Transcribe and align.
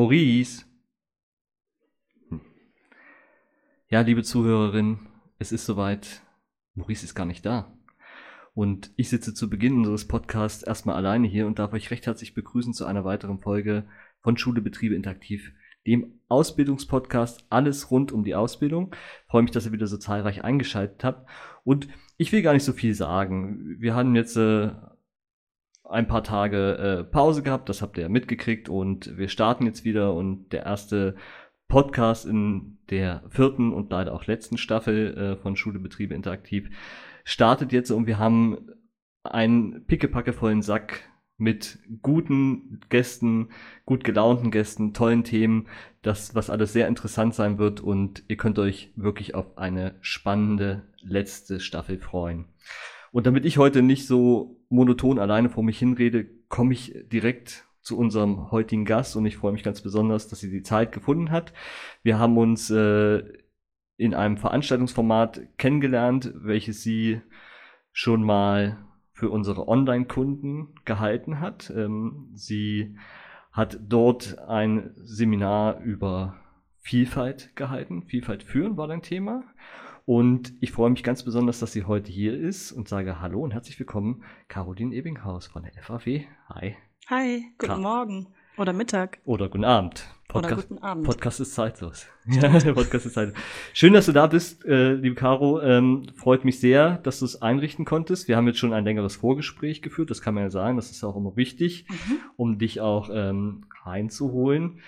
Maurice. 0.00 0.64
Ja, 3.90 4.00
liebe 4.00 4.22
Zuhörerin, 4.22 4.98
es 5.38 5.52
ist 5.52 5.66
soweit. 5.66 6.22
Maurice 6.72 7.04
ist 7.04 7.14
gar 7.14 7.26
nicht 7.26 7.44
da. 7.44 7.76
Und 8.54 8.92
ich 8.96 9.10
sitze 9.10 9.34
zu 9.34 9.50
Beginn 9.50 9.76
unseres 9.76 10.08
Podcasts 10.08 10.62
erstmal 10.62 10.96
alleine 10.96 11.28
hier 11.28 11.46
und 11.46 11.58
darf 11.58 11.74
euch 11.74 11.90
recht 11.90 12.06
herzlich 12.06 12.32
begrüßen 12.32 12.72
zu 12.72 12.86
einer 12.86 13.04
weiteren 13.04 13.40
Folge 13.40 13.88
von 14.22 14.38
Schule 14.38 14.62
Betriebe 14.62 14.94
Interaktiv, 14.94 15.52
dem 15.86 16.18
Ausbildungspodcast 16.28 17.44
Alles 17.50 17.90
rund 17.90 18.10
um 18.10 18.24
die 18.24 18.34
Ausbildung. 18.34 18.96
Freue 19.28 19.42
mich, 19.42 19.50
dass 19.50 19.66
ihr 19.66 19.72
wieder 19.72 19.86
so 19.86 19.98
zahlreich 19.98 20.42
eingeschaltet 20.42 21.04
habt. 21.04 21.28
Und 21.62 21.88
ich 22.16 22.32
will 22.32 22.40
gar 22.40 22.54
nicht 22.54 22.64
so 22.64 22.72
viel 22.72 22.94
sagen. 22.94 23.76
Wir 23.78 23.94
haben 23.94 24.14
jetzt 24.16 24.38
äh, 24.38 24.70
ein 25.90 26.06
paar 26.06 26.22
Tage 26.22 26.76
äh, 26.76 27.04
Pause 27.04 27.42
gehabt, 27.42 27.68
das 27.68 27.82
habt 27.82 27.96
ihr 27.98 28.04
ja 28.04 28.08
mitgekriegt 28.08 28.68
und 28.68 29.16
wir 29.18 29.28
starten 29.28 29.66
jetzt 29.66 29.84
wieder 29.84 30.14
und 30.14 30.52
der 30.52 30.64
erste 30.64 31.16
Podcast 31.68 32.26
in 32.26 32.78
der 32.90 33.22
vierten 33.28 33.72
und 33.72 33.90
leider 33.90 34.12
auch 34.12 34.26
letzten 34.26 34.56
Staffel 34.56 35.16
äh, 35.16 35.36
von 35.36 35.56
Schule 35.56 35.78
Betriebe 35.78 36.14
Interaktiv 36.14 36.70
startet 37.24 37.72
jetzt 37.72 37.90
und 37.90 38.06
wir 38.06 38.18
haben 38.18 38.70
einen 39.22 39.84
pickepackevollen 39.86 40.62
Sack 40.62 41.08
mit 41.36 41.78
guten 42.02 42.80
Gästen, 42.90 43.48
gut 43.86 44.04
gelaunten 44.04 44.50
Gästen, 44.50 44.92
tollen 44.92 45.24
Themen, 45.24 45.68
das, 46.02 46.34
was 46.34 46.50
alles 46.50 46.72
sehr 46.72 46.86
interessant 46.86 47.34
sein 47.34 47.58
wird 47.58 47.80
und 47.80 48.24
ihr 48.28 48.36
könnt 48.36 48.58
euch 48.58 48.92
wirklich 48.94 49.34
auf 49.34 49.56
eine 49.56 49.94
spannende 50.02 50.82
letzte 51.00 51.60
Staffel 51.60 51.98
freuen. 51.98 52.46
Und 53.10 53.26
damit 53.26 53.44
ich 53.44 53.58
heute 53.58 53.82
nicht 53.82 54.06
so 54.06 54.59
monoton 54.70 55.18
alleine 55.18 55.50
vor 55.50 55.62
mich 55.62 55.78
hinrede, 55.78 56.26
komme 56.48 56.72
ich 56.72 56.94
direkt 57.12 57.66
zu 57.82 57.98
unserem 57.98 58.50
heutigen 58.50 58.84
Gast 58.84 59.16
und 59.16 59.26
ich 59.26 59.36
freue 59.36 59.52
mich 59.52 59.62
ganz 59.62 59.80
besonders, 59.80 60.28
dass 60.28 60.40
sie 60.40 60.50
die 60.50 60.62
Zeit 60.62 60.92
gefunden 60.92 61.30
hat. 61.30 61.52
Wir 62.02 62.18
haben 62.18 62.38
uns 62.38 62.70
äh, 62.70 63.22
in 63.96 64.14
einem 64.14 64.36
Veranstaltungsformat 64.36 65.58
kennengelernt, 65.58 66.32
welches 66.34 66.82
sie 66.82 67.20
schon 67.92 68.22
mal 68.22 68.78
für 69.12 69.30
unsere 69.30 69.68
Online-Kunden 69.68 70.74
gehalten 70.84 71.40
hat. 71.40 71.70
Ähm, 71.76 72.30
sie 72.32 72.96
hat 73.52 73.78
dort 73.82 74.38
ein 74.38 74.92
Seminar 74.96 75.80
über 75.80 76.36
Vielfalt 76.78 77.54
gehalten. 77.56 78.04
Vielfalt 78.04 78.42
führen 78.42 78.76
war 78.76 78.88
dein 78.88 79.02
Thema. 79.02 79.44
Und 80.10 80.54
ich 80.60 80.72
freue 80.72 80.90
mich 80.90 81.04
ganz 81.04 81.22
besonders, 81.22 81.60
dass 81.60 81.70
sie 81.70 81.84
heute 81.84 82.10
hier 82.10 82.36
ist 82.36 82.72
und 82.72 82.88
sage 82.88 83.20
Hallo 83.20 83.42
und 83.42 83.52
herzlich 83.52 83.78
willkommen, 83.78 84.24
Caroline 84.48 84.92
Ebinghaus 84.92 85.46
von 85.46 85.62
der 85.62 85.72
FAW. 85.80 86.24
Hi. 86.48 86.74
Hi, 87.06 87.44
guten 87.56 87.74
Ka 87.74 87.78
Morgen 87.78 88.26
oder 88.58 88.72
Mittag. 88.72 89.20
Oder 89.24 89.48
guten 89.48 89.62
Abend. 89.62 90.08
Podcast, 90.26 90.52
oder 90.52 90.62
guten 90.62 90.82
Abend. 90.82 91.06
Podcast 91.06 91.38
ist 91.38 91.54
zeitlos. 91.54 92.08
Ja, 92.26 92.48
Podcast 92.72 93.06
ist 93.06 93.14
zeitlos. 93.14 93.36
Schön, 93.72 93.92
dass 93.92 94.06
du 94.06 94.12
da 94.12 94.26
bist, 94.26 94.64
äh, 94.64 94.94
liebe 94.94 95.14
Caro. 95.14 95.60
Ähm, 95.60 96.08
freut 96.16 96.44
mich 96.44 96.58
sehr, 96.58 96.98
dass 96.98 97.20
du 97.20 97.24
es 97.24 97.40
einrichten 97.40 97.84
konntest. 97.84 98.26
Wir 98.26 98.36
haben 98.36 98.48
jetzt 98.48 98.58
schon 98.58 98.72
ein 98.72 98.82
längeres 98.82 99.14
Vorgespräch 99.14 99.80
geführt, 99.80 100.10
das 100.10 100.20
kann 100.20 100.34
man 100.34 100.42
ja 100.42 100.50
sagen. 100.50 100.74
Das 100.74 100.90
ist 100.90 101.04
auch 101.04 101.14
immer 101.14 101.36
wichtig, 101.36 101.86
mhm. 101.88 102.16
um 102.34 102.58
dich 102.58 102.80
auch 102.80 103.10
ähm, 103.12 103.66
reinzuholen. 103.84 104.80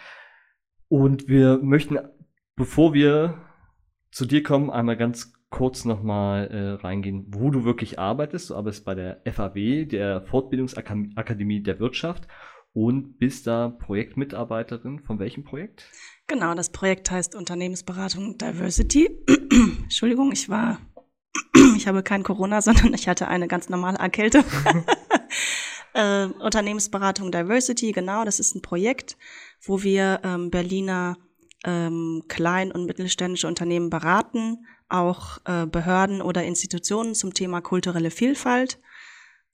Und 0.88 1.28
wir 1.28 1.60
möchten, 1.62 1.96
bevor 2.56 2.92
wir 2.92 3.38
zu 4.12 4.26
dir 4.26 4.42
kommen, 4.42 4.70
einmal 4.70 4.96
ganz 4.96 5.32
kurz 5.50 5.84
nochmal 5.84 6.48
äh, 6.48 6.82
reingehen, 6.82 7.26
wo 7.28 7.50
du 7.50 7.64
wirklich 7.64 7.98
arbeitest. 7.98 8.50
Du 8.50 8.54
arbeitest 8.54 8.84
bei 8.84 8.94
der 8.94 9.22
FAW, 9.30 9.86
der 9.86 10.22
Fortbildungsakademie 10.22 11.62
der 11.62 11.80
Wirtschaft 11.80 12.28
und 12.72 13.18
bist 13.18 13.46
da 13.46 13.68
Projektmitarbeiterin 13.68 15.00
von 15.00 15.18
welchem 15.18 15.44
Projekt? 15.44 15.84
Genau, 16.26 16.54
das 16.54 16.70
Projekt 16.70 17.10
heißt 17.10 17.34
Unternehmensberatung 17.34 18.38
Diversity. 18.38 19.10
Entschuldigung, 19.82 20.32
ich 20.32 20.48
war, 20.48 20.78
ich 21.76 21.86
habe 21.86 22.02
kein 22.02 22.22
Corona, 22.22 22.62
sondern 22.62 22.94
ich 22.94 23.08
hatte 23.08 23.28
eine 23.28 23.48
ganz 23.48 23.68
normale 23.68 23.98
Erkälte. 23.98 24.42
äh, 25.94 26.26
Unternehmensberatung 26.26 27.30
Diversity, 27.30 27.92
genau, 27.92 28.24
das 28.24 28.40
ist 28.40 28.54
ein 28.54 28.62
Projekt, 28.62 29.18
wo 29.60 29.82
wir 29.82 30.20
ähm, 30.24 30.50
Berliner 30.50 31.18
ähm, 31.64 32.24
klein- 32.28 32.72
und 32.72 32.86
mittelständische 32.86 33.46
Unternehmen 33.46 33.90
beraten, 33.90 34.66
auch 34.88 35.38
äh, 35.44 35.66
Behörden 35.66 36.22
oder 36.22 36.44
Institutionen 36.44 37.14
zum 37.14 37.34
Thema 37.34 37.60
kulturelle 37.60 38.10
Vielfalt. 38.10 38.80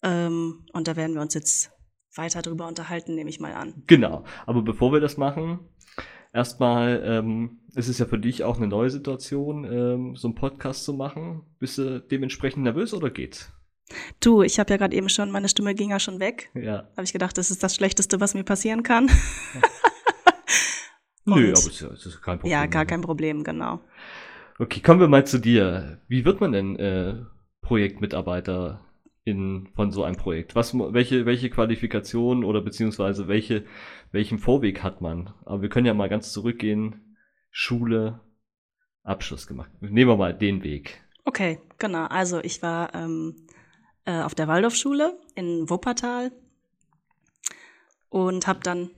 Ähm, 0.02 0.66
und 0.72 0.88
da 0.88 0.96
werden 0.96 1.14
wir 1.14 1.22
uns 1.22 1.34
jetzt 1.34 1.72
weiter 2.14 2.42
drüber 2.42 2.66
unterhalten, 2.66 3.14
nehme 3.14 3.30
ich 3.30 3.40
mal 3.40 3.54
an. 3.54 3.82
Genau. 3.86 4.24
Aber 4.46 4.62
bevor 4.62 4.92
wir 4.92 5.00
das 5.00 5.16
machen, 5.16 5.60
erstmal, 6.32 7.02
ähm, 7.04 7.60
es 7.74 7.88
ist 7.88 7.98
ja 7.98 8.06
für 8.06 8.18
dich 8.18 8.44
auch 8.44 8.56
eine 8.56 8.66
neue 8.66 8.90
Situation, 8.90 9.64
ähm, 9.64 10.16
so 10.16 10.28
einen 10.28 10.34
Podcast 10.34 10.84
zu 10.84 10.94
machen. 10.94 11.42
Bist 11.58 11.78
du 11.78 12.00
dementsprechend 12.00 12.64
nervös 12.64 12.92
oder 12.94 13.10
geht's? 13.10 13.52
Du, 14.20 14.42
ich 14.42 14.58
habe 14.58 14.70
ja 14.70 14.76
gerade 14.76 14.94
eben 14.94 15.08
schon, 15.08 15.30
meine 15.30 15.48
Stimme 15.48 15.74
ging 15.74 15.90
ja 15.90 16.00
schon 16.00 16.20
weg. 16.20 16.50
Ja. 16.54 16.88
Habe 16.92 17.04
ich 17.04 17.12
gedacht, 17.12 17.38
das 17.38 17.50
ist 17.50 17.62
das 17.62 17.74
Schlechteste, 17.74 18.20
was 18.20 18.34
mir 18.34 18.44
passieren 18.44 18.82
kann. 18.82 19.10
Nö, 21.36 21.50
aber 21.50 21.58
es 21.58 21.82
ist, 21.82 22.06
ist 22.06 22.22
kein 22.22 22.38
Problem. 22.38 22.52
Ja, 22.52 22.66
gar 22.66 22.86
kein 22.86 23.00
Problem, 23.00 23.44
genau. 23.44 23.80
Okay, 24.58 24.80
kommen 24.80 25.00
wir 25.00 25.08
mal 25.08 25.26
zu 25.26 25.38
dir. 25.38 26.00
Wie 26.08 26.24
wird 26.24 26.40
man 26.40 26.52
denn 26.52 26.76
äh, 26.76 27.14
Projektmitarbeiter 27.60 28.84
in, 29.24 29.68
von 29.74 29.92
so 29.92 30.04
einem 30.04 30.16
Projekt? 30.16 30.54
Was, 30.56 30.74
welche, 30.74 31.26
welche 31.26 31.50
Qualifikation 31.50 32.44
oder 32.44 32.60
beziehungsweise 32.60 33.28
welche, 33.28 33.64
welchen 34.10 34.38
Vorweg 34.38 34.82
hat 34.82 35.00
man? 35.00 35.32
Aber 35.44 35.62
wir 35.62 35.68
können 35.68 35.86
ja 35.86 35.94
mal 35.94 36.08
ganz 36.08 36.32
zurückgehen. 36.32 37.16
Schule, 37.50 38.20
Abschluss 39.04 39.46
gemacht. 39.46 39.70
Nehmen 39.80 40.10
wir 40.10 40.16
mal 40.16 40.34
den 40.34 40.62
Weg. 40.62 41.02
Okay, 41.24 41.60
genau. 41.78 42.06
Also 42.06 42.40
ich 42.40 42.62
war 42.62 42.94
ähm, 42.94 43.46
äh, 44.04 44.22
auf 44.22 44.34
der 44.34 44.48
Waldorfschule 44.48 45.18
in 45.34 45.68
Wuppertal 45.68 46.32
und 48.08 48.46
habe 48.46 48.60
dann 48.62 48.90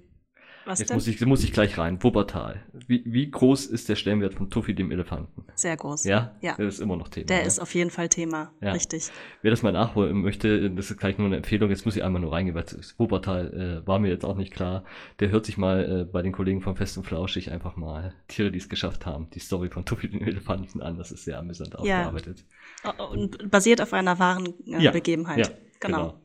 was 0.71 0.79
Jetzt 0.79 0.91
denn? 0.91 0.97
Muss 0.97 1.07
ich, 1.07 1.21
muss 1.21 1.45
ich 1.45 1.53
gleich 1.53 1.77
rein. 1.77 2.03
Wuppertal. 2.03 2.63
Wie, 2.87 3.03
wie 3.05 3.31
groß 3.31 3.67
ist 3.67 3.89
der 3.89 3.97
Stellenwert 3.97 4.35
von 4.35 4.49
Tuffy 4.49 4.75
dem 4.75 4.91
Elefanten? 4.91 5.45
Sehr 5.55 5.77
groß. 5.77 6.05
Ja? 6.05 6.37
Ja. 6.41 6.55
Der 6.55 6.69
ist 6.69 6.81
immer 6.81 6.97
noch 6.97 7.09
Thema. 7.09 7.27
Der 7.27 7.41
ja? 7.41 7.47
ist 7.47 7.59
auf 7.59 7.75
jeden 7.75 7.91
Fall 7.91 8.09
Thema. 8.09 8.53
Ja. 8.61 8.73
Richtig. 8.73 9.11
Wer 9.43 9.51
das 9.51 9.63
mal 9.63 9.73
nachholen 9.73 10.23
möchte, 10.23 10.71
das 10.71 10.91
ist 10.91 10.99
gleich 10.99 11.19
nur 11.19 11.27
eine 11.27 11.37
Empfehlung. 11.37 11.71
Jetzt 11.71 11.85
muss 11.85 11.97
ich 11.97 12.03
einmal 12.03 12.23
nur 12.23 12.33
reingehen, 12.33 12.55
weil 12.55 12.65
Wuppertal 12.99 13.83
äh, 13.83 13.87
war 13.87 13.99
mir 13.99 14.09
jetzt 14.09 14.25
auch 14.25 14.37
nicht 14.37 14.53
klar. 14.53 14.85
Der 15.19 15.31
hört 15.31 15.45
sich 15.45 15.59
mal 15.59 16.03
äh, 16.03 16.05
bei 16.05 16.23
den 16.23 16.33
Kollegen 16.33 16.61
von 16.61 16.77
Fest 16.77 16.97
und 16.97 17.05
Flauschig 17.05 17.51
einfach 17.51 17.77
mal 17.77 18.15
Tiere, 18.29 18.51
die 18.51 18.59
es 18.59 18.69
geschafft 18.69 19.07
haben, 19.07 19.29
die 19.31 19.41
Story 19.41 19.69
von 19.69 19.85
Tuffy 19.85 20.09
dem 20.09 20.23
Elefanten 20.23 20.81
an. 20.81 20.97
Das 20.97 21.11
ist 21.11 21.25
sehr 21.25 21.39
amüsant 21.39 21.77
aufgearbeitet. 21.77 22.45
Ja. 22.85 22.91
Und 23.05 23.51
basiert 23.51 23.81
auf 23.81 23.93
einer 23.93 24.19
wahren 24.19 24.55
äh. 24.67 24.91
Begebenheit. 24.91 25.49
Ja, 25.49 25.55
genau. 25.81 25.99
genau. 25.99 26.21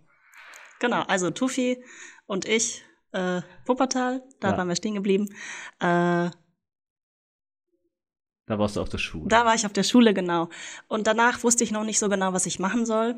Genau, 0.80 1.02
also 1.04 1.32
Tuffy 1.32 1.82
und 2.28 2.46
ich 2.46 2.84
äh, 3.16 3.42
Wuppertal, 3.66 4.24
da 4.40 4.52
ja. 4.52 4.58
waren 4.58 4.68
wir 4.68 4.76
stehen 4.76 4.96
geblieben. 4.96 5.30
Äh, 5.80 6.30
da 8.48 8.60
warst 8.60 8.76
du 8.76 8.82
auf 8.82 8.90
der 8.90 9.00
Schule. 9.00 9.28
Da 9.28 9.46
war 9.46 9.56
ich 9.56 9.66
auf 9.66 9.74
der 9.74 9.84
Schule, 9.84 10.14
genau. 10.14 10.50
Und 10.88 11.08
danach 11.08 11.44
wusste 11.44 11.64
ich 11.64 11.72
noch 11.72 11.84
nicht 11.84 11.98
so 11.98 12.10
genau, 12.10 12.34
was 12.34 12.46
ich 12.46 12.60
machen 12.60 12.86
soll. 12.86 13.16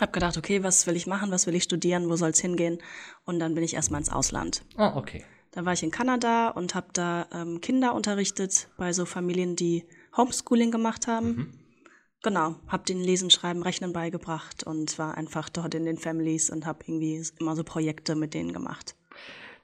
Hab 0.00 0.12
gedacht, 0.12 0.36
okay, 0.36 0.62
was 0.62 0.86
will 0.86 0.94
ich 0.94 1.06
machen, 1.06 1.30
was 1.30 1.46
will 1.46 1.54
ich 1.54 1.64
studieren, 1.64 2.08
wo 2.08 2.16
soll 2.16 2.30
es 2.30 2.40
hingehen? 2.40 2.78
Und 3.24 3.40
dann 3.40 3.54
bin 3.54 3.64
ich 3.64 3.74
erstmal 3.74 4.00
ins 4.00 4.12
Ausland. 4.12 4.62
Ah, 4.76 4.96
okay. 4.96 5.24
Da 5.50 5.64
war 5.64 5.72
ich 5.72 5.82
in 5.82 5.90
Kanada 5.90 6.50
und 6.50 6.74
habe 6.74 6.88
da 6.92 7.26
ähm, 7.32 7.60
Kinder 7.60 7.94
unterrichtet 7.94 8.68
bei 8.76 8.92
so 8.92 9.06
Familien, 9.06 9.56
die 9.56 9.88
Homeschooling 10.16 10.70
gemacht 10.70 11.06
haben. 11.06 11.28
Mhm. 11.28 11.52
Genau, 12.22 12.56
habe 12.66 12.84
den 12.84 13.00
Lesen, 13.00 13.30
Schreiben, 13.30 13.62
Rechnen 13.62 13.92
beigebracht 13.92 14.64
und 14.64 14.98
war 14.98 15.16
einfach 15.16 15.48
dort 15.48 15.74
in 15.74 15.84
den 15.84 15.96
Families 15.96 16.50
und 16.50 16.66
habe 16.66 16.80
irgendwie 16.86 17.24
immer 17.38 17.56
so 17.56 17.64
Projekte 17.64 18.16
mit 18.16 18.34
denen 18.34 18.52
gemacht. 18.52 18.95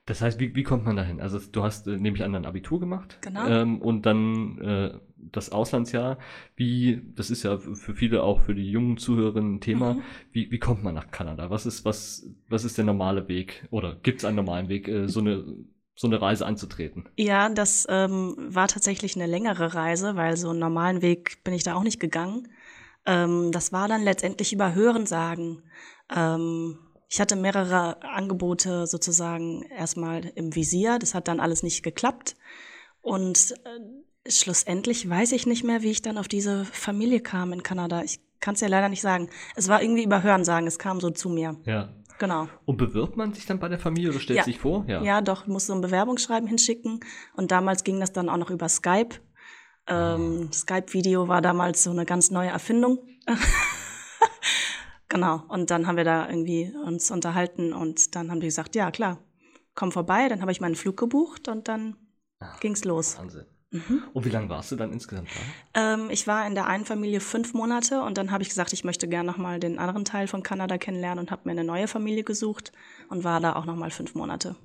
Das 0.06 0.20
heißt, 0.20 0.40
wie, 0.40 0.54
wie 0.56 0.64
kommt 0.64 0.84
man 0.84 0.96
dahin? 0.96 1.20
Also 1.20 1.38
du 1.38 1.62
hast, 1.62 1.86
äh, 1.86 1.96
nehme 1.96 2.16
ich 2.16 2.24
an, 2.24 2.34
ein 2.34 2.46
Abitur 2.46 2.80
gemacht. 2.80 3.18
Genau. 3.20 3.46
Ähm, 3.46 3.80
und 3.80 4.04
dann 4.04 4.58
äh, 4.58 4.98
das 5.16 5.52
Auslandsjahr. 5.52 6.18
Wie, 6.56 7.02
das 7.14 7.30
ist 7.30 7.44
ja 7.44 7.58
für 7.58 7.94
viele 7.94 8.22
auch 8.22 8.40
für 8.40 8.54
die 8.54 8.68
jungen 8.68 8.96
Zuhörerinnen 8.96 9.56
ein 9.56 9.60
Thema. 9.60 9.94
Mhm. 9.94 10.02
Wie, 10.32 10.50
wie 10.50 10.58
kommt 10.58 10.82
man 10.82 10.94
nach 10.94 11.10
Kanada? 11.10 11.50
Was 11.50 11.66
ist, 11.66 11.84
was, 11.84 12.28
was 12.48 12.64
ist 12.64 12.78
der 12.78 12.84
normale 12.84 13.28
Weg? 13.28 13.66
Oder 13.70 13.96
gibt 14.02 14.18
es 14.18 14.24
einen 14.24 14.36
normalen 14.36 14.68
Weg, 14.68 14.88
äh, 14.88 15.08
so 15.08 15.20
eine 15.20 15.44
so 15.94 16.06
eine 16.06 16.20
Reise 16.20 16.46
anzutreten? 16.46 17.08
Ja, 17.16 17.48
das 17.50 17.86
ähm, 17.88 18.34
war 18.38 18.66
tatsächlich 18.66 19.14
eine 19.14 19.26
längere 19.26 19.74
Reise, 19.74 20.16
weil 20.16 20.36
so 20.36 20.48
einen 20.50 20.58
normalen 20.58 21.02
Weg 21.02 21.44
bin 21.44 21.52
ich 21.54 21.64
da 21.64 21.74
auch 21.74 21.82
nicht 21.82 22.00
gegangen. 22.00 22.48
Ähm, 23.04 23.52
das 23.52 23.72
war 23.72 23.88
dann 23.88 24.02
letztendlich 24.02 24.52
über 24.52 24.74
Hörensagen. 24.74 25.62
Ähm, 26.14 26.78
ich 27.12 27.20
hatte 27.20 27.36
mehrere 27.36 28.02
Angebote 28.02 28.86
sozusagen 28.86 29.64
erstmal 29.64 30.24
im 30.34 30.54
Visier. 30.54 30.98
Das 30.98 31.14
hat 31.14 31.28
dann 31.28 31.40
alles 31.40 31.62
nicht 31.62 31.82
geklappt. 31.82 32.36
Und 33.02 33.52
äh, 33.66 34.30
schlussendlich 34.30 35.10
weiß 35.10 35.32
ich 35.32 35.46
nicht 35.46 35.62
mehr, 35.62 35.82
wie 35.82 35.90
ich 35.90 36.00
dann 36.00 36.16
auf 36.16 36.26
diese 36.26 36.64
Familie 36.64 37.20
kam 37.20 37.52
in 37.52 37.62
Kanada. 37.62 38.02
Ich 38.02 38.20
kann 38.40 38.54
es 38.54 38.62
ja 38.62 38.68
leider 38.68 38.88
nicht 38.88 39.02
sagen. 39.02 39.28
Es 39.56 39.68
war 39.68 39.82
irgendwie 39.82 40.04
über 40.04 40.22
Hörensagen. 40.22 40.66
Es 40.66 40.78
kam 40.78 41.00
so 41.00 41.10
zu 41.10 41.28
mir. 41.28 41.60
Ja. 41.66 41.90
Genau. 42.18 42.48
Und 42.64 42.78
bewirbt 42.78 43.18
man 43.18 43.34
sich 43.34 43.44
dann 43.44 43.58
bei 43.58 43.68
der 43.68 43.78
Familie 43.78 44.08
oder 44.08 44.20
stellt 44.20 44.38
Ja. 44.38 44.44
sich 44.44 44.58
vor? 44.58 44.86
Ja, 44.88 45.20
doch, 45.20 45.46
musste 45.46 45.66
so 45.66 45.74
ein 45.74 45.82
Bewerbungsschreiben 45.82 46.48
hinschicken. 46.48 47.00
Und 47.34 47.50
damals 47.50 47.84
ging 47.84 48.00
das 48.00 48.14
dann 48.14 48.30
auch 48.30 48.38
noch 48.38 48.48
über 48.48 48.70
Skype. 48.70 49.16
Ähm, 49.86 50.50
Skype-Video 50.50 51.28
war 51.28 51.42
damals 51.42 51.82
so 51.82 51.90
eine 51.90 52.06
ganz 52.06 52.30
neue 52.30 52.48
Erfindung. 52.48 53.00
genau. 55.12 55.42
Und 55.48 55.70
dann 55.70 55.86
haben 55.86 55.96
wir 55.96 56.04
da 56.04 56.28
irgendwie 56.28 56.72
uns 56.84 57.10
unterhalten 57.10 57.72
und 57.72 58.14
dann 58.16 58.30
haben 58.30 58.40
die 58.40 58.46
gesagt, 58.48 58.74
ja 58.74 58.90
klar, 58.90 59.18
komm 59.74 59.92
vorbei. 59.92 60.28
Dann 60.28 60.40
habe 60.40 60.50
ich 60.52 60.60
meinen 60.60 60.74
Flug 60.74 60.96
gebucht 60.96 61.48
und 61.48 61.68
dann 61.68 61.96
Ah. 62.40 62.56
ging's 62.60 62.84
los. 62.84 63.18
Wahnsinn. 63.18 63.46
Mhm. 63.70 64.02
Und 64.12 64.24
wie 64.26 64.30
lange 64.30 64.48
warst 64.50 64.70
du 64.72 64.76
dann 64.76 64.92
insgesamt 64.92 65.28
da? 65.74 65.94
Ähm, 65.94 66.10
ich 66.10 66.26
war 66.26 66.46
in 66.46 66.54
der 66.54 66.66
einen 66.66 66.84
Familie 66.84 67.20
fünf 67.20 67.54
Monate 67.54 68.02
und 68.02 68.18
dann 68.18 68.30
habe 68.30 68.42
ich 68.42 68.48
gesagt, 68.50 68.72
ich 68.74 68.84
möchte 68.84 69.08
gerne 69.08 69.30
nochmal 69.30 69.60
den 69.60 69.78
anderen 69.78 70.04
Teil 70.04 70.26
von 70.26 70.42
Kanada 70.42 70.76
kennenlernen 70.76 71.20
und 71.20 71.30
habe 71.30 71.42
mir 71.44 71.52
eine 71.52 71.64
neue 71.64 71.88
Familie 71.88 72.24
gesucht 72.24 72.72
und 73.08 73.24
war 73.24 73.40
da 73.40 73.54
auch 73.54 73.64
nochmal 73.64 73.90
fünf 73.90 74.14
Monate. 74.14 74.56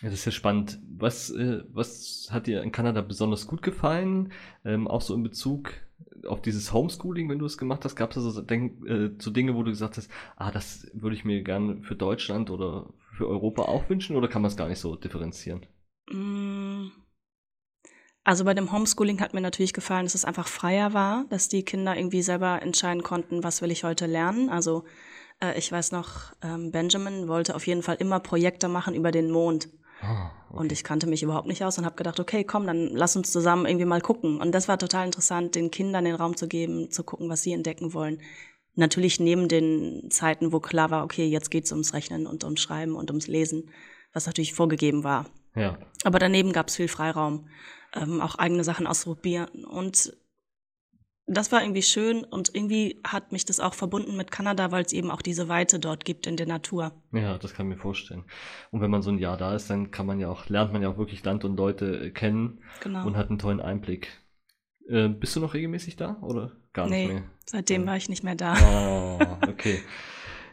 Ja, 0.00 0.08
das 0.10 0.20
ist 0.20 0.24
ja 0.24 0.32
spannend. 0.32 0.80
Was, 0.98 1.30
äh, 1.30 1.62
was 1.72 2.28
hat 2.32 2.48
dir 2.48 2.62
in 2.62 2.72
Kanada 2.72 3.02
besonders 3.02 3.46
gut 3.46 3.62
gefallen? 3.62 4.32
Ähm, 4.64 4.88
auch 4.88 5.02
so 5.02 5.14
in 5.14 5.22
Bezug 5.22 5.74
auf 6.26 6.42
dieses 6.42 6.72
Homeschooling, 6.72 7.28
wenn 7.28 7.38
du 7.38 7.46
es 7.46 7.58
gemacht 7.58 7.84
hast, 7.84 7.96
gab 7.96 8.10
es 8.10 8.18
also 8.18 8.30
so, 8.30 8.42
denk, 8.42 8.84
äh, 8.86 9.10
so 9.18 9.30
Dinge, 9.30 9.54
wo 9.54 9.62
du 9.62 9.70
gesagt 9.70 9.96
hast, 9.96 10.10
ah, 10.36 10.50
das 10.50 10.90
würde 10.94 11.16
ich 11.16 11.24
mir 11.24 11.42
gerne 11.42 11.82
für 11.82 11.96
Deutschland 11.96 12.50
oder 12.50 12.92
für 13.12 13.28
Europa 13.28 13.62
auch 13.62 13.88
wünschen 13.88 14.16
oder 14.16 14.28
kann 14.28 14.42
man 14.42 14.50
es 14.50 14.56
gar 14.56 14.68
nicht 14.68 14.80
so 14.80 14.96
differenzieren? 14.96 15.66
Mm. 16.10 16.88
Also 18.24 18.44
bei 18.44 18.54
dem 18.54 18.70
Homeschooling 18.70 19.20
hat 19.20 19.34
mir 19.34 19.40
natürlich 19.40 19.72
gefallen, 19.72 20.04
dass 20.04 20.14
es 20.14 20.24
einfach 20.24 20.46
freier 20.46 20.94
war, 20.94 21.24
dass 21.28 21.48
die 21.48 21.64
Kinder 21.64 21.96
irgendwie 21.96 22.22
selber 22.22 22.62
entscheiden 22.62 23.02
konnten, 23.02 23.42
was 23.42 23.62
will 23.62 23.72
ich 23.72 23.82
heute 23.82 24.06
lernen. 24.06 24.48
Also 24.48 24.84
äh, 25.42 25.58
ich 25.58 25.70
weiß 25.72 25.90
noch, 25.90 26.32
ähm, 26.42 26.70
Benjamin 26.70 27.26
wollte 27.26 27.56
auf 27.56 27.66
jeden 27.66 27.82
Fall 27.82 27.96
immer 27.96 28.20
Projekte 28.20 28.68
machen 28.68 28.94
über 28.94 29.10
den 29.10 29.30
Mond. 29.30 29.68
Ah, 30.02 30.32
Und 30.50 30.72
ich 30.72 30.82
kannte 30.82 31.06
mich 31.06 31.22
überhaupt 31.22 31.46
nicht 31.46 31.64
aus 31.64 31.78
und 31.78 31.84
habe 31.86 31.94
gedacht, 31.96 32.18
okay, 32.18 32.42
komm, 32.44 32.66
dann 32.66 32.88
lass 32.88 33.14
uns 33.14 33.30
zusammen 33.30 33.66
irgendwie 33.66 33.86
mal 33.86 34.00
gucken. 34.00 34.40
Und 34.40 34.52
das 34.52 34.66
war 34.66 34.76
total 34.76 35.06
interessant, 35.06 35.54
den 35.54 35.70
Kindern 35.70 36.04
den 36.04 36.16
Raum 36.16 36.36
zu 36.36 36.48
geben, 36.48 36.90
zu 36.90 37.04
gucken, 37.04 37.28
was 37.28 37.42
sie 37.42 37.52
entdecken 37.52 37.94
wollen. 37.94 38.20
Natürlich 38.74 39.20
neben 39.20 39.48
den 39.48 40.10
Zeiten, 40.10 40.52
wo 40.52 40.58
klar 40.58 40.90
war, 40.90 41.04
okay, 41.04 41.26
jetzt 41.26 41.50
geht's 41.50 41.70
ums 41.70 41.94
Rechnen 41.94 42.26
und 42.26 42.42
ums 42.42 42.60
Schreiben 42.60 42.96
und 42.96 43.10
ums 43.10 43.28
Lesen, 43.28 43.70
was 44.12 44.26
natürlich 44.26 44.54
vorgegeben 44.54 45.04
war. 45.04 45.26
Ja, 45.54 45.78
Aber 46.04 46.18
daneben 46.18 46.52
gab's 46.52 46.76
viel 46.76 46.88
Freiraum, 46.88 47.48
ähm, 47.94 48.20
auch 48.20 48.34
eigene 48.36 48.64
Sachen 48.64 48.86
ausprobieren. 48.86 49.64
Und 49.64 50.16
das 51.26 51.52
war 51.52 51.62
irgendwie 51.62 51.82
schön 51.82 52.24
und 52.24 52.54
irgendwie 52.54 53.00
hat 53.04 53.32
mich 53.32 53.44
das 53.44 53.60
auch 53.60 53.74
verbunden 53.74 54.16
mit 54.16 54.30
Kanada, 54.30 54.70
weil 54.72 54.84
es 54.84 54.92
eben 54.92 55.10
auch 55.10 55.22
diese 55.22 55.48
Weite 55.48 55.78
dort 55.78 56.04
gibt 56.04 56.26
in 56.26 56.36
der 56.36 56.46
Natur. 56.46 56.92
ja, 57.12 57.38
das 57.38 57.54
kann 57.54 57.66
ich 57.70 57.76
mir 57.76 57.80
vorstellen. 57.80 58.24
Und 58.70 58.80
wenn 58.80 58.90
man 58.90 59.02
so 59.02 59.10
ein 59.10 59.18
Jahr 59.18 59.36
da 59.36 59.54
ist, 59.54 59.70
dann 59.70 59.90
kann 59.90 60.06
man 60.06 60.18
ja 60.18 60.28
auch, 60.28 60.48
lernt 60.48 60.72
man 60.72 60.82
ja 60.82 60.88
auch 60.90 60.98
wirklich 60.98 61.24
Land 61.24 61.44
und 61.44 61.56
Leute 61.56 62.06
äh, 62.06 62.10
kennen 62.10 62.60
Genau. 62.80 63.06
und 63.06 63.16
hat 63.16 63.28
einen 63.30 63.38
tollen 63.38 63.60
Einblick. 63.60 64.08
Äh, 64.88 65.08
bist 65.08 65.36
du 65.36 65.40
noch 65.40 65.54
regelmäßig 65.54 65.94
da 65.96 66.16
oder 66.22 66.52
gar 66.72 66.88
nicht 66.88 66.98
nee, 66.98 67.06
mehr? 67.14 67.22
seitdem 67.46 67.82
Ja. 67.82 67.86
war 67.88 67.96
ich 67.96 68.08
nicht 68.08 68.24
mehr 68.24 68.34
da. 68.34 68.54
Oh, 68.60 69.48
okay. 69.48 69.80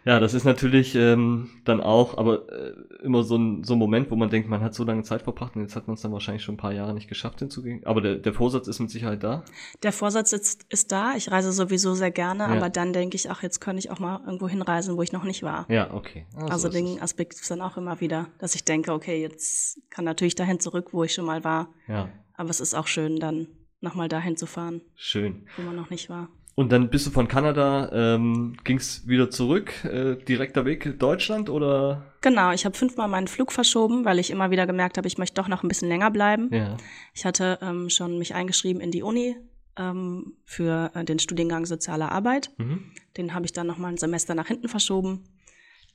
Ja, 0.06 0.20
das 0.20 0.34
ist 0.34 0.44
natürlich 0.46 0.96
ähm, 0.96 1.50
dann 1.66 1.82
auch, 1.82 2.18
aber 2.18 2.50
äh, 2.52 2.74
immer 3.04 3.24
so 3.24 3.36
ein, 3.38 3.64
so 3.64 3.74
ein 3.74 3.80
Moment, 3.80 4.10
wo 4.12 4.16
man 4.16 4.30
denkt, 4.30 4.50
man 4.50 4.62
hat 4.62 4.74
so 4.74 4.84
lange 4.84 5.04
Zeit 5.04 5.22
verbracht 5.24 5.56
und 5.56 5.62
jetzt 5.62 5.76
hat 5.76 5.88
man 5.88 5.96
es 5.96 6.02
dann 6.02 6.12
wahrscheinlich 6.12 6.44
schon 6.44 6.56
ein 6.56 6.58
paar 6.58 6.72
Jahre 6.74 6.94
nicht 6.94 7.08
geschafft 7.10 7.40
hinzugehen. 7.40 7.86
Aber 7.86 8.02
der, 8.02 8.16
der 8.16 8.34
Vorsatz 8.34 8.68
ist 8.68 8.80
mit 8.80 8.90
Sicherheit 8.90 9.24
da. 9.24 9.44
Der 9.84 9.92
Vorsatz 9.92 10.32
ist, 10.34 10.66
ist 10.70 10.92
da. 10.92 11.14
Ich 11.16 11.30
reise 11.32 11.52
sowieso 11.52 11.94
sehr 11.96 12.12
gerne, 12.12 12.44
Ja. 12.44 12.50
aber 12.50 12.70
dann 12.70 12.94
denke 12.94 13.16
ich, 13.16 13.30
ach, 13.30 13.44
jetzt 13.44 13.60
könnte 13.60 13.80
ich 13.80 13.92
auch 13.92 14.00
mal 14.00 14.22
irgendwo 14.26 14.48
hinreisen, 14.48 14.96
wo 14.98 15.02
ich 15.02 15.12
noch 15.12 15.24
nicht 15.26 15.44
war. 15.44 15.66
Ja, 15.70 15.94
okay. 15.94 16.26
Ah, 16.36 16.42
so 16.42 16.48
also 16.48 16.68
ist 16.70 16.74
den. 16.76 17.02
Aspekt 17.02 17.34
ist 17.34 17.52
dann 17.52 17.62
auch 17.62 17.78
immer 17.78 18.00
wieder, 18.02 18.28
dass 18.40 18.56
ich 18.56 18.64
denke, 18.64 18.94
okay, 18.94 19.22
jetzt 19.22 19.80
kann 19.90 20.06
natürlich 20.06 20.36
dahin 20.36 20.60
zurück, 20.60 20.90
wo 20.94 21.04
ich 21.04 21.14
schon 21.14 21.26
mal 21.26 21.44
war. 21.44 21.70
Ja, 21.88 22.10
Aber 22.36 22.50
es 22.50 22.60
ist 22.60 22.74
auch 22.74 22.88
schön, 22.88 23.20
dann 23.20 23.48
nochmal 23.82 24.10
dahin 24.10 24.36
zu 24.38 24.46
fahren, 24.46 24.82
schön. 24.96 25.46
wo 25.56 25.62
man 25.64 25.76
noch 25.76 25.90
nicht 25.90 26.10
war. 26.10 26.30
Und 26.60 26.74
dann 26.74 26.90
bist 26.90 27.08
du 27.08 27.12
von 27.12 27.30
Kanada, 27.30 27.90
ähm, 27.94 28.58
ging's 28.66 29.08
wieder 29.08 29.32
zurück, 29.32 29.72
äh, 29.86 30.18
direkter 30.18 30.66
Weg 30.66 31.00
Deutschland 31.00 31.50
oder? 31.50 32.04
Genau, 32.20 32.52
ich 32.52 32.66
habe 32.66 32.78
fünfmal 32.78 33.08
meinen 33.08 33.30
Flug 33.30 33.54
verschoben, 33.54 34.04
weil 34.04 34.20
ich 34.20 34.30
immer 34.30 34.52
wieder 34.52 34.68
gemerkt 34.68 34.98
habe, 34.98 35.08
ich 35.08 35.18
möchte 35.18 35.36
doch 35.36 35.48
noch 35.48 35.64
ein 35.64 35.70
bisschen 35.70 35.88
länger 35.88 36.12
bleiben. 36.12 36.54
Ja. 36.54 36.76
Ich 37.14 37.24
hatte 37.24 37.60
ähm, 37.62 37.90
schon 37.90 38.18
mich 38.18 38.36
eingeschrieben 38.36 38.82
in 38.82 38.92
die 38.92 39.04
Uni 39.04 39.38
ähm, 39.78 40.34
für 40.44 40.92
äh, 40.96 41.06
den 41.06 41.20
Studiengang 41.20 41.66
Soziale 41.66 42.12
Arbeit. 42.12 42.52
Mhm. 42.58 42.92
Den 43.16 43.34
habe 43.34 43.46
ich 43.46 43.54
dann 43.54 43.68
noch 43.68 43.78
mal 43.78 43.88
ein 43.88 43.98
Semester 43.98 44.36
nach 44.36 44.48
hinten 44.48 44.68
verschoben 44.68 45.24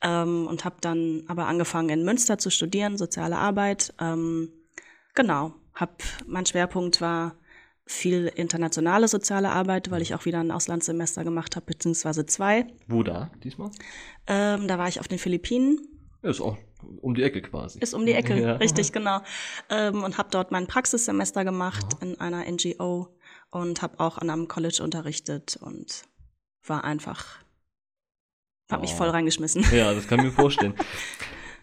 ähm, 0.00 0.46
und 0.46 0.64
habe 0.64 0.76
dann 0.80 1.24
aber 1.28 1.46
angefangen 1.46 1.90
in 1.90 2.06
Münster 2.06 2.38
zu 2.38 2.48
studieren, 2.48 2.96
Soziale 2.96 3.36
Arbeit. 3.36 3.92
Ähm, 4.00 4.48
genau, 5.14 5.52
hab, 5.74 6.02
mein 6.26 6.46
Schwerpunkt 6.46 7.02
war 7.02 7.34
viel 7.86 8.26
internationale 8.34 9.08
soziale 9.08 9.50
Arbeit, 9.50 9.90
weil 9.90 10.00
ich 10.02 10.14
auch 10.14 10.24
wieder 10.24 10.40
ein 10.40 10.50
Auslandssemester 10.50 11.22
gemacht 11.24 11.54
habe, 11.56 11.66
beziehungsweise 11.66 12.24
zwei. 12.26 12.66
Wo 12.88 13.02
da 13.02 13.30
diesmal? 13.42 13.70
Ähm, 14.26 14.68
da 14.68 14.78
war 14.78 14.88
ich 14.88 15.00
auf 15.00 15.08
den 15.08 15.18
Philippinen, 15.18 15.78
ist 16.22 16.40
auch 16.40 16.56
um 17.02 17.14
die 17.14 17.22
Ecke 17.22 17.42
quasi. 17.42 17.78
ist 17.80 17.92
um 17.94 18.06
die 18.06 18.12
Ecke, 18.12 18.38
Ja. 18.40 18.52
richtig, 18.56 18.92
genau. 18.92 19.20
Ähm, 19.70 20.02
und 20.02 20.16
habe 20.16 20.28
dort 20.30 20.50
mein 20.52 20.66
Praxissemester 20.66 21.44
gemacht 21.44 21.84
in 22.00 22.18
einer 22.20 22.44
NGO 22.50 23.08
und 23.50 23.82
habe 23.82 24.00
auch 24.00 24.16
an 24.18 24.30
einem 24.30 24.48
College 24.48 24.80
unterrichtet 24.82 25.58
und 25.60 26.04
war 26.66 26.84
einfach, 26.84 27.38
habe 28.70 28.82
mich 28.82 28.92
Oh. 28.94 28.96
voll 28.96 29.10
reingeschmissen. 29.10 29.64
Ja, 29.72 29.92
das 29.92 30.08
kann 30.08 30.20
ich 30.20 30.24
mir 30.26 30.32
vorstellen. 30.42 30.74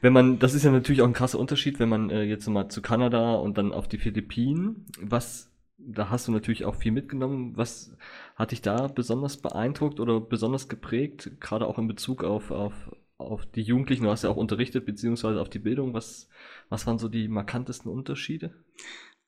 Wenn 0.01 0.13
man, 0.13 0.39
das 0.39 0.53
ist 0.53 0.63
ja 0.63 0.71
natürlich 0.71 1.01
auch 1.01 1.07
ein 1.07 1.13
krasser 1.13 1.38
Unterschied, 1.39 1.79
wenn 1.79 1.89
man 1.89 2.09
äh, 2.09 2.23
jetzt 2.23 2.47
mal 2.47 2.69
zu 2.69 2.81
Kanada 2.81 3.35
und 3.35 3.57
dann 3.57 3.71
auf 3.73 3.88
die 3.88 3.97
Philippinen, 4.00 4.85
was, 5.00 5.50
da 5.88 6.10
hast 6.10 6.28
du 6.28 6.31
natürlich 6.31 6.66
auch 6.66 6.75
viel 6.75 6.92
mitgenommen. 6.92 7.57
Was 7.57 7.95
hat 8.36 8.51
dich 8.51 8.62
da 8.62 8.88
besonders 8.88 9.38
beeindruckt 9.38 10.00
oder 10.00 10.19
besonders 10.19 10.69
geprägt, 10.69 11.31
gerade 11.39 11.68
auch 11.68 11.78
in 11.78 11.88
Bezug 11.88 12.24
auf, 12.24 12.51
auf, 12.51 12.74
auf 13.18 13.45
die 13.45 13.62
Jugendlichen? 13.62 14.04
Du 14.04 14.10
hast 14.10 14.24
ja 14.24 14.30
auch 14.30 14.38
unterrichtet, 14.38 14.86
beziehungsweise 14.86 15.42
auf 15.42 15.50
die 15.50 15.60
Bildung. 15.60 15.94
Was, 15.94 16.30
was 16.69 16.88
waren 16.88 17.00
so 17.00 17.10
die 17.10 17.28
markantesten 17.28 17.92
Unterschiede? 17.92 18.54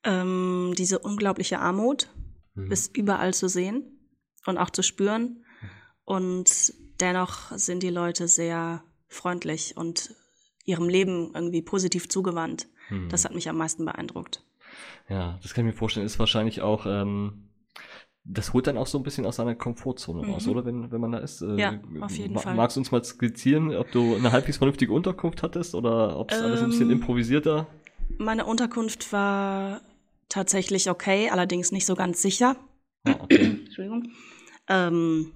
Ähm, 0.04 0.74
diese 0.76 0.98
unglaubliche 0.98 1.58
Armut 1.58 2.08
Mhm. 2.54 2.70
ist 2.70 2.96
überall 2.96 3.34
zu 3.34 3.48
sehen 3.48 3.84
und 4.46 4.58
auch 4.58 4.70
zu 4.70 4.82
spüren. 4.82 5.44
Und 6.04 6.74
dennoch 7.00 7.50
sind 7.52 7.82
die 7.82 7.90
Leute 7.90 8.28
sehr 8.28 8.84
freundlich 9.08 9.76
und 9.76 10.14
ihrem 10.64 10.88
Leben 10.88 11.32
irgendwie 11.34 11.62
positiv 11.62 12.08
zugewandt. 12.08 12.68
Mhm. 12.90 13.08
Das 13.08 13.24
hat 13.24 13.34
mich 13.34 13.48
am 13.48 13.56
meisten 13.56 13.84
beeindruckt. 13.84 14.44
Ja, 15.08 15.38
das 15.42 15.54
kann 15.54 15.66
ich 15.66 15.72
mir 15.72 15.78
vorstellen. 15.78 16.06
Ist 16.06 16.18
wahrscheinlich 16.18 16.62
auch, 16.62 16.86
ähm, 16.86 17.48
das 18.24 18.52
holt 18.54 18.66
dann 18.66 18.78
auch 18.78 18.86
so 18.86 18.98
ein 18.98 19.04
bisschen 19.04 19.26
aus 19.26 19.36
seiner 19.36 19.54
Komfortzone 19.54 20.22
Mhm. 20.22 20.30
raus, 20.32 20.48
oder? 20.48 20.64
Wenn, 20.64 20.90
wenn 20.90 21.00
man 21.00 21.12
da 21.12 21.18
ist. 21.18 21.42
Äh, 21.42 21.60
Ja, 21.60 21.74
auf 22.00 22.16
jeden 22.18 22.34
ma- 22.34 22.40
Fall. 22.42 22.54
Magst 22.56 22.76
du 22.76 22.80
uns 22.80 22.90
mal 22.92 23.04
skizzieren, 23.04 23.74
ob 23.74 23.92
du 23.92 24.16
eine 24.16 24.32
halbwegs 24.32 24.58
vernünftige 24.58 24.92
Unterkunft 24.92 25.42
hattest 25.42 25.74
oder 25.74 26.18
ob 26.18 26.30
es 26.30 26.42
alles 26.42 26.60
ein 26.62 26.68
bisschen 26.68 26.90
Ähm, 26.90 27.00
improvisierter? 27.00 27.66
Meine 28.18 28.44
Unterkunft 28.46 29.12
war 29.12 29.80
tatsächlich 30.28 30.90
okay, 30.90 31.30
allerdings 31.30 31.72
nicht 31.72 31.86
so 31.86 31.94
ganz 31.94 32.22
sicher. 32.22 32.56
Ah, 33.04 33.18
okay. 33.22 33.44
Entschuldigung. 33.66 34.10
Ähm, 34.68 35.32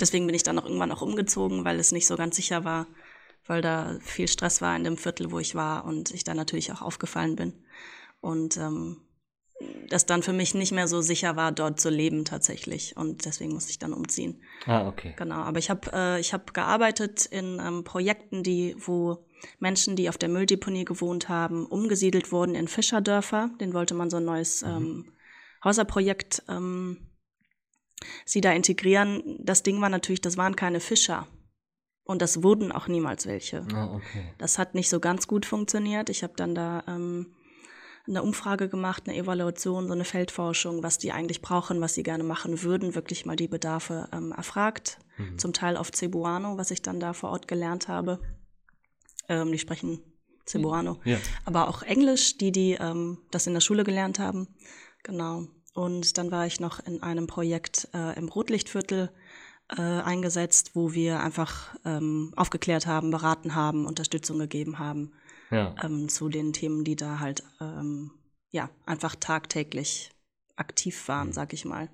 deswegen 0.00 0.26
bin 0.26 0.34
ich 0.34 0.42
dann 0.42 0.58
auch 0.58 0.64
irgendwann 0.66 0.92
auch 0.92 1.02
umgezogen, 1.02 1.64
weil 1.64 1.78
es 1.80 1.92
nicht 1.92 2.06
so 2.06 2.16
ganz 2.16 2.36
sicher 2.36 2.64
war, 2.64 2.86
weil 3.46 3.62
da 3.62 3.98
viel 4.00 4.28
Stress 4.28 4.60
war 4.62 4.76
in 4.76 4.84
dem 4.84 4.96
Viertel, 4.96 5.30
wo 5.32 5.38
ich 5.38 5.54
war 5.54 5.84
und 5.84 6.10
ich 6.12 6.24
dann 6.24 6.36
natürlich 6.36 6.72
auch 6.72 6.82
aufgefallen 6.82 7.36
bin. 7.36 7.61
Und 8.22 8.56
ähm, 8.56 9.02
das 9.88 10.06
dann 10.06 10.22
für 10.22 10.32
mich 10.32 10.54
nicht 10.54 10.72
mehr 10.72 10.88
so 10.88 11.02
sicher 11.02 11.36
war, 11.36 11.52
dort 11.52 11.78
zu 11.78 11.90
leben 11.90 12.24
tatsächlich. 12.24 12.96
Und 12.96 13.26
deswegen 13.26 13.52
musste 13.52 13.70
ich 13.70 13.78
dann 13.78 13.92
umziehen. 13.92 14.42
Ah, 14.66 14.88
okay. 14.88 15.14
Genau, 15.16 15.36
aber 15.36 15.58
ich 15.58 15.68
habe 15.68 15.90
äh, 15.92 16.20
ich 16.20 16.32
hab 16.32 16.54
gearbeitet 16.54 17.26
in 17.26 17.60
ähm, 17.60 17.84
Projekten, 17.84 18.42
die, 18.42 18.74
wo 18.78 19.26
Menschen, 19.58 19.94
die 19.94 20.08
auf 20.08 20.16
der 20.16 20.30
Mülldeponie 20.30 20.84
gewohnt 20.84 21.28
haben, 21.28 21.66
umgesiedelt 21.66 22.32
wurden 22.32 22.54
in 22.54 22.68
Fischerdörfer. 22.68 23.50
Den 23.60 23.74
wollte 23.74 23.94
man 23.94 24.08
so 24.08 24.16
ein 24.16 24.24
neues 24.24 24.62
ähm, 24.62 25.12
Häuserprojekt 25.64 26.42
ähm, 26.48 27.08
sie 28.24 28.40
da 28.40 28.52
integrieren. 28.52 29.38
Das 29.40 29.62
Ding 29.62 29.80
war 29.80 29.88
natürlich, 29.88 30.20
das 30.20 30.36
waren 30.36 30.56
keine 30.56 30.80
Fischer. 30.80 31.26
Und 32.04 32.20
das 32.20 32.42
wurden 32.42 32.72
auch 32.72 32.88
niemals 32.88 33.26
welche. 33.26 33.64
Ah, 33.72 33.94
okay. 33.94 34.32
Das 34.38 34.58
hat 34.58 34.74
nicht 34.74 34.88
so 34.88 34.98
ganz 34.98 35.28
gut 35.28 35.46
funktioniert. 35.46 36.08
Ich 36.08 36.24
habe 36.24 36.34
dann 36.36 36.54
da 36.54 36.82
ähm, 36.88 37.34
eine 38.06 38.22
Umfrage 38.22 38.68
gemacht, 38.68 39.04
eine 39.06 39.16
Evaluation, 39.16 39.86
so 39.86 39.92
eine 39.92 40.04
Feldforschung, 40.04 40.82
was 40.82 40.98
die 40.98 41.12
eigentlich 41.12 41.40
brauchen, 41.40 41.80
was 41.80 41.94
sie 41.94 42.02
gerne 42.02 42.24
machen 42.24 42.62
würden, 42.62 42.94
wirklich 42.94 43.26
mal 43.26 43.36
die 43.36 43.48
Bedarfe 43.48 44.08
ähm, 44.12 44.32
erfragt. 44.32 44.98
Mhm. 45.18 45.38
Zum 45.38 45.52
Teil 45.52 45.76
auf 45.76 45.90
Cebuano, 45.92 46.58
was 46.58 46.70
ich 46.70 46.82
dann 46.82 47.00
da 47.00 47.12
vor 47.12 47.30
Ort 47.30 47.46
gelernt 47.46 47.88
habe. 47.88 48.18
Ähm, 49.28 49.52
die 49.52 49.58
sprechen 49.58 50.00
Cebuano. 50.46 51.00
Ja. 51.04 51.18
Aber 51.44 51.68
auch 51.68 51.82
Englisch, 51.82 52.38
die, 52.38 52.50
die 52.50 52.72
ähm, 52.72 53.18
das 53.30 53.46
in 53.46 53.54
der 53.54 53.60
Schule 53.60 53.84
gelernt 53.84 54.18
haben. 54.18 54.48
Genau. 55.04 55.46
Und 55.74 56.18
dann 56.18 56.30
war 56.30 56.46
ich 56.46 56.58
noch 56.58 56.80
in 56.80 57.02
einem 57.02 57.26
Projekt 57.26 57.88
äh, 57.94 58.18
im 58.18 58.28
Rotlichtviertel, 58.28 59.10
äh, 59.68 59.80
eingesetzt, 59.80 60.72
wo 60.74 60.92
wir 60.92 61.20
einfach 61.20 61.74
ähm, 61.84 62.32
aufgeklärt 62.36 62.86
haben, 62.86 63.10
beraten 63.10 63.54
haben, 63.54 63.86
Unterstützung 63.86 64.38
gegeben 64.38 64.78
haben 64.78 65.12
Ja. 65.52 65.74
ähm, 65.84 66.08
zu 66.08 66.28
den 66.28 66.52
Themen, 66.52 66.82
die 66.82 66.96
da 66.96 67.20
halt 67.20 67.44
ähm, 67.60 68.10
ja 68.50 68.70
einfach 68.86 69.14
tagtäglich 69.14 70.10
aktiv 70.56 71.06
waren, 71.08 71.32
sag 71.32 71.52
ich 71.52 71.64
mal. 71.64 71.88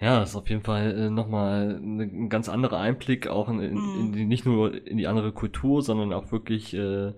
Ja, 0.00 0.18
das 0.20 0.30
ist 0.30 0.36
auf 0.36 0.48
jeden 0.48 0.62
Fall 0.64 0.96
äh, 0.98 1.10
nochmal 1.10 1.78
ne- 1.80 2.04
ein 2.04 2.28
ganz 2.30 2.48
anderer 2.48 2.78
Einblick, 2.80 3.26
auch 3.28 3.48
in, 3.48 3.60
in, 3.60 3.74
Mhm. 3.74 4.00
in 4.00 4.12
die, 4.12 4.24
nicht 4.24 4.46
nur 4.46 4.86
in 4.86 4.96
die 4.96 5.06
andere 5.06 5.32
Kultur, 5.32 5.82
sondern 5.82 6.12
auch 6.12 6.32
wirklich, 6.32 6.74
äh, 6.74 7.12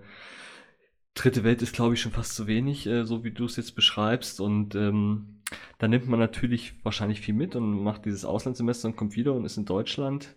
dritte 1.15 1.43
Welt 1.43 1.61
ist, 1.61 1.73
glaube 1.75 1.93
ich, 1.93 2.01
schon 2.01 2.11
fast 2.11 2.35
zu 2.35 2.47
wenig, 2.47 2.87
äh, 2.87 3.05
so 3.05 3.23
wie 3.23 3.31
du 3.31 3.45
es 3.45 3.55
jetzt 3.55 3.75
beschreibst. 3.75 4.41
Und 4.41 4.75
ähm, 4.75 5.41
da 5.77 5.87
nimmt 5.87 6.07
man 6.07 6.19
natürlich 6.19 6.73
wahrscheinlich 6.83 7.21
viel 7.21 7.35
mit 7.35 7.55
und 7.55 7.83
macht 7.83 8.05
dieses 8.05 8.25
Auslandssemester 8.25 8.87
und 8.89 8.95
kommt 8.95 9.15
wieder 9.15 9.33
und 9.33 9.45
ist 9.45 9.57
in 9.57 9.65
Deutschland 9.65 10.35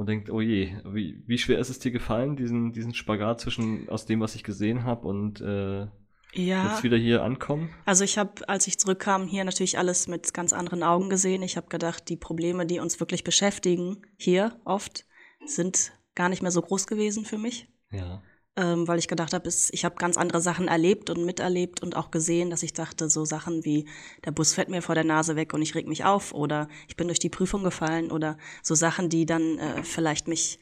und 0.00 0.06
denkt, 0.08 0.30
oh 0.30 0.40
je, 0.40 0.72
wie, 0.86 1.22
wie 1.26 1.36
schwer 1.36 1.58
ist 1.58 1.68
es 1.68 1.78
dir 1.78 1.90
gefallen, 1.90 2.34
diesen, 2.34 2.72
diesen 2.72 2.94
Spagat 2.94 3.40
zwischen 3.42 3.86
aus 3.90 4.06
dem, 4.06 4.20
was 4.20 4.34
ich 4.34 4.42
gesehen 4.42 4.84
habe 4.84 5.06
und 5.06 5.42
äh, 5.42 5.88
Ja, 6.32 6.70
jetzt 6.70 6.82
wieder 6.82 6.96
hier 6.96 7.22
ankommen? 7.22 7.68
also 7.84 8.02
ich 8.02 8.16
habe, 8.16 8.48
als 8.48 8.66
ich 8.66 8.78
zurückkam, 8.78 9.26
hier 9.26 9.44
natürlich 9.44 9.76
alles 9.76 10.08
mit 10.08 10.32
ganz 10.32 10.54
anderen 10.54 10.82
Augen 10.82 11.10
gesehen. 11.10 11.42
Ich 11.42 11.58
habe 11.58 11.68
gedacht, 11.68 12.08
die 12.08 12.16
Probleme, 12.16 12.64
die 12.64 12.78
uns 12.78 12.98
wirklich 12.98 13.24
beschäftigen, 13.24 13.98
hier 14.16 14.58
oft, 14.64 15.04
sind 15.44 15.92
gar 16.14 16.30
nicht 16.30 16.40
mehr 16.40 16.50
so 16.50 16.62
groß 16.62 16.86
gewesen 16.86 17.26
für 17.26 17.38
mich. 17.38 17.68
Ja. 17.90 18.22
Ähm, 18.60 18.86
weil 18.86 18.98
ich 18.98 19.08
gedacht 19.08 19.32
habe, 19.32 19.48
ich 19.48 19.84
habe 19.84 19.94
ganz 19.96 20.16
andere 20.16 20.40
Sachen 20.40 20.68
erlebt 20.68 21.10
und 21.10 21.24
miterlebt 21.24 21.82
und 21.82 21.96
auch 21.96 22.10
gesehen, 22.10 22.50
dass 22.50 22.62
ich 22.62 22.72
dachte, 22.72 23.08
so 23.08 23.24
Sachen 23.24 23.64
wie 23.64 23.86
der 24.24 24.32
Bus 24.32 24.54
fährt 24.54 24.68
mir 24.68 24.82
vor 24.82 24.94
der 24.94 25.04
Nase 25.04 25.36
weg 25.36 25.54
und 25.54 25.62
ich 25.62 25.74
reg 25.74 25.86
mich 25.86 26.04
auf 26.04 26.32
oder 26.32 26.68
ich 26.88 26.96
bin 26.96 27.08
durch 27.08 27.18
die 27.18 27.30
Prüfung 27.30 27.64
gefallen 27.64 28.10
oder 28.10 28.36
so 28.62 28.74
Sachen, 28.74 29.08
die 29.08 29.26
dann 29.26 29.58
äh, 29.58 29.82
vielleicht 29.82 30.28
mich 30.28 30.58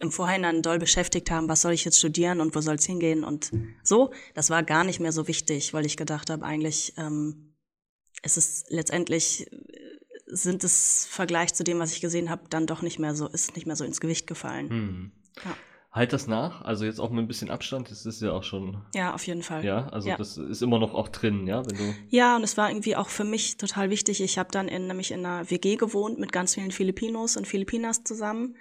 im 0.00 0.10
Vorhinein 0.10 0.62
doll 0.62 0.78
beschäftigt 0.78 1.30
haben, 1.30 1.48
was 1.48 1.62
soll 1.62 1.72
ich 1.72 1.84
jetzt 1.84 1.98
studieren 1.98 2.40
und 2.40 2.54
wo 2.54 2.60
soll 2.60 2.74
es 2.74 2.84
hingehen 2.84 3.24
und 3.24 3.50
so, 3.82 4.12
das 4.34 4.50
war 4.50 4.62
gar 4.62 4.84
nicht 4.84 5.00
mehr 5.00 5.12
so 5.12 5.28
wichtig, 5.28 5.72
weil 5.72 5.86
ich 5.86 5.96
gedacht 5.96 6.30
habe, 6.30 6.44
eigentlich 6.44 6.94
ähm, 6.98 7.54
es 8.22 8.36
ist 8.36 8.70
letztendlich 8.70 9.50
äh, 9.52 9.56
sind 10.26 10.62
es 10.64 11.06
Vergleich 11.10 11.54
zu 11.54 11.64
dem, 11.64 11.78
was 11.78 11.92
ich 11.92 12.00
gesehen 12.00 12.28
habe, 12.28 12.42
dann 12.50 12.66
doch 12.66 12.82
nicht 12.82 12.98
mehr 12.98 13.14
so, 13.14 13.28
ist 13.28 13.54
nicht 13.54 13.66
mehr 13.66 13.76
so 13.76 13.84
ins 13.84 14.00
Gewicht 14.00 14.26
gefallen. 14.26 14.68
Hm. 14.68 15.12
Ja. 15.44 15.56
Halt 15.90 16.12
das 16.12 16.26
nach, 16.26 16.60
also 16.62 16.84
jetzt 16.84 17.00
auch 17.00 17.08
mit 17.10 17.24
ein 17.24 17.28
bisschen 17.28 17.48
Abstand, 17.48 17.90
das 17.90 18.04
ist 18.04 18.20
ja 18.20 18.32
auch 18.32 18.42
schon 18.42 18.84
Ja, 18.94 19.14
auf 19.14 19.26
jeden 19.26 19.42
Fall. 19.42 19.64
Ja, 19.64 19.88
also 19.88 20.10
Ja. 20.10 20.16
das 20.16 20.36
ist 20.36 20.62
immer 20.62 20.78
noch 20.78 20.92
auch 20.92 21.08
drin, 21.08 21.46
ja, 21.46 21.64
wenn 21.66 21.76
du. 21.78 21.94
Ja, 22.10 22.36
und 22.36 22.44
es 22.44 22.58
war 22.58 22.68
irgendwie 22.68 22.94
auch 22.94 23.08
für 23.08 23.24
mich 23.24 23.56
total 23.56 23.88
wichtig. 23.88 24.20
Ich 24.20 24.36
habe 24.38 24.50
dann 24.52 24.68
in, 24.68 24.86
nämlich 24.86 25.12
in 25.12 25.24
einer 25.24 25.50
WG 25.50 25.76
gewohnt 25.76 26.18
mit 26.18 26.30
ganz 26.30 26.54
vielen 26.54 26.72
Filipinos 26.72 27.38
und 27.38 27.46
Filipinas 27.46 28.04
zusammen, 28.04 28.56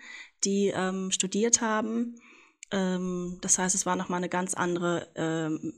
die 0.45 0.71
ähm, 0.73 1.11
studiert 1.11 1.59
haben. 1.59 2.15
Ähm, 2.71 3.39
das 3.41 3.59
heißt, 3.59 3.75
es 3.75 3.85
war 3.85 3.97
nochmal 3.97 4.19
eine 4.19 4.29
ganz 4.29 4.53
andere 4.53 5.09
ähm, 5.15 5.73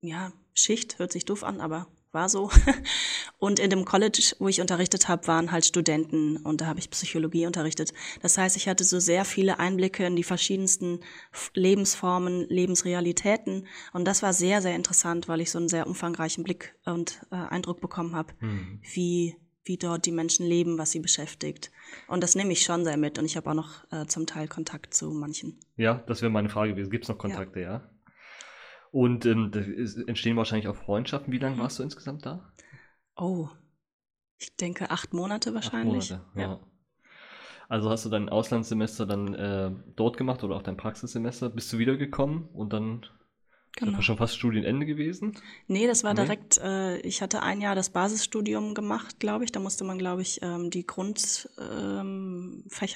ja, 0.00 0.32
Schicht, 0.52 1.00
hört 1.00 1.10
sich 1.10 1.24
doof 1.24 1.42
an, 1.42 1.60
aber 1.60 1.88
war 2.14 2.28
so. 2.28 2.50
Und 3.38 3.58
in 3.58 3.68
dem 3.68 3.84
College, 3.84 4.34
wo 4.38 4.48
ich 4.48 4.60
unterrichtet 4.60 5.08
habe, 5.08 5.26
waren 5.26 5.52
halt 5.52 5.66
Studenten 5.66 6.38
und 6.38 6.60
da 6.62 6.66
habe 6.66 6.78
ich 6.78 6.88
Psychologie 6.88 7.44
unterrichtet. 7.46 7.92
Das 8.22 8.38
heißt, 8.38 8.56
ich 8.56 8.68
hatte 8.68 8.84
so 8.84 9.00
sehr 9.00 9.26
viele 9.26 9.58
Einblicke 9.58 10.06
in 10.06 10.16
die 10.16 10.22
verschiedensten 10.22 11.00
Lebensformen, 11.52 12.46
Lebensrealitäten 12.48 13.66
und 13.92 14.06
das 14.06 14.22
war 14.22 14.32
sehr, 14.32 14.62
sehr 14.62 14.74
interessant, 14.74 15.28
weil 15.28 15.40
ich 15.40 15.50
so 15.50 15.58
einen 15.58 15.68
sehr 15.68 15.86
umfangreichen 15.86 16.44
Blick 16.44 16.74
und 16.86 17.20
äh, 17.30 17.34
Eindruck 17.36 17.80
bekommen 17.80 18.14
habe, 18.14 18.32
Hm. 18.38 18.80
wie 18.94 19.36
wie 19.66 19.78
dort 19.78 20.04
die 20.04 20.12
Menschen 20.12 20.44
leben, 20.44 20.76
was 20.76 20.90
sie 20.90 21.00
beschäftigt. 21.00 21.70
Und 22.06 22.22
das 22.22 22.34
nehme 22.34 22.52
ich 22.52 22.62
schon 22.62 22.84
sehr 22.84 22.98
mit 22.98 23.18
und 23.18 23.24
ich 23.24 23.34
habe 23.36 23.48
auch 23.48 23.54
noch 23.54 23.90
äh, 23.90 24.04
zum 24.04 24.26
Teil 24.26 24.46
Kontakt 24.46 24.92
zu 24.92 25.10
manchen. 25.10 25.58
Ja, 25.76 26.04
das 26.06 26.20
wäre 26.20 26.30
meine 26.30 26.50
Frage 26.50 26.72
gewesen. 26.72 26.90
Gibt 26.90 27.04
es 27.04 27.08
noch 27.08 27.16
Kontakte, 27.16 27.60
ja? 27.60 27.90
Und 28.94 29.26
ähm, 29.26 29.50
entstehen 30.06 30.36
wahrscheinlich 30.36 30.68
auch 30.68 30.76
Freundschaften. 30.76 31.32
Wie 31.32 31.38
lange 31.38 31.58
Mhm. 31.58 31.58
warst 31.58 31.78
du 31.78 31.82
insgesamt 31.82 32.24
da? 32.24 32.50
Oh, 33.16 33.48
ich 34.38 34.56
denke 34.56 34.90
acht 34.90 35.14
Monate 35.14 35.54
Acht 35.60 35.82
wahrscheinlich. 35.82 35.82
Monate, 35.82 36.20
ja. 36.36 36.60
Also 37.68 37.90
hast 37.90 38.04
du 38.04 38.08
dein 38.10 38.28
Auslandssemester 38.28 39.06
dann 39.06 39.34
äh, 39.34 39.70
dort 39.96 40.16
gemacht 40.16 40.42
oder 40.44 40.56
auch 40.56 40.62
dein 40.62 40.76
Praxissemester? 40.76 41.50
Bist 41.50 41.72
du 41.72 41.78
wiedergekommen 41.78 42.48
und 42.52 42.72
dann 42.72 43.06
Genau. 43.76 44.00
schon 44.00 44.16
fast 44.16 44.36
Studienende 44.36 44.86
gewesen? 44.86 45.36
Nee, 45.66 45.86
das 45.86 46.04
war 46.04 46.14
Nee? 46.14 46.22
direkt, 46.22 46.58
äh, 46.58 46.98
ich 46.98 47.22
hatte 47.22 47.42
ein 47.42 47.60
Jahr 47.60 47.74
das 47.74 47.90
Basisstudium 47.90 48.74
gemacht, 48.74 49.18
glaube 49.18 49.44
ich. 49.44 49.52
Da 49.52 49.60
musste 49.60 49.84
man, 49.84 49.98
glaube 49.98 50.22
ich, 50.22 50.40
ähm, 50.42 50.70
die 50.70 50.86
Grundfächer 50.86 52.00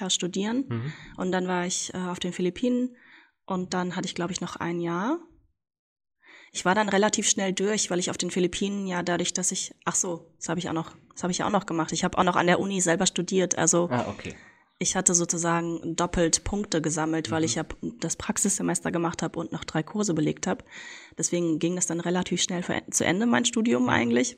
ähm, 0.05 0.09
studieren. 0.09 0.65
Mhm. 0.69 0.93
Und 1.17 1.31
dann 1.31 1.47
war 1.47 1.65
ich 1.65 1.93
äh, 1.93 1.97
auf 1.97 2.19
den 2.19 2.33
Philippinen 2.33 2.95
und 3.45 3.73
dann 3.73 3.95
hatte 3.95 4.07
ich, 4.07 4.15
glaube 4.15 4.31
ich, 4.31 4.41
noch 4.41 4.55
ein 4.55 4.79
Jahr. 4.79 5.19
Ich 6.51 6.65
war 6.65 6.75
dann 6.75 6.89
relativ 6.89 7.29
schnell 7.29 7.53
durch, 7.53 7.89
weil 7.91 7.99
ich 7.99 8.09
auf 8.09 8.17
den 8.17 8.31
Philippinen 8.31 8.87
ja 8.87 9.03
dadurch, 9.03 9.33
dass 9.33 9.51
ich, 9.51 9.73
ach 9.85 9.95
so, 9.95 10.25
das 10.37 10.49
habe 10.49 10.59
ich 10.59 10.67
auch 10.69 10.73
noch, 10.73 10.91
das 11.13 11.23
habe 11.23 11.31
ich 11.31 11.39
ja 11.39 11.47
auch 11.47 11.51
noch 11.51 11.65
gemacht. 11.65 11.91
Ich 11.91 12.03
habe 12.03 12.17
auch 12.17 12.23
noch 12.23 12.35
an 12.35 12.47
der 12.47 12.59
Uni 12.59 12.81
selber 12.81 13.05
studiert. 13.05 13.57
Also 13.57 13.87
Ah, 13.91 14.05
okay. 14.09 14.35
ich 14.79 14.95
hatte 14.95 15.13
sozusagen 15.13 15.95
doppelt 15.95 16.43
Punkte 16.43 16.81
gesammelt, 16.81 17.29
weil 17.31 17.41
Mhm. 17.41 17.45
ich 17.45 17.55
ja 17.55 17.65
das 17.99 18.15
Praxissemester 18.15 18.91
gemacht 18.91 19.21
habe 19.21 19.37
und 19.39 19.51
noch 19.51 19.63
drei 19.63 19.83
Kurse 19.83 20.13
belegt 20.13 20.47
habe. 20.47 20.63
Deswegen 21.17 21.59
ging 21.59 21.75
das 21.75 21.85
dann 21.87 21.99
relativ 21.99 22.41
schnell 22.41 22.63
zu 22.89 23.05
Ende, 23.05 23.25
mein 23.25 23.45
Studium 23.45 23.87
eigentlich. 23.89 24.37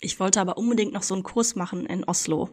Ich 0.00 0.20
wollte 0.20 0.40
aber 0.40 0.56
unbedingt 0.58 0.92
noch 0.92 1.02
so 1.02 1.14
einen 1.14 1.24
Kurs 1.24 1.56
machen 1.56 1.84
in 1.84 2.04
Oslo, 2.04 2.50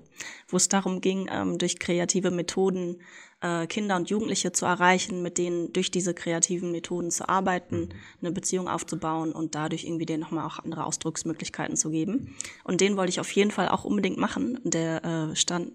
wo 0.48 0.58
es 0.58 0.68
darum 0.68 1.00
ging, 1.00 1.30
ähm, 1.32 1.60
durch 1.60 1.78
kreative 1.78 2.32
Methoden 2.32 3.02
äh, 3.42 3.68
Kinder 3.68 3.96
und 3.96 4.10
Jugendliche 4.10 4.52
zu 4.52 4.66
erreichen, 4.66 5.22
mit 5.22 5.38
denen 5.38 5.74
durch 5.74 5.92
diese 5.92 6.14
kreativen 6.14 6.72
Methoden 6.72 7.12
zu 7.12 7.28
arbeiten, 7.28 7.90
eine 8.22 8.32
Beziehung 8.32 8.68
aufzubauen 8.68 9.32
und 9.32 9.56
dadurch 9.56 9.84
irgendwie 9.84 10.06
denen 10.06 10.22
nochmal 10.22 10.46
auch 10.46 10.60
andere 10.60 10.86
Ausdrucksmöglichkeiten 10.86 11.76
zu 11.76 11.90
geben. 11.90 12.36
Und 12.64 12.82
den 12.82 12.98
wollte 12.98 13.10
ich 13.10 13.20
auf 13.20 13.32
jeden 13.32 13.52
Fall 13.52 13.70
auch 13.70 13.84
unbedingt 13.84 14.18
machen. 14.18 14.60
Der 14.64 15.04
äh, 15.04 15.36
stand, 15.36 15.72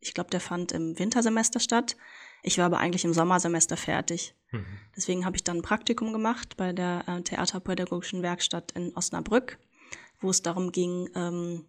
ich 0.00 0.14
glaube, 0.14 0.30
der 0.30 0.40
fand 0.40 0.72
im 0.72 0.98
Wintersemester 0.98 1.60
statt. 1.60 1.96
Ich 2.42 2.58
war 2.58 2.66
aber 2.66 2.78
eigentlich 2.78 3.04
im 3.04 3.14
Sommersemester 3.14 3.76
fertig. 3.76 4.34
Mhm. 4.50 4.66
Deswegen 4.96 5.24
habe 5.24 5.36
ich 5.36 5.44
dann 5.44 5.58
ein 5.58 5.62
Praktikum 5.62 6.12
gemacht 6.12 6.56
bei 6.56 6.72
der 6.72 7.04
äh, 7.06 7.22
Theaterpädagogischen 7.22 8.22
Werkstatt 8.22 8.72
in 8.72 8.96
Osnabrück, 8.96 9.58
wo 10.20 10.30
es 10.30 10.42
darum 10.42 10.72
ging, 10.72 11.08
ähm, 11.14 11.66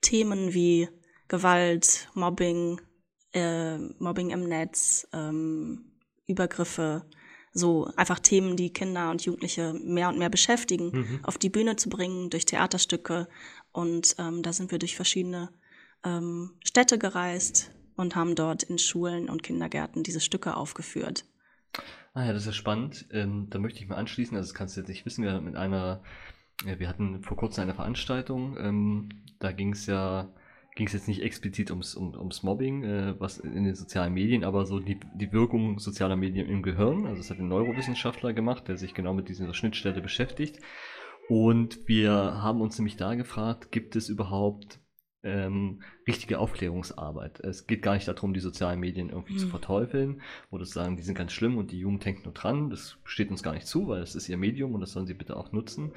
Themen 0.00 0.54
wie 0.54 0.88
Gewalt, 1.28 2.08
Mobbing, 2.14 2.80
äh, 3.34 3.78
Mobbing 3.98 4.30
im 4.30 4.44
Netz, 4.44 5.06
ähm, 5.12 5.92
Übergriffe, 6.26 7.04
so 7.52 7.90
einfach 7.96 8.18
Themen, 8.18 8.56
die 8.56 8.72
Kinder 8.72 9.10
und 9.10 9.24
Jugendliche 9.24 9.74
mehr 9.74 10.08
und 10.08 10.18
mehr 10.18 10.30
beschäftigen, 10.30 10.90
Mhm. 10.92 11.20
auf 11.22 11.38
die 11.38 11.50
Bühne 11.50 11.76
zu 11.76 11.88
bringen 11.88 12.30
durch 12.30 12.46
Theaterstücke. 12.46 13.28
Und 13.72 14.16
ähm, 14.18 14.42
da 14.42 14.52
sind 14.52 14.70
wir 14.70 14.78
durch 14.78 14.96
verschiedene 14.96 15.50
ähm, 16.04 16.52
Städte 16.64 16.98
gereist 16.98 17.70
und 17.96 18.16
haben 18.16 18.34
dort 18.34 18.64
in 18.64 18.78
Schulen 18.78 19.28
und 19.28 19.42
Kindergärten 19.42 20.02
diese 20.02 20.20
Stücke 20.20 20.56
aufgeführt. 20.56 21.24
Ah 22.12 22.24
ja, 22.26 22.32
das 22.32 22.42
ist 22.42 22.46
ja 22.46 22.52
spannend. 22.52 23.06
Ähm, 23.12 23.48
da 23.50 23.58
möchte 23.58 23.80
ich 23.80 23.88
mal 23.88 23.96
anschließen, 23.96 24.36
also 24.36 24.48
das 24.48 24.54
kannst 24.54 24.76
du 24.76 24.80
jetzt 24.80 24.88
nicht 24.88 25.04
wissen, 25.06 25.24
wir 25.24 25.32
hatten 25.32 25.44
mit 25.44 25.56
einer, 25.56 26.02
ja, 26.64 26.78
wir 26.78 26.88
hatten 26.88 27.22
vor 27.22 27.36
kurzem 27.36 27.62
eine 27.62 27.74
Veranstaltung, 27.74 28.56
ähm, 28.58 29.08
da 29.40 29.52
ging 29.52 29.72
es 29.72 29.86
ja, 29.86 30.32
ging 30.74 30.86
es 30.86 30.92
jetzt 30.92 31.08
nicht 31.08 31.22
explizit 31.22 31.70
ums, 31.70 31.94
um, 31.94 32.14
ums 32.14 32.42
Mobbing, 32.42 32.82
äh, 32.84 33.14
was 33.20 33.38
in 33.38 33.64
den 33.64 33.74
sozialen 33.74 34.12
Medien, 34.12 34.44
aber 34.44 34.66
so 34.66 34.80
die, 34.80 34.98
die 35.14 35.32
Wirkung 35.32 35.78
sozialer 35.78 36.16
Medien 36.16 36.48
im 36.48 36.62
Gehirn, 36.62 37.06
also 37.06 37.18
das 37.18 37.30
hat 37.30 37.38
ein 37.38 37.48
Neurowissenschaftler 37.48 38.32
gemacht, 38.32 38.66
der 38.68 38.76
sich 38.76 38.94
genau 38.94 39.14
mit 39.14 39.28
dieser 39.28 39.52
Schnittstelle 39.54 40.00
beschäftigt. 40.00 40.58
Und 41.28 41.88
wir 41.88 42.12
haben 42.12 42.60
uns 42.60 42.78
nämlich 42.78 42.96
da 42.96 43.14
gefragt, 43.14 43.70
gibt 43.72 43.96
es 43.96 44.08
überhaupt 44.08 44.80
ähm, 45.22 45.80
richtige 46.06 46.38
Aufklärungsarbeit. 46.38 47.40
Es 47.40 47.66
geht 47.66 47.80
gar 47.80 47.94
nicht 47.94 48.06
darum, 48.06 48.34
die 48.34 48.40
sozialen 48.40 48.78
Medien 48.78 49.08
irgendwie 49.08 49.36
zu 49.36 49.46
Mhm. 49.46 49.50
verteufeln 49.50 50.20
oder 50.50 50.64
zu 50.64 50.72
sagen, 50.72 50.96
die 50.96 51.02
sind 51.02 51.16
ganz 51.16 51.32
schlimm 51.32 51.56
und 51.56 51.70
die 51.70 51.78
Jugend 51.78 52.04
hängt 52.04 52.26
nur 52.26 52.34
dran. 52.34 52.68
Das 52.68 52.98
steht 53.04 53.30
uns 53.30 53.42
gar 53.42 53.54
nicht 53.54 53.66
zu, 53.66 53.88
weil 53.88 54.02
es 54.02 54.14
ist 54.14 54.28
ihr 54.28 54.36
Medium 54.36 54.74
und 54.74 54.80
das 54.82 54.92
sollen 54.92 55.06
sie 55.06 55.14
bitte 55.14 55.36
auch 55.36 55.50
nutzen. 55.52 55.92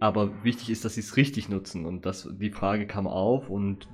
Aber 0.00 0.44
wichtig 0.44 0.68
ist, 0.70 0.84
dass 0.84 0.94
sie 0.94 1.00
es 1.00 1.16
richtig 1.16 1.48
nutzen 1.48 1.86
und 1.86 2.04
das, 2.04 2.28
die 2.38 2.50
Frage 2.50 2.86
kam 2.86 3.06
auf 3.06 3.48
und 3.48 3.88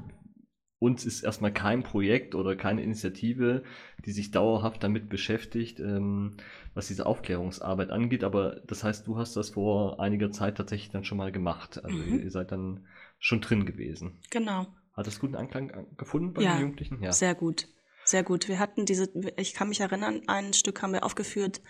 uns 0.85 1.05
ist 1.05 1.23
erstmal 1.25 1.53
kein 1.53 1.83
Projekt 1.83 2.35
oder 2.35 2.57
keine 2.57 2.83
Initiative, 2.83 3.63
die 4.05 4.13
sich 4.13 4.31
dauerhaft 4.31 4.83
damit 4.83 5.09
beschäftigt, 5.09 5.81
ähm, 5.81 6.37
was 6.75 6.89
diese 6.89 7.07
Aufklärungsarbeit 7.07 7.91
angeht. 7.91 8.23
Aber 8.25 8.61
das 8.67 8.85
heißt, 8.85 9.07
du 9.07 9.17
hast 9.19 9.37
das 9.37 9.51
vor 9.51 9.99
einiger 10.01 10.31
Zeit 10.31 10.57
tatsächlich 10.57 10.91
dann 10.91 11.05
schon 11.05 11.19
mal 11.19 11.33
gemacht. 11.33 11.83
Also 11.85 11.97
Mhm. 11.99 12.21
ihr 12.21 12.31
seid 12.31 12.53
dann 12.53 12.87
schon 13.19 13.41
drin 13.41 13.65
gewesen. 13.67 14.21
Genau. 14.31 14.67
Hat 14.93 15.07
das 15.07 15.19
guten 15.19 15.35
Anklang 15.37 15.71
an- 15.73 15.87
gefunden 15.97 16.33
bei 16.35 16.43
Ja, 16.43 16.55
den 16.55 16.61
Jugendlichen? 16.63 17.03
Ja. 17.03 17.13
Sehr 17.13 17.35
gut. 17.35 17.67
Sehr 18.05 18.23
gut. 18.23 18.49
Wir 18.49 18.59
hatten 18.59 18.85
diese, 18.85 19.09
ich 19.37 19.55
kann 19.55 19.69
mich 19.71 19.81
erinnern, 19.81 20.23
ein 20.27 20.53
Stück 20.53 20.83
haben 20.83 20.93
wir 20.93 21.05
aufgeführt, 21.05 21.63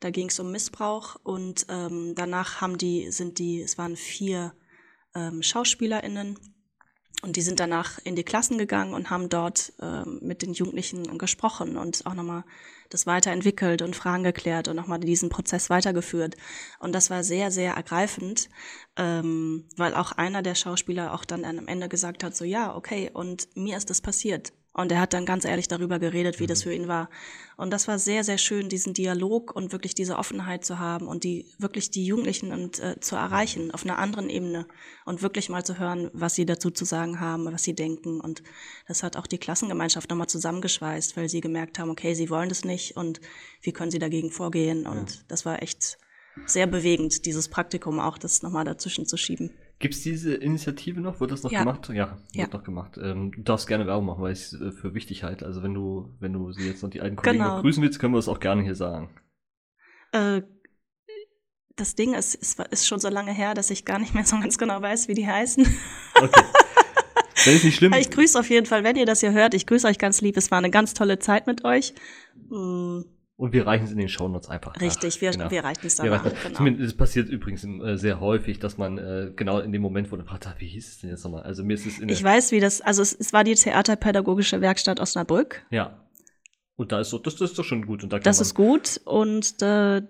da 0.00 0.10
ging 0.10 0.28
es 0.28 0.40
um 0.40 0.50
Missbrauch 0.50 1.16
und 1.22 1.66
ähm, 1.68 2.14
danach 2.16 2.60
haben 2.60 2.78
die, 2.78 3.10
sind 3.10 3.38
die, 3.38 3.60
es 3.60 3.76
waren 3.78 3.94
vier 3.96 4.54
ähm, 5.14 5.42
SchauspielerInnen 5.42 6.38
Und 7.24 7.36
die 7.36 7.42
sind 7.42 7.58
danach 7.58 7.98
in 8.04 8.16
die 8.16 8.22
Klassen 8.22 8.58
gegangen 8.58 8.92
und 8.92 9.08
haben 9.08 9.30
dort 9.30 9.72
äh, 9.80 10.04
mit 10.20 10.42
den 10.42 10.52
Jugendlichen 10.52 11.16
gesprochen 11.16 11.78
und 11.78 12.04
auch 12.04 12.12
nochmal 12.12 12.44
das 12.90 13.06
weiterentwickelt 13.06 13.80
und 13.80 13.96
Fragen 13.96 14.24
geklärt 14.24 14.68
und 14.68 14.76
nochmal 14.76 15.00
diesen 15.00 15.30
Prozess 15.30 15.70
weitergeführt. 15.70 16.36
Und 16.80 16.94
das 16.94 17.08
war 17.08 17.24
sehr, 17.24 17.50
sehr 17.50 17.72
ergreifend, 17.72 18.50
ähm, 18.98 19.64
weil 19.78 19.94
auch 19.94 20.12
einer 20.12 20.42
der 20.42 20.54
Schauspieler 20.54 21.14
auch 21.14 21.24
dann 21.24 21.46
am 21.46 21.66
Ende 21.66 21.88
gesagt 21.88 22.22
hat, 22.22 22.36
so 22.36 22.44
ja, 22.44 22.76
okay, 22.76 23.10
und 23.10 23.48
mir 23.56 23.78
ist 23.78 23.88
das 23.88 24.02
passiert. 24.02 24.52
Und 24.74 24.90
er 24.90 25.00
hat 25.00 25.12
dann 25.12 25.24
ganz 25.24 25.44
ehrlich 25.44 25.68
darüber 25.68 26.00
geredet, 26.00 26.40
wie 26.40 26.44
mhm. 26.44 26.48
das 26.48 26.64
für 26.64 26.74
ihn 26.74 26.88
war. 26.88 27.08
Und 27.56 27.72
das 27.72 27.86
war 27.86 28.00
sehr, 28.00 28.24
sehr 28.24 28.38
schön, 28.38 28.68
diesen 28.68 28.92
Dialog 28.92 29.54
und 29.54 29.70
wirklich 29.70 29.94
diese 29.94 30.16
Offenheit 30.16 30.64
zu 30.64 30.80
haben 30.80 31.06
und 31.06 31.22
die 31.22 31.46
wirklich 31.58 31.92
die 31.92 32.04
Jugendlichen 32.04 32.52
und 32.52 32.80
äh, 32.80 32.98
zu 32.98 33.14
erreichen 33.14 33.70
auf 33.70 33.84
einer 33.84 33.98
anderen 33.98 34.28
Ebene 34.28 34.66
und 35.04 35.22
wirklich 35.22 35.48
mal 35.48 35.64
zu 35.64 35.78
hören, 35.78 36.10
was 36.12 36.34
sie 36.34 36.44
dazu 36.44 36.72
zu 36.72 36.84
sagen 36.84 37.20
haben, 37.20 37.44
was 37.46 37.62
sie 37.62 37.74
denken. 37.74 38.20
Und 38.20 38.42
das 38.88 39.04
hat 39.04 39.16
auch 39.16 39.28
die 39.28 39.38
Klassengemeinschaft 39.38 40.10
nochmal 40.10 40.26
zusammengeschweißt, 40.26 41.16
weil 41.16 41.28
sie 41.28 41.40
gemerkt 41.40 41.78
haben, 41.78 41.90
okay, 41.90 42.14
sie 42.14 42.28
wollen 42.28 42.48
das 42.48 42.64
nicht 42.64 42.96
und 42.96 43.20
wie 43.62 43.72
können 43.72 43.92
sie 43.92 44.00
dagegen 44.00 44.32
vorgehen. 44.32 44.88
Und 44.88 45.14
ja. 45.14 45.20
das 45.28 45.46
war 45.46 45.62
echt 45.62 45.98
sehr 46.46 46.66
bewegend, 46.66 47.26
dieses 47.26 47.48
Praktikum 47.48 48.00
auch, 48.00 48.18
das 48.18 48.42
nochmal 48.42 48.64
dazwischen 48.64 49.06
zu 49.06 49.16
schieben. 49.16 49.52
Gibt 49.78 49.94
es 49.94 50.02
diese 50.02 50.34
Initiative 50.34 51.00
noch? 51.00 51.20
Wird 51.20 51.32
das 51.32 51.42
noch 51.42 51.50
ja. 51.50 51.60
gemacht? 51.60 51.88
Ja, 51.88 52.16
wird 52.32 52.34
ja. 52.34 52.46
noch 52.46 52.64
gemacht. 52.64 52.98
Ähm, 53.02 53.32
du 53.32 53.42
darfst 53.42 53.66
gerne 53.66 53.86
Werbung 53.86 54.06
machen, 54.06 54.22
weil 54.22 54.32
ich 54.32 54.40
es 54.40 54.52
äh, 54.60 54.70
für 54.70 54.94
wichtig 54.94 55.24
halte. 55.24 55.44
Also 55.46 55.62
wenn 55.62 55.74
du, 55.74 56.14
wenn 56.20 56.32
du 56.32 56.52
sie 56.52 56.66
jetzt 56.66 56.82
noch 56.82 56.90
die 56.90 57.00
alten 57.00 57.16
Kollegen 57.16 57.42
genau. 57.42 57.60
grüßen 57.60 57.82
willst, 57.82 57.98
können 57.98 58.14
wir 58.14 58.18
das 58.18 58.28
auch 58.28 58.40
gerne 58.40 58.62
hier 58.62 58.76
sagen. 58.76 59.10
Äh, 60.12 60.42
das 61.76 61.96
Ding 61.96 62.14
ist, 62.14 62.34
ist, 62.36 62.60
ist 62.70 62.86
schon 62.86 63.00
so 63.00 63.08
lange 63.08 63.32
her, 63.32 63.54
dass 63.54 63.70
ich 63.70 63.84
gar 63.84 63.98
nicht 63.98 64.14
mehr 64.14 64.24
so 64.24 64.38
ganz 64.38 64.58
genau 64.58 64.80
weiß, 64.80 65.08
wie 65.08 65.14
die 65.14 65.26
heißen. 65.26 65.66
Okay. 66.14 66.42
Das 67.34 67.48
ist 67.48 67.64
nicht 67.64 67.76
schlimm. 67.76 67.92
Ich 67.94 68.10
grüße 68.10 68.38
auf 68.38 68.48
jeden 68.48 68.64
Fall, 68.64 68.84
wenn 68.84 68.96
ihr 68.96 69.04
das 69.04 69.20
hier 69.20 69.32
hört. 69.32 69.54
Ich 69.54 69.66
grüße 69.66 69.86
euch 69.86 69.98
ganz 69.98 70.20
lieb. 70.20 70.36
Es 70.36 70.50
war 70.50 70.58
eine 70.58 70.70
ganz 70.70 70.94
tolle 70.94 71.18
Zeit 71.18 71.46
mit 71.46 71.64
euch. 71.64 71.92
Hm. 72.48 73.04
Und 73.36 73.52
wir 73.52 73.66
reichen 73.66 73.84
es 73.84 73.90
in 73.90 73.98
den 73.98 74.08
Shownotes 74.08 74.48
einfach 74.48 74.80
Richtig, 74.80 75.16
nach. 75.16 75.20
wir, 75.20 75.30
genau. 75.32 75.50
wir 75.50 75.64
reichen 75.64 75.86
es 75.86 75.96
dann. 75.96 76.06
Genau. 76.06 76.82
Es 76.82 76.96
passiert 76.96 77.28
übrigens 77.28 77.64
äh, 77.64 77.96
sehr 77.96 78.20
häufig, 78.20 78.60
dass 78.60 78.78
man 78.78 78.96
äh, 78.98 79.32
genau 79.34 79.58
in 79.58 79.72
dem 79.72 79.82
Moment, 79.82 80.12
wo 80.12 80.16
man 80.16 80.24
fragt, 80.24 80.48
wie 80.58 80.68
hieß 80.68 80.86
es 80.86 81.00
denn 81.00 81.10
jetzt 81.10 81.24
nochmal? 81.24 81.42
Also 81.42 81.64
mir 81.64 81.74
ist 81.74 81.84
es 81.84 81.98
in 81.98 82.08
Ich 82.08 82.22
weiß, 82.22 82.52
wie 82.52 82.60
das, 82.60 82.80
also 82.80 83.02
es, 83.02 83.12
es 83.12 83.32
war 83.32 83.42
die 83.42 83.56
Theaterpädagogische 83.56 84.60
Werkstatt 84.60 85.00
Osnabrück. 85.00 85.66
Ja. 85.70 86.04
Und 86.76 86.92
da 86.92 87.00
ist 87.00 87.10
so, 87.10 87.18
das, 87.18 87.34
das 87.34 87.50
ist 87.50 87.58
doch 87.58 87.64
schon 87.64 87.86
gut. 87.86 88.04
Und 88.04 88.12
da 88.12 88.20
das 88.20 88.40
ist 88.40 88.54
gut. 88.54 89.00
Und 89.04 89.60
äh, 89.62 90.02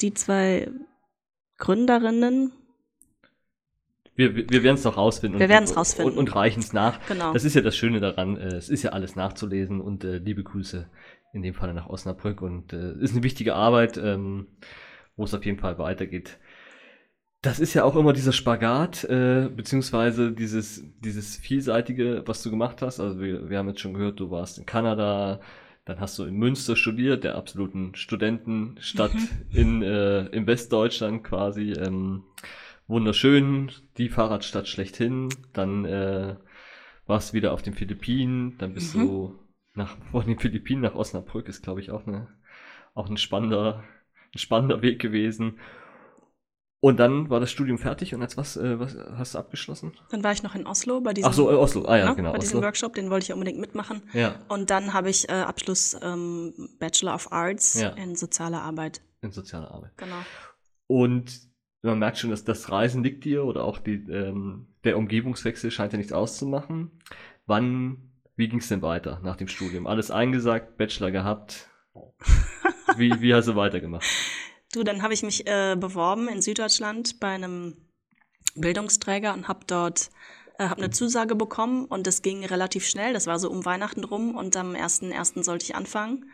die 0.00 0.14
zwei 0.14 0.70
Gründerinnen, 1.58 2.52
wir, 4.14 4.34
wir 4.34 4.62
werden 4.62 4.76
es 4.76 4.84
noch 4.84 4.96
rausfinden. 4.96 5.40
Wir 5.40 5.48
werden 5.48 5.64
es 5.64 5.76
rausfinden. 5.76 6.12
Und, 6.12 6.18
und 6.18 6.34
reichen 6.34 6.60
es 6.60 6.72
nach. 6.72 7.00
Genau. 7.06 7.32
Das 7.32 7.44
ist 7.44 7.54
ja 7.54 7.62
das 7.62 7.76
Schöne 7.76 8.00
daran. 8.00 8.36
Äh, 8.36 8.56
es 8.56 8.68
ist 8.68 8.82
ja 8.82 8.90
alles 8.90 9.16
nachzulesen 9.16 9.80
und 9.80 10.04
äh, 10.04 10.18
liebe 10.18 10.42
Grüße 10.42 10.90
in 11.32 11.42
dem 11.42 11.54
Fall 11.54 11.72
nach 11.74 11.88
Osnabrück 11.88 12.42
und 12.42 12.72
äh, 12.72 12.94
ist 13.00 13.12
eine 13.12 13.22
wichtige 13.22 13.54
Arbeit, 13.54 13.96
ähm, 13.96 14.48
wo 15.16 15.24
es 15.24 15.34
auf 15.34 15.44
jeden 15.44 15.58
Fall 15.58 15.78
weitergeht. 15.78 16.38
Das 17.42 17.58
ist 17.58 17.72
ja 17.72 17.84
auch 17.84 17.96
immer 17.96 18.12
dieser 18.12 18.32
Spagat, 18.32 19.04
äh, 19.04 19.48
beziehungsweise 19.54 20.32
dieses, 20.32 20.84
dieses 21.00 21.36
vielseitige, 21.36 22.22
was 22.26 22.42
du 22.42 22.50
gemacht 22.50 22.82
hast. 22.82 23.00
Also 23.00 23.20
wir, 23.20 23.48
wir 23.48 23.58
haben 23.58 23.68
jetzt 23.68 23.80
schon 23.80 23.94
gehört, 23.94 24.20
du 24.20 24.30
warst 24.30 24.58
in 24.58 24.66
Kanada, 24.66 25.40
dann 25.86 26.00
hast 26.00 26.18
du 26.18 26.24
in 26.24 26.34
Münster 26.34 26.76
studiert, 26.76 27.24
der 27.24 27.36
absoluten 27.36 27.94
Studentenstadt 27.94 29.14
mhm. 29.14 29.28
in, 29.52 29.82
äh, 29.82 30.26
in 30.26 30.46
Westdeutschland 30.46 31.24
quasi. 31.24 31.72
Ähm, 31.72 32.24
wunderschön, 32.86 33.72
die 33.96 34.10
Fahrradstadt 34.10 34.68
schlechthin. 34.68 35.30
Dann 35.54 35.86
äh, 35.86 36.36
warst 37.06 37.30
du 37.30 37.36
wieder 37.36 37.52
auf 37.52 37.62
den 37.62 37.72
Philippinen, 37.72 38.58
dann 38.58 38.74
bist 38.74 38.94
mhm. 38.94 39.00
du 39.00 39.38
nach, 39.74 39.96
von 40.10 40.26
den 40.26 40.38
Philippinen 40.38 40.82
nach 40.82 40.94
Osnabrück 40.94 41.48
ist, 41.48 41.62
glaube 41.62 41.80
ich, 41.80 41.90
auch, 41.90 42.06
eine, 42.06 42.28
auch 42.94 43.08
ein, 43.08 43.16
spannender, 43.16 43.84
ein 44.34 44.38
spannender 44.38 44.82
Weg 44.82 45.00
gewesen. 45.00 45.58
Und 46.82 46.96
dann 46.98 47.28
war 47.28 47.40
das 47.40 47.50
Studium 47.50 47.76
fertig 47.76 48.14
und 48.14 48.22
als 48.22 48.38
was, 48.38 48.56
äh, 48.56 48.80
was 48.80 48.96
hast 48.96 49.34
du 49.34 49.38
abgeschlossen? 49.38 49.92
Dann 50.08 50.24
war 50.24 50.32
ich 50.32 50.42
noch 50.42 50.54
in 50.54 50.66
Oslo 50.66 51.02
bei 51.02 51.12
diesem, 51.12 51.28
Ach 51.28 51.34
so, 51.34 51.50
äh, 51.50 51.54
Oslo. 51.54 51.84
Ah, 51.84 51.98
ja, 51.98 52.04
genau, 52.04 52.14
genau, 52.14 52.30
bei 52.32 52.38
Oslo. 52.38 52.40
diesem 52.40 52.62
Workshop, 52.62 52.94
den 52.94 53.10
wollte 53.10 53.24
ich 53.24 53.32
unbedingt 53.34 53.58
mitmachen. 53.58 54.02
Ja. 54.14 54.36
Und 54.48 54.70
dann 54.70 54.94
habe 54.94 55.10
ich 55.10 55.28
äh, 55.28 55.32
Abschluss 55.32 55.94
ähm, 56.00 56.54
Bachelor 56.78 57.14
of 57.14 57.30
Arts 57.32 57.78
ja. 57.78 57.90
in 57.90 58.16
sozialer 58.16 58.62
Arbeit. 58.62 59.02
In 59.20 59.30
sozialer 59.30 59.70
Arbeit. 59.70 59.92
Genau. 59.98 60.16
Und 60.86 61.50
man 61.82 61.98
merkt 61.98 62.16
schon, 62.16 62.30
dass 62.30 62.44
das 62.44 62.70
Reisen 62.70 63.04
liegt 63.04 63.24
dir 63.24 63.44
oder 63.44 63.64
auch 63.64 63.78
die, 63.78 63.96
ähm, 64.10 64.68
der 64.84 64.96
Umgebungswechsel 64.96 65.70
scheint 65.70 65.92
ja 65.92 65.98
nichts 65.98 66.14
auszumachen. 66.14 66.90
Wann 67.44 68.09
wie 68.40 68.48
ging 68.48 68.58
es 68.58 68.68
denn 68.68 68.80
weiter 68.82 69.20
nach 69.22 69.36
dem 69.36 69.48
Studium? 69.48 69.86
Alles 69.86 70.10
eingesagt, 70.10 70.78
Bachelor 70.78 71.10
gehabt. 71.10 71.68
Wie, 72.96 73.20
wie 73.20 73.34
hast 73.34 73.46
du 73.46 73.54
weitergemacht? 73.54 74.04
Du, 74.72 74.82
dann 74.82 75.02
habe 75.02 75.14
ich 75.14 75.22
mich 75.22 75.46
äh, 75.46 75.76
beworben 75.78 76.28
in 76.28 76.42
Süddeutschland 76.42 77.20
bei 77.20 77.28
einem 77.28 77.76
Bildungsträger 78.56 79.32
und 79.32 79.46
habe 79.46 79.60
dort 79.66 80.10
äh, 80.58 80.68
hab 80.68 80.78
eine 80.78 80.90
Zusage 80.90 81.36
bekommen 81.36 81.84
und 81.84 82.06
das 82.06 82.22
ging 82.22 82.44
relativ 82.44 82.86
schnell. 82.86 83.12
Das 83.12 83.26
war 83.26 83.38
so 83.38 83.48
um 83.50 83.64
Weihnachten 83.64 84.02
rum 84.02 84.34
und 84.34 84.56
am 84.56 84.74
1.1. 84.74 85.44
sollte 85.44 85.64
ich 85.64 85.76
anfangen 85.76 86.30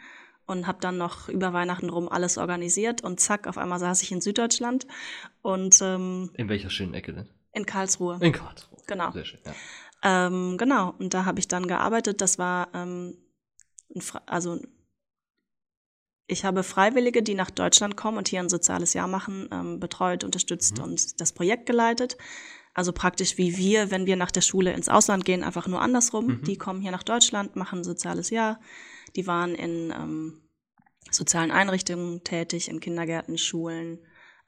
und 0.46 0.66
habe 0.66 0.78
dann 0.80 0.96
noch 0.96 1.28
über 1.28 1.52
Weihnachten 1.52 1.90
rum 1.90 2.08
alles 2.08 2.38
organisiert 2.38 3.02
und 3.02 3.20
zack, 3.20 3.46
auf 3.46 3.58
einmal 3.58 3.78
saß 3.78 4.02
ich 4.02 4.12
in 4.12 4.20
Süddeutschland 4.20 4.86
und 5.42 5.78
ähm, 5.82 6.30
In 6.34 6.48
welcher 6.48 6.70
schönen 6.70 6.94
Ecke 6.94 7.12
denn? 7.12 7.28
In 7.52 7.66
Karlsruhe. 7.66 8.18
In 8.22 8.32
Karlsruhe. 8.32 8.78
Genau. 8.86 9.10
Sehr 9.12 9.24
schön, 9.24 9.40
ja. 9.44 9.52
Ähm, 10.06 10.56
genau, 10.56 10.94
und 11.00 11.14
da 11.14 11.24
habe 11.24 11.40
ich 11.40 11.48
dann 11.48 11.66
gearbeitet. 11.66 12.20
Das 12.20 12.38
war, 12.38 12.68
ähm, 12.74 13.18
also 14.26 14.60
ich 16.28 16.44
habe 16.44 16.62
Freiwillige, 16.62 17.24
die 17.24 17.34
nach 17.34 17.50
Deutschland 17.50 17.96
kommen 17.96 18.16
und 18.16 18.28
hier 18.28 18.38
ein 18.38 18.48
soziales 18.48 18.94
Jahr 18.94 19.08
machen, 19.08 19.48
ähm, 19.50 19.80
betreut, 19.80 20.22
unterstützt 20.22 20.78
mhm. 20.78 20.84
und 20.84 21.20
das 21.20 21.32
Projekt 21.32 21.66
geleitet. 21.66 22.16
Also 22.72 22.92
praktisch 22.92 23.36
wie 23.36 23.56
wir, 23.56 23.90
wenn 23.90 24.06
wir 24.06 24.14
nach 24.14 24.30
der 24.30 24.42
Schule 24.42 24.72
ins 24.74 24.88
Ausland 24.88 25.24
gehen, 25.24 25.42
einfach 25.42 25.66
nur 25.66 25.80
andersrum. 25.80 26.26
Mhm. 26.26 26.44
Die 26.44 26.56
kommen 26.56 26.80
hier 26.80 26.92
nach 26.92 27.02
Deutschland, 27.02 27.56
machen 27.56 27.80
ein 27.80 27.84
soziales 27.84 28.30
Jahr. 28.30 28.60
Die 29.16 29.26
waren 29.26 29.56
in 29.56 29.90
ähm, 29.90 30.42
sozialen 31.10 31.50
Einrichtungen 31.50 32.22
tätig, 32.22 32.68
in 32.68 32.78
Kindergärten, 32.78 33.38
Schulen, 33.38 33.98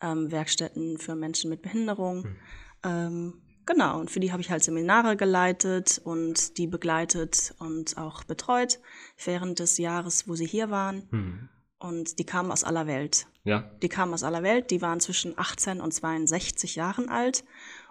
ähm, 0.00 0.30
Werkstätten 0.30 0.98
für 0.98 1.16
Menschen 1.16 1.50
mit 1.50 1.62
Behinderung. 1.62 2.36
Mhm. 2.84 3.42
Genau, 3.68 4.00
und 4.00 4.10
für 4.10 4.18
die 4.18 4.32
habe 4.32 4.40
ich 4.40 4.50
halt 4.50 4.64
Seminare 4.64 5.14
geleitet 5.14 6.00
und 6.02 6.56
die 6.56 6.66
begleitet 6.66 7.54
und 7.58 7.98
auch 7.98 8.24
betreut 8.24 8.80
während 9.22 9.58
des 9.58 9.76
Jahres, 9.76 10.26
wo 10.26 10.34
sie 10.34 10.46
hier 10.46 10.70
waren. 10.70 11.06
Mhm. 11.10 11.48
Und 11.78 12.18
die 12.18 12.24
kamen 12.24 12.50
aus 12.50 12.64
aller 12.64 12.86
Welt. 12.86 13.26
Ja. 13.44 13.70
Die 13.82 13.90
kamen 13.90 14.14
aus 14.14 14.24
aller 14.24 14.42
Welt, 14.42 14.70
die 14.70 14.80
waren 14.80 15.00
zwischen 15.00 15.38
18 15.38 15.82
und 15.82 15.92
62 15.92 16.76
Jahren 16.76 17.10
alt. 17.10 17.44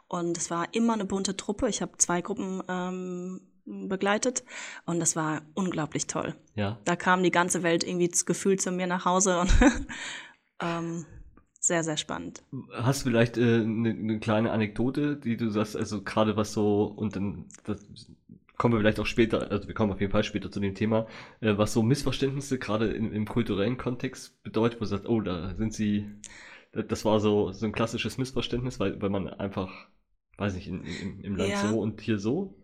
Und 0.08 0.36
es 0.36 0.50
war 0.50 0.74
immer 0.74 0.94
eine 0.94 1.06
bunte 1.06 1.38
Truppe. 1.38 1.70
Ich 1.70 1.84
habe 1.84 1.96
zwei 2.00 2.22
Gruppen 2.22 2.64
ähm, 2.68 3.42
begleitet 3.66 4.44
und 4.88 5.00
das 5.00 5.16
war 5.16 5.44
unglaublich 5.54 6.08
toll. 6.08 6.34
Ja. 6.56 6.80
Da 6.86 6.96
kam 6.96 7.22
die 7.22 7.30
ganze 7.30 7.62
Welt 7.62 7.84
irgendwie 7.84 8.10
gefühlt 8.26 8.62
zu 8.62 8.72
mir 8.72 8.88
nach 8.88 9.06
Hause 9.06 9.42
und 9.42 9.54
ähm, 10.60 11.06
sehr, 11.68 11.84
sehr 11.84 11.98
spannend. 11.98 12.42
Hast 12.74 13.02
du 13.02 13.10
vielleicht 13.10 13.38
eine 13.38 13.46
äh, 13.46 13.66
ne, 13.66 13.94
ne 13.94 14.20
kleine 14.20 14.52
Anekdote, 14.52 15.18
die 15.18 15.38
du 15.38 15.50
sagst, 15.50 15.76
also 15.76 16.02
gerade 16.02 16.36
was 16.38 16.54
so, 16.54 16.86
und 16.86 17.16
dann 17.16 17.46
das 17.66 17.86
kommen 18.58 18.74
wir 18.74 18.80
vielleicht 18.80 19.00
auch 19.00 19.06
später, 19.06 19.52
also 19.52 19.68
wir 19.68 19.76
kommen 19.76 19.92
auf 19.92 20.02
jeden 20.02 20.12
Fall 20.12 20.24
später 20.24 20.52
zu 20.52 20.60
dem 20.60 20.76
Thema, 20.76 21.08
äh, 21.42 21.58
was 21.58 21.74
so 21.74 21.84
Missverständnisse 21.84 22.58
gerade 22.58 22.88
im, 22.88 23.14
im 23.14 23.28
kulturellen 23.28 23.78
Kontext 23.78 24.42
bedeutet, 24.44 24.80
wo 24.80 24.86
du 24.86 24.90
sagst, 24.90 25.08
oh, 25.08 25.22
da 25.22 25.56
sind 25.56 25.74
sie, 25.74 26.10
das 26.72 27.06
war 27.06 27.20
so, 27.20 27.52
so 27.52 27.66
ein 27.66 27.72
klassisches 27.72 28.18
Missverständnis, 28.18 28.80
weil, 28.80 29.02
weil 29.02 29.10
man 29.10 29.28
einfach, 29.28 29.72
weiß 30.38 30.56
nicht, 30.56 30.68
in, 30.68 30.84
in, 30.84 31.22
im 31.22 31.36
Land 31.36 31.52
ja. 31.52 31.70
so 31.70 31.80
und 31.80 32.02
hier 32.02 32.20
so. 32.20 32.56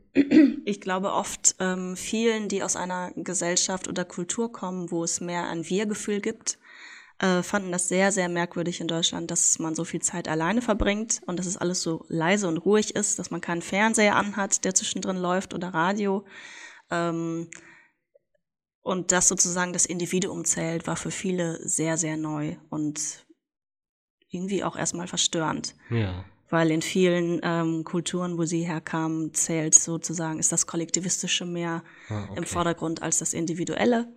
Ich 0.65 0.79
glaube 0.79 1.11
oft 1.11 1.55
ähm, 1.59 1.95
vielen, 1.95 2.47
die 2.47 2.61
aus 2.61 2.75
einer 2.75 3.11
Gesellschaft 3.15 3.87
oder 3.87 4.05
Kultur 4.05 4.51
kommen, 4.51 4.91
wo 4.91 5.03
es 5.03 5.21
mehr 5.21 5.47
ein 5.49 5.67
Wir-Gefühl 5.67 6.21
gibt, 6.21 6.59
äh, 7.23 7.41
fanden 7.41 7.71
das 7.71 7.87
sehr, 7.87 8.11
sehr 8.11 8.27
merkwürdig 8.27 8.81
in 8.81 8.87
Deutschland, 8.87 9.31
dass 9.31 9.57
man 9.57 9.75
so 9.75 9.85
viel 9.85 10.01
Zeit 10.01 10.27
alleine 10.27 10.61
verbringt 10.61 11.21
und 11.25 11.39
dass 11.39 11.45
es 11.45 11.55
alles 11.55 11.81
so 11.81 12.03
leise 12.09 12.49
und 12.49 12.57
ruhig 12.57 12.95
ist, 12.95 13.17
dass 13.17 13.31
man 13.31 13.39
keinen 13.39 13.61
Fernseher 13.61 14.17
anhat, 14.17 14.65
der 14.65 14.75
zwischendrin 14.75 15.15
läuft 15.15 15.53
oder 15.53 15.69
Radio. 15.73 16.25
Ähm, 16.91 17.49
und 18.81 19.13
das 19.13 19.29
sozusagen 19.29 19.71
das 19.71 19.85
Individuum 19.85 20.43
zählt, 20.43 20.85
war 20.85 20.97
für 20.97 21.11
viele 21.11 21.65
sehr, 21.65 21.95
sehr 21.95 22.17
neu 22.17 22.57
und 22.69 23.25
irgendwie 24.29 24.65
auch 24.65 24.75
erstmal 24.75 25.07
verstörend. 25.07 25.75
Ja. 25.89 26.25
Weil 26.49 26.71
in 26.71 26.81
vielen 26.81 27.39
ähm, 27.41 27.85
Kulturen, 27.85 28.37
wo 28.37 28.43
sie 28.43 28.63
herkamen, 28.63 29.33
zählt 29.33 29.75
sozusagen, 29.75 30.39
ist 30.39 30.51
das 30.51 30.67
Kollektivistische 30.67 31.45
mehr 31.45 31.85
ah, 32.09 32.25
okay. 32.25 32.37
im 32.37 32.43
Vordergrund 32.43 33.01
als 33.01 33.19
das 33.19 33.33
Individuelle. 33.33 34.13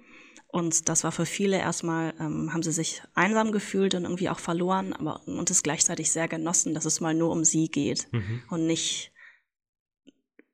Und 0.49 0.89
das 0.89 1.05
war 1.05 1.13
für 1.13 1.27
viele 1.27 1.59
erstmal, 1.59 2.15
ähm, 2.21 2.53
haben 2.53 2.63
sie 2.63 2.73
sich 2.73 3.03
einsam 3.15 3.53
gefühlt 3.53 3.95
und 3.95 4.05
irgendwie 4.05 4.29
auch 4.29 4.39
verloren, 4.39 4.93
aber 4.93 5.27
und 5.27 5.51
es 5.51 5.63
gleichzeitig 5.63 6.13
sehr 6.13 6.29
genossen, 6.29 6.73
dass 6.73 6.85
es 6.85 7.01
mal 7.01 7.15
nur 7.15 7.31
um 7.31 7.45
sie 7.45 7.69
geht 7.69 8.09
mhm. 8.13 8.43
und 8.49 8.67
nicht 8.67 9.13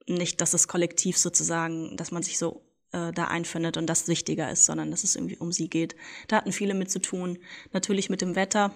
nicht, 0.08 0.40
dass 0.40 0.54
es 0.54 0.66
kollektiv 0.68 1.16
sozusagen, 1.16 1.96
dass 1.96 2.10
man 2.10 2.22
sich 2.22 2.38
so 2.38 2.64
äh, 2.92 3.12
da 3.12 3.26
einfindet 3.26 3.76
und 3.76 3.86
das 3.86 4.08
wichtiger 4.08 4.50
ist, 4.50 4.64
sondern 4.64 4.90
dass 4.90 5.04
es 5.04 5.16
irgendwie 5.16 5.38
um 5.38 5.52
sie 5.52 5.68
geht. 5.68 5.96
Da 6.28 6.36
hatten 6.36 6.52
viele 6.52 6.74
mit 6.74 6.90
zu 6.90 7.00
tun. 7.00 7.38
Natürlich 7.72 8.10
mit 8.10 8.20
dem 8.20 8.34
Wetter. 8.34 8.74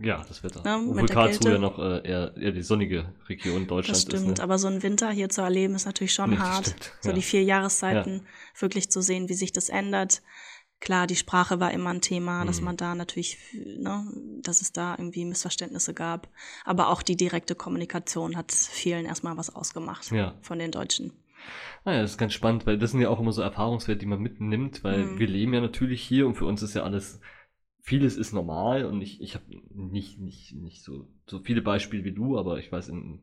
Ja, 0.00 0.24
das 0.28 0.44
Wetter. 0.44 0.62
Ja, 0.64 0.76
Obwohl 0.78 1.08
Karlsruhe 1.08 1.52
ja 1.52 1.58
noch 1.58 1.78
äh, 1.78 2.06
eher, 2.08 2.36
eher 2.36 2.52
die 2.52 2.62
sonnige 2.62 3.12
Region 3.28 3.62
Das 3.62 3.68
Deutschlands 3.68 4.02
stimmt, 4.02 4.28
ist. 4.32 4.38
Ne? 4.38 4.42
aber 4.44 4.58
so 4.58 4.68
ein 4.68 4.82
Winter 4.82 5.10
hier 5.10 5.28
zu 5.28 5.40
erleben 5.40 5.74
ist 5.74 5.86
natürlich 5.86 6.14
schon 6.14 6.30
Nee, 6.30 6.36
das 6.36 6.44
hart. 6.48 6.66
stimmt, 6.68 6.92
So 7.00 7.08
ja. 7.10 7.14
die 7.16 7.22
vier 7.22 7.42
Jahreszeiten 7.42 8.22
wirklich 8.58 8.90
zu 8.90 9.02
sehen, 9.02 9.28
wie 9.28 9.34
sich 9.34 9.52
das 9.52 9.68
ändert. 9.68 10.22
Klar, 10.80 11.08
die 11.08 11.16
Sprache 11.16 11.58
war 11.58 11.72
immer 11.72 11.90
ein 11.90 12.00
Thema, 12.00 12.44
dass 12.44 12.60
Mhm. 12.60 12.66
man 12.66 12.76
da 12.76 12.94
natürlich, 12.94 13.38
ne, 13.52 14.04
dass 14.42 14.60
es 14.62 14.72
da 14.72 14.94
irgendwie 14.96 15.24
Missverständnisse 15.24 15.92
gab. 15.94 16.28
Aber 16.64 16.90
auch 16.90 17.02
die 17.02 17.16
direkte 17.16 17.56
Kommunikation 17.56 18.36
hat 18.36 18.52
vielen 18.52 19.04
erstmal 19.04 19.36
was 19.36 19.52
ausgemacht 19.54 20.08
von 20.42 20.58
den 20.60 20.70
Deutschen. 20.70 21.12
Ah 21.84 21.92
ja, 21.94 22.02
das 22.02 22.12
ist 22.12 22.18
ganz 22.18 22.32
spannend, 22.34 22.66
weil 22.66 22.78
das 22.78 22.92
sind 22.92 23.00
ja 23.00 23.08
auch 23.08 23.18
immer 23.18 23.32
so 23.32 23.42
Erfahrungswerte, 23.42 23.98
die 24.00 24.06
man 24.06 24.20
mitnimmt, 24.20 24.84
weil 24.84 25.04
Mhm. 25.04 25.18
wir 25.18 25.26
leben 25.26 25.54
ja 25.54 25.60
natürlich 25.60 26.02
hier 26.02 26.26
und 26.28 26.34
für 26.36 26.44
uns 26.46 26.62
ist 26.62 26.74
ja 26.74 26.82
alles, 26.84 27.20
vieles 27.80 28.16
ist 28.16 28.32
normal 28.32 28.84
und 28.84 29.00
ich, 29.00 29.20
ich 29.20 29.34
habe 29.34 29.44
nicht, 29.74 30.18
nicht, 30.20 30.54
nicht 30.54 30.82
so, 30.82 31.06
so 31.26 31.38
viele 31.40 31.62
Beispiele 31.62 32.04
wie 32.04 32.12
du, 32.12 32.38
aber 32.38 32.58
ich 32.58 32.70
weiß, 32.70 32.88
in, 32.90 33.22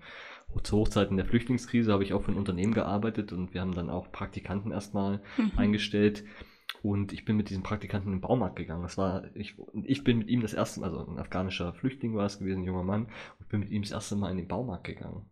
zu 0.63 0.77
Hochzeiten 0.77 1.17
der 1.17 1.25
Flüchtlingskrise 1.25 1.91
habe 1.93 2.03
ich 2.03 2.13
auch 2.13 2.23
für 2.23 2.31
ein 2.31 2.37
Unternehmen 2.37 2.73
gearbeitet 2.73 3.31
und 3.33 3.53
wir 3.53 3.61
haben 3.61 3.75
dann 3.75 3.89
auch 3.89 4.11
Praktikanten 4.11 4.71
erstmal 4.71 5.21
Mhm. 5.37 5.51
eingestellt 5.55 6.23
und 6.81 7.13
ich 7.13 7.25
bin 7.25 7.37
mit 7.37 7.49
diesem 7.49 7.63
Praktikanten 7.63 8.09
in 8.11 8.17
den 8.17 8.21
Baumarkt 8.21 8.55
gegangen. 8.55 8.83
Das 8.83 8.97
war, 8.97 9.35
ich, 9.35 9.55
ich 9.83 10.03
bin 10.03 10.19
mit 10.19 10.27
ihm 10.29 10.41
das 10.41 10.53
erste 10.53 10.79
Mal, 10.79 10.87
also 10.89 11.05
ein 11.11 11.19
afghanischer 11.19 11.73
Flüchtling 11.73 12.15
war 12.15 12.25
es 12.25 12.39
gewesen, 12.39 12.61
ein 12.61 12.65
junger 12.65 12.83
Mann, 12.83 13.05
und 13.05 13.11
ich 13.41 13.47
bin 13.47 13.59
mit 13.59 13.69
ihm 13.69 13.81
das 13.81 13.91
erste 13.91 14.15
Mal 14.15 14.31
in 14.31 14.37
den 14.37 14.47
Baumarkt 14.47 14.83
gegangen. 14.85 15.25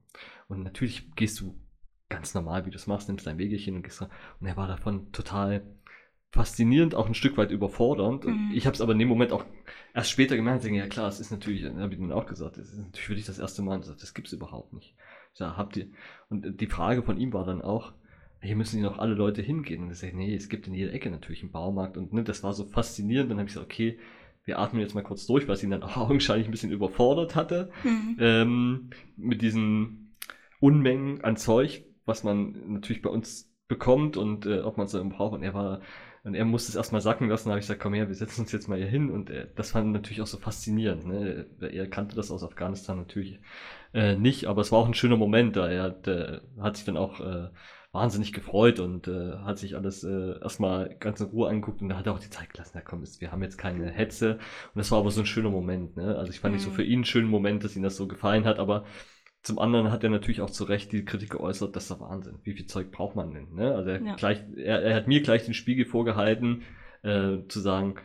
Und 0.47 0.63
natürlich 0.63 1.15
gehst 1.15 1.39
du 1.39 1.55
ganz 2.09 2.33
normal, 2.33 2.65
wie 2.65 2.69
du 2.71 2.77
es 2.77 2.87
machst, 2.87 3.07
nimmst 3.07 3.25
dein 3.27 3.37
Wegelchen 3.37 3.75
und 3.75 3.83
gehst 3.83 4.01
da. 4.01 4.09
Und 4.39 4.47
er 4.47 4.57
war 4.57 4.67
davon 4.67 5.11
total 5.11 5.63
faszinierend, 6.33 6.95
auch 6.95 7.05
ein 7.07 7.13
Stück 7.13 7.37
weit 7.37 7.51
überfordernd. 7.51 8.25
Und 8.25 8.49
Mhm. 8.49 8.51
ich 8.55 8.65
habe 8.65 8.73
es 8.73 8.81
aber 8.81 8.93
in 8.93 8.99
dem 8.99 9.07
Moment 9.07 9.31
auch 9.31 9.45
erst 9.93 10.09
später 10.09 10.35
gemerkt, 10.35 10.63
denke, 10.63 10.79
ja 10.79 10.87
klar, 10.87 11.07
es 11.07 11.19
ist 11.19 11.29
natürlich, 11.31 11.63
habe 11.63 11.93
ich 11.93 11.99
dann 11.99 12.11
auch 12.11 12.25
gesagt, 12.25 12.57
es 12.57 12.69
ist 12.73 12.79
natürlich 12.79 13.05
für 13.05 13.15
dich 13.15 13.25
das 13.25 13.37
erste 13.39 13.61
Mal. 13.61 13.83
Sag, 13.83 13.97
das 13.99 14.13
gibt's 14.15 14.33
überhaupt 14.33 14.73
nicht. 14.73 14.95
Ich 15.33 15.37
sag, 15.39 15.57
habt 15.57 15.77
ihr, 15.77 15.87
und 16.29 16.59
die 16.59 16.65
Frage 16.67 17.03
von 17.03 17.17
ihm 17.17 17.33
war 17.33 17.45
dann 17.45 17.61
auch, 17.61 17.93
hier 18.41 18.55
müssen 18.55 18.77
die 18.77 18.81
noch 18.83 18.97
alle 18.97 19.13
Leute 19.13 19.41
hingehen. 19.43 19.83
Und 19.83 19.91
ich 19.91 19.99
sage, 19.99 20.17
nee, 20.17 20.33
es 20.35 20.49
gibt 20.49 20.67
in 20.67 20.73
jeder 20.73 20.91
Ecke 20.91 21.09
natürlich 21.11 21.43
einen 21.43 21.51
Baumarkt. 21.51 21.97
Und 21.97 22.13
ne, 22.13 22.23
das 22.23 22.43
war 22.43 22.53
so 22.53 22.65
faszinierend. 22.65 23.29
Dann 23.29 23.37
habe 23.37 23.47
ich 23.47 23.53
gesagt, 23.53 23.71
okay, 23.71 23.99
wir 24.43 24.57
atmen 24.59 24.81
jetzt 24.81 24.95
mal 24.95 25.03
kurz 25.03 25.25
durch, 25.27 25.47
was 25.47 25.63
ihn 25.63 25.69
dann 25.69 25.83
auch 25.83 25.95
augenscheinlich 26.09 26.47
ein 26.47 26.51
bisschen 26.51 26.71
überfordert 26.71 27.35
hatte 27.35 27.69
Mhm. 27.83 28.17
ähm, 28.19 28.89
mit 29.15 29.41
diesen 29.43 30.15
Unmengen 30.59 31.23
an 31.23 31.37
Zeug, 31.37 31.83
was 32.05 32.23
man 32.23 32.73
natürlich 32.73 33.01
bei 33.03 33.09
uns 33.09 33.53
bekommt 33.67 34.17
und 34.17 34.45
äh, 34.45 34.59
ob 34.61 34.77
man 34.77 34.87
es 34.87 34.91
dann 34.91 35.09
braucht. 35.09 35.33
Und 35.35 35.43
er 35.43 35.53
war, 35.53 35.81
und 36.23 36.35
er 36.35 36.45
musste 36.45 36.69
es 36.71 36.75
erstmal 36.75 37.01
sacken 37.01 37.27
lassen. 37.29 37.49
Da 37.49 37.51
habe 37.51 37.59
ich 37.59 37.65
gesagt, 37.65 37.81
komm 37.81 37.93
her, 37.93 38.07
wir 38.07 38.15
setzen 38.15 38.41
uns 38.41 38.51
jetzt 38.53 38.67
mal 38.69 38.77
hier 38.77 38.87
hin. 38.87 39.11
Und 39.11 39.29
äh, 39.29 39.47
das 39.55 39.71
fand 39.71 39.87
er 39.87 39.91
natürlich 39.91 40.21
auch 40.21 40.27
so 40.27 40.37
faszinierend. 40.37 41.05
Ne? 41.05 41.47
Er 41.61 41.89
kannte 41.89 42.15
das 42.15 42.31
aus 42.31 42.43
Afghanistan 42.43 42.97
natürlich 42.97 43.39
äh, 43.93 44.15
nicht, 44.15 44.45
aber 44.45 44.61
es 44.61 44.71
war 44.71 44.79
auch 44.79 44.87
ein 44.87 44.93
schöner 44.93 45.17
Moment 45.17 45.55
da. 45.55 45.67
Er 45.69 45.83
hat, 45.83 46.07
äh, 46.07 46.39
hat 46.59 46.77
sich 46.77 46.85
dann 46.85 46.97
auch 46.97 47.19
äh, 47.19 47.49
wahnsinnig 47.91 48.33
gefreut 48.33 48.79
und 48.79 49.07
äh, 49.07 49.33
hat 49.39 49.59
sich 49.59 49.75
alles 49.75 50.03
äh, 50.03 50.39
erstmal 50.41 50.95
ganz 50.99 51.19
in 51.21 51.27
Ruhe 51.27 51.49
angeguckt 51.49 51.81
und 51.81 51.89
da 51.89 51.97
hat 51.97 52.07
er 52.07 52.13
auch 52.13 52.19
die 52.19 52.29
Zeit 52.29 52.51
gelassen, 52.51 52.75
ja 52.77 52.81
komm, 52.81 53.03
wir 53.19 53.31
haben 53.31 53.43
jetzt 53.43 53.57
keine 53.57 53.91
Hetze 53.91 54.35
und 54.73 54.79
das 54.79 54.89
war 54.91 54.97
aber 54.99 55.11
so 55.11 55.21
ein 55.21 55.27
schöner 55.27 55.51
Moment, 55.51 55.95
ne? 55.95 56.17
Also 56.17 56.31
ich 56.31 56.39
fand 56.39 56.53
nicht 56.55 56.63
so 56.63 56.71
Mhm. 56.71 56.75
für 56.75 56.83
ihn 56.83 56.99
einen 56.99 57.05
schönen 57.05 57.29
Moment, 57.29 57.63
dass 57.63 57.75
ihm 57.75 57.83
das 57.83 57.95
so 57.95 58.07
gefallen 58.07 58.45
hat, 58.45 58.57
aber 58.57 58.85
zum 59.43 59.59
anderen 59.59 59.91
hat 59.91 60.03
er 60.03 60.09
natürlich 60.09 60.41
auch 60.41 60.49
zu 60.49 60.63
Recht 60.63 60.91
die 60.91 61.05
Kritik 61.05 61.31
geäußert, 61.31 61.75
das 61.75 61.83
ist 61.83 61.91
der 61.91 61.99
Wahnsinn. 61.99 62.39
Wie 62.43 62.53
viel 62.53 62.65
Zeug 62.65 62.91
braucht 62.91 63.15
man 63.15 63.33
denn? 63.33 63.53
Ne? 63.53 63.75
Also 63.75 63.89
er, 63.91 64.01
Ja. 64.01 64.15
gleich, 64.15 64.41
er, 64.55 64.81
er 64.81 64.95
hat 64.95 65.07
mir 65.07 65.21
gleich 65.21 65.45
den 65.45 65.53
Spiegel 65.53 65.85
vorgehalten, 65.85 66.63
äh, 67.03 67.39
zu 67.49 67.59
sagen, 67.59 67.95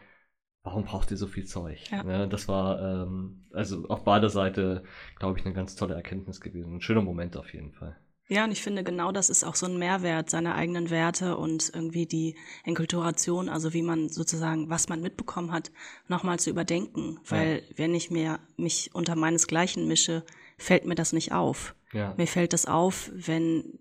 warum 0.64 0.84
braucht 0.84 1.10
ihr 1.12 1.16
so 1.16 1.28
viel 1.28 1.46
Zeug? 1.46 1.78
Ja. 1.90 2.02
Ne? 2.02 2.28
Das 2.28 2.48
war 2.48 2.80
ähm, 3.06 3.46
also 3.52 3.86
auf 3.88 4.04
beider 4.04 4.28
Seite, 4.30 4.82
glaube 5.18 5.38
ich, 5.38 5.44
eine 5.44 5.54
ganz 5.54 5.76
tolle 5.76 5.94
Erkenntnis 5.94 6.40
gewesen. 6.40 6.76
Ein 6.76 6.80
schöner 6.80 7.02
Moment 7.02 7.36
auf 7.36 7.52
jeden 7.54 7.72
Fall. 7.72 7.96
Ja, 8.30 8.44
und 8.44 8.52
ich 8.52 8.60
finde 8.60 8.84
genau 8.84 9.10
das 9.10 9.30
ist 9.30 9.42
auch 9.42 9.54
so 9.54 9.64
ein 9.64 9.78
Mehrwert, 9.78 10.28
seine 10.28 10.54
eigenen 10.54 10.90
Werte 10.90 11.38
und 11.38 11.70
irgendwie 11.74 12.04
die 12.04 12.36
Enkulturation, 12.64 13.48
also 13.48 13.72
wie 13.72 13.80
man 13.80 14.10
sozusagen, 14.10 14.68
was 14.68 14.90
man 14.90 15.00
mitbekommen 15.00 15.50
hat, 15.50 15.70
nochmal 16.08 16.38
zu 16.38 16.50
überdenken. 16.50 17.18
Weil 17.26 17.62
wenn 17.76 17.94
ich 17.94 18.10
mir 18.10 18.38
mich 18.58 18.90
unter 18.92 19.16
meinesgleichen 19.16 19.88
mische, 19.88 20.24
fällt 20.58 20.84
mir 20.84 20.94
das 20.94 21.12
nicht 21.12 21.32
auf. 21.32 21.74
Ja. 21.92 22.14
Mir 22.16 22.26
fällt 22.26 22.52
das 22.52 22.66
auf, 22.66 23.10
wenn 23.14 23.78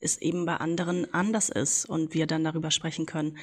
es 0.00 0.20
eben 0.20 0.46
bei 0.46 0.56
anderen 0.56 1.12
anders 1.12 1.48
ist 1.48 1.84
und 1.86 2.14
wir 2.14 2.26
dann 2.26 2.44
darüber 2.44 2.70
sprechen 2.70 3.06
können. 3.06 3.36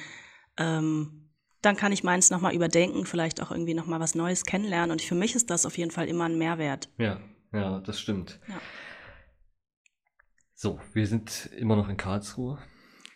Ähm, 0.56 1.30
dann 1.60 1.76
kann 1.76 1.92
ich 1.92 2.02
meins 2.02 2.30
nochmal 2.30 2.54
überdenken, 2.54 3.06
vielleicht 3.06 3.40
auch 3.40 3.52
irgendwie 3.52 3.74
nochmal 3.74 4.00
was 4.00 4.14
Neues 4.14 4.44
kennenlernen. 4.44 4.90
Und 4.90 5.02
für 5.02 5.14
mich 5.14 5.34
ist 5.34 5.50
das 5.50 5.64
auf 5.64 5.78
jeden 5.78 5.92
Fall 5.92 6.08
immer 6.08 6.24
ein 6.24 6.38
Mehrwert. 6.38 6.88
Ja, 6.98 7.20
ja, 7.52 7.80
das 7.80 8.00
stimmt. 8.00 8.40
Ja. 8.48 8.60
So, 10.54 10.80
wir 10.92 11.06
sind 11.06 11.50
immer 11.56 11.76
noch 11.76 11.88
in 11.88 11.96
Karlsruhe. 11.96 12.58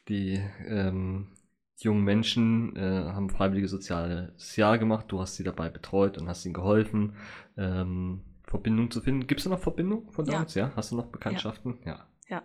Die 0.09 0.41
ähm, 0.67 1.37
jungen 1.79 2.05
Menschen 2.05 2.77
äh, 2.77 2.81
haben 2.81 3.31
freiwillige 3.31 3.69
soziales 3.69 4.57
Jahr 4.57 4.79
gemacht. 4.79 5.07
Du 5.09 5.21
hast 5.21 5.37
sie 5.37 5.45
dabei 5.45 5.69
betreut 5.69 6.19
und 6.19 6.29
hast 6.29 6.45
ihnen 6.45 6.55
geholfen, 6.55 7.17
ähm, 7.57 8.23
Verbindung 8.57 8.91
zu 8.91 9.01
finden. 9.01 9.27
Gibt 9.27 9.41
es 9.41 9.47
noch 9.47 9.59
Verbindung 9.61 10.11
von 10.11 10.25
Ja. 10.27 10.33
damals? 10.33 10.55
Ja. 10.55 10.73
Hast 10.75 10.93
du 10.93 10.97
noch 10.97 11.07
Bekanntschaften? 11.07 11.79
Ja. 11.85 12.07
Ja. 12.29 12.43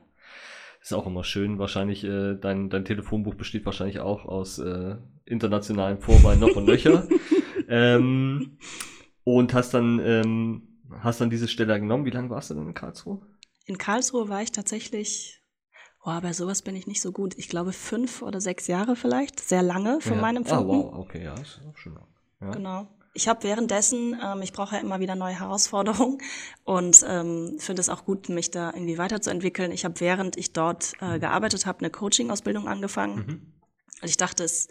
Ist 0.82 0.94
auch 0.94 1.06
immer 1.08 1.24
schön. 1.24 1.58
Wahrscheinlich, 1.60 2.04
äh, 2.04 2.36
dein, 2.36 2.70
dein 2.70 2.86
Telefonbuch 2.86 3.36
besteht 3.36 3.66
wahrscheinlich 3.66 4.00
auch 4.00 4.26
aus 4.26 4.60
äh, 4.60 4.96
internationalen 5.26 6.00
Vorwahlen 6.00 6.40
noch 6.40 6.56
und 6.56 6.66
Löcher. 6.66 7.08
ähm, 7.70 8.58
und 9.24 9.54
hast 9.54 9.74
dann, 9.74 10.00
ähm, 10.04 10.68
hast 11.00 11.22
dann 11.22 11.30
diese 11.30 11.48
Stelle 11.48 11.80
genommen. 11.80 12.06
Wie 12.06 12.10
lange 12.10 12.30
warst 12.30 12.50
du 12.50 12.56
denn 12.56 12.68
in 12.68 12.74
Karlsruhe? 12.74 13.22
In 13.66 13.78
Karlsruhe 13.78 14.28
war 14.28 14.42
ich 14.42 14.52
tatsächlich, 14.52 15.42
oh, 16.04 16.20
bei 16.20 16.34
sowas 16.34 16.62
bin 16.64 16.76
ich 16.76 16.88
nicht 16.88 17.02
so 17.02 17.12
gut. 17.12 17.38
Ich 17.38 17.48
glaube 17.48 17.72
fünf 17.74 18.22
oder 18.22 18.42
sechs 18.42 18.68
Jahre 18.68 18.96
vielleicht, 18.96 19.40
sehr 19.40 19.62
lange 19.62 20.02
für 20.02 20.16
ja. 20.16 20.22
mein 20.22 20.36
Ah, 20.36 20.40
Empfinden. 20.40 20.68
wow, 20.68 20.94
okay, 20.96 21.24
ja, 21.24 21.36
ist 21.36 21.62
auch 21.70 21.78
schon 21.78 21.94
lang. 21.94 22.08
Ja. 22.42 22.52
Genau. 22.52 22.88
Ich 23.14 23.28
habe 23.28 23.44
währenddessen, 23.44 24.18
ähm, 24.24 24.42
ich 24.42 24.54
brauche 24.54 24.76
ja 24.76 24.82
immer 24.82 25.00
wieder 25.00 25.16
neue 25.16 25.38
Herausforderungen 25.38 26.20
und 26.64 27.04
ähm, 27.08 27.58
finde 27.60 27.82
es 27.82 27.90
auch 27.90 28.06
gut, 28.06 28.30
mich 28.30 28.52
da 28.52 28.72
irgendwie 28.74 28.98
weiterzuentwickeln. 28.98 29.72
Ich 29.72 29.84
habe 29.84 30.00
während 30.00 30.38
ich 30.38 30.54
dort 30.54 30.94
äh, 31.02 31.20
gearbeitet 31.20 31.66
habe, 31.66 31.80
eine 31.80 31.90
Coaching-Ausbildung 31.90 32.68
angefangen. 32.68 33.16
Mhm. 33.16 33.54
Und 34.02 34.08
ich 34.08 34.18
dachte, 34.18 34.44
es, 34.44 34.68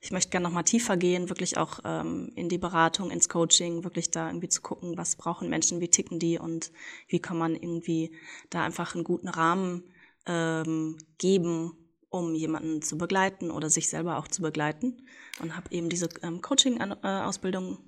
ich 0.00 0.10
möchte 0.10 0.30
gerne 0.30 0.44
noch 0.44 0.52
mal 0.52 0.64
tiefer 0.64 0.96
gehen, 0.96 1.30
wirklich 1.30 1.56
auch 1.56 1.80
ähm, 1.84 2.32
in 2.34 2.48
die 2.48 2.58
Beratung, 2.58 3.10
ins 3.10 3.28
Coaching, 3.28 3.84
wirklich 3.84 4.10
da 4.10 4.26
irgendwie 4.26 4.48
zu 4.48 4.60
gucken, 4.60 4.98
was 4.98 5.16
brauchen 5.16 5.48
Menschen, 5.48 5.80
wie 5.80 5.88
ticken 5.88 6.18
die 6.18 6.38
und 6.38 6.72
wie 7.08 7.20
kann 7.20 7.38
man 7.38 7.54
irgendwie 7.54 8.14
da 8.50 8.64
einfach 8.64 8.94
einen 8.94 9.04
guten 9.04 9.28
Rahmen 9.28 9.84
ähm, 10.26 10.98
geben, 11.18 11.83
um 12.14 12.34
jemanden 12.34 12.80
zu 12.80 12.96
begleiten 12.96 13.50
oder 13.50 13.68
sich 13.68 13.88
selber 13.88 14.18
auch 14.18 14.28
zu 14.28 14.40
begleiten. 14.42 15.02
Und 15.40 15.56
habe 15.56 15.70
eben 15.72 15.88
diese 15.88 16.08
ähm, 16.22 16.40
Coaching-Ausbildung 16.40 17.78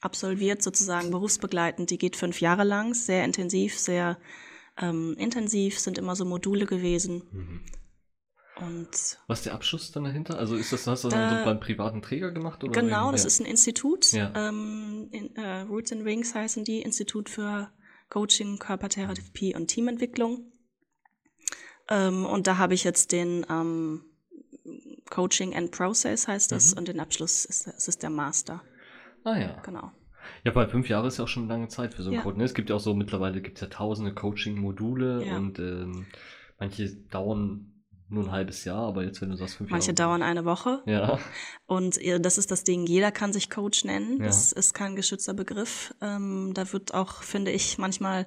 absolviert, 0.00 0.62
sozusagen 0.62 1.10
berufsbegleitend. 1.10 1.90
Die 1.90 1.98
geht 1.98 2.16
fünf 2.16 2.40
Jahre 2.40 2.64
lang, 2.64 2.94
sehr 2.94 3.24
intensiv, 3.24 3.78
sehr 3.78 4.18
ähm, 4.78 5.14
intensiv, 5.18 5.78
sind 5.78 5.98
immer 5.98 6.16
so 6.16 6.24
Module 6.24 6.66
gewesen. 6.66 7.22
Mhm. 7.32 7.60
Und 8.58 9.18
Was 9.26 9.40
ist 9.40 9.44
der 9.46 9.52
Abschluss 9.54 9.92
dann 9.92 10.04
dahinter? 10.04 10.38
Also 10.38 10.56
ist 10.56 10.72
das, 10.72 10.86
hast 10.86 11.04
du 11.04 11.08
Da- 11.08 11.16
dann 11.30 11.38
so 11.40 11.44
beim 11.44 11.60
privaten 11.60 12.00
Träger 12.00 12.30
gemacht? 12.30 12.64
Oder 12.64 12.72
Genau, 12.80 13.12
das 13.12 13.22
ja. 13.22 13.26
ist 13.26 13.40
ein 13.40 13.46
Institut. 13.46 14.12
Ja. 14.12 14.32
Ähm, 14.34 15.08
in, 15.12 15.36
äh, 15.36 15.60
Roots 15.62 15.92
and 15.92 16.06
Wings 16.06 16.34
heißen 16.34 16.64
die, 16.64 16.80
Institut 16.80 17.28
für 17.28 17.70
Coaching, 18.08 18.58
Körpertherapie 18.58 19.54
und 19.54 19.66
Teamentwicklung. 19.68 20.52
Ähm, 21.88 22.24
und 22.26 22.46
da 22.46 22.58
habe 22.58 22.74
ich 22.74 22.84
jetzt 22.84 23.12
den 23.12 23.46
ähm, 23.48 24.02
Coaching 25.10 25.54
and 25.54 25.70
Process 25.70 26.26
heißt 26.26 26.50
das 26.52 26.72
Mhm. 26.72 26.78
und 26.78 26.88
den 26.88 27.00
Abschluss 27.00 27.44
ist, 27.44 27.66
es 27.68 27.88
ist 27.88 28.02
der 28.02 28.10
Master. 28.10 28.62
Ah 29.24 29.38
ja. 29.38 29.60
Genau. 29.64 29.92
Ja, 30.44 30.52
weil 30.54 30.68
fünf 30.68 30.88
Jahre 30.88 31.06
ist 31.08 31.18
ja 31.18 31.24
auch 31.24 31.28
schon 31.28 31.44
eine 31.44 31.52
lange 31.52 31.68
Zeit 31.68 31.94
für 31.94 32.02
so 32.02 32.10
einen 32.10 32.16
Ja. 32.18 32.22
Coach. 32.22 32.36
Ne? 32.36 32.44
Es 32.44 32.54
gibt 32.54 32.70
ja 32.70 32.76
auch 32.76 32.80
so, 32.80 32.94
mittlerweile 32.94 33.40
gibt 33.40 33.58
es 33.58 33.60
ja 33.62 33.68
tausende 33.68 34.12
Coaching-Module 34.14 35.24
Ja. 35.24 35.36
und 35.36 35.58
ähm, 35.60 36.06
manche 36.58 36.88
dauern 37.10 37.72
nur 38.08 38.24
ein 38.24 38.30
halbes 38.32 38.64
Jahr, 38.64 38.86
aber 38.86 39.02
jetzt, 39.04 39.20
wenn 39.20 39.30
du 39.30 39.36
sagst 39.36 39.56
fünf 39.56 39.70
Manche 39.70 39.88
Jahre. 39.88 39.94
dauern 39.96 40.22
eine 40.22 40.44
Woche. 40.44 40.80
Ja, 40.86 41.18
Und 41.66 41.98
das 42.20 42.38
ist 42.38 42.50
das 42.52 42.62
Ding, 42.64 42.86
jeder 42.86 43.10
kann 43.12 43.32
sich 43.32 43.50
Coach 43.50 43.84
nennen. 43.84 44.18
Ja. 44.18 44.26
Das 44.26 44.52
ist 44.52 44.74
kein 44.74 44.94
geschützter 44.96 45.34
Begriff. 45.34 45.92
Ähm, 46.00 46.52
da 46.54 46.72
wird 46.72 46.94
auch, 46.94 47.22
finde 47.22 47.50
ich, 47.50 47.78
manchmal 47.78 48.26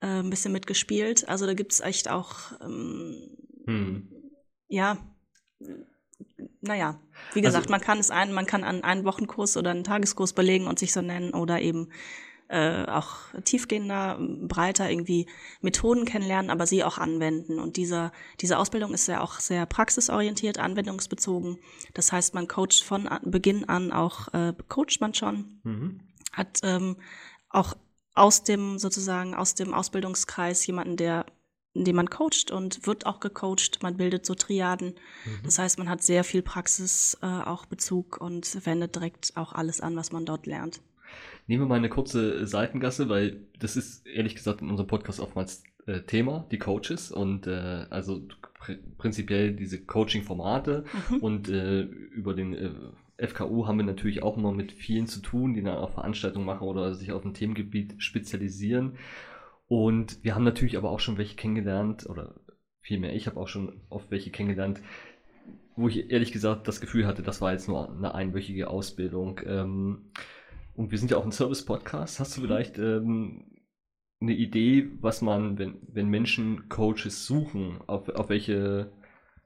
äh, 0.00 0.06
ein 0.06 0.30
bisschen 0.30 0.52
mitgespielt. 0.52 1.28
Also 1.28 1.46
da 1.46 1.54
gibt's 1.54 1.80
echt 1.80 2.08
auch, 2.08 2.52
ähm, 2.60 3.36
hm. 3.66 4.08
ja, 4.68 4.98
naja, 6.60 7.00
wie 7.32 7.40
Also- 7.40 7.48
gesagt, 7.48 7.70
man 7.70 7.80
kann 7.80 7.98
es 7.98 8.10
ein, 8.10 8.32
man 8.32 8.46
kann 8.46 8.64
an 8.64 8.84
einen 8.84 9.04
Wochenkurs 9.04 9.56
oder 9.56 9.70
einen 9.70 9.84
Tageskurs 9.84 10.32
belegen 10.32 10.66
und 10.66 10.78
sich 10.78 10.92
so 10.92 11.02
nennen 11.02 11.32
oder 11.32 11.60
eben 11.60 11.88
äh, 12.48 12.84
auch 12.86 13.16
tiefgehender, 13.44 14.18
breiter 14.18 14.90
irgendwie 14.90 15.28
Methoden 15.60 16.04
kennenlernen, 16.04 16.50
aber 16.50 16.66
sie 16.66 16.82
auch 16.82 16.98
anwenden. 16.98 17.60
Und 17.60 17.76
diese, 17.76 18.10
diese 18.40 18.58
Ausbildung 18.58 18.92
ist 18.92 19.06
ja 19.06 19.20
auch 19.20 19.34
sehr 19.38 19.66
praxisorientiert, 19.66 20.58
anwendungsbezogen. 20.58 21.58
Das 21.94 22.10
heißt, 22.10 22.34
man 22.34 22.48
coacht 22.48 22.82
von 22.82 23.08
Beginn 23.22 23.68
an 23.68 23.92
auch, 23.92 24.34
äh, 24.34 24.52
coacht 24.68 25.00
man 25.00 25.14
schon, 25.14 25.60
mhm. 25.62 26.00
hat 26.32 26.58
ähm, 26.64 26.96
auch 27.50 27.76
aus 28.14 28.42
dem 28.42 28.78
sozusagen 28.78 29.34
aus 29.34 29.54
dem 29.54 29.74
Ausbildungskreis 29.74 30.66
jemanden, 30.66 30.96
der 30.96 31.26
den 31.74 31.94
man 31.94 32.10
coacht 32.10 32.50
und 32.50 32.86
wird 32.86 33.06
auch 33.06 33.20
gecoacht. 33.20 33.82
Man 33.82 33.96
bildet 33.96 34.26
so 34.26 34.34
Triaden. 34.34 34.94
Mhm. 35.24 35.40
Das 35.44 35.58
heißt, 35.58 35.78
man 35.78 35.88
hat 35.88 36.02
sehr 36.02 36.24
viel 36.24 36.42
Praxis 36.42 37.16
äh, 37.22 37.26
auch 37.26 37.66
Bezug 37.66 38.20
und 38.20 38.66
wendet 38.66 38.96
direkt 38.96 39.32
auch 39.36 39.52
alles 39.52 39.80
an, 39.80 39.94
was 39.96 40.10
man 40.10 40.26
dort 40.26 40.46
lernt. 40.46 40.80
Nehmen 41.46 41.64
wir 41.64 41.68
mal 41.68 41.76
eine 41.76 41.88
kurze 41.88 42.46
Seitengasse, 42.46 43.08
weil 43.08 43.40
das 43.58 43.76
ist 43.76 44.06
ehrlich 44.06 44.34
gesagt 44.34 44.62
in 44.62 44.70
unserem 44.70 44.88
Podcast 44.88 45.20
oftmals 45.20 45.62
äh, 45.86 46.00
Thema, 46.02 46.46
die 46.50 46.58
Coaches 46.58 47.10
und 47.10 47.46
äh, 47.46 47.86
also 47.90 48.20
pr 48.54 48.74
prinzipiell 48.98 49.52
diese 49.52 49.80
Coaching-Formate 49.80 50.84
mhm. 51.08 51.16
und 51.18 51.48
äh, 51.48 51.82
über 51.82 52.34
den 52.34 52.54
äh, 52.54 52.70
FKU 53.20 53.66
haben 53.66 53.78
wir 53.78 53.84
natürlich 53.84 54.22
auch 54.22 54.36
immer 54.36 54.52
mit 54.52 54.72
vielen 54.72 55.06
zu 55.06 55.20
tun, 55.20 55.54
die 55.54 55.62
dann 55.62 55.76
auch 55.76 55.92
Veranstaltungen 55.92 56.46
machen 56.46 56.66
oder 56.66 56.94
sich 56.94 57.12
auf 57.12 57.24
ein 57.24 57.34
Themengebiet 57.34 57.94
spezialisieren. 58.02 58.96
Und 59.68 60.24
wir 60.24 60.34
haben 60.34 60.44
natürlich 60.44 60.76
aber 60.76 60.90
auch 60.90 61.00
schon 61.00 61.18
welche 61.18 61.36
kennengelernt, 61.36 62.08
oder 62.08 62.40
vielmehr, 62.80 63.14
ich 63.14 63.26
habe 63.26 63.38
auch 63.38 63.48
schon 63.48 63.82
oft 63.88 64.10
welche 64.10 64.30
kennengelernt, 64.30 64.80
wo 65.76 65.88
ich 65.88 66.10
ehrlich 66.10 66.32
gesagt 66.32 66.66
das 66.66 66.80
Gefühl 66.80 67.06
hatte, 67.06 67.22
das 67.22 67.40
war 67.40 67.52
jetzt 67.52 67.68
nur 67.68 67.90
eine 67.90 68.14
einwöchige 68.14 68.68
Ausbildung. 68.68 69.40
Ähm, 69.46 70.10
und 70.74 70.90
wir 70.90 70.98
sind 70.98 71.10
ja 71.10 71.16
auch 71.16 71.24
ein 71.24 71.32
Service-Podcast. 71.32 72.20
Hast 72.20 72.36
du 72.36 72.40
mhm. 72.40 72.46
vielleicht 72.46 72.78
ähm, 72.78 73.44
eine 74.20 74.32
Idee, 74.32 74.88
was 75.00 75.22
man, 75.22 75.58
wenn, 75.58 75.78
wenn 75.88 76.08
Menschen 76.08 76.68
Coaches 76.68 77.26
suchen, 77.26 77.80
auf, 77.86 78.08
auf 78.08 78.28
welche, 78.28 78.92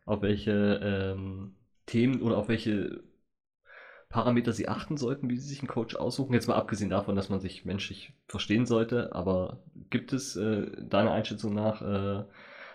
auf 0.04 0.22
welche 0.22 0.80
ähm, 0.82 1.56
Themen 1.86 2.22
oder 2.22 2.38
auf 2.38 2.48
welche 2.48 3.02
Parameter 4.14 4.52
sie 4.52 4.68
achten 4.68 4.96
sollten, 4.96 5.28
wie 5.28 5.36
sie 5.36 5.48
sich 5.48 5.58
einen 5.58 5.66
Coach 5.66 5.96
aussuchen? 5.96 6.34
Jetzt 6.34 6.46
mal 6.46 6.54
abgesehen 6.54 6.88
davon, 6.88 7.16
dass 7.16 7.30
man 7.30 7.40
sich 7.40 7.64
menschlich 7.64 8.12
verstehen 8.28 8.64
sollte, 8.64 9.12
aber 9.12 9.64
gibt 9.90 10.12
es 10.12 10.36
äh, 10.36 10.70
deiner 10.88 11.10
Einschätzung 11.10 11.52
nach 11.52 11.82
äh, 11.82 12.24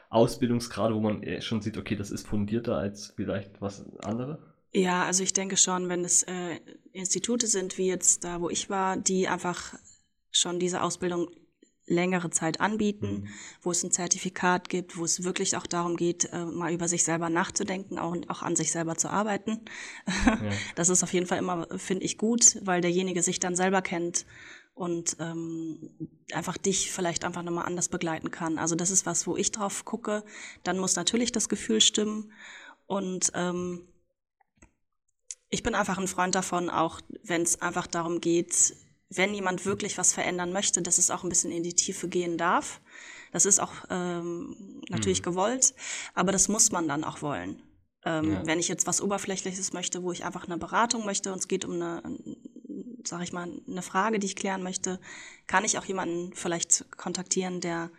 Ausbildungsgrade, 0.09 0.93
wo 0.93 0.99
man 0.99 1.23
schon 1.41 1.61
sieht, 1.61 1.77
okay, 1.77 1.95
das 1.95 2.11
ist 2.11 2.27
fundierter 2.27 2.75
als 2.75 3.13
vielleicht 3.15 3.61
was 3.61 3.85
andere? 4.03 4.37
Ja, 4.73 5.05
also 5.05 5.23
ich 5.23 5.31
denke 5.31 5.55
schon, 5.55 5.87
wenn 5.87 6.03
es 6.03 6.23
äh, 6.23 6.59
Institute 6.91 7.47
sind, 7.47 7.77
wie 7.77 7.87
jetzt 7.87 8.25
da, 8.25 8.41
wo 8.41 8.49
ich 8.49 8.69
war, 8.69 8.97
die 8.97 9.29
einfach 9.29 9.75
schon 10.31 10.59
diese 10.59 10.81
Ausbildung 10.81 11.29
längere 11.89 12.29
Zeit 12.29 12.61
anbieten, 12.61 13.21
mhm. 13.21 13.27
wo 13.61 13.71
es 13.71 13.83
ein 13.83 13.91
Zertifikat 13.91 14.69
gibt, 14.69 14.97
wo 14.97 15.05
es 15.05 15.23
wirklich 15.23 15.57
auch 15.57 15.67
darum 15.67 15.97
geht, 15.97 16.29
äh, 16.31 16.45
mal 16.45 16.71
über 16.71 16.87
sich 16.87 17.03
selber 17.03 17.29
nachzudenken 17.29 17.99
auch, 17.99 18.11
und 18.11 18.29
auch 18.29 18.41
an 18.41 18.55
sich 18.55 18.71
selber 18.71 18.95
zu 18.95 19.09
arbeiten. 19.09 19.61
Ja. 20.29 20.51
Das 20.75 20.89
ist 20.89 21.03
auf 21.03 21.13
jeden 21.13 21.25
Fall 21.25 21.39
immer, 21.39 21.67
finde 21.77 22.05
ich, 22.05 22.17
gut, 22.17 22.57
weil 22.61 22.81
derjenige 22.81 23.23
sich 23.23 23.39
dann 23.39 23.55
selber 23.55 23.81
kennt 23.81 24.25
und 24.73 25.17
ähm, 25.19 25.89
einfach 26.33 26.57
dich 26.57 26.91
vielleicht 26.91 27.25
einfach 27.25 27.41
nochmal 27.41 27.65
anders 27.65 27.89
begleiten 27.89 28.31
kann. 28.31 28.57
Also 28.57 28.75
das 28.75 28.91
ist 28.91 29.05
was, 29.05 29.27
wo 29.27 29.35
ich 29.35 29.51
drauf 29.51 29.85
gucke. 29.85 30.23
Dann 30.63 30.77
muss 30.77 30.95
natürlich 30.95 31.31
das 31.31 31.49
Gefühl 31.49 31.81
stimmen 31.81 32.31
und 32.85 33.31
ähm, 33.33 33.87
ich 35.49 35.63
bin 35.63 35.75
einfach 35.75 35.97
ein 35.97 36.07
Freund 36.07 36.35
davon, 36.35 36.69
auch 36.69 37.01
wenn 37.23 37.41
es 37.41 37.61
einfach 37.61 37.87
darum 37.87 38.21
geht, 38.21 38.75
wenn 39.09 39.33
jemand 39.33 39.65
wirklich 39.65 39.97
was 39.97 40.13
verändern 40.13 40.53
möchte, 40.53 40.81
dass 40.81 40.97
es 40.97 41.09
auch 41.09 41.23
ein 41.23 41.29
bisschen 41.29 41.51
in 41.51 41.63
die 41.63 41.73
Tiefe 41.73 42.07
gehen 42.07 42.37
darf. 42.37 42.79
Das 43.31 43.45
ist 43.45 43.59
auch 43.59 43.73
ähm, 43.89 44.81
natürlich 44.89 45.21
mhm. 45.21 45.25
gewollt, 45.25 45.73
aber 46.13 46.31
das 46.31 46.47
muss 46.47 46.71
man 46.71 46.87
dann 46.87 47.03
auch 47.03 47.21
wollen. 47.21 47.61
Ähm, 48.05 48.31
ja. 48.31 48.45
Wenn 48.45 48.59
ich 48.59 48.67
jetzt 48.67 48.87
was 48.87 49.01
Oberflächliches 49.01 49.73
möchte, 49.73 50.03
wo 50.03 50.11
ich 50.11 50.23
einfach 50.25 50.45
eine 50.45 50.57
Beratung 50.57 51.05
möchte 51.05 51.31
und 51.33 51.39
es 51.39 51.47
geht 51.47 51.65
um 51.65 51.73
eine, 51.73 52.01
sag 53.03 53.21
ich 53.21 53.33
mal, 53.33 53.51
eine 53.67 53.81
Frage, 53.81 54.19
die 54.19 54.27
ich 54.27 54.35
klären 54.35 54.63
möchte, 54.63 54.99
kann 55.47 55.65
ich 55.65 55.77
auch 55.77 55.85
jemanden 55.85 56.33
vielleicht 56.33 56.85
kontaktieren, 56.97 57.61
der 57.61 57.91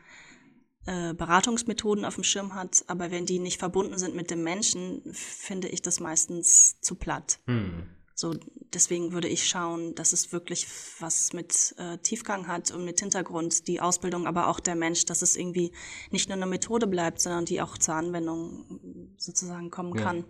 äh, 0.87 1.12
Beratungsmethoden 1.12 2.05
auf 2.05 2.14
dem 2.14 2.25
Schirm 2.25 2.55
hat, 2.55 2.85
aber 2.87 3.11
wenn 3.11 3.27
die 3.27 3.38
nicht 3.38 3.59
verbunden 3.59 3.99
sind 3.99 4.14
mit 4.14 4.31
dem 4.31 4.42
Menschen, 4.42 5.03
finde 5.12 5.68
ich 5.68 5.83
das 5.83 6.01
meistens 6.01 6.81
zu 6.81 6.94
platt. 6.94 7.40
Mhm. 7.46 7.90
So, 8.20 8.35
deswegen 8.74 9.12
würde 9.12 9.28
ich 9.28 9.48
schauen, 9.48 9.94
dass 9.94 10.12
es 10.12 10.30
wirklich 10.30 10.66
was 10.98 11.33
mit 11.33 11.74
äh, 11.78 11.96
Tiefgang 11.96 12.48
hat 12.48 12.70
und 12.70 12.85
mit 12.85 13.00
Hintergrund, 13.00 13.66
die 13.66 13.80
Ausbildung, 13.80 14.26
aber 14.26 14.48
auch 14.48 14.61
der 14.61 14.74
Mensch, 14.74 15.06
dass 15.06 15.22
es 15.22 15.37
irgendwie 15.37 15.72
nicht 16.11 16.28
nur 16.28 16.37
eine 16.37 16.44
Methode 16.44 16.87
bleibt, 16.87 17.22
sondern 17.22 17.46
die 17.46 17.62
auch 17.62 17.78
zur 17.78 17.94
Anwendung 17.94 19.14
sozusagen 19.16 19.70
kommen 19.70 19.96
ja. 19.96 20.02
kann. 20.02 20.24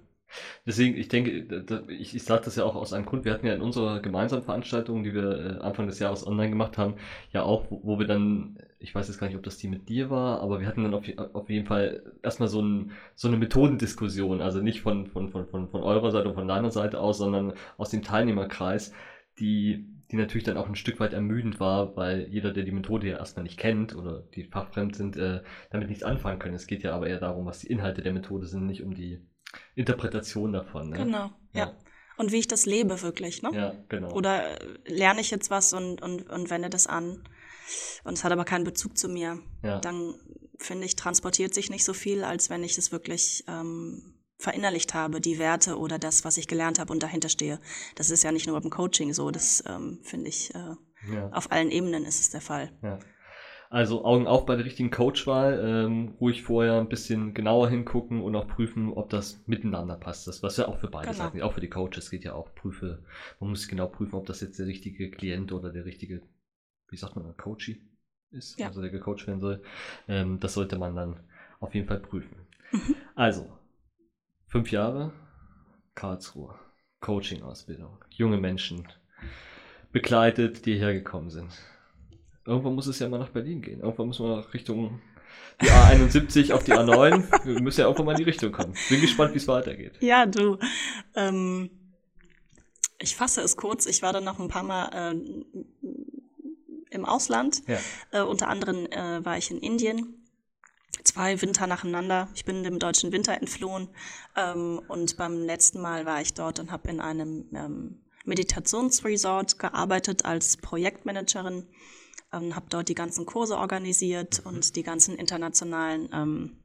Deswegen, 0.66 0.96
ich 0.96 1.08
denke, 1.08 1.84
ich, 1.88 2.14
ich 2.14 2.24
sage 2.24 2.44
das 2.44 2.56
ja 2.56 2.64
auch 2.64 2.76
aus 2.76 2.92
einem 2.92 3.06
Grund. 3.06 3.24
Wir 3.24 3.32
hatten 3.32 3.46
ja 3.46 3.54
in 3.54 3.60
unserer 3.60 4.00
gemeinsamen 4.00 4.42
Veranstaltung, 4.42 5.02
die 5.02 5.14
wir 5.14 5.58
äh, 5.58 5.58
Anfang 5.60 5.86
des 5.86 5.98
Jahres 5.98 6.26
online 6.26 6.50
gemacht 6.50 6.78
haben, 6.78 6.94
ja 7.32 7.42
auch, 7.42 7.70
wo, 7.70 7.80
wo 7.84 7.98
wir 7.98 8.06
dann, 8.06 8.58
ich 8.78 8.94
weiß 8.94 9.08
jetzt 9.08 9.18
gar 9.18 9.26
nicht, 9.26 9.36
ob 9.36 9.42
das 9.42 9.58
die 9.58 9.68
mit 9.68 9.88
dir 9.88 10.10
war, 10.10 10.40
aber 10.40 10.60
wir 10.60 10.66
hatten 10.66 10.82
dann 10.82 10.94
auf, 10.94 11.04
auf 11.32 11.50
jeden 11.50 11.66
Fall 11.66 12.02
erstmal 12.22 12.48
so, 12.48 12.62
ein, 12.62 12.92
so 13.14 13.28
eine 13.28 13.36
Methodendiskussion, 13.36 14.40
also 14.40 14.60
nicht 14.60 14.80
von, 14.80 15.06
von, 15.06 15.30
von, 15.30 15.46
von, 15.46 15.68
von 15.68 15.82
eurer 15.82 16.10
Seite 16.10 16.28
und 16.28 16.34
von 16.34 16.48
deiner 16.48 16.70
Seite 16.70 17.00
aus, 17.00 17.18
sondern 17.18 17.54
aus 17.76 17.90
dem 17.90 18.02
Teilnehmerkreis, 18.02 18.92
die, 19.38 19.86
die 20.10 20.16
natürlich 20.16 20.44
dann 20.44 20.56
auch 20.56 20.68
ein 20.68 20.74
Stück 20.74 21.00
weit 21.00 21.12
ermüdend 21.12 21.60
war, 21.60 21.96
weil 21.96 22.26
jeder, 22.28 22.52
der 22.52 22.64
die 22.64 22.72
Methode 22.72 23.08
ja 23.08 23.18
erstmal 23.18 23.44
nicht 23.44 23.58
kennt 23.58 23.94
oder 23.96 24.24
die 24.34 24.44
fachfremd 24.44 24.96
sind, 24.96 25.16
äh, 25.16 25.42
damit 25.70 25.88
nichts 25.88 26.04
anfangen 26.04 26.38
können. 26.38 26.54
Es 26.54 26.66
geht 26.66 26.82
ja 26.82 26.94
aber 26.94 27.06
eher 27.06 27.20
darum, 27.20 27.46
was 27.46 27.60
die 27.60 27.68
Inhalte 27.68 28.02
der 28.02 28.12
Methode 28.12 28.46
sind, 28.46 28.66
nicht 28.66 28.82
um 28.82 28.94
die 28.94 29.20
Interpretation 29.74 30.52
davon. 30.52 30.90
Ne? 30.90 30.98
Genau, 30.98 31.30
ja. 31.52 31.66
ja. 31.66 31.78
Und 32.16 32.32
wie 32.32 32.38
ich 32.38 32.48
das 32.48 32.66
lebe 32.66 33.00
wirklich, 33.02 33.42
ne? 33.42 33.50
Ja, 33.54 33.74
genau. 33.88 34.12
Oder 34.12 34.60
äh, 34.60 34.76
lerne 34.84 35.20
ich 35.20 35.30
jetzt 35.30 35.50
was 35.50 35.72
und, 35.72 36.02
und, 36.02 36.28
und 36.28 36.50
wende 36.50 36.68
das 36.68 36.86
an 36.86 37.24
und 38.04 38.14
es 38.14 38.24
hat 38.24 38.32
aber 38.32 38.44
keinen 38.44 38.64
Bezug 38.64 38.98
zu 38.98 39.08
mir. 39.08 39.40
Ja. 39.62 39.78
Dann 39.80 40.14
finde 40.58 40.84
ich, 40.86 40.96
transportiert 40.96 41.54
sich 41.54 41.70
nicht 41.70 41.84
so 41.84 41.94
viel, 41.94 42.24
als 42.24 42.50
wenn 42.50 42.62
ich 42.62 42.76
es 42.76 42.92
wirklich 42.92 43.44
ähm, 43.48 44.14
verinnerlicht 44.38 44.94
habe, 44.94 45.20
die 45.20 45.38
Werte 45.38 45.78
oder 45.78 45.98
das, 45.98 46.24
was 46.24 46.36
ich 46.36 46.48
gelernt 46.48 46.78
habe 46.78 46.92
und 46.92 47.02
dahinter 47.02 47.28
stehe. 47.28 47.60
Das 47.94 48.10
ist 48.10 48.22
ja 48.22 48.32
nicht 48.32 48.46
nur 48.46 48.60
beim 48.60 48.70
Coaching 48.70 49.12
so, 49.12 49.30
das 49.30 49.62
ähm, 49.66 50.00
finde 50.02 50.28
ich, 50.28 50.54
äh, 50.54 50.74
ja. 51.12 51.30
auf 51.32 51.50
allen 51.50 51.70
Ebenen 51.70 52.04
ist 52.04 52.20
es 52.20 52.30
der 52.30 52.40
Fall. 52.40 52.72
Ja. 52.82 52.98
Also 53.72 54.04
Augen 54.04 54.26
auf 54.26 54.46
bei 54.46 54.56
der 54.56 54.64
richtigen 54.64 54.90
Coachwahl, 54.90 55.60
ähm, 55.64 56.16
ruhig 56.20 56.42
vorher 56.42 56.80
ein 56.80 56.88
bisschen 56.88 57.34
genauer 57.34 57.70
hingucken 57.70 58.20
und 58.20 58.34
auch 58.34 58.48
prüfen, 58.48 58.92
ob 58.92 59.10
das 59.10 59.46
miteinander 59.46 59.94
passt. 59.94 60.26
Das 60.26 60.42
was 60.42 60.56
ja 60.56 60.66
auch 60.66 60.80
für 60.80 60.88
beide 60.88 61.12
genau. 61.12 61.22
Seiten, 61.22 61.40
auch 61.40 61.52
für 61.52 61.60
die 61.60 61.70
Coaches 61.70 62.10
geht 62.10 62.24
ja 62.24 62.32
auch 62.32 62.52
prüfe. 62.56 63.04
Man 63.38 63.50
muss 63.50 63.68
genau 63.68 63.86
prüfen, 63.86 64.16
ob 64.16 64.26
das 64.26 64.40
jetzt 64.40 64.58
der 64.58 64.66
richtige 64.66 65.08
Klient 65.12 65.52
oder 65.52 65.70
der 65.70 65.84
richtige, 65.84 66.20
wie 66.88 66.96
sagt 66.96 67.14
man, 67.14 67.36
Coachie 67.36 67.80
ist, 68.32 68.58
ja. 68.58 68.66
also 68.66 68.80
der 68.80 68.90
gecoacht 68.90 69.28
werden 69.28 69.40
soll. 69.40 69.62
Ähm, 70.08 70.40
das 70.40 70.54
sollte 70.54 70.76
man 70.76 70.96
dann 70.96 71.20
auf 71.60 71.72
jeden 71.72 71.86
Fall 71.86 72.00
prüfen. 72.00 72.48
Mhm. 72.72 72.96
Also 73.14 73.56
fünf 74.48 74.72
Jahre 74.72 75.12
Karlsruhe, 75.94 76.56
Coaching-Ausbildung, 76.98 78.04
junge 78.10 78.38
Menschen 78.38 78.88
begleitet, 79.92 80.66
die 80.66 80.76
hergekommen 80.76 81.30
sind 81.30 81.56
irgendwann 82.50 82.74
muss 82.74 82.86
es 82.86 82.98
ja 82.98 83.08
mal 83.08 83.18
nach 83.18 83.30
Berlin 83.30 83.62
gehen. 83.62 83.80
Irgendwann 83.80 84.08
muss 84.08 84.18
man 84.18 84.36
nach 84.36 84.52
Richtung 84.52 85.00
die 85.62 85.68
A71 85.68 86.52
auf 86.52 86.64
die 86.64 86.72
A9. 86.72 87.44
Wir 87.44 87.60
müssen 87.60 87.80
ja 87.80 87.86
irgendwann 87.86 88.06
mal 88.06 88.12
in 88.12 88.18
die 88.18 88.24
Richtung 88.24 88.52
kommen. 88.52 88.74
Bin 88.88 89.00
gespannt, 89.00 89.34
wie 89.34 89.38
es 89.38 89.48
weitergeht. 89.48 89.96
Ja, 90.00 90.26
du. 90.26 90.58
Ähm, 91.14 91.70
ich 92.98 93.16
fasse 93.16 93.40
es 93.40 93.56
kurz. 93.56 93.86
Ich 93.86 94.02
war 94.02 94.12
dann 94.12 94.24
noch 94.24 94.38
ein 94.38 94.48
paar 94.48 94.62
Mal 94.62 95.12
äh, 95.12 95.14
im 96.90 97.04
Ausland. 97.04 97.62
Ja. 97.66 97.78
Äh, 98.10 98.22
unter 98.22 98.48
anderem 98.48 98.86
äh, 98.86 99.24
war 99.24 99.38
ich 99.38 99.50
in 99.50 99.58
Indien. 99.58 100.26
Zwei 101.04 101.40
Winter 101.40 101.66
nacheinander. 101.66 102.28
Ich 102.34 102.44
bin 102.44 102.62
dem 102.62 102.78
deutschen 102.78 103.12
Winter 103.12 103.34
entflohen. 103.34 103.88
Ähm, 104.36 104.80
und 104.88 105.16
beim 105.16 105.42
letzten 105.42 105.80
Mal 105.80 106.04
war 106.06 106.20
ich 106.20 106.34
dort 106.34 106.58
und 106.58 106.70
habe 106.70 106.88
in 106.90 107.00
einem 107.00 107.46
ähm, 107.54 108.00
Meditationsresort 108.24 109.58
gearbeitet 109.58 110.24
als 110.24 110.56
Projektmanagerin 110.56 111.66
ähm, 112.32 112.54
habe 112.54 112.66
dort 112.68 112.88
die 112.88 112.94
ganzen 112.94 113.26
Kurse 113.26 113.58
organisiert 113.58 114.40
mhm. 114.44 114.50
und 114.50 114.76
die 114.76 114.82
ganzen 114.82 115.16
internationalen 115.16 116.08
ähm, 116.12 116.60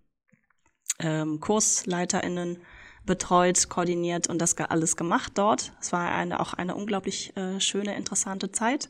ähm, 1.00 1.40
KursleiterInnen 1.40 2.60
betreut, 3.06 3.70
koordiniert 3.70 4.28
und 4.28 4.40
das 4.40 4.58
alles 4.58 4.96
gemacht 4.96 5.34
dort. 5.36 5.74
Es 5.80 5.92
war 5.92 6.12
eine, 6.12 6.40
auch 6.40 6.54
eine 6.54 6.76
unglaublich 6.76 7.36
äh, 7.38 7.60
schöne, 7.60 7.96
interessante 7.96 8.52
Zeit. 8.52 8.90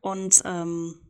Und 0.00 0.42
ähm, 0.44 1.00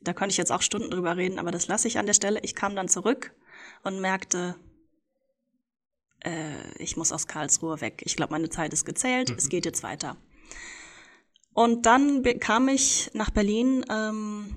da 0.00 0.12
könnte 0.12 0.32
ich 0.32 0.36
jetzt 0.36 0.52
auch 0.52 0.62
Stunden 0.62 0.90
drüber 0.90 1.16
reden, 1.16 1.38
aber 1.38 1.50
das 1.50 1.66
lasse 1.66 1.88
ich 1.88 1.98
an 1.98 2.06
der 2.06 2.12
Stelle. 2.12 2.40
Ich 2.40 2.54
kam 2.54 2.76
dann 2.76 2.88
zurück 2.88 3.34
und 3.82 4.00
merkte, 4.00 4.56
äh, 6.20 6.72
ich 6.78 6.96
muss 6.96 7.12
aus 7.12 7.26
Karlsruhe 7.26 7.80
weg. 7.80 8.02
Ich 8.04 8.16
glaube, 8.16 8.32
meine 8.32 8.50
Zeit 8.50 8.72
ist 8.72 8.84
gezählt, 8.84 9.30
mhm. 9.30 9.36
es 9.36 9.48
geht 9.48 9.64
jetzt 9.64 9.82
weiter. 9.82 10.16
Und 11.54 11.86
dann 11.86 12.22
kam 12.40 12.68
ich 12.68 13.10
nach 13.14 13.30
Berlin. 13.30 13.84
Ähm, 13.88 14.54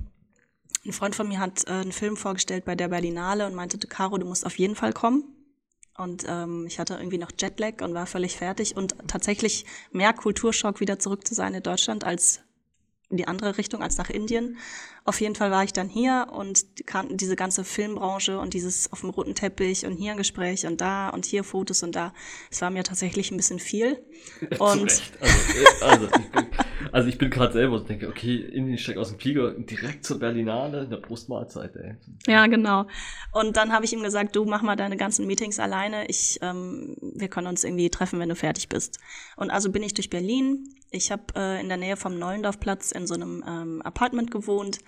ein 0.86 0.93
Freund 0.93 1.15
von 1.15 1.27
mir 1.27 1.39
hat 1.39 1.65
äh, 1.67 1.71
einen 1.71 1.91
Film 1.91 2.17
vorgestellt 2.17 2.65
bei 2.65 2.75
der 2.75 2.88
Berlinale 2.88 3.45
und 3.45 3.53
meinte, 3.53 3.77
Caro, 3.77 4.17
du 4.17 4.25
musst 4.25 4.45
auf 4.45 4.57
jeden 4.57 4.75
Fall 4.75 4.93
kommen. 4.93 5.23
Und 5.95 6.25
ähm, 6.27 6.65
ich 6.67 6.79
hatte 6.79 6.95
irgendwie 6.95 7.17
noch 7.17 7.31
Jetlag 7.38 7.81
und 7.81 7.93
war 7.93 8.05
völlig 8.05 8.38
fertig 8.38 8.75
und 8.75 8.95
tatsächlich 9.07 9.65
mehr 9.91 10.13
Kulturschock, 10.13 10.79
wieder 10.79 10.99
zurück 10.99 11.25
zu 11.25 11.33
sein 11.33 11.53
in 11.53 11.63
Deutschland, 11.63 12.03
als 12.03 12.41
in 13.10 13.17
die 13.17 13.27
andere 13.27 13.57
Richtung 13.57 13.81
als 13.81 13.97
nach 13.97 14.10
Indien. 14.10 14.57
Auf 15.08 15.22
jeden 15.22 15.36
Fall 15.36 15.52
war 15.52 15.63
ich 15.63 15.72
dann 15.72 15.88
hier 15.88 16.28
und 16.34 16.65
kannten 16.86 17.15
diese 17.15 17.38
ganze 17.38 17.63
Filmbranche 17.63 18.39
und 18.39 18.54
dieses 18.54 18.91
auf 18.91 19.00
dem 19.00 19.10
roten 19.10 19.36
Teppich 19.36 19.86
und 19.86 19.93
hier 19.93 20.12
ein 20.12 20.17
Gespräch 20.17 20.67
und 20.67 20.82
da 20.82 21.08
und 21.08 21.24
hier 21.24 21.46
Fotos 21.46 21.82
und 21.82 21.96
da. 21.96 22.13
Es 22.52 22.62
war 22.62 22.72
mir 22.72 22.84
tatsächlich 22.84 23.32
ein 23.32 23.38
bisschen 23.38 23.60
viel. 23.60 24.04
Und 24.60 25.02
also, 25.22 25.86
also, 25.86 26.06
ich 26.08 26.32
bin, 26.32 26.46
also 26.91 27.10
ich 27.10 27.17
bin 27.17 27.30
gerade 27.30 27.54
selber 27.54 27.76
und 27.76 27.88
denke, 27.88 28.08
okay, 28.10 28.36
Indien 28.36 28.78
steckt 28.78 28.98
aus 28.98 29.10
dem 29.10 29.20
Flieger 29.20 29.52
direkt 29.52 30.04
zur 30.04 30.20
Berlinale 30.20 30.84
in 30.84 30.89
der 30.89 30.98
Brustmahlzeit, 30.98 31.76
ey. 31.76 31.96
Ja, 32.26 32.48
genau. 32.48 32.88
Und 33.32 33.56
dann 33.56 33.72
habe 33.72 33.86
ich 33.86 33.93
ihm 33.93 34.02
gesagt, 34.02 34.36
du 34.36 34.46
mach 34.46 34.63
mal 34.63 34.76
deine 34.76 34.98
ganzen 34.98 35.28
Meetings 35.28 35.60
alleine. 35.60 36.08
Ich, 36.08 36.39
ähm, 36.41 36.98
wir 37.02 37.30
können 37.30 37.48
uns 37.48 37.63
irgendwie 37.63 37.89
treffen, 37.89 38.20
wenn 38.20 38.30
du 38.30 38.36
fertig 38.36 38.67
bist. 38.67 39.00
Und 39.36 39.52
also 39.52 39.72
bin 39.72 39.84
ich 39.84 39.93
durch 39.93 40.10
Berlin. 40.10 40.67
Ich 40.89 41.12
habe 41.12 41.24
äh, 41.36 41.62
in 41.62 41.67
der 41.70 41.78
Nähe 41.78 41.96
vom 41.96 42.17
Neulendorfplatz 42.17 42.91
in 42.91 43.08
so 43.08 43.13
einem 43.13 43.43
ähm, 43.48 43.82
Apartment 43.84 44.32
gewohnt 44.32 44.80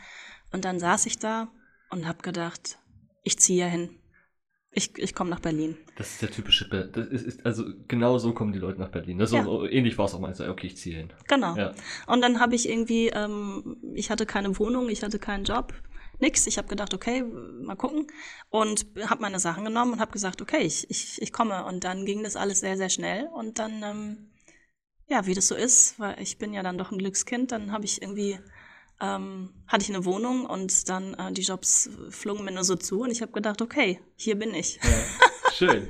und 0.51 0.65
dann 0.65 0.79
saß 0.79 1.05
ich 1.05 1.19
da 1.19 1.49
und 1.89 2.07
habe 2.07 2.21
gedacht, 2.21 2.77
ich 3.23 3.39
ziehe 3.39 3.65
hin. 3.67 3.99
Ich, 4.71 4.97
ich 4.99 5.15
komme 5.15 5.31
nach 5.31 5.39
Berlin. 5.39 5.77
Das 5.95 6.11
ist 6.11 6.21
der 6.21 6.29
typische, 6.29 6.69
Be 6.69 6.87
das 6.93 7.07
ist, 7.07 7.25
ist, 7.25 7.45
also 7.45 7.65
genau 7.87 8.19
so 8.19 8.33
kommen 8.33 8.53
die 8.53 8.59
Leute 8.59 8.79
nach 8.79 8.89
Berlin. 8.89 9.17
Das 9.17 9.31
ja. 9.31 9.43
so, 9.43 9.65
ähnlich 9.65 9.97
war 9.97 10.05
es 10.05 10.13
auch 10.13 10.19
mal. 10.19 10.33
So, 10.35 10.45
okay, 10.45 10.67
ich 10.67 10.77
ziehe 10.77 10.95
hin. 10.95 11.11
Genau. 11.27 11.55
Ja. 11.55 11.73
Und 12.05 12.21
dann 12.21 12.39
habe 12.39 12.53
ich 12.53 12.69
irgendwie, 12.69 13.07
ähm, 13.07 13.77
ich 13.95 14.11
hatte 14.11 14.27
keine 14.27 14.57
Wohnung, 14.59 14.89
ich 14.89 15.01
hatte 15.01 15.17
keinen 15.17 15.43
Job, 15.43 15.73
nix. 16.19 16.45
Ich 16.45 16.59
habe 16.59 16.67
gedacht, 16.67 16.93
okay, 16.93 17.23
mal 17.23 17.75
gucken. 17.75 18.07
Und 18.49 18.85
habe 19.07 19.21
meine 19.21 19.39
Sachen 19.39 19.65
genommen 19.65 19.93
und 19.93 19.99
habe 19.99 20.11
gesagt, 20.11 20.39
okay, 20.39 20.61
ich, 20.61 20.87
ich, 20.91 21.19
ich 21.19 21.33
komme. 21.33 21.65
Und 21.65 21.83
dann 21.83 22.05
ging 22.05 22.21
das 22.21 22.35
alles 22.35 22.59
sehr, 22.59 22.77
sehr 22.77 22.89
schnell. 22.89 23.27
Und 23.33 23.57
dann, 23.57 23.81
ähm, 23.81 24.29
ja, 25.07 25.25
wie 25.25 25.33
das 25.33 25.47
so 25.47 25.55
ist, 25.55 25.99
weil 25.99 26.21
ich 26.21 26.37
bin 26.37 26.53
ja 26.53 26.61
dann 26.61 26.77
doch 26.77 26.91
ein 26.91 26.99
Glückskind, 26.99 27.51
dann 27.51 27.71
habe 27.71 27.85
ich 27.85 28.03
irgendwie 28.03 28.37
ähm, 29.01 29.53
hatte 29.67 29.83
ich 29.83 29.89
eine 29.89 30.05
Wohnung 30.05 30.45
und 30.45 30.89
dann 30.89 31.13
äh, 31.13 31.31
die 31.31 31.41
Jobs 31.41 31.89
flogen 32.09 32.45
mir 32.45 32.51
nur 32.51 32.63
so 32.63 32.75
zu 32.75 33.01
und 33.01 33.11
ich 33.11 33.21
habe 33.21 33.31
gedacht, 33.31 33.61
okay, 33.61 34.01
hier 34.15 34.37
bin 34.37 34.53
ich. 34.53 34.79
Ja, 34.83 35.51
schön. 35.51 35.89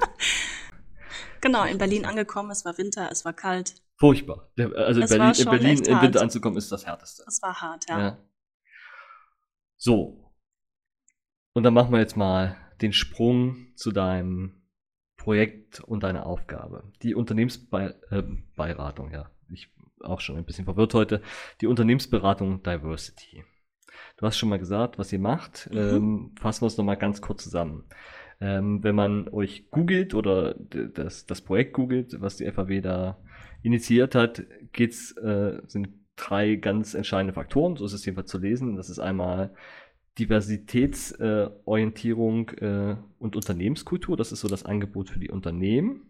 genau, 1.42 1.64
in 1.66 1.78
Berlin 1.78 2.06
angekommen, 2.06 2.52
es 2.52 2.66
war 2.66 2.78
Winter, 2.78 3.10
es 3.12 3.26
war 3.26 3.34
kalt. 3.34 3.76
Furchtbar. 3.98 4.50
Also 4.58 5.02
es 5.02 5.10
Berlin, 5.10 5.34
in 5.38 5.46
Berlin 5.46 5.84
im 5.84 6.02
Winter 6.02 6.22
anzukommen 6.22 6.58
ist 6.58 6.72
das 6.72 6.86
Härteste. 6.86 7.24
Es 7.28 7.42
war 7.42 7.60
hart, 7.60 7.90
ja. 7.90 8.00
ja. 8.00 8.18
So. 9.76 10.34
Und 11.54 11.64
dann 11.64 11.74
machen 11.74 11.92
wir 11.92 12.00
jetzt 12.00 12.16
mal 12.16 12.56
den 12.82 12.94
Sprung 12.94 13.74
zu 13.76 13.92
deinem 13.92 14.62
Projekt 15.18 15.82
und 15.82 16.04
deiner 16.04 16.26
Aufgabe. 16.26 16.92
Die 17.02 17.14
Unternehmensberatung, 17.14 19.12
äh, 19.12 19.14
ja. 19.14 19.30
Ich 19.52 19.70
auch 20.02 20.22
schon 20.22 20.38
ein 20.38 20.46
bisschen 20.46 20.66
verwirrt 20.66 20.94
heute, 20.94 21.22
die 21.62 21.68
Unternehmensberatung 21.68 22.64
Diversity. 22.64 23.44
Du 24.18 24.26
hast 24.26 24.38
schon 24.38 24.50
mal 24.50 24.60
gesagt, 24.60 24.98
was 24.98 25.14
ihr 25.14 25.20
macht. 25.20 25.70
Mhm. 25.72 25.78
Ähm, 25.78 26.32
fassen 26.40 26.62
wir 26.62 26.68
es 26.68 26.78
nochmal 26.78 26.98
ganz 26.98 27.22
kurz 27.22 27.44
zusammen. 27.44 27.84
Ähm, 28.42 28.84
wenn 28.84 28.96
man 28.96 29.28
euch 29.30 29.70
googelt 29.70 30.14
oder 30.14 30.56
das, 30.56 31.26
das 31.26 31.42
Projekt 31.42 31.74
googelt, 31.74 32.22
was 32.22 32.38
die 32.38 32.50
FAW 32.50 32.82
da 32.82 33.18
initiiert 33.62 34.16
hat, 34.16 34.44
geht's, 34.72 35.12
äh, 35.18 35.62
sind 35.68 35.90
drei 36.16 36.56
ganz 36.56 36.94
entscheidende 36.94 37.34
Faktoren, 37.34 37.76
so 37.76 37.86
ist 37.86 37.94
es 37.94 38.06
jedenfalls 38.06 38.30
zu 38.30 38.38
lesen. 38.38 38.76
Das 38.76 38.90
ist 38.90 39.00
einmal 39.00 39.54
Diversitätsorientierung 40.18 42.50
äh, 42.50 42.92
äh, 42.92 42.96
und 43.20 43.36
Unternehmenskultur. 43.36 44.18
Das 44.18 44.32
ist 44.32 44.42
so 44.42 44.48
das 44.48 44.66
Angebot 44.66 45.10
für 45.10 45.20
die 45.20 45.30
Unternehmen. 45.30 46.09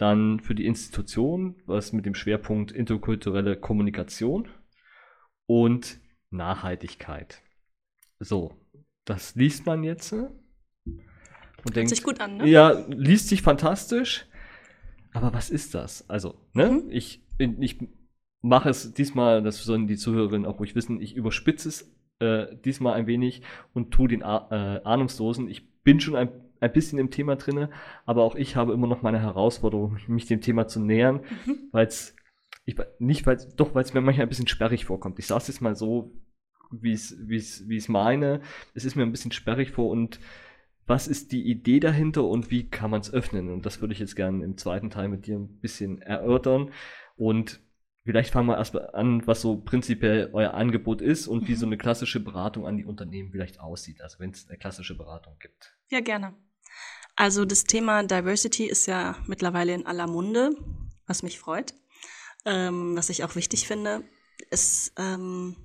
Dann 0.00 0.40
für 0.40 0.54
die 0.54 0.64
Institution, 0.64 1.56
was 1.66 1.92
mit 1.92 2.06
dem 2.06 2.14
Schwerpunkt 2.14 2.72
interkulturelle 2.72 3.54
Kommunikation 3.54 4.48
und 5.44 6.00
Nachhaltigkeit. 6.30 7.42
So, 8.18 8.56
das 9.04 9.34
liest 9.34 9.66
man 9.66 9.84
jetzt. 9.84 10.14
Und 10.14 10.30
Hört 11.64 11.76
denkt, 11.76 11.90
sich 11.90 12.02
gut 12.02 12.18
an, 12.18 12.38
ne? 12.38 12.48
Ja, 12.48 12.82
liest 12.88 13.28
sich 13.28 13.42
fantastisch. 13.42 14.24
Aber 15.12 15.34
was 15.34 15.50
ist 15.50 15.74
das? 15.74 16.08
Also, 16.08 16.34
ne? 16.54 16.70
Mhm. 16.70 16.90
Ich, 16.90 17.22
ich 17.38 17.78
mache 18.40 18.70
es 18.70 18.94
diesmal, 18.94 19.42
das 19.42 19.62
sollen 19.62 19.86
die 19.86 19.98
Zuhörerinnen 19.98 20.46
auch 20.46 20.60
ruhig 20.60 20.74
wissen, 20.74 21.02
ich 21.02 21.14
überspitze 21.14 21.68
es 21.68 21.94
äh, 22.20 22.56
diesmal 22.64 22.94
ein 22.94 23.06
wenig 23.06 23.42
und 23.74 23.90
tue 23.90 24.08
den 24.08 24.22
ah 24.22 24.48
äh, 24.50 24.82
Ahnungslosen. 24.82 25.46
Ich 25.50 25.82
bin 25.82 26.00
schon 26.00 26.16
ein 26.16 26.30
ein 26.60 26.72
bisschen 26.72 26.98
im 26.98 27.10
Thema 27.10 27.36
drinne, 27.36 27.70
aber 28.06 28.22
auch 28.22 28.34
ich 28.34 28.56
habe 28.56 28.72
immer 28.72 28.86
noch 28.86 29.02
meine 29.02 29.20
Herausforderung, 29.20 29.98
mich 30.06 30.26
dem 30.26 30.40
Thema 30.40 30.66
zu 30.66 30.80
nähern, 30.80 31.20
mhm. 31.46 31.68
weil 31.72 31.86
es 31.86 32.14
ich 32.66 32.76
nicht 32.98 33.26
weil 33.26 33.38
doch 33.56 33.74
weil 33.74 33.82
es 33.82 33.94
mir 33.94 34.00
manchmal 34.00 34.26
ein 34.26 34.28
bisschen 34.28 34.46
sperrig 34.46 34.84
vorkommt. 34.84 35.18
Ich 35.18 35.26
saß 35.26 35.48
jetzt 35.48 35.60
mal 35.60 35.74
so, 35.74 36.12
wie 36.70 36.92
es 36.92 37.16
wie 37.26 37.36
es 37.36 37.68
wie 37.68 37.76
es 37.76 37.88
meine. 37.88 38.40
Es 38.74 38.84
ist 38.84 38.94
mir 38.94 39.02
ein 39.02 39.12
bisschen 39.12 39.32
sperrig 39.32 39.72
vor 39.72 39.90
und 39.90 40.20
was 40.86 41.08
ist 41.08 41.32
die 41.32 41.48
Idee 41.48 41.80
dahinter 41.80 42.24
und 42.24 42.50
wie 42.50 42.68
kann 42.68 42.90
man 42.90 43.00
es 43.00 43.12
öffnen? 43.12 43.50
Und 43.50 43.64
das 43.64 43.80
würde 43.80 43.94
ich 43.94 44.00
jetzt 44.00 44.16
gerne 44.16 44.44
im 44.44 44.56
zweiten 44.56 44.90
Teil 44.90 45.08
mit 45.08 45.26
dir 45.26 45.36
ein 45.38 45.60
bisschen 45.60 46.02
erörtern 46.02 46.70
und 47.16 47.60
Vielleicht 48.04 48.32
fangen 48.32 48.48
wir 48.48 48.56
erstmal 48.56 48.90
an, 48.94 49.26
was 49.26 49.42
so 49.42 49.58
prinzipiell 49.58 50.30
euer 50.32 50.54
Angebot 50.54 51.02
ist 51.02 51.28
und 51.28 51.42
mhm. 51.42 51.48
wie 51.48 51.54
so 51.54 51.66
eine 51.66 51.76
klassische 51.76 52.18
Beratung 52.18 52.66
an 52.66 52.78
die 52.78 52.86
Unternehmen 52.86 53.30
vielleicht 53.30 53.60
aussieht, 53.60 54.00
also 54.00 54.18
wenn 54.18 54.30
es 54.30 54.48
eine 54.48 54.58
klassische 54.58 54.96
Beratung 54.96 55.36
gibt. 55.38 55.76
Ja, 55.90 56.00
gerne. 56.00 56.34
Also 57.16 57.44
das 57.44 57.64
Thema 57.64 58.02
Diversity 58.02 58.66
ist 58.66 58.86
ja 58.86 59.16
mittlerweile 59.26 59.74
in 59.74 59.86
aller 59.86 60.06
Munde, 60.06 60.52
was 61.06 61.22
mich 61.22 61.38
freut. 61.38 61.74
Ähm, 62.44 62.96
was 62.96 63.10
ich 63.10 63.24
auch 63.24 63.36
wichtig 63.36 63.66
finde, 63.66 64.02
ist, 64.50 64.92
ähm, 64.96 65.56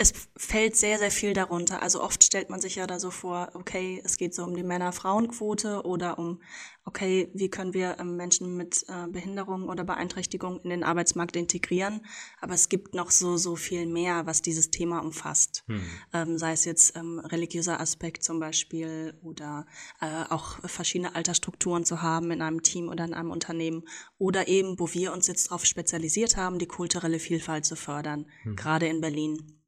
es 0.00 0.14
fällt 0.34 0.76
sehr, 0.76 0.98
sehr 0.98 1.10
viel 1.10 1.34
darunter. 1.34 1.82
Also 1.82 2.02
oft 2.02 2.24
stellt 2.24 2.48
man 2.48 2.58
sich 2.58 2.76
ja 2.76 2.86
da 2.86 2.98
so 2.98 3.10
vor, 3.10 3.50
okay, 3.52 4.00
es 4.02 4.16
geht 4.16 4.34
so 4.34 4.44
um 4.44 4.56
die 4.56 4.62
Männer-Frauen-Quote 4.62 5.82
oder 5.84 6.18
um, 6.18 6.40
okay, 6.86 7.30
wie 7.34 7.50
können 7.50 7.74
wir 7.74 7.98
ähm, 7.98 8.16
Menschen 8.16 8.56
mit 8.56 8.86
äh, 8.88 9.08
Behinderung 9.08 9.68
oder 9.68 9.84
Beeinträchtigung 9.84 10.58
in 10.62 10.70
den 10.70 10.84
Arbeitsmarkt 10.84 11.36
integrieren. 11.36 12.00
Aber 12.40 12.54
es 12.54 12.70
gibt 12.70 12.94
noch 12.94 13.10
so, 13.10 13.36
so 13.36 13.56
viel 13.56 13.86
mehr, 13.86 14.24
was 14.24 14.40
dieses 14.40 14.70
Thema 14.70 15.00
umfasst. 15.00 15.64
Hm. 15.66 15.82
Ähm, 16.14 16.38
sei 16.38 16.52
es 16.52 16.64
jetzt 16.64 16.96
ähm, 16.96 17.18
religiöser 17.18 17.78
Aspekt 17.78 18.24
zum 18.24 18.40
Beispiel 18.40 19.12
oder 19.22 19.66
äh, 20.00 20.24
auch 20.30 20.60
verschiedene 20.66 21.14
Altersstrukturen 21.14 21.84
zu 21.84 22.00
haben 22.00 22.30
in 22.30 22.40
einem 22.40 22.62
Team 22.62 22.88
oder 22.88 23.04
in 23.04 23.12
einem 23.12 23.30
Unternehmen. 23.30 23.82
Oder 24.16 24.48
eben, 24.48 24.80
wo 24.80 24.94
wir 24.94 25.12
uns 25.12 25.26
jetzt 25.26 25.48
darauf 25.48 25.66
spezialisiert 25.66 26.38
haben, 26.38 26.58
die 26.58 26.66
kulturelle 26.66 27.18
Vielfalt 27.18 27.66
zu 27.66 27.76
fördern, 27.76 28.24
hm. 28.44 28.56
gerade 28.56 28.86
in 28.86 29.02
Berlin. 29.02 29.59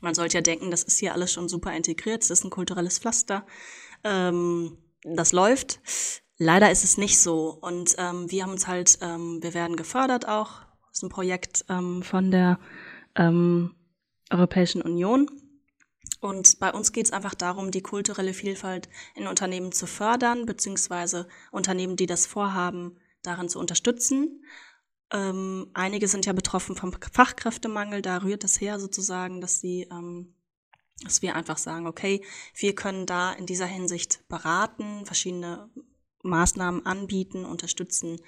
Man 0.00 0.14
sollte 0.14 0.38
ja 0.38 0.40
denken, 0.40 0.70
das 0.70 0.82
ist 0.82 0.98
hier 0.98 1.12
alles 1.12 1.32
schon 1.32 1.48
super 1.48 1.74
integriert, 1.74 2.22
es 2.22 2.30
ist 2.30 2.44
ein 2.44 2.50
kulturelles 2.50 2.98
Pflaster. 2.98 3.46
Ähm, 4.04 4.78
das 5.02 5.32
läuft. 5.32 5.80
Leider 6.38 6.70
ist 6.70 6.84
es 6.84 6.96
nicht 6.96 7.20
so. 7.20 7.50
Und 7.60 7.94
ähm, 7.98 8.30
wir 8.30 8.42
haben 8.42 8.52
uns 8.52 8.66
halt, 8.66 8.98
ähm, 9.02 9.42
wir 9.42 9.52
werden 9.54 9.76
gefördert 9.76 10.26
auch. 10.26 10.62
Das 10.88 10.98
ist 10.98 11.02
ein 11.02 11.10
Projekt 11.10 11.64
ähm, 11.68 12.02
von 12.02 12.30
der 12.30 12.58
ähm, 13.14 13.74
Europäischen 14.30 14.82
Union. 14.82 15.30
Und 16.20 16.58
bei 16.58 16.72
uns 16.72 16.92
geht 16.92 17.06
es 17.06 17.12
einfach 17.12 17.34
darum, 17.34 17.70
die 17.70 17.82
kulturelle 17.82 18.34
Vielfalt 18.34 18.88
in 19.14 19.26
Unternehmen 19.26 19.72
zu 19.72 19.86
fördern, 19.86 20.46
beziehungsweise 20.46 21.28
Unternehmen, 21.50 21.96
die 21.96 22.06
das 22.06 22.26
vorhaben, 22.26 22.98
darin 23.22 23.48
zu 23.48 23.58
unterstützen. 23.58 24.42
Ähm, 25.12 25.70
einige 25.74 26.06
sind 26.06 26.26
ja 26.26 26.32
betroffen 26.32 26.76
vom 26.76 26.92
Fachkräftemangel, 26.92 28.02
da 28.02 28.18
rührt 28.18 28.44
das 28.44 28.60
her 28.60 28.78
sozusagen, 28.78 29.40
dass 29.40 29.60
sie, 29.60 29.88
ähm, 29.90 30.34
dass 31.02 31.22
wir 31.22 31.34
einfach 31.34 31.58
sagen, 31.58 31.86
okay, 31.86 32.24
wir 32.54 32.74
können 32.74 33.06
da 33.06 33.32
in 33.32 33.46
dieser 33.46 33.66
Hinsicht 33.66 34.26
beraten, 34.28 35.04
verschiedene 35.06 35.68
Maßnahmen 36.22 36.86
anbieten, 36.86 37.44
unterstützen, 37.44 38.20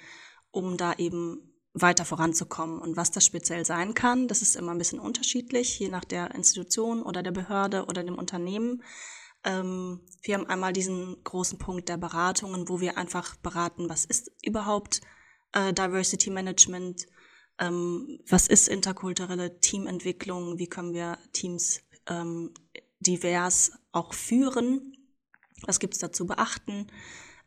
um 0.51 0.77
da 0.77 0.93
eben 0.95 1.53
weiter 1.73 2.05
voranzukommen. 2.05 2.79
Und 2.79 2.97
was 2.97 3.11
das 3.11 3.25
speziell 3.25 3.65
sein 3.65 3.93
kann, 3.93 4.27
das 4.27 4.41
ist 4.41 4.55
immer 4.55 4.71
ein 4.71 4.77
bisschen 4.77 4.99
unterschiedlich, 4.99 5.79
je 5.79 5.89
nach 5.89 6.03
der 6.03 6.35
Institution 6.35 7.01
oder 7.01 7.23
der 7.23 7.31
Behörde 7.31 7.85
oder 7.85 8.03
dem 8.03 8.17
Unternehmen. 8.17 8.83
Ähm, 9.43 10.01
wir 10.21 10.35
haben 10.35 10.47
einmal 10.47 10.73
diesen 10.73 11.23
großen 11.23 11.57
Punkt 11.57 11.89
der 11.89 11.97
Beratungen, 11.97 12.69
wo 12.69 12.79
wir 12.79 12.97
einfach 12.97 13.35
beraten, 13.37 13.89
was 13.89 14.05
ist 14.05 14.31
überhaupt 14.43 15.01
äh, 15.53 15.73
Diversity 15.73 16.29
Management, 16.29 17.07
ähm, 17.59 18.19
was 18.27 18.47
ist 18.47 18.67
interkulturelle 18.67 19.59
Teamentwicklung, 19.59 20.59
wie 20.59 20.67
können 20.67 20.93
wir 20.93 21.17
Teams 21.31 21.81
ähm, 22.07 22.53
divers 22.99 23.71
auch 23.91 24.13
führen, 24.13 24.97
was 25.65 25.79
gibt 25.79 25.93
es 25.93 25.99
da 25.99 26.11
zu 26.11 26.25
beachten, 26.25 26.87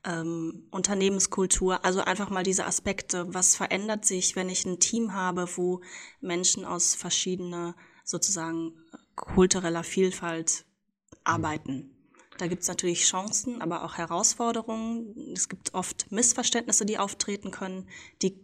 ähm, 0.05 0.69
Unternehmenskultur, 0.71 1.85
also 1.85 2.01
einfach 2.01 2.31
mal 2.31 2.45
diese 2.45 2.67
Aspekte, 2.67 3.35
was 3.35 3.57
verändert 3.57 4.05
sich, 4.05 4.37
wenn 4.37 4.49
ich 4.49 4.65
ein 4.65 4.79
Team 4.79 5.13
habe, 5.13 5.49
wo 5.57 5.83
Menschen 6.21 6.65
aus 6.65 6.95
verschiedener 6.95 7.75
sozusagen 8.05 8.75
kultureller 9.17 9.83
Vielfalt 9.83 10.65
arbeiten. 11.25 11.96
Da 12.39 12.47
gibt 12.47 12.63
es 12.63 12.69
natürlich 12.69 13.05
Chancen, 13.05 13.63
aber 13.63 13.85
auch 13.85 13.97
Herausforderungen. 13.97 15.33
Es 15.35 15.49
gibt 15.49 15.75
oft 15.75 16.11
Missverständnisse, 16.13 16.85
die 16.85 16.99
auftreten 16.99 17.51
können, 17.51 17.89
die 18.23 18.41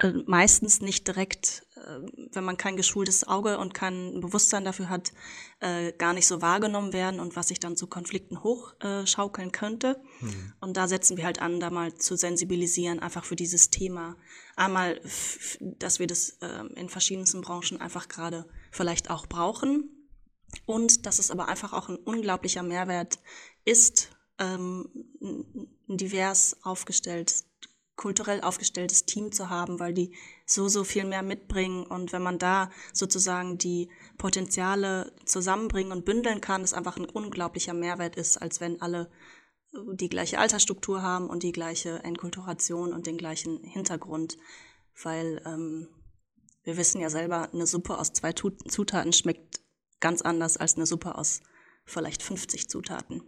äh, 0.00 0.12
meistens 0.26 0.80
nicht 0.80 1.08
direkt, 1.08 1.66
äh, 1.74 2.00
wenn 2.32 2.44
man 2.44 2.56
kein 2.56 2.76
geschultes 2.76 3.26
Auge 3.26 3.58
und 3.58 3.74
kein 3.74 4.20
Bewusstsein 4.20 4.64
dafür 4.64 4.88
hat, 4.88 5.12
äh, 5.58 5.92
gar 5.92 6.12
nicht 6.12 6.28
so 6.28 6.40
wahrgenommen 6.40 6.92
werden 6.92 7.18
und 7.18 7.34
was 7.34 7.48
sich 7.48 7.58
dann 7.58 7.76
zu 7.76 7.88
Konflikten 7.88 8.44
hochschaukeln 8.44 9.50
könnte. 9.50 10.00
Mhm. 10.20 10.52
Und 10.60 10.76
da 10.76 10.86
setzen 10.86 11.16
wir 11.16 11.24
halt 11.24 11.42
an, 11.42 11.58
da 11.58 11.70
mal 11.70 11.94
zu 11.94 12.16
sensibilisieren, 12.16 13.00
einfach 13.00 13.24
für 13.24 13.36
dieses 13.36 13.70
Thema. 13.70 14.16
Einmal, 14.54 15.00
dass 15.60 15.98
wir 15.98 16.06
das 16.06 16.38
ähm, 16.42 16.70
in 16.76 16.88
verschiedensten 16.88 17.40
Branchen 17.40 17.80
einfach 17.80 18.06
gerade 18.06 18.48
vielleicht 18.70 19.10
auch 19.10 19.26
brauchen. 19.26 19.97
Und 20.66 21.06
dass 21.06 21.18
es 21.18 21.30
aber 21.30 21.48
einfach 21.48 21.72
auch 21.72 21.88
ein 21.88 21.96
unglaublicher 21.96 22.62
Mehrwert 22.62 23.18
ist, 23.64 24.10
ähm, 24.38 24.88
ein 25.20 25.96
divers 25.96 26.56
aufgestellt 26.62 27.44
kulturell 27.98 28.40
aufgestelltes 28.40 29.04
Team 29.04 29.32
zu 29.32 29.50
haben, 29.50 29.78
weil 29.78 29.92
die 29.92 30.14
so, 30.46 30.68
so 30.68 30.84
viel 30.84 31.04
mehr 31.04 31.22
mitbringen. 31.22 31.84
Und 31.84 32.12
wenn 32.12 32.22
man 32.22 32.38
da 32.38 32.70
sozusagen 32.94 33.58
die 33.58 33.90
Potenziale 34.16 35.12
zusammenbringen 35.26 35.92
und 35.92 36.06
bündeln 36.06 36.40
kann, 36.40 36.62
ist 36.62 36.72
einfach 36.72 36.96
ein 36.96 37.04
unglaublicher 37.04 37.74
Mehrwert 37.74 38.16
ist, 38.16 38.38
als 38.38 38.60
wenn 38.60 38.80
alle 38.80 39.10
äh, 39.74 39.78
die 39.94 40.08
gleiche 40.08 40.38
Altersstruktur 40.38 41.02
haben 41.02 41.28
und 41.28 41.42
die 41.42 41.52
gleiche 41.52 42.02
Enkulturation 42.04 42.94
und 42.94 43.06
den 43.06 43.18
gleichen 43.18 43.62
Hintergrund. 43.64 44.38
Weil 45.02 45.42
ähm, 45.44 45.88
wir 46.62 46.76
wissen 46.76 47.00
ja 47.00 47.10
selber, 47.10 47.50
eine 47.52 47.66
Suppe 47.66 47.98
aus 47.98 48.12
zwei 48.12 48.32
Zutaten 48.32 49.12
schmeckt 49.12 49.57
ganz 50.00 50.22
anders 50.22 50.56
als 50.56 50.76
eine 50.76 50.86
Suppe 50.86 51.16
aus 51.16 51.42
vielleicht 51.84 52.22
50 52.22 52.68
Zutaten. 52.68 53.22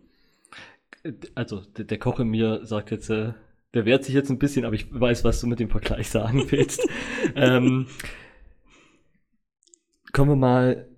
Also 1.35 1.61
der 1.61 1.99
Koch 1.99 2.21
in 2.21 2.29
mir 2.29 2.65
sagt 2.65 2.91
jetzt, 2.91 3.09
äh, 3.11 3.33
der 3.73 3.85
wehrt 3.85 4.05
sich 4.05 4.15
jetzt 4.15 4.31
ein 4.31 4.39
bisschen, 4.39 4.65
aber 4.65 4.75
ich 4.75 4.87
weiß, 4.93 5.25
was 5.25 5.41
du 5.41 5.47
mit 5.47 5.61
dem 5.61 5.71
Vergleich 5.71 6.11
sagen 6.11 6.45
willst. 6.51 6.87
ähm, 7.35 7.87
kommen 10.13 10.31
wir 10.31 10.37
mal 10.37 10.89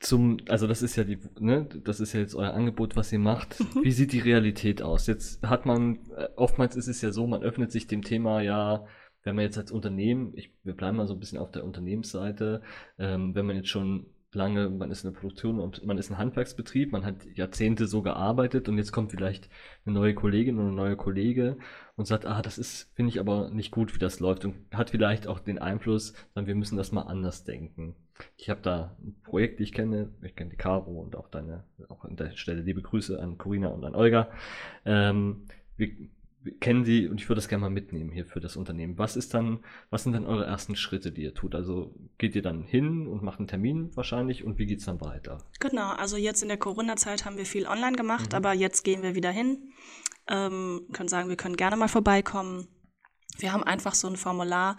zum, 0.00 0.36
also 0.48 0.68
das 0.68 0.82
ist 0.82 0.94
ja 0.94 1.02
die, 1.02 1.18
ne, 1.40 1.68
das 1.82 1.98
ist 1.98 2.12
ja 2.12 2.20
jetzt 2.20 2.34
euer 2.36 2.54
Angebot, 2.54 2.94
was 2.94 3.12
ihr 3.12 3.18
macht. 3.18 3.58
Mhm. 3.58 3.82
Wie 3.82 3.90
sieht 3.90 4.12
die 4.12 4.20
Realität 4.20 4.80
aus? 4.80 5.08
Jetzt 5.08 5.42
hat 5.42 5.66
man, 5.66 5.98
äh, 6.16 6.28
oftmals 6.36 6.76
ist 6.76 6.86
es 6.86 7.00
ja 7.02 7.10
so, 7.10 7.26
man 7.26 7.42
öffnet 7.42 7.72
sich 7.72 7.88
dem 7.88 8.02
Thema 8.02 8.40
ja, 8.40 8.86
wenn 9.24 9.34
man 9.34 9.44
jetzt 9.44 9.58
als 9.58 9.72
Unternehmen, 9.72 10.32
ich, 10.36 10.52
wir 10.62 10.74
bleiben 10.74 10.98
mal 10.98 11.08
so 11.08 11.14
ein 11.14 11.20
bisschen 11.20 11.38
auf 11.38 11.50
der 11.50 11.64
Unternehmensseite, 11.64 12.62
ähm, 12.98 13.34
wenn 13.34 13.46
man 13.46 13.56
jetzt 13.56 13.68
schon 13.68 14.06
lange, 14.34 14.68
man 14.68 14.90
ist 14.90 15.04
in 15.04 15.12
der 15.12 15.18
Produktion 15.18 15.58
und 15.58 15.84
man 15.86 15.96
ist 15.96 16.10
ein 16.10 16.18
Handwerksbetrieb, 16.18 16.92
man 16.92 17.04
hat 17.04 17.24
Jahrzehnte 17.34 17.86
so 17.86 18.02
gearbeitet 18.02 18.68
und 18.68 18.76
jetzt 18.76 18.92
kommt 18.92 19.10
vielleicht 19.10 19.48
eine 19.86 19.94
neue 19.94 20.14
Kollegin 20.14 20.58
oder 20.58 20.68
ein 20.68 20.74
neuer 20.74 20.96
Kollege 20.96 21.56
und 21.96 22.06
sagt, 22.06 22.26
ah, 22.26 22.42
das 22.42 22.58
ist, 22.58 22.92
finde 22.94 23.10
ich 23.10 23.20
aber 23.20 23.50
nicht 23.50 23.70
gut, 23.70 23.94
wie 23.94 23.98
das 23.98 24.20
läuft 24.20 24.44
und 24.44 24.56
hat 24.72 24.90
vielleicht 24.90 25.26
auch 25.26 25.38
den 25.40 25.58
Einfluss, 25.58 26.12
dann 26.34 26.46
wir 26.46 26.54
müssen 26.54 26.76
das 26.76 26.92
mal 26.92 27.02
anders 27.02 27.44
denken. 27.44 27.94
Ich 28.36 28.50
habe 28.50 28.60
da 28.60 28.96
ein 29.02 29.16
Projekt, 29.22 29.60
die 29.60 29.64
ich 29.64 29.72
kenne, 29.72 30.10
ich 30.22 30.36
kenne 30.36 30.50
die 30.50 30.56
Caro 30.56 31.00
und 31.00 31.16
auch 31.16 31.28
deine, 31.28 31.64
auch 31.88 32.04
an 32.04 32.16
der 32.16 32.36
Stelle 32.36 32.60
liebe 32.60 32.82
Grüße 32.82 33.20
an 33.20 33.38
Corina 33.38 33.68
und 33.68 33.84
an 33.84 33.94
Olga. 33.94 34.28
Ähm, 34.84 35.46
wir, 35.76 35.90
kennen 36.52 36.84
Sie 36.84 37.08
und 37.08 37.20
ich 37.20 37.28
würde 37.28 37.38
das 37.38 37.48
gerne 37.48 37.62
mal 37.62 37.70
mitnehmen 37.70 38.10
hier 38.10 38.26
für 38.26 38.40
das 38.40 38.56
Unternehmen. 38.56 38.98
Was 38.98 39.16
ist 39.16 39.34
dann, 39.34 39.60
was 39.90 40.04
sind 40.04 40.12
dann 40.12 40.26
eure 40.26 40.44
ersten 40.44 40.76
Schritte, 40.76 41.12
die 41.12 41.22
ihr 41.22 41.34
tut? 41.34 41.54
Also 41.54 41.94
geht 42.18 42.34
ihr 42.34 42.42
dann 42.42 42.62
hin 42.62 43.06
und 43.06 43.22
macht 43.22 43.38
einen 43.38 43.48
Termin 43.48 43.94
wahrscheinlich 43.96 44.44
und 44.44 44.58
wie 44.58 44.66
geht 44.66 44.80
es 44.80 44.86
dann 44.86 45.00
weiter? 45.00 45.38
Genau, 45.60 45.90
also 45.90 46.16
jetzt 46.16 46.42
in 46.42 46.48
der 46.48 46.58
Corona-Zeit 46.58 47.24
haben 47.24 47.36
wir 47.36 47.46
viel 47.46 47.66
online 47.66 47.96
gemacht, 47.96 48.32
mhm. 48.32 48.36
aber 48.36 48.52
jetzt 48.52 48.84
gehen 48.84 49.02
wir 49.02 49.14
wieder 49.14 49.30
hin. 49.30 49.72
Ähm, 50.28 50.86
können 50.92 51.08
sagen, 51.08 51.28
wir 51.28 51.36
können 51.36 51.56
gerne 51.56 51.76
mal 51.76 51.88
vorbeikommen 51.88 52.68
wir 53.38 53.52
haben 53.52 53.62
einfach 53.62 53.94
so 53.94 54.08
ein 54.08 54.16
Formular 54.16 54.76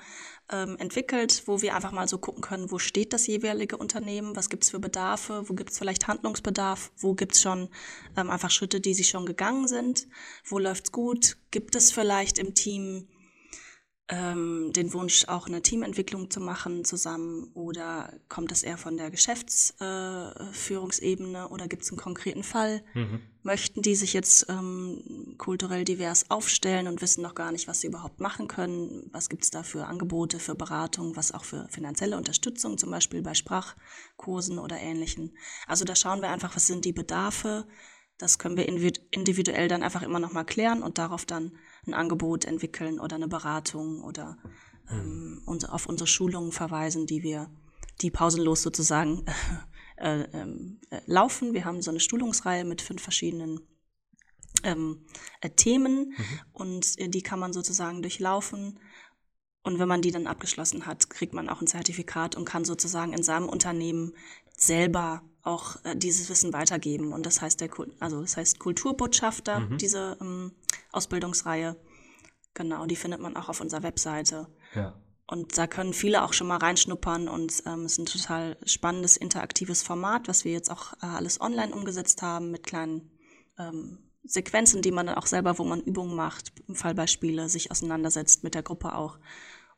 ähm, 0.52 0.78
entwickelt, 0.78 1.44
wo 1.46 1.62
wir 1.62 1.76
einfach 1.76 1.92
mal 1.92 2.08
so 2.08 2.18
gucken 2.18 2.42
können, 2.42 2.72
wo 2.72 2.80
steht 2.80 3.14
das 3.14 3.28
jeweilige 3.28 3.78
Unternehmen, 3.78 4.36
was 4.36 4.50
gibt 4.50 4.64
es 4.64 4.72
für 4.72 4.80
Bedarfe, 4.80 5.44
wo 5.48 5.54
gibt 5.54 5.72
es 5.72 5.78
vielleicht 5.78 6.08
Handlungsbedarf, 6.08 6.92
wo 6.98 7.14
gibt 7.14 7.34
es 7.34 7.42
schon 7.42 7.70
ähm, 8.18 8.30
einfach 8.30 8.52
Schritte, 8.52 8.80
die 8.80 8.94
sie 8.94 9.04
schon 9.04 9.26
gegangen 9.26 9.68
sind, 9.68 10.08
wo 10.46 10.60
läuft's 10.60 10.92
gut, 10.92 11.38
gibt 11.52 11.76
es 11.76 11.92
vielleicht 11.92 12.40
im 12.40 12.54
Team 12.54 13.08
ähm, 14.10 14.74
den 14.74 14.92
Wunsch, 14.94 15.28
auch 15.28 15.46
eine 15.46 15.62
Teamentwicklung 15.62 16.32
zu 16.32 16.42
machen 16.42 16.84
zusammen 16.84 17.52
oder 17.54 18.12
kommt 18.28 18.52
es 18.52 18.64
eher 18.64 18.80
von 18.80 18.98
der 18.98 19.12
Geschäftsführungsebene 19.12 21.38
äh, 21.38 21.44
oder 21.44 21.68
gibt 21.68 21.84
es 21.84 21.92
einen 21.92 22.00
konkreten 22.00 22.42
Fall? 22.42 22.82
Mhm. 22.96 23.22
Möchten 23.44 23.84
die 23.84 23.94
sich 23.94 24.14
jetzt 24.14 24.48
ähm, 24.50 25.36
kulturell 25.38 25.86
divers 25.86 26.32
aufstellen 26.32 26.88
und 26.88 27.04
wissen 27.04 27.22
noch 27.22 27.36
gar 27.36 27.52
nicht, 27.52 27.68
was 27.68 27.82
sie 27.82 27.88
überhaupt 27.88 28.20
machen 28.20 28.48
können? 28.48 29.12
Was 29.12 29.30
gibt 29.30 29.44
es 29.44 29.52
da 29.52 29.62
für 29.62 29.86
Angebote, 29.86 30.40
für 30.40 30.56
Beratung, 30.56 31.16
was 31.16 31.32
auch 31.32 31.44
für 31.44 31.68
finanzielle 31.70 32.18
Unterstützung, 32.18 32.80
zum 32.80 32.90
Beispiel 32.90 33.22
bei 33.22 33.36
Sprachkursen 33.36 34.58
oder 34.58 34.80
ähnlichen? 34.80 35.38
Also 35.68 35.86
da 35.86 35.96
schauen 35.96 36.22
wir 36.22 36.30
einfach, 36.30 36.56
was 36.56 36.66
sind 36.66 36.84
die 36.84 36.94
Bedarfe? 36.94 37.68
Das 38.18 38.40
können 38.40 38.58
wir 38.58 38.68
individuell 38.68 39.68
dann 39.68 39.84
einfach 39.84 40.02
immer 40.02 40.20
noch 40.20 40.34
mal 40.34 40.46
klären 40.46 40.82
und 40.82 40.98
darauf 40.98 41.26
dann 41.26 41.52
ein 41.90 41.94
Angebot 41.94 42.46
entwickeln 42.46 43.00
oder 43.00 43.16
eine 43.16 43.28
Beratung 43.28 44.02
oder 44.04 44.38
ähm, 44.90 45.42
und 45.46 45.70
auf 45.70 45.86
unsere 45.86 46.08
Schulungen 46.08 46.52
verweisen, 46.52 47.06
die 47.06 47.24
wir, 47.24 47.50
die 48.02 48.12
pausenlos 48.12 48.62
sozusagen 48.62 49.26
äh, 49.98 50.22
ähm, 50.34 50.80
äh, 50.90 51.02
laufen. 51.06 51.54
Wir 51.54 51.66
haben 51.66 51.82
so 51.82 51.92
eine 51.92 52.00
Schulungsreihe 52.00 52.66
mit 52.66 52.82
fünf 52.82 53.02
verschiedenen 53.02 53.62
ähm, 54.64 55.06
äh, 55.42 55.50
Themen 55.50 56.10
mhm. 56.10 56.40
und 56.54 57.00
äh, 57.00 57.10
die 57.10 57.22
kann 57.22 57.40
man 57.40 57.54
sozusagen 57.54 58.02
durchlaufen. 58.02 58.80
Und 59.62 59.78
wenn 59.78 59.90
man 59.90 60.02
die 60.02 60.12
dann 60.12 60.28
abgeschlossen 60.28 60.86
hat, 60.86 61.10
kriegt 61.10 61.34
man 61.34 61.50
auch 61.50 61.62
ein 61.62 61.68
Zertifikat 61.68 62.36
und 62.36 62.46
kann 62.46 62.64
sozusagen 62.64 63.14
in 63.14 63.24
seinem 63.24 63.50
Unternehmen 63.50 64.14
selber 64.58 65.22
auch 65.44 65.84
äh, 65.84 65.96
dieses 65.96 66.30
Wissen 66.30 66.54
weitergeben. 66.54 67.14
Und 67.14 67.26
das 67.26 67.42
heißt 67.42 67.62
der, 67.62 67.70
also 68.00 68.22
das 68.22 68.38
heißt 68.38 68.60
Kulturbotschafter, 68.60 69.62
mhm. 69.62 69.78
diese 69.78 70.18
ähm, 70.22 70.52
Ausbildungsreihe. 70.92 71.76
Genau, 72.54 72.86
die 72.86 72.96
findet 72.96 73.22
man 73.22 73.38
auch 73.38 73.50
auf 73.50 73.62
unserer 73.62 73.84
Webseite. 73.84 74.48
Ja. 74.76 74.96
Und 75.28 75.58
da 75.58 75.68
können 75.68 75.94
viele 75.94 76.24
auch 76.24 76.34
schon 76.34 76.48
mal 76.48 76.58
reinschnuppern 76.58 77.28
und 77.28 77.62
ähm, 77.68 77.86
es 77.86 77.94
ist 77.94 78.00
ein 78.00 78.06
total 78.08 78.58
spannendes, 78.66 79.16
interaktives 79.16 79.84
Format, 79.84 80.28
was 80.28 80.44
wir 80.44 80.52
jetzt 80.52 80.72
auch 80.72 80.94
äh, 81.04 81.06
alles 81.06 81.40
online 81.40 81.74
umgesetzt 81.74 82.24
haben 82.24 82.50
mit 82.50 82.66
kleinen 82.66 83.12
ähm, 83.60 84.00
Sequenzen, 84.24 84.82
die 84.82 84.92
man 84.92 85.06
dann 85.06 85.16
auch 85.16 85.28
selber, 85.28 85.60
wo 85.60 85.64
man 85.64 85.82
Übungen 85.82 86.16
macht, 86.16 86.52
Fallbeispiele, 86.74 87.48
sich 87.48 87.70
auseinandersetzt 87.70 88.44
mit 88.44 88.56
der 88.56 88.64
Gruppe 88.64 88.96
auch. 88.96 89.20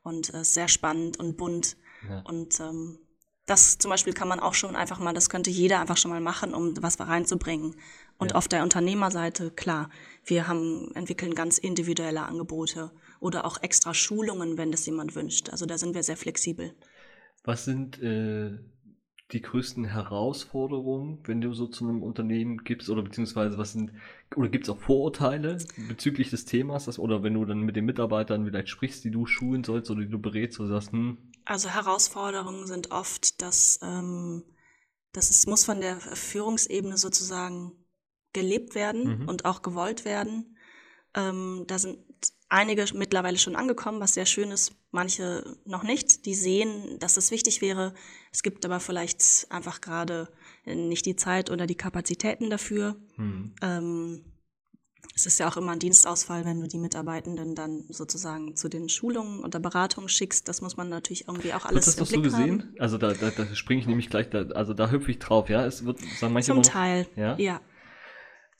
Und 0.03 0.33
äh, 0.33 0.45
sehr 0.45 0.69
spannend 0.69 1.19
und 1.19 1.35
bunt. 1.35 1.75
Ja. 2.09 2.21
Und 2.21 2.59
ähm, 2.61 2.99
das 3.45 3.77
zum 3.77 3.89
Beispiel 3.89 4.13
kann 4.13 4.27
man 4.27 4.39
auch 4.39 4.53
schon 4.53 4.75
einfach 4.75 4.99
mal, 4.99 5.13
das 5.13 5.29
könnte 5.29 5.49
jeder 5.49 5.79
einfach 5.79 5.97
schon 5.97 6.11
mal 6.11 6.21
machen, 6.21 6.53
um 6.53 6.73
was 6.81 6.99
reinzubringen. 6.99 7.75
Und 8.17 8.31
ja. 8.31 8.37
auf 8.37 8.47
der 8.47 8.63
Unternehmerseite, 8.63 9.51
klar, 9.51 9.89
wir 10.25 10.47
haben, 10.47 10.91
entwickeln 10.93 11.33
ganz 11.33 11.57
individuelle 11.57 12.21
Angebote 12.21 12.91
oder 13.19 13.45
auch 13.45 13.61
extra 13.61 13.93
Schulungen, 13.93 14.57
wenn 14.57 14.71
das 14.71 14.85
jemand 14.85 15.15
wünscht. 15.15 15.49
Also 15.49 15.65
da 15.65 15.77
sind 15.77 15.95
wir 15.95 16.03
sehr 16.03 16.17
flexibel. 16.17 16.75
Was 17.43 17.65
sind 17.65 18.01
äh, 18.01 18.59
die 19.31 19.41
größten 19.41 19.85
Herausforderungen, 19.85 21.19
wenn 21.23 21.41
du 21.41 21.53
so 21.53 21.67
zu 21.67 21.87
einem 21.87 22.03
Unternehmen 22.03 22.63
gibst 22.63 22.89
oder 22.89 23.01
beziehungsweise 23.01 23.57
was 23.57 23.73
sind 23.73 23.91
oder 24.35 24.49
gibt 24.49 24.65
es 24.65 24.69
auch 24.69 24.79
Vorurteile 24.79 25.57
bezüglich 25.87 26.29
des 26.29 26.45
Themas, 26.45 26.85
das, 26.85 26.99
oder 26.99 27.23
wenn 27.23 27.33
du 27.33 27.45
dann 27.45 27.61
mit 27.61 27.75
den 27.75 27.85
Mitarbeitern 27.85 28.45
vielleicht 28.45 28.69
sprichst, 28.69 29.03
die 29.03 29.11
du 29.11 29.25
schulen 29.25 29.63
sollst 29.63 29.91
oder 29.91 30.01
die 30.01 30.09
du 30.09 30.19
berätst 30.19 30.59
oder 30.59 30.69
sagst, 30.69 30.91
hm. 30.91 31.17
Also 31.43 31.69
Herausforderungen 31.69 32.67
sind 32.67 32.91
oft, 32.91 33.41
dass, 33.41 33.79
ähm, 33.81 34.43
dass 35.11 35.29
es 35.29 35.47
muss 35.47 35.65
von 35.65 35.81
der 35.81 35.99
Führungsebene 35.99 36.97
sozusagen 36.97 37.73
gelebt 38.31 38.75
werden 38.75 39.21
mhm. 39.21 39.27
und 39.27 39.45
auch 39.45 39.61
gewollt 39.61 40.05
werden. 40.05 40.55
Ähm, 41.13 41.65
da 41.67 41.79
sind 41.79 41.99
einige 42.47 42.85
mittlerweile 42.93 43.37
schon 43.37 43.55
angekommen, 43.55 43.99
was 43.99 44.13
sehr 44.13 44.25
schön 44.25 44.51
ist, 44.51 44.73
manche 44.91 45.57
noch 45.65 45.83
nicht. 45.83 46.25
Die 46.25 46.35
sehen, 46.35 46.99
dass 46.99 47.17
es 47.17 47.31
wichtig 47.31 47.61
wäre. 47.61 47.93
Es 48.31 48.43
gibt 48.43 48.65
aber 48.65 48.79
vielleicht 48.79 49.47
einfach 49.49 49.81
gerade 49.81 50.29
nicht 50.65 51.05
die 51.05 51.15
Zeit 51.15 51.49
oder 51.49 51.67
die 51.67 51.75
Kapazitäten 51.75 52.49
dafür. 52.49 52.95
Mhm. 53.17 53.53
Ähm, 53.61 54.25
es 55.15 55.25
ist 55.25 55.39
ja 55.39 55.47
auch 55.49 55.57
immer 55.57 55.71
ein 55.71 55.79
Dienstausfall, 55.79 56.45
wenn 56.45 56.61
du 56.61 56.67
die 56.67 56.77
Mitarbeitenden 56.77 57.55
dann 57.55 57.83
sozusagen 57.89 58.55
zu 58.55 58.69
den 58.69 58.87
Schulungen 58.87 59.39
und 59.39 59.53
der 59.53 59.59
Beratung 59.59 60.07
schickst. 60.07 60.47
Das 60.47 60.61
muss 60.61 60.77
man 60.77 60.89
natürlich 60.89 61.27
irgendwie 61.27 61.53
auch 61.53 61.65
alles 61.65 61.87
Hast 61.87 61.97
du 61.97 62.01
das 62.01 62.09
so 62.09 62.21
gesehen? 62.21 62.61
Haben. 62.61 62.75
Also 62.79 62.97
da, 62.97 63.13
da, 63.13 63.29
da 63.29 63.55
springe 63.55 63.81
ich 63.81 63.87
nämlich 63.87 64.09
gleich, 64.09 64.29
da, 64.29 64.43
also 64.49 64.73
da 64.73 64.89
hüpfe 64.89 65.11
ich 65.11 65.19
drauf, 65.19 65.49
ja. 65.49 65.65
Es 65.65 65.85
wird, 65.85 65.99
sagen 66.19 66.33
manche 66.33 66.53
Zum 66.53 66.63
Teil, 66.63 67.07
ja. 67.15 67.37
ja. 67.37 67.61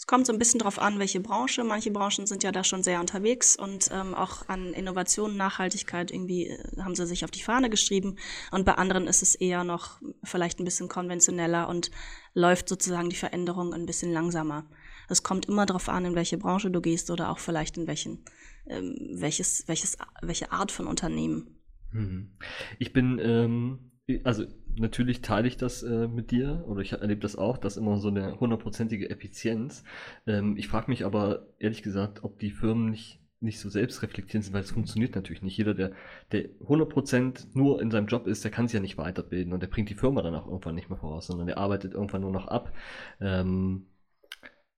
Es 0.02 0.08
kommt 0.08 0.26
so 0.26 0.34
ein 0.34 0.40
bisschen 0.40 0.60
drauf 0.60 0.80
an, 0.80 0.98
welche 0.98 1.20
Branche. 1.20 1.64
Manche 1.64 1.92
Branchen 1.92 2.26
sind 2.26 2.42
ja 2.42 2.52
da 2.52 2.64
schon 2.64 2.82
sehr 2.82 3.00
unterwegs 3.00 3.56
und 3.56 3.90
ähm, 3.92 4.16
auch 4.16 4.50
an 4.50 4.74
Innovation, 4.74 5.38
Nachhaltigkeit 5.38 6.10
irgendwie 6.10 6.48
äh, 6.48 6.82
haben 6.82 6.96
sie 6.96 7.06
sich 7.06 7.24
auf 7.24 7.30
die 7.30 7.44
Fahne 7.44 7.70
geschrieben. 7.70 8.16
Und 8.50 8.66
bei 8.66 8.74
anderen 8.74 9.06
ist 9.06 9.22
es 9.22 9.36
eher 9.36 9.64
noch 9.64 10.02
vielleicht 10.24 10.60
ein 10.60 10.66
bisschen 10.66 10.90
konventioneller 10.90 11.70
und 11.70 11.92
läuft 12.34 12.68
sozusagen 12.68 13.12
die 13.12 13.16
Veränderung 13.16 13.76
ein 13.76 13.86
bisschen 13.86 14.12
langsamer. 14.12 14.68
Es 15.08 15.22
kommt 15.22 15.46
immer 15.46 15.68
darauf 15.68 15.88
an, 15.88 16.04
in 16.04 16.16
welche 16.16 16.40
Branche 16.40 16.72
du 16.72 16.82
gehst 16.82 17.12
oder 17.12 17.30
auch 17.30 17.38
vielleicht 17.38 17.78
in 17.78 17.86
welchen, 17.86 18.26
ähm, 18.66 18.96
welches, 19.14 19.68
welches, 19.68 20.00
welche 20.24 20.52
Art 20.52 20.72
von 20.72 20.88
Unternehmen. 20.88 21.62
Mhm. 21.92 22.40
Ich 22.80 22.92
bin, 22.92 23.20
ähm, 23.20 23.92
also 24.24 24.46
natürlich 24.78 25.22
teile 25.22 25.48
ich 25.48 25.58
das 25.58 25.84
äh, 25.84 26.08
mit 26.08 26.32
dir 26.32 26.64
oder 26.68 26.82
ich 26.82 26.94
erlebe 26.94 27.22
das 27.22 27.36
auch, 27.36 27.58
dass 27.58 27.78
immer 27.78 27.98
so 27.98 28.10
eine 28.10 28.40
hundertprozentige 28.40 29.10
Effizienz. 29.10 29.84
Ähm, 30.28 30.58
ich 30.58 30.68
frage 30.68 30.90
mich 30.90 31.06
aber 31.06 31.48
ehrlich 31.60 31.84
gesagt, 31.84 32.24
ob 32.24 32.40
die 32.40 32.52
Firmen 32.52 32.90
nicht 32.90 33.22
nicht 33.42 33.60
so 33.60 33.70
selbstreflektierend 33.70 34.46
sind, 34.46 34.54
weil 34.54 34.62
es 34.62 34.72
funktioniert 34.72 35.16
natürlich 35.16 35.42
nicht. 35.42 35.58
Jeder, 35.58 35.74
der, 35.74 35.92
der 36.32 36.50
100% 36.60 37.48
nur 37.54 37.82
in 37.82 37.90
seinem 37.90 38.06
Job 38.08 38.28
ist, 38.28 38.44
der 38.44 38.52
kann 38.52 38.68
sich 38.68 38.76
ja 38.76 38.80
nicht 38.80 38.98
weiterbilden 39.00 39.52
und 39.52 39.62
der 39.62 39.68
bringt 39.68 39.90
die 39.90 39.96
Firma 39.96 40.22
dann 40.22 40.36
auch 40.36 40.46
irgendwann 40.46 40.76
nicht 40.76 40.90
mehr 40.90 41.00
voraus, 41.00 41.28
sondern 41.28 41.48
der 41.48 41.58
arbeitet 41.58 41.94
irgendwann 41.94 42.22
nur 42.22 42.32
noch 42.32 42.48
ab. 42.48 42.72
Ähm, 43.20 43.88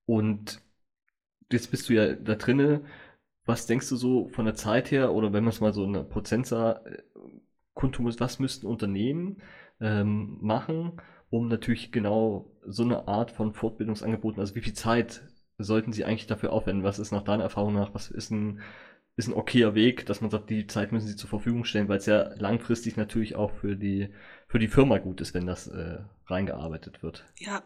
und 0.06 0.62
jetzt 1.52 1.72
bist 1.72 1.90
du 1.90 1.94
ja 1.94 2.14
da 2.16 2.36
drinne. 2.36 2.86
Was 3.46 3.68
denkst 3.68 3.90
du 3.90 3.98
so 3.98 4.30
von 4.30 4.46
der 4.46 4.56
Zeit 4.56 4.92
her 4.92 5.14
oder 5.14 5.34
wenn 5.34 5.44
man 5.44 5.52
es 5.52 5.60
mal 5.60 5.74
so 5.74 5.84
in 5.84 5.96
einer 5.96 6.06
Prozentzahl 6.06 6.82
äh, 6.86 7.04
kundtun 7.74 8.06
muss, 8.06 8.22
was 8.22 8.40
müssten 8.40 8.68
Unternehmen 8.68 9.42
ähm, 9.84 10.40
machen, 10.42 10.94
um 11.30 11.48
natürlich 11.48 11.92
genau 11.92 12.52
so 12.66 12.84
eine 12.84 13.08
Art 13.08 13.30
von 13.30 13.54
Fortbildungsangeboten, 13.54 14.40
also 14.40 14.56
wie 14.56 14.62
viel 14.62 14.74
Zeit 14.74 15.22
sollten 15.58 15.94
sie 15.94 16.06
eigentlich 16.06 16.28
dafür 16.28 16.52
aufwenden? 16.52 16.84
Was 16.84 17.00
ist 17.00 17.12
nach 17.12 17.24
deiner 17.24 17.44
Erfahrung 17.44 17.74
nach, 17.74 17.94
was 17.94 18.10
ist 18.10 18.32
ein, 18.32 18.62
ist 19.16 19.28
ein 19.28 19.34
okayer 19.34 19.76
Weg, 19.76 20.06
dass 20.06 20.22
man 20.22 20.32
sagt, 20.32 20.50
die 20.50 20.68
Zeit 20.68 20.92
müssen 20.92 21.08
sie 21.08 21.16
zur 21.16 21.30
Verfügung 21.30 21.66
stellen, 21.66 21.88
weil 21.88 21.98
es 21.98 22.06
ja 22.06 22.34
langfristig 22.36 22.98
natürlich 22.98 23.36
auch 23.36 23.52
für 23.52 23.76
die, 23.76 24.10
für 24.48 24.60
die 24.60 24.68
Firma 24.68 24.98
gut 24.98 25.22
ist, 25.22 25.34
wenn 25.34 25.46
das 25.46 25.68
äh, 25.68 26.00
reingearbeitet 26.28 27.04
wird. 27.04 27.26
Ja, 27.38 27.64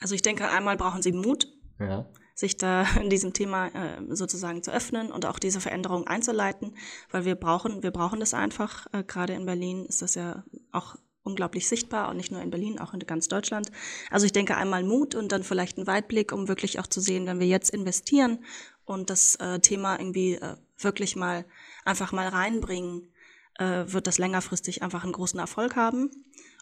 also 0.00 0.14
ich 0.14 0.22
denke, 0.22 0.48
einmal 0.48 0.76
brauchen 0.76 1.02
sie 1.02 1.12
Mut, 1.12 1.48
ja. 1.80 2.06
sich 2.34 2.56
da 2.56 2.82
in 3.02 3.10
diesem 3.10 3.32
Thema 3.32 3.68
äh, 3.68 4.02
sozusagen 4.10 4.62
zu 4.62 4.72
öffnen 4.72 5.10
und 5.10 5.26
auch 5.26 5.38
diese 5.38 5.60
Veränderung 5.60 6.06
einzuleiten, 6.06 6.76
weil 7.10 7.24
wir 7.24 7.34
brauchen, 7.34 7.82
wir 7.82 7.90
brauchen 7.90 8.20
das 8.20 8.34
einfach. 8.34 8.86
Äh, 8.92 9.04
Gerade 9.04 9.32
in 9.34 9.46
Berlin 9.46 9.86
ist 9.86 10.02
das 10.02 10.14
ja 10.14 10.44
auch 10.70 10.96
unglaublich 11.24 11.66
sichtbar 11.66 12.10
und 12.10 12.16
nicht 12.16 12.30
nur 12.30 12.42
in 12.42 12.50
Berlin, 12.50 12.78
auch 12.78 12.94
in 12.94 13.00
ganz 13.00 13.28
Deutschland. 13.28 13.72
Also 14.10 14.26
ich 14.26 14.32
denke 14.32 14.56
einmal 14.56 14.84
Mut 14.84 15.14
und 15.14 15.32
dann 15.32 15.42
vielleicht 15.42 15.78
einen 15.78 15.86
Weitblick, 15.86 16.32
um 16.32 16.48
wirklich 16.48 16.78
auch 16.78 16.86
zu 16.86 17.00
sehen, 17.00 17.26
wenn 17.26 17.40
wir 17.40 17.46
jetzt 17.46 17.70
investieren 17.70 18.44
und 18.84 19.10
das 19.10 19.36
äh, 19.36 19.58
Thema 19.58 19.98
irgendwie 19.98 20.34
äh, 20.34 20.56
wirklich 20.78 21.16
mal 21.16 21.46
einfach 21.84 22.12
mal 22.12 22.28
reinbringen, 22.28 23.08
äh, 23.58 23.84
wird 23.86 24.06
das 24.06 24.18
längerfristig 24.18 24.82
einfach 24.82 25.04
einen 25.04 25.12
großen 25.12 25.40
Erfolg 25.40 25.76
haben. 25.76 26.10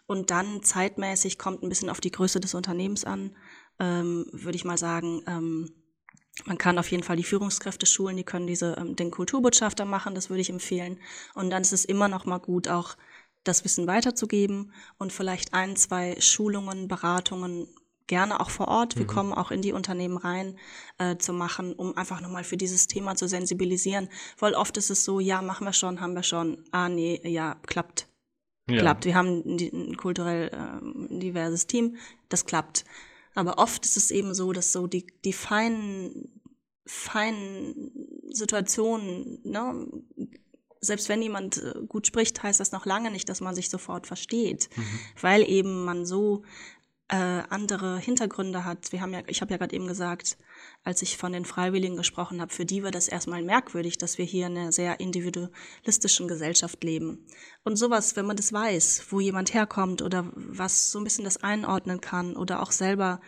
Und 0.05 0.31
dann 0.31 0.63
zeitmäßig 0.63 1.37
kommt 1.37 1.63
ein 1.63 1.69
bisschen 1.69 1.89
auf 1.89 2.01
die 2.01 2.11
Größe 2.11 2.39
des 2.39 2.53
Unternehmens 2.53 3.05
an, 3.05 3.35
ähm, 3.79 4.25
würde 4.31 4.55
ich 4.55 4.65
mal 4.65 4.77
sagen. 4.77 5.23
Ähm, 5.27 5.73
man 6.45 6.57
kann 6.57 6.79
auf 6.79 6.89
jeden 6.89 7.03
Fall 7.03 7.15
die 7.15 7.23
Führungskräfte 7.23 7.85
schulen, 7.85 8.17
die 8.17 8.23
können 8.23 8.47
diese 8.47 8.75
ähm, 8.77 8.95
den 8.95 9.11
Kulturbotschafter 9.11 9.85
machen, 9.85 10.15
das 10.15 10.29
würde 10.29 10.41
ich 10.41 10.49
empfehlen. 10.49 10.99
Und 11.35 11.51
dann 11.51 11.61
ist 11.61 11.73
es 11.73 11.85
immer 11.85 12.07
noch 12.07 12.25
mal 12.25 12.39
gut, 12.39 12.67
auch 12.67 12.95
das 13.43 13.63
Wissen 13.65 13.87
weiterzugeben 13.87 14.71
und 14.97 15.11
vielleicht 15.11 15.53
ein, 15.53 15.75
zwei 15.75 16.19
Schulungen, 16.19 16.87
Beratungen 16.87 17.67
gerne 18.07 18.39
auch 18.39 18.49
vor 18.49 18.67
Ort, 18.67 18.95
wir 18.95 19.03
mhm. 19.03 19.07
kommen 19.07 19.33
auch 19.33 19.51
in 19.51 19.61
die 19.61 19.73
Unternehmen 19.73 20.17
rein, 20.17 20.57
äh, 20.97 21.17
zu 21.17 21.33
machen, 21.33 21.73
um 21.73 21.95
einfach 21.97 22.21
nochmal 22.21 22.43
für 22.43 22.57
dieses 22.57 22.87
Thema 22.87 23.15
zu 23.15 23.27
sensibilisieren. 23.27 24.09
Weil 24.39 24.55
oft 24.55 24.77
ist 24.77 24.89
es 24.89 25.03
so, 25.03 25.19
ja, 25.19 25.41
machen 25.41 25.65
wir 25.65 25.73
schon, 25.73 26.01
haben 26.01 26.13
wir 26.13 26.23
schon, 26.23 26.63
ah 26.71 26.89
nee, 26.89 27.21
ja, 27.23 27.55
klappt. 27.65 28.07
Ja. 28.69 28.77
Klappt. 28.79 29.05
Wir 29.05 29.15
haben 29.15 29.43
ein 29.45 29.97
kulturell 29.97 30.49
äh, 30.49 31.19
diverses 31.19 31.67
Team, 31.67 31.97
das 32.29 32.45
klappt. 32.45 32.85
Aber 33.35 33.57
oft 33.57 33.83
ist 33.85 33.97
es 33.97 34.11
eben 34.11 34.33
so, 34.33 34.53
dass 34.53 34.71
so 34.71 34.87
die, 34.87 35.07
die 35.25 35.33
feinen, 35.33 36.41
feinen 36.85 37.91
Situationen, 38.29 39.39
ne, 39.43 39.87
selbst 40.83 41.09
wenn 41.09 41.21
jemand 41.21 41.57
äh, 41.57 41.73
gut 41.87 42.07
spricht, 42.07 42.43
heißt 42.43 42.59
das 42.59 42.71
noch 42.71 42.85
lange 42.85 43.11
nicht, 43.11 43.29
dass 43.29 43.41
man 43.41 43.55
sich 43.55 43.69
sofort 43.69 44.07
versteht, 44.07 44.69
mhm. 44.75 44.99
weil 45.21 45.49
eben 45.49 45.85
man 45.85 46.05
so 46.05 46.43
äh, 47.09 47.43
andere 47.49 47.99
Hintergründe 47.99 48.65
hat. 48.65 48.91
Wir 48.91 49.01
haben 49.01 49.13
ja, 49.13 49.21
ich 49.27 49.41
habe 49.41 49.51
ja 49.51 49.57
gerade 49.57 49.75
eben 49.75 49.87
gesagt, 49.87 50.37
als 50.83 51.01
ich 51.01 51.17
von 51.17 51.33
den 51.33 51.45
Freiwilligen 51.45 51.97
gesprochen 51.97 52.41
habe, 52.41 52.53
für 52.53 52.65
die 52.65 52.83
war 52.83 52.91
das 52.91 53.07
erstmal 53.07 53.43
merkwürdig, 53.43 53.97
dass 53.97 54.17
wir 54.17 54.25
hier 54.25 54.47
in 54.47 54.57
einer 54.57 54.71
sehr 54.71 54.99
individualistischen 54.99 56.27
Gesellschaft 56.27 56.83
leben. 56.83 57.27
Und 57.63 57.75
sowas, 57.75 58.15
wenn 58.15 58.25
man 58.25 58.37
das 58.37 58.53
weiß, 58.53 59.05
wo 59.09 59.19
jemand 59.19 59.53
herkommt 59.53 60.01
oder 60.01 60.31
was 60.35 60.91
so 60.91 60.99
ein 60.99 61.03
bisschen 61.03 61.25
das 61.25 61.37
einordnen 61.43 62.01
kann 62.01 62.35
oder 62.35 62.63
auch 62.63 62.71
selber 62.71 63.19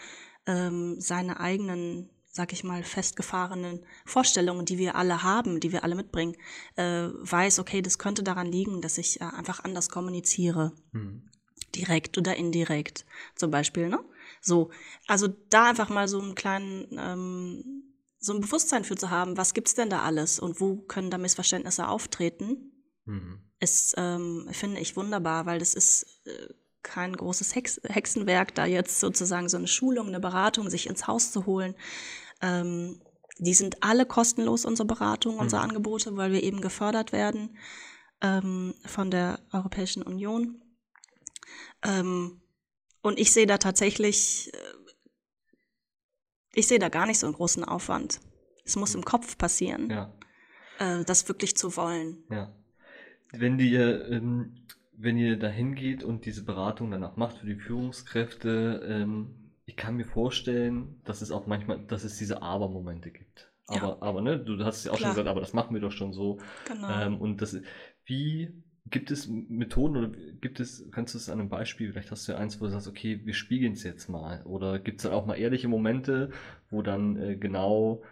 ähm, 0.48 1.00
seine 1.00 1.40
eigenen 1.40 2.10
sag 2.36 2.52
ich 2.52 2.66
mal, 2.66 2.84
festgefahrenen 2.84 3.86
Vorstellungen, 4.06 4.66
die 4.66 4.78
wir 4.78 4.96
alle 4.96 5.24
haben, 5.24 5.62
die 5.62 5.72
wir 5.72 5.86
alle 5.86 5.96
mitbringen, 5.96 6.36
äh, 6.76 7.08
weiß, 7.08 7.60
okay, 7.60 7.82
das 7.82 7.98
könnte 7.98 8.24
daran 8.24 8.52
liegen, 8.52 8.82
dass 8.82 8.98
ich 8.98 9.22
äh, 9.22 9.24
einfach 9.24 9.64
anders 9.64 9.88
kommuniziere. 9.88 10.74
Mhm. 10.92 11.30
Direkt 11.74 12.18
oder 12.18 12.36
indirekt, 12.36 13.06
zum 13.36 13.52
Beispiel, 13.52 13.88
ne? 13.88 14.04
So, 14.42 14.70
also 15.08 15.30
da 15.50 15.70
einfach 15.70 15.88
mal 15.88 16.10
so 16.10 16.20
einen 16.20 16.36
kleinen, 16.36 16.88
ähm, 17.00 17.94
so 18.20 18.34
ein 18.34 18.42
Bewusstsein 18.42 18.84
für 18.84 18.98
zu 18.98 19.10
haben, 19.10 19.38
was 19.38 19.54
gibt's 19.54 19.76
denn 19.76 19.90
da 19.90 20.02
alles 20.02 20.38
und 20.38 20.60
wo 20.60 20.76
können 20.76 21.10
da 21.10 21.18
Missverständnisse 21.18 21.88
auftreten, 21.88 22.74
mhm. 23.06 23.40
ist, 23.62 23.94
ähm, 23.96 24.50
finde 24.52 24.82
ich 24.82 24.98
wunderbar, 24.98 25.46
weil 25.46 25.60
das 25.60 25.74
ist 25.74 26.06
äh, 26.26 26.54
kein 26.84 27.16
großes 27.16 27.56
Hex 27.56 27.82
Hexenwerk, 27.84 28.54
da 28.56 28.66
jetzt 28.66 29.00
sozusagen 29.00 29.50
so 29.50 29.58
eine 29.58 29.68
Schulung, 29.68 30.08
eine 30.08 30.20
Beratung 30.20 30.70
sich 30.70 30.88
ins 30.88 31.08
Haus 31.08 31.32
zu 31.32 31.46
holen, 31.46 31.76
ähm, 32.46 33.02
die 33.38 33.54
sind 33.54 33.84
alle 33.84 34.06
kostenlos, 34.06 34.66
unsere 34.66 34.88
Beratung, 34.88 35.38
unsere 35.40 35.62
mhm. 35.64 35.70
Angebote, 35.70 36.16
weil 36.16 36.32
wir 36.32 36.44
eben 36.44 36.62
gefördert 36.62 37.12
werden 37.12 37.58
ähm, 38.22 38.74
von 38.86 39.12
der 39.12 39.40
Europäischen 39.52 40.04
Union. 40.04 40.62
Ähm, 41.84 42.42
und 43.02 43.20
ich 43.20 43.34
sehe 43.34 43.46
da 43.46 43.58
tatsächlich, 43.58 44.52
äh, 44.54 44.58
ich 46.54 46.68
sehe 46.68 46.80
da 46.80 46.90
gar 46.90 47.06
nicht 47.06 47.20
so 47.20 47.28
einen 47.28 47.36
großen 47.36 47.64
Aufwand. 47.64 48.22
Es 48.64 48.76
muss 48.76 48.96
im 48.96 49.04
Kopf 49.04 49.38
passieren, 49.38 49.90
ja. 49.90 50.14
äh, 50.80 51.04
das 51.04 51.28
wirklich 51.28 51.58
zu 51.58 51.76
wollen. 51.76 52.24
Ja. 52.30 52.56
Wenn 53.32 53.60
ihr, 53.60 54.08
ähm, 54.10 54.66
wenn 54.94 55.18
ihr 55.18 55.38
dahin 55.38 55.76
geht 55.76 56.04
und 56.04 56.26
diese 56.26 56.46
Beratung 56.46 56.90
danach 56.90 57.18
macht 57.18 57.40
für 57.40 57.48
die 57.48 57.60
Führungskräfte, 57.60 58.82
ähm, 58.88 59.45
ich 59.66 59.76
kann 59.76 59.96
mir 59.96 60.06
vorstellen, 60.06 61.02
dass 61.04 61.22
es 61.22 61.32
auch 61.32 61.48
manchmal, 61.48 61.80
dass 61.88 62.04
es 62.04 62.18
diese 62.18 62.42
Aber-Momente 62.42 63.12
gibt. 63.12 63.52
Aber, 63.68 63.88
ja. 63.88 63.98
aber, 64.02 64.22
ne, 64.22 64.38
du 64.38 64.64
hast 64.64 64.78
es 64.78 64.84
ja 64.86 64.92
auch 64.92 64.98
Klar. 64.98 65.10
schon 65.10 65.16
gesagt, 65.16 65.28
aber 65.28 65.40
das 65.40 65.54
machen 65.54 65.74
wir 65.74 65.82
doch 65.82 65.92
schon 65.92 66.14
so. 66.14 66.40
Genau. 66.68 66.90
Ähm, 66.90 67.20
und 67.20 67.42
das, 67.42 67.60
wie 68.06 68.54
gibt 68.88 69.10
es 69.10 69.28
Methoden 69.28 69.98
oder 69.98 70.10
gibt 70.42 70.60
es, 70.60 70.88
kannst 70.92 71.16
du 71.16 71.18
es 71.18 71.30
an 71.30 71.40
einem 71.40 71.50
Beispiel, 71.50 71.92
vielleicht 71.92 72.12
hast 72.12 72.28
du 72.28 72.34
ja 72.34 72.38
eins, 72.38 72.62
wo 72.62 72.66
du 72.66 72.72
sagst, 72.72 72.88
okay, 72.88 73.22
wir 73.26 73.34
spiegeln 73.34 73.74
es 73.74 73.84
jetzt 73.84 74.08
mal. 74.08 74.44
Oder 74.44 74.78
gibt 74.78 75.00
es 75.00 75.04
dann 75.04 75.14
auch 75.14 75.26
mal 75.26 75.36
ehrliche 75.36 75.68
Momente, 75.68 76.30
wo 76.70 76.84
dann 76.84 77.18
äh, 77.18 77.36
genau 77.36 78.04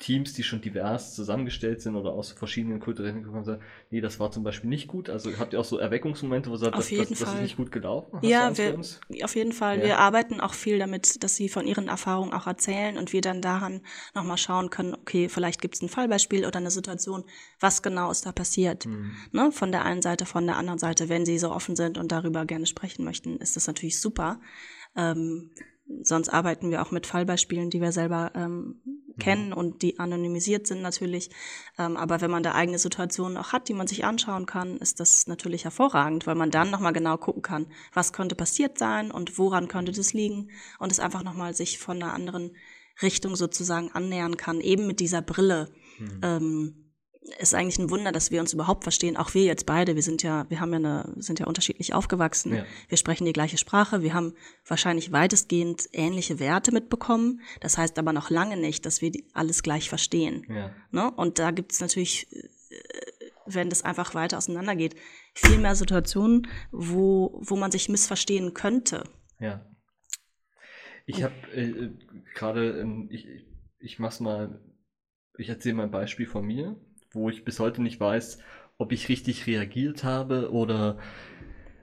Teams, 0.00 0.32
die 0.32 0.42
schon 0.42 0.62
divers 0.62 1.14
zusammengestellt 1.14 1.82
sind 1.82 1.94
oder 1.94 2.12
aus 2.12 2.32
verschiedenen 2.32 2.80
kulturellen 2.80 3.16
Hintergründen 3.16 3.44
sagen, 3.44 3.62
nee, 3.90 4.00
das 4.00 4.18
war 4.18 4.32
zum 4.32 4.42
Beispiel 4.42 4.70
nicht 4.70 4.88
gut. 4.88 5.10
Also 5.10 5.30
habt 5.38 5.52
ihr 5.52 5.60
auch 5.60 5.64
so 5.64 5.76
Erweckungsmomente, 5.76 6.48
wo 6.48 6.54
ihr 6.54 6.58
sagt, 6.58 6.74
auf 6.74 6.88
das, 6.88 7.08
das, 7.10 7.18
das 7.18 7.34
ist 7.34 7.42
nicht 7.42 7.56
gut 7.58 7.70
gelaufen? 7.70 8.16
Hast 8.16 8.24
ja, 8.24 8.56
wir, 8.56 8.80
auf 9.22 9.36
jeden 9.36 9.52
Fall. 9.52 9.78
Ja. 9.78 9.84
Wir 9.84 9.98
arbeiten 9.98 10.40
auch 10.40 10.54
viel 10.54 10.78
damit, 10.78 11.22
dass 11.22 11.36
sie 11.36 11.50
von 11.50 11.66
ihren 11.66 11.88
Erfahrungen 11.88 12.32
auch 12.32 12.46
erzählen 12.46 12.96
und 12.96 13.12
wir 13.12 13.20
dann 13.20 13.42
daran 13.42 13.82
nochmal 14.14 14.38
schauen 14.38 14.70
können, 14.70 14.94
okay, 14.94 15.28
vielleicht 15.28 15.60
gibt 15.60 15.74
es 15.74 15.82
ein 15.82 15.90
Fallbeispiel 15.90 16.46
oder 16.46 16.58
eine 16.58 16.70
Situation, 16.70 17.24
was 17.60 17.82
genau 17.82 18.10
ist 18.10 18.24
da 18.24 18.32
passiert. 18.32 18.86
Mhm. 18.86 19.12
Ne? 19.32 19.52
Von 19.52 19.70
der 19.70 19.84
einen 19.84 20.00
Seite, 20.00 20.24
von 20.24 20.46
der 20.46 20.56
anderen 20.56 20.78
Seite. 20.78 21.10
Wenn 21.10 21.26
sie 21.26 21.38
so 21.38 21.52
offen 21.52 21.76
sind 21.76 21.98
und 21.98 22.10
darüber 22.10 22.46
gerne 22.46 22.64
sprechen 22.64 23.04
möchten, 23.04 23.36
ist 23.36 23.54
das 23.54 23.66
natürlich 23.66 24.00
super. 24.00 24.40
Ähm, 24.96 25.50
sonst 26.02 26.28
arbeiten 26.28 26.70
wir 26.70 26.82
auch 26.82 26.90
mit 26.90 27.06
Fallbeispielen, 27.06 27.70
die 27.70 27.80
wir 27.80 27.92
selber 27.92 28.32
ähm, 28.34 28.80
kennen 29.18 29.52
und 29.52 29.82
die 29.82 29.98
anonymisiert 29.98 30.66
sind 30.66 30.82
natürlich. 30.82 31.30
Ähm, 31.78 31.96
aber 31.96 32.20
wenn 32.20 32.30
man 32.30 32.42
da 32.42 32.52
eigene 32.52 32.78
Situationen 32.78 33.36
auch 33.36 33.52
hat, 33.52 33.68
die 33.68 33.74
man 33.74 33.86
sich 33.86 34.04
anschauen 34.04 34.46
kann, 34.46 34.78
ist 34.78 35.00
das 35.00 35.26
natürlich 35.26 35.64
hervorragend, 35.64 36.26
weil 36.26 36.34
man 36.34 36.50
dann 36.50 36.70
nochmal 36.70 36.92
genau 36.92 37.16
gucken 37.16 37.42
kann, 37.42 37.66
was 37.92 38.12
könnte 38.12 38.34
passiert 38.34 38.78
sein 38.78 39.10
und 39.10 39.38
woran 39.38 39.68
könnte 39.68 39.92
das 39.92 40.12
liegen 40.12 40.50
und 40.78 40.90
es 40.90 41.00
einfach 41.00 41.22
nochmal 41.22 41.54
sich 41.54 41.78
von 41.78 42.02
einer 42.02 42.14
anderen 42.14 42.56
Richtung 43.02 43.36
sozusagen 43.36 43.90
annähern 43.92 44.36
kann, 44.36 44.60
eben 44.60 44.86
mit 44.86 45.00
dieser 45.00 45.22
Brille. 45.22 45.70
Mhm. 45.98 46.20
Ähm, 46.22 46.89
ist 47.38 47.54
eigentlich 47.54 47.78
ein 47.78 47.90
Wunder, 47.90 48.12
dass 48.12 48.30
wir 48.30 48.40
uns 48.40 48.54
überhaupt 48.54 48.82
verstehen. 48.82 49.16
Auch 49.16 49.34
wir 49.34 49.44
jetzt 49.44 49.66
beide, 49.66 49.94
wir 49.94 50.02
sind 50.02 50.22
ja, 50.22 50.48
wir 50.48 50.60
haben 50.60 50.72
ja 50.72 50.78
eine, 50.78 51.12
sind 51.16 51.38
ja 51.38 51.46
unterschiedlich 51.46 51.92
aufgewachsen. 51.92 52.54
Ja. 52.54 52.64
Wir 52.88 52.96
sprechen 52.96 53.26
die 53.26 53.32
gleiche 53.32 53.58
Sprache. 53.58 54.02
Wir 54.02 54.14
haben 54.14 54.34
wahrscheinlich 54.66 55.12
weitestgehend 55.12 55.88
ähnliche 55.92 56.38
Werte 56.38 56.72
mitbekommen. 56.72 57.42
Das 57.60 57.76
heißt 57.76 57.98
aber 57.98 58.12
noch 58.12 58.30
lange 58.30 58.56
nicht, 58.56 58.86
dass 58.86 59.02
wir 59.02 59.12
alles 59.34 59.62
gleich 59.62 59.88
verstehen. 59.88 60.46
Ja. 60.48 60.74
Ne? 60.92 61.10
Und 61.10 61.38
da 61.38 61.50
gibt 61.50 61.72
es 61.72 61.80
natürlich, 61.80 62.32
äh, 62.32 62.48
wenn 63.44 63.68
das 63.68 63.82
einfach 63.82 64.14
weiter 64.14 64.38
auseinandergeht, 64.38 64.96
viel 65.34 65.58
mehr 65.58 65.74
Situationen, 65.74 66.48
wo, 66.70 67.38
wo 67.42 67.56
man 67.56 67.70
sich 67.70 67.90
missverstehen 67.90 68.54
könnte. 68.54 69.04
Ja. 69.38 69.66
Ich 71.04 71.22
habe 71.22 71.34
äh, 71.52 71.90
gerade, 72.34 72.80
ähm, 72.80 73.08
ich, 73.10 73.26
ich 73.78 73.98
mach's 73.98 74.20
mal, 74.20 74.62
ich 75.36 75.50
erzähle 75.50 75.74
mal 75.74 75.84
ein 75.84 75.90
Beispiel 75.90 76.26
von 76.26 76.46
mir, 76.46 76.80
wo 77.12 77.28
ich 77.28 77.44
bis 77.44 77.60
heute 77.60 77.82
nicht 77.82 78.00
weiß, 78.00 78.38
ob 78.78 78.92
ich 78.92 79.08
richtig 79.08 79.46
reagiert 79.46 80.04
habe 80.04 80.52
oder 80.52 80.98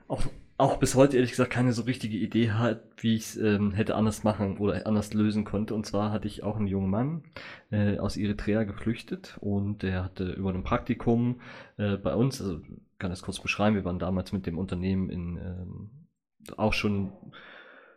auch, 0.08 0.24
auch 0.56 0.78
bis 0.78 0.94
heute 0.94 1.16
ehrlich 1.16 1.30
gesagt 1.30 1.50
keine 1.50 1.72
so 1.72 1.82
richtige 1.82 2.16
Idee 2.16 2.50
hat, 2.50 2.82
wie 2.96 3.14
ich 3.14 3.22
es 3.22 3.36
ähm, 3.36 3.72
hätte 3.72 3.94
anders 3.94 4.24
machen 4.24 4.58
oder 4.58 4.86
anders 4.86 5.14
lösen 5.14 5.44
konnte. 5.44 5.74
Und 5.74 5.86
zwar 5.86 6.10
hatte 6.10 6.26
ich 6.26 6.42
auch 6.42 6.56
einen 6.56 6.66
jungen 6.66 6.90
Mann 6.90 7.22
äh, 7.70 7.98
aus 7.98 8.16
Eritrea 8.16 8.64
geflüchtet 8.64 9.36
und 9.40 9.82
der 9.82 10.04
hatte 10.04 10.32
über 10.32 10.52
ein 10.52 10.64
Praktikum 10.64 11.40
äh, 11.76 11.96
bei 11.96 12.14
uns, 12.14 12.40
also 12.40 12.60
kann 12.98 13.10
das 13.10 13.22
kurz 13.22 13.38
beschreiben, 13.38 13.76
wir 13.76 13.84
waren 13.84 14.00
damals 14.00 14.32
mit 14.32 14.46
dem 14.46 14.58
Unternehmen 14.58 15.08
in 15.08 15.36
ähm, 15.36 15.90
auch 16.56 16.72
schon 16.72 17.12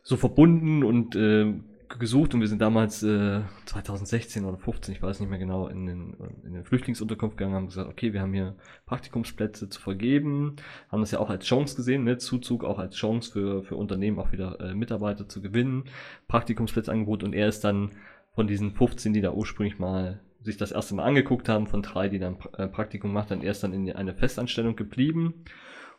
so 0.03 0.17
verbunden 0.17 0.83
und 0.83 1.15
äh, 1.15 1.53
gesucht 1.99 2.33
und 2.33 2.41
wir 2.41 2.47
sind 2.47 2.61
damals 2.61 3.03
äh, 3.03 3.41
2016 3.65 4.45
oder 4.45 4.57
15, 4.57 4.93
ich 4.95 5.01
weiß 5.01 5.19
nicht 5.19 5.29
mehr 5.29 5.39
genau, 5.39 5.67
in 5.67 5.85
den, 5.85 6.15
in 6.43 6.53
den 6.53 6.63
Flüchtlingsunterkunft 6.63 7.37
gegangen, 7.37 7.55
haben 7.55 7.67
gesagt, 7.67 7.89
okay, 7.89 8.13
wir 8.13 8.21
haben 8.21 8.33
hier 8.33 8.55
Praktikumsplätze 8.85 9.69
zu 9.69 9.81
vergeben, 9.81 10.55
haben 10.89 11.01
das 11.01 11.11
ja 11.11 11.19
auch 11.19 11.29
als 11.29 11.45
Chance 11.45 11.75
gesehen, 11.75 12.03
ne? 12.03 12.17
Zuzug 12.17 12.63
auch 12.63 12.79
als 12.79 12.95
Chance 12.95 13.31
für, 13.31 13.63
für 13.63 13.75
Unternehmen 13.75 14.19
auch 14.19 14.31
wieder 14.31 14.59
äh, 14.59 14.73
Mitarbeiter 14.73 15.27
zu 15.27 15.41
gewinnen, 15.41 15.85
Praktikumsplätzeangebot 16.27 17.23
und 17.23 17.33
er 17.33 17.47
ist 17.47 17.63
dann 17.63 17.91
von 18.33 18.47
diesen 18.47 18.71
15, 18.71 19.13
die 19.13 19.21
da 19.21 19.31
ursprünglich 19.31 19.79
mal 19.79 20.21
sich 20.41 20.57
das 20.57 20.71
erste 20.71 20.95
Mal 20.95 21.03
angeguckt 21.03 21.49
haben, 21.49 21.67
von 21.67 21.81
drei, 21.81 22.09
die 22.09 22.19
dann 22.19 22.37
äh, 22.57 22.67
Praktikum 22.67 23.13
macht, 23.13 23.31
dann 23.31 23.41
erst 23.41 23.63
dann 23.63 23.73
in 23.73 23.91
eine 23.91 24.13
Festanstellung 24.13 24.75
geblieben 24.75 25.45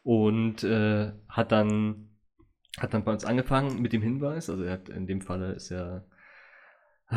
und 0.03 0.65
äh, 0.65 1.13
hat 1.29 1.53
dann 1.53 2.09
hat 2.79 2.95
dann 2.95 3.05
bei 3.05 3.13
uns 3.13 3.25
angefangen 3.25 3.81
mit 3.83 3.93
dem 3.93 4.03
Hinweis, 4.03 4.49
also 4.49 4.65
er 4.65 4.73
hat 4.73 4.89
in 4.89 5.07
dem 5.07 5.21
Falle 5.21 5.53
ist 5.53 5.71
er 5.71 6.05
äh, 7.11 7.17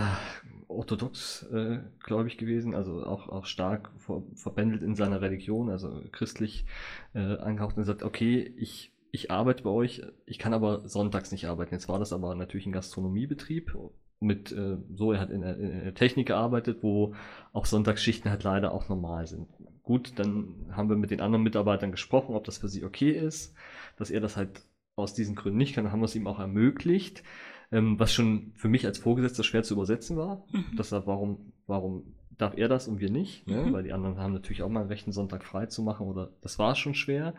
orthodox 0.67 1.43
äh, 1.53 1.79
gläubig 2.03 2.37
gewesen, 2.37 2.75
also 2.75 3.05
auch, 3.05 3.29
auch 3.29 3.45
stark 3.45 3.91
ver 3.97 4.23
verbändelt 4.35 4.83
in 4.83 4.95
seiner 4.95 5.21
Religion, 5.21 5.69
also 5.69 6.01
christlich 6.11 6.65
äh, 7.13 7.37
angehaucht 7.37 7.77
und 7.77 7.85
sagt, 7.85 8.03
okay, 8.03 8.53
ich, 8.57 8.93
ich 9.11 9.31
arbeite 9.31 9.63
bei 9.63 9.69
euch, 9.69 10.01
ich 10.25 10.39
kann 10.39 10.53
aber 10.53 10.87
sonntags 10.89 11.31
nicht 11.31 11.47
arbeiten. 11.47 11.73
Jetzt 11.73 11.87
war 11.87 11.99
das 11.99 12.11
aber 12.11 12.35
natürlich 12.35 12.65
ein 12.65 12.73
Gastronomiebetrieb 12.73 13.77
mit 14.19 14.51
äh, 14.51 14.77
so, 14.93 15.13
er 15.13 15.21
hat 15.21 15.29
in 15.29 15.41
der, 15.41 15.57
in 15.57 15.83
der 15.83 15.93
Technik 15.93 16.27
gearbeitet, 16.27 16.79
wo 16.81 17.15
auch 17.53 17.65
Sonntagsschichten 17.65 18.29
halt 18.29 18.43
leider 18.43 18.73
auch 18.73 18.89
normal 18.89 19.27
sind. 19.27 19.47
Gut, 19.83 20.13
dann 20.17 20.71
haben 20.71 20.89
wir 20.89 20.97
mit 20.97 21.11
den 21.11 21.21
anderen 21.21 21.43
Mitarbeitern 21.43 21.91
gesprochen, 21.91 22.35
ob 22.35 22.43
das 22.43 22.57
für 22.57 22.67
sie 22.67 22.83
okay 22.83 23.11
ist, 23.11 23.53
dass 23.97 24.09
er 24.09 24.19
das 24.19 24.35
halt 24.35 24.63
aus 24.95 25.13
diesen 25.13 25.35
Gründen 25.35 25.57
nicht 25.57 25.75
kann, 25.75 25.83
dann 25.83 25.93
haben 25.93 26.01
wir 26.01 26.05
es 26.05 26.15
ihm 26.15 26.27
auch 26.27 26.39
ermöglicht, 26.39 27.23
ähm, 27.71 27.99
was 27.99 28.13
schon 28.13 28.53
für 28.55 28.69
mich 28.69 28.85
als 28.85 28.97
Vorgesetzter 28.97 29.43
schwer 29.43 29.63
zu 29.63 29.73
übersetzen 29.73 30.17
war. 30.17 30.45
Mhm. 30.51 30.75
Dass 30.75 30.91
er, 30.91 31.05
warum, 31.05 31.53
warum 31.67 32.15
darf 32.37 32.57
er 32.57 32.67
das 32.67 32.87
und 32.87 32.99
wir 32.99 33.09
nicht? 33.09 33.47
Ne? 33.47 33.63
Mhm. 33.63 33.73
Weil 33.73 33.83
die 33.83 33.93
anderen 33.93 34.17
haben 34.17 34.33
natürlich 34.33 34.63
auch 34.63 34.69
mal 34.69 34.81
einen 34.81 34.89
rechten 34.89 35.11
Sonntag 35.11 35.43
frei 35.43 35.65
zu 35.65 35.81
machen 35.81 36.07
oder 36.07 36.31
das 36.41 36.59
war 36.59 36.75
schon 36.75 36.95
schwer. 36.95 37.33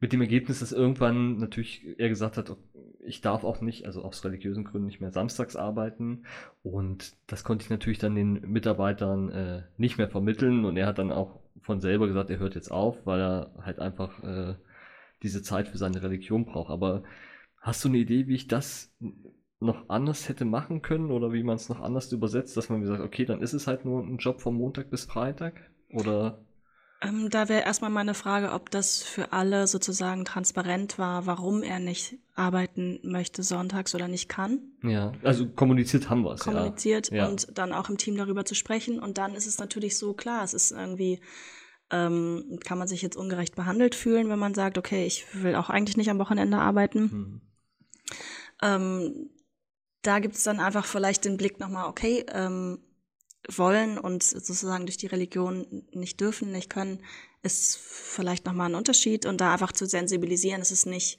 Mit 0.00 0.12
dem 0.12 0.22
Ergebnis, 0.22 0.60
dass 0.60 0.72
irgendwann 0.72 1.38
natürlich 1.38 1.84
er 1.98 2.08
gesagt 2.08 2.38
hat, 2.38 2.56
ich 3.04 3.20
darf 3.20 3.44
auch 3.44 3.60
nicht, 3.60 3.86
also 3.86 4.02
aus 4.02 4.24
religiösen 4.24 4.64
Gründen 4.64 4.86
nicht 4.86 5.00
mehr 5.00 5.10
samstags 5.10 5.56
arbeiten. 5.56 6.24
Und 6.62 7.14
das 7.26 7.44
konnte 7.44 7.64
ich 7.64 7.70
natürlich 7.70 7.98
dann 7.98 8.14
den 8.14 8.40
Mitarbeitern 8.50 9.30
äh, 9.30 9.62
nicht 9.76 9.98
mehr 9.98 10.08
vermitteln. 10.08 10.64
Und 10.64 10.76
er 10.78 10.86
hat 10.86 10.98
dann 10.98 11.12
auch 11.12 11.38
von 11.60 11.80
selber 11.80 12.06
gesagt, 12.06 12.30
er 12.30 12.38
hört 12.38 12.54
jetzt 12.54 12.70
auf, 12.70 13.04
weil 13.04 13.20
er 13.20 13.54
halt 13.62 13.78
einfach 13.78 14.22
äh, 14.22 14.54
diese 15.22 15.42
Zeit 15.42 15.68
für 15.68 15.78
seine 15.78 16.02
Religion 16.02 16.44
braucht. 16.44 16.70
Aber 16.70 17.02
hast 17.60 17.84
du 17.84 17.88
eine 17.88 17.98
Idee, 17.98 18.26
wie 18.26 18.34
ich 18.34 18.48
das 18.48 18.92
noch 19.60 19.88
anders 19.88 20.28
hätte 20.28 20.44
machen 20.44 20.80
können 20.80 21.10
oder 21.10 21.32
wie 21.32 21.42
man 21.42 21.56
es 21.56 21.68
noch 21.68 21.80
anders 21.80 22.10
übersetzt, 22.12 22.56
dass 22.56 22.70
man 22.70 22.84
sagt, 22.86 23.02
okay, 23.02 23.26
dann 23.26 23.42
ist 23.42 23.52
es 23.52 23.66
halt 23.66 23.84
nur 23.84 24.02
ein 24.02 24.16
Job 24.16 24.40
von 24.40 24.54
Montag 24.54 24.90
bis 24.90 25.04
Freitag? 25.04 25.54
Oder? 25.90 26.38
Ähm, 27.02 27.30
da 27.30 27.48
wäre 27.48 27.64
erstmal 27.64 27.90
meine 27.90 28.14
Frage, 28.14 28.52
ob 28.52 28.70
das 28.70 29.02
für 29.02 29.32
alle 29.32 29.66
sozusagen 29.66 30.24
transparent 30.24 30.98
war, 30.98 31.26
warum 31.26 31.62
er 31.62 31.78
nicht 31.78 32.18
arbeiten 32.34 33.00
möchte 33.02 33.42
sonntags 33.42 33.94
oder 33.94 34.08
nicht 34.08 34.28
kann. 34.28 34.60
Ja, 34.82 35.12
also 35.22 35.48
kommuniziert 35.48 36.10
haben 36.10 36.22
wir 36.22 36.32
es. 36.32 36.40
Kommuniziert 36.40 37.10
ja. 37.10 37.26
und 37.26 37.56
dann 37.56 37.72
auch 37.72 37.88
im 37.88 37.96
Team 37.96 38.16
darüber 38.16 38.44
zu 38.44 38.54
sprechen. 38.54 38.98
Und 38.98 39.18
dann 39.18 39.34
ist 39.34 39.46
es 39.46 39.58
natürlich 39.58 39.96
so 39.96 40.12
klar, 40.12 40.44
es 40.44 40.52
ist 40.52 40.72
irgendwie 40.72 41.20
ähm, 41.90 42.58
kann 42.64 42.78
man 42.78 42.88
sich 42.88 43.02
jetzt 43.02 43.16
ungerecht 43.16 43.54
behandelt 43.54 43.94
fühlen, 43.94 44.28
wenn 44.28 44.38
man 44.38 44.54
sagt, 44.54 44.78
okay, 44.78 45.06
ich 45.06 45.26
will 45.34 45.54
auch 45.54 45.70
eigentlich 45.70 45.96
nicht 45.96 46.10
am 46.10 46.18
Wochenende 46.18 46.58
arbeiten. 46.58 47.10
Hm. 47.10 47.40
Ähm, 48.62 49.30
da 50.02 50.18
gibt 50.18 50.36
es 50.36 50.44
dann 50.44 50.60
einfach 50.60 50.86
vielleicht 50.86 51.24
den 51.24 51.36
Blick 51.36 51.60
nochmal, 51.60 51.86
okay, 51.86 52.24
ähm, 52.32 52.78
wollen 53.48 53.98
und 53.98 54.22
sozusagen 54.22 54.86
durch 54.86 54.96
die 54.96 55.06
Religion 55.06 55.84
nicht 55.92 56.20
dürfen, 56.20 56.52
nicht 56.52 56.70
können, 56.70 57.02
ist 57.42 57.78
vielleicht 57.78 58.46
nochmal 58.46 58.70
ein 58.70 58.74
Unterschied 58.74 59.26
und 59.26 59.40
da 59.40 59.52
einfach 59.52 59.72
zu 59.72 59.86
sensibilisieren, 59.86 60.60
es 60.60 60.70
ist 60.70 60.86
nicht, 60.86 61.18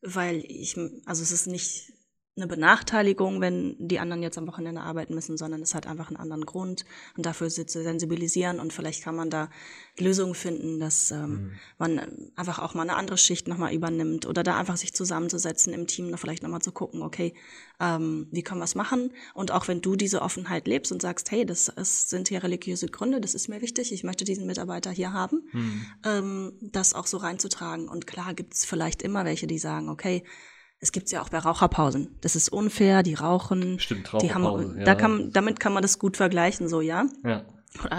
weil 0.00 0.44
ich, 0.46 0.76
also 1.04 1.22
es 1.22 1.32
ist 1.32 1.46
nicht 1.46 1.92
eine 2.38 2.46
Benachteiligung, 2.46 3.40
wenn 3.40 3.74
die 3.78 3.98
anderen 3.98 4.22
jetzt 4.22 4.38
am 4.38 4.46
Wochenende 4.46 4.80
arbeiten 4.80 5.14
müssen, 5.14 5.36
sondern 5.36 5.60
es 5.60 5.74
hat 5.74 5.86
einfach 5.86 6.08
einen 6.08 6.16
anderen 6.16 6.46
Grund 6.46 6.84
und 7.16 7.26
dafür 7.26 7.50
sie 7.50 7.66
zu 7.66 7.82
sensibilisieren 7.82 8.60
und 8.60 8.72
vielleicht 8.72 9.02
kann 9.02 9.16
man 9.16 9.28
da 9.28 9.50
Lösungen 9.98 10.34
finden, 10.34 10.78
dass 10.78 11.10
ähm, 11.10 11.30
mhm. 11.30 11.50
man 11.78 12.30
einfach 12.36 12.60
auch 12.60 12.74
mal 12.74 12.82
eine 12.82 12.96
andere 12.96 13.18
Schicht 13.18 13.48
nochmal 13.48 13.74
übernimmt 13.74 14.24
oder 14.26 14.42
da 14.42 14.56
einfach 14.56 14.76
sich 14.76 14.94
zusammenzusetzen 14.94 15.72
im 15.74 15.86
Team, 15.86 16.16
vielleicht 16.16 16.42
nochmal 16.42 16.62
zu 16.62 16.72
gucken, 16.72 17.02
okay, 17.02 17.34
ähm, 17.80 18.28
wie 18.30 18.42
können 18.42 18.60
wir 18.60 18.64
es 18.64 18.74
machen 18.74 19.12
und 19.34 19.50
auch 19.50 19.68
wenn 19.68 19.80
du 19.80 19.96
diese 19.96 20.22
Offenheit 20.22 20.68
lebst 20.68 20.92
und 20.92 21.02
sagst, 21.02 21.30
hey, 21.30 21.44
das 21.44 21.68
ist, 21.68 22.08
sind 22.08 22.28
hier 22.28 22.42
religiöse 22.42 22.86
Gründe, 22.86 23.20
das 23.20 23.34
ist 23.34 23.48
mir 23.48 23.60
wichtig, 23.60 23.92
ich 23.92 24.04
möchte 24.04 24.24
diesen 24.24 24.46
Mitarbeiter 24.46 24.90
hier 24.92 25.12
haben, 25.12 25.42
mhm. 25.52 25.86
ähm, 26.04 26.52
das 26.60 26.94
auch 26.94 27.06
so 27.06 27.16
reinzutragen 27.16 27.88
und 27.88 28.06
klar 28.06 28.34
gibt 28.34 28.54
es 28.54 28.64
vielleicht 28.64 29.02
immer 29.02 29.24
welche, 29.24 29.48
die 29.48 29.58
sagen, 29.58 29.88
okay, 29.88 30.22
es 30.80 30.92
gibt's 30.92 31.10
ja 31.10 31.22
auch 31.22 31.28
bei 31.28 31.38
Raucherpausen. 31.38 32.16
Das 32.20 32.36
ist 32.36 32.48
unfair, 32.50 33.02
die 33.02 33.14
rauchen. 33.14 33.80
Stimmt, 33.80 34.06
die 34.22 34.28
Raucherpause. 34.28 34.68
haben, 34.68 34.78
ja. 34.78 34.84
da 34.84 34.94
kann, 34.94 35.32
damit 35.32 35.60
kann 35.60 35.72
man 35.72 35.82
das 35.82 35.98
gut 35.98 36.16
vergleichen, 36.16 36.68
so, 36.68 36.80
ja. 36.80 37.06
Ja. 37.24 37.44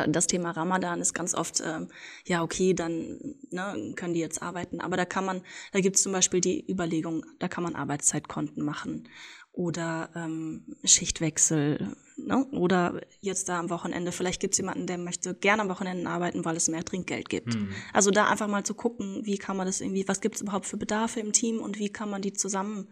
Das 0.08 0.26
Thema 0.26 0.52
Ramadan 0.52 1.00
ist 1.00 1.14
ganz 1.14 1.36
oft, 1.36 1.62
ähm, 1.64 1.90
ja, 2.26 2.42
okay, 2.42 2.74
dann 2.74 3.36
ne, 3.52 3.94
können 3.96 4.16
die 4.16 4.20
jetzt 4.20 4.42
arbeiten. 4.42 4.82
Aber 4.82 4.98
da 4.98 5.06
kann 5.06 5.26
man, 5.26 5.42
da 5.72 5.80
gibt's 5.80 6.02
zum 6.02 6.12
Beispiel 6.12 6.42
die 6.42 6.66
Überlegung, 6.70 7.24
da 7.38 7.48
kann 7.48 7.64
man 7.64 7.76
Arbeitszeitkonten 7.76 8.66
machen 8.66 9.08
oder 9.52 10.10
ähm, 10.16 10.76
Schichtwechsel. 10.84 11.96
Ne? 12.18 12.46
Oder 12.52 13.02
jetzt 13.22 13.50
da 13.50 13.60
am 13.60 13.70
Wochenende, 13.70 14.12
vielleicht 14.12 14.42
gibt 14.42 14.54
es 14.54 14.58
jemanden, 14.60 14.88
der 14.88 14.98
möchte 14.98 15.34
gerne 15.34 15.64
am 15.64 15.70
Wochenende 15.70 16.10
arbeiten, 16.10 16.46
weil 16.46 16.56
es 16.56 16.70
mehr 16.70 16.84
Trinkgeld 16.84 17.30
gibt. 17.30 17.56
Mhm. 17.56 17.70
Also 17.94 18.12
da 18.12 18.28
einfach 18.28 18.48
mal 18.48 18.64
zu 18.64 18.74
gucken, 18.74 19.22
wie 19.26 19.38
kann 19.38 19.58
man 19.58 19.66
das 19.68 19.82
irgendwie, 19.82 20.08
was 20.08 20.22
gibt 20.22 20.36
es 20.36 20.42
überhaupt 20.42 20.66
für 20.66 20.78
Bedarfe 20.78 21.20
im 21.20 21.34
Team 21.34 21.60
und 21.60 21.80
wie 21.80 21.90
kann 21.90 22.10
man 22.10 22.22
die 22.22 22.34
zusammenbringen. 22.34 22.90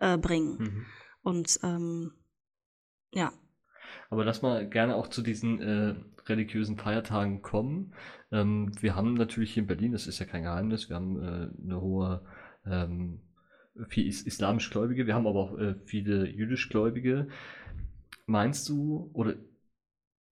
Äh. 0.00 0.62
Mhm. 0.62 0.86
Und 1.22 1.60
ähm, 1.62 2.12
ja. 3.12 3.32
Aber 4.08 4.24
lass 4.24 4.42
mal 4.42 4.68
gerne 4.68 4.96
auch 4.96 5.08
zu 5.08 5.22
diesen 5.22 5.60
äh, 5.60 5.94
religiösen 6.26 6.76
Feiertagen 6.76 7.42
kommen. 7.42 7.94
Ähm, 8.32 8.72
wir 8.80 8.94
haben 8.94 9.14
natürlich 9.14 9.54
hier 9.54 9.62
in 9.62 9.66
Berlin, 9.66 9.92
das 9.92 10.06
ist 10.06 10.18
ja 10.18 10.26
kein 10.26 10.42
Geheimnis, 10.42 10.88
wir 10.88 10.96
haben 10.96 11.22
äh, 11.22 11.64
eine 11.64 11.80
hohe 11.80 12.24
ähm, 12.66 13.20
viel 13.88 14.06
islamisch 14.06 14.70
Gläubige, 14.70 15.06
wir 15.06 15.14
haben 15.14 15.26
aber 15.26 15.40
auch 15.40 15.58
äh, 15.58 15.74
viele 15.84 16.28
jüdisch 16.28 16.68
Gläubige. 16.68 17.28
Meinst 18.26 18.68
du, 18.68 19.10
oder 19.12 19.34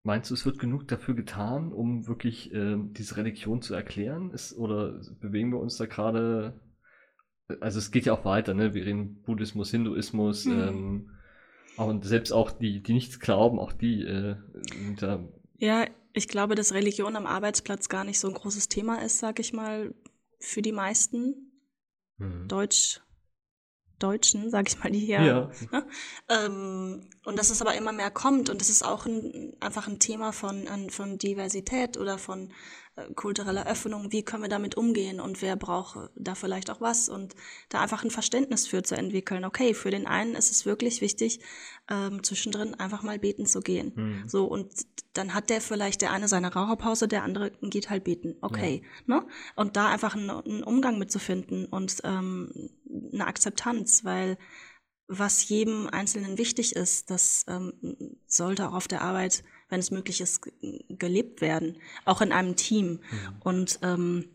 meinst 0.04 0.30
du, 0.30 0.34
es 0.34 0.46
wird 0.46 0.58
genug 0.58 0.88
dafür 0.88 1.14
getan, 1.14 1.72
um 1.72 2.06
wirklich 2.06 2.52
äh, 2.52 2.76
diese 2.78 3.16
Religion 3.16 3.62
zu 3.62 3.74
erklären? 3.74 4.30
Ist, 4.30 4.56
oder 4.56 5.00
bewegen 5.20 5.50
wir 5.52 5.58
uns 5.58 5.76
da 5.76 5.86
gerade, 5.86 6.60
also 7.60 7.78
es 7.78 7.90
geht 7.90 8.06
ja 8.06 8.12
auch 8.12 8.24
weiter, 8.24 8.54
ne? 8.54 8.74
Wir 8.74 8.86
reden 8.86 9.22
Buddhismus, 9.22 9.70
Hinduismus, 9.70 10.44
mhm. 10.44 10.60
ähm, 10.60 11.10
und 11.76 12.04
selbst 12.04 12.32
auch 12.32 12.50
die, 12.50 12.82
die 12.82 12.92
nichts 12.92 13.20
glauben, 13.20 13.58
auch 13.58 13.72
die 13.72 14.02
äh, 14.02 14.36
sind 14.74 15.00
da. 15.00 15.24
Ja, 15.58 15.86
ich 16.12 16.26
glaube, 16.26 16.54
dass 16.54 16.74
Religion 16.74 17.14
am 17.14 17.26
Arbeitsplatz 17.26 17.88
gar 17.88 18.04
nicht 18.04 18.18
so 18.18 18.28
ein 18.28 18.34
großes 18.34 18.68
Thema 18.68 19.02
ist, 19.02 19.18
sag 19.18 19.38
ich 19.38 19.52
mal, 19.52 19.94
für 20.40 20.62
die 20.62 20.72
meisten. 20.72 21.52
Mhm. 22.18 22.48
Deutsch 22.48 23.00
Deutschen, 23.98 24.50
sag 24.50 24.68
ich 24.68 24.78
mal, 24.78 24.90
die 24.90 25.00
hier. 25.00 25.22
Ja. 25.22 25.50
Ne? 25.70 25.86
Ähm, 26.28 27.10
und 27.24 27.38
dass 27.38 27.50
es 27.50 27.60
aber 27.60 27.74
immer 27.74 27.92
mehr 27.92 28.10
kommt 28.10 28.50
und 28.50 28.60
das 28.60 28.68
ist 28.68 28.84
auch 28.84 29.06
ein, 29.06 29.54
einfach 29.60 29.88
ein 29.88 29.98
Thema 29.98 30.32
von, 30.32 30.66
von 30.90 31.18
Diversität 31.18 31.96
oder 31.96 32.18
von 32.18 32.52
kultureller 33.14 33.66
Öffnung. 33.66 34.12
Wie 34.12 34.22
können 34.22 34.42
wir 34.42 34.48
damit 34.48 34.76
umgehen 34.76 35.20
und 35.20 35.42
wer 35.42 35.56
braucht 35.56 36.10
da 36.16 36.34
vielleicht 36.34 36.70
auch 36.70 36.80
was 36.80 37.08
und 37.08 37.34
da 37.68 37.80
einfach 37.80 38.04
ein 38.04 38.10
Verständnis 38.10 38.66
für 38.66 38.82
zu 38.82 38.96
entwickeln. 38.96 39.44
Okay, 39.44 39.74
für 39.74 39.90
den 39.90 40.06
einen 40.06 40.34
ist 40.34 40.50
es 40.50 40.66
wirklich 40.66 41.00
wichtig, 41.00 41.40
ähm, 41.90 42.22
zwischendrin 42.22 42.74
einfach 42.74 43.02
mal 43.02 43.18
beten 43.18 43.46
zu 43.46 43.60
gehen. 43.60 43.92
Mhm. 43.94 44.28
So 44.28 44.44
und 44.44 44.72
dann 45.14 45.34
hat 45.34 45.50
der 45.50 45.60
vielleicht 45.60 46.02
der 46.02 46.12
eine 46.12 46.28
seine 46.28 46.52
Raucherpause, 46.52 47.08
der 47.08 47.24
andere 47.24 47.50
geht 47.62 47.90
halt 47.90 48.04
beten. 48.04 48.36
Okay, 48.40 48.82
ne? 49.06 49.26
Und 49.56 49.76
da 49.76 49.88
einfach 49.88 50.14
einen, 50.14 50.30
einen 50.30 50.62
Umgang 50.62 50.98
mitzufinden 50.98 51.66
und 51.66 51.98
ähm, 52.04 52.70
eine 53.12 53.26
Akzeptanz, 53.26 54.04
weil 54.04 54.38
was 55.08 55.48
jedem 55.48 55.88
Einzelnen 55.88 56.36
wichtig 56.36 56.76
ist, 56.76 57.10
das 57.10 57.44
ähm, 57.48 57.72
sollte 58.26 58.68
auch 58.68 58.74
auf 58.74 58.88
der 58.88 59.00
Arbeit, 59.00 59.42
wenn 59.68 59.80
es 59.80 59.90
möglich 59.90 60.20
ist, 60.20 60.48
gelebt 60.88 61.40
werden, 61.40 61.76
auch 62.04 62.20
in 62.20 62.32
einem 62.32 62.56
Team. 62.56 63.00
Und 63.40 63.78
ähm, 63.82 64.28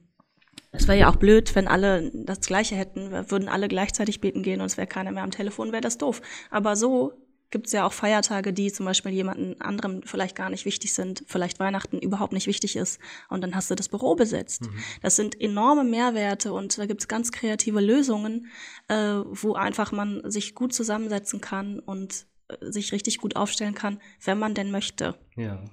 es 0.71 0.87
wäre 0.87 0.99
ja 0.99 1.09
auch 1.09 1.17
blöd, 1.17 1.53
wenn 1.55 1.67
alle 1.67 2.11
das 2.13 2.41
Gleiche 2.41 2.75
hätten, 2.75 3.11
würden 3.29 3.47
alle 3.47 3.67
gleichzeitig 3.67 4.21
beten 4.21 4.41
gehen 4.41 4.59
und 4.59 4.65
es 4.65 4.77
wäre 4.77 4.87
keiner 4.87 5.11
mehr 5.11 5.23
am 5.23 5.31
Telefon, 5.31 5.71
wäre 5.71 5.81
das 5.81 5.97
doof. 5.99 6.21
Aber 6.49 6.75
so 6.75 7.13
gibt 7.51 7.67
es 7.67 7.73
ja 7.73 7.85
auch 7.85 7.93
Feiertage, 7.93 8.51
die 8.51 8.71
zum 8.71 8.87
Beispiel 8.87 9.11
jemanden 9.11 9.61
anderem 9.61 10.01
vielleicht 10.03 10.35
gar 10.35 10.49
nicht 10.49 10.65
wichtig 10.65 10.91
sind, 10.93 11.23
vielleicht 11.27 11.59
Weihnachten 11.59 11.99
überhaupt 11.99 12.33
nicht 12.33 12.47
wichtig 12.47 12.75
ist 12.75 12.99
und 13.29 13.41
dann 13.41 13.53
hast 13.53 13.69
du 13.69 13.75
das 13.75 13.89
Büro 13.89 14.15
besetzt. 14.15 14.63
Das 15.03 15.15
sind 15.15 15.39
enorme 15.39 15.83
Mehrwerte 15.83 16.51
und 16.51 16.75
da 16.79 16.87
gibt 16.87 17.01
es 17.01 17.07
ganz 17.07 17.31
kreative 17.31 17.79
Lösungen, 17.79 18.47
äh, 18.87 18.95
wo 18.95 19.53
einfach 19.53 19.91
man 19.91 20.29
sich 20.31 20.55
gut 20.55 20.73
zusammensetzen 20.73 21.41
kann 21.41 21.77
und 21.77 22.25
sich 22.61 22.91
richtig 22.91 23.17
gut 23.19 23.35
aufstellen 23.35 23.73
kann, 23.75 23.99
wenn 24.23 24.39
man 24.39 24.53
denn 24.53 24.71
möchte. 24.71 25.15
Ja. 25.35 25.63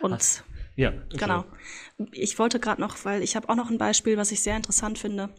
Und 0.00 0.12
Hast- 0.12 0.44
Ja, 0.76 0.92
Genau. 1.10 1.44
Ich 2.12 2.38
wollte 2.38 2.60
gerade 2.60 2.80
noch, 2.80 3.04
weil 3.04 3.22
ich 3.22 3.34
habe 3.36 3.48
auch 3.48 3.56
noch 3.56 3.70
ein 3.70 3.78
Beispiel, 3.78 4.16
was 4.16 4.30
ich 4.32 4.40
sehr 4.42 4.56
interessant 4.56 4.98
finde, 4.98 5.30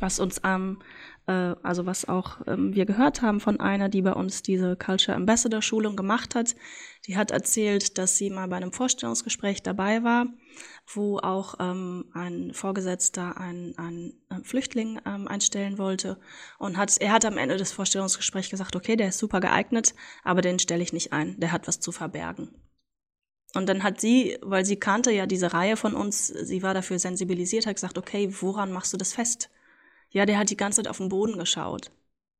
was 0.00 0.18
uns 0.18 0.42
am, 0.42 0.82
äh, 1.28 1.32
also 1.62 1.86
was 1.86 2.06
auch 2.08 2.40
ähm, 2.48 2.74
wir 2.74 2.86
gehört 2.86 3.22
haben 3.22 3.38
von 3.40 3.60
einer, 3.60 3.88
die 3.88 4.02
bei 4.02 4.12
uns 4.12 4.42
diese 4.42 4.76
Culture 4.76 5.16
Ambassador 5.16 5.62
Schulung 5.62 5.94
gemacht 5.96 6.34
hat. 6.34 6.56
Die 7.06 7.16
hat 7.16 7.30
erzählt, 7.30 7.96
dass 7.98 8.16
sie 8.16 8.30
mal 8.30 8.48
bei 8.48 8.56
einem 8.56 8.72
Vorstellungsgespräch 8.72 9.62
dabei 9.62 10.02
war, 10.02 10.26
wo 10.86 11.18
auch 11.18 11.54
ähm, 11.60 12.06
ein 12.14 12.52
Vorgesetzter 12.52 13.38
einen, 13.38 13.76
einen 13.78 14.14
äh, 14.30 14.42
Flüchtling 14.42 15.00
ähm, 15.06 15.28
einstellen 15.28 15.78
wollte 15.78 16.18
und 16.58 16.76
hat, 16.76 16.96
er 16.98 17.12
hat 17.12 17.24
am 17.24 17.38
Ende 17.38 17.56
des 17.56 17.72
Vorstellungsgesprächs 17.72 18.50
gesagt, 18.50 18.76
okay, 18.76 18.96
der 18.96 19.08
ist 19.08 19.18
super 19.18 19.40
geeignet, 19.40 19.94
aber 20.24 20.42
den 20.42 20.58
stelle 20.58 20.82
ich 20.82 20.92
nicht 20.92 21.12
ein, 21.12 21.38
der 21.40 21.52
hat 21.52 21.68
was 21.68 21.80
zu 21.80 21.92
verbergen. 21.92 22.50
Und 23.54 23.68
dann 23.68 23.82
hat 23.82 24.00
sie, 24.00 24.38
weil 24.42 24.64
sie 24.66 24.76
kannte 24.76 25.10
ja 25.12 25.26
diese 25.26 25.54
Reihe 25.54 25.76
von 25.76 25.94
uns, 25.94 26.26
sie 26.26 26.62
war 26.62 26.74
dafür 26.74 26.98
sensibilisiert, 26.98 27.66
hat 27.66 27.76
gesagt, 27.76 27.96
okay, 27.96 28.28
woran 28.40 28.70
machst 28.70 28.92
du 28.92 28.96
das 28.98 29.14
fest? 29.14 29.50
Ja, 30.10 30.26
der 30.26 30.38
hat 30.38 30.50
die 30.50 30.56
ganze 30.56 30.82
Zeit 30.82 30.88
auf 30.90 30.98
den 30.98 31.08
Boden 31.08 31.38
geschaut. 31.38 31.90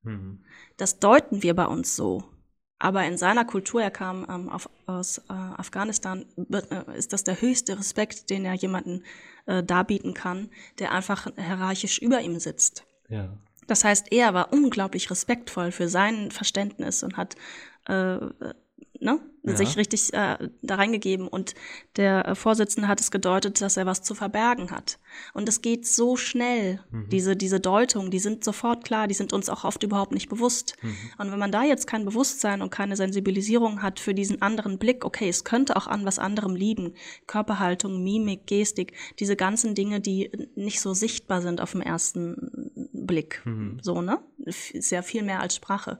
Mhm. 0.02 0.44
Das 0.76 0.98
deuten 0.98 1.42
wir 1.42 1.54
bei 1.54 1.66
uns 1.66 1.96
so. 1.96 2.24
Aber 2.78 3.04
in 3.06 3.16
seiner 3.16 3.44
Kultur, 3.44 3.82
er 3.82 3.90
kam 3.90 4.26
ähm, 4.28 4.48
auf, 4.50 4.68
aus 4.86 5.18
äh, 5.18 5.32
Afghanistan, 5.32 6.26
äh, 6.50 6.96
ist 6.96 7.12
das 7.12 7.24
der 7.24 7.40
höchste 7.40 7.78
Respekt, 7.78 8.28
den 8.28 8.44
er 8.44 8.54
jemanden 8.54 9.02
äh, 9.46 9.62
darbieten 9.62 10.12
kann, 10.12 10.50
der 10.78 10.92
einfach 10.92 11.26
hierarchisch 11.36 11.98
über 11.98 12.20
ihm 12.20 12.38
sitzt. 12.38 12.84
Ja. 13.08 13.32
Das 13.66 13.82
heißt, 13.84 14.12
er 14.12 14.34
war 14.34 14.52
unglaublich 14.52 15.10
respektvoll 15.10 15.72
für 15.72 15.88
sein 15.88 16.30
Verständnis 16.30 17.02
und 17.02 17.16
hat 17.16 17.36
äh, 17.88 18.18
ne, 19.00 19.20
Ja. 19.42 19.56
sich 19.56 19.76
richtig 19.76 20.12
äh, 20.12 20.36
da 20.62 20.74
reingegeben. 20.74 21.28
Und 21.28 21.54
der 21.96 22.26
äh, 22.26 22.34
Vorsitzende 22.34 22.88
hat 22.88 23.00
es 23.00 23.10
gedeutet, 23.10 23.60
dass 23.60 23.76
er 23.76 23.86
was 23.86 24.02
zu 24.02 24.14
verbergen 24.14 24.70
hat. 24.70 24.98
Und 25.34 25.48
es 25.48 25.62
geht 25.62 25.86
so 25.86 26.16
schnell, 26.16 26.80
diese, 27.10 27.36
diese 27.36 27.60
Deutung, 27.60 28.10
die 28.10 28.18
sind 28.18 28.42
sofort 28.44 28.84
klar, 28.84 29.06
die 29.06 29.14
sind 29.14 29.32
uns 29.32 29.48
auch 29.48 29.64
oft 29.64 29.82
überhaupt 29.82 30.12
nicht 30.12 30.28
bewusst. 30.28 30.76
Und 31.16 31.30
wenn 31.30 31.38
man 31.38 31.52
da 31.52 31.62
jetzt 31.62 31.86
kein 31.86 32.04
Bewusstsein 32.04 32.60
und 32.60 32.70
keine 32.70 32.96
Sensibilisierung 32.96 33.82
hat 33.82 34.00
für 34.00 34.12
diesen 34.14 34.42
anderen 34.42 34.78
Blick, 34.78 35.04
okay, 35.04 35.28
es 35.28 35.44
könnte 35.44 35.76
auch 35.76 35.86
an 35.86 36.04
was 36.04 36.18
anderem 36.18 36.54
liegen, 36.54 36.94
Körperhaltung, 37.26 38.02
Mimik, 38.02 38.46
Gestik, 38.46 38.92
diese 39.18 39.36
ganzen 39.36 39.74
Dinge, 39.74 40.00
die 40.00 40.30
nicht 40.54 40.80
so 40.80 40.92
sichtbar 40.92 41.40
sind 41.40 41.60
auf 41.60 41.72
den 41.72 41.82
ersten 41.82 42.70
Blick. 42.92 43.42
So, 43.80 44.02
ne? 44.02 44.18
Sehr 44.46 45.02
viel 45.02 45.22
mehr 45.22 45.40
als 45.40 45.54
Sprache. 45.56 45.98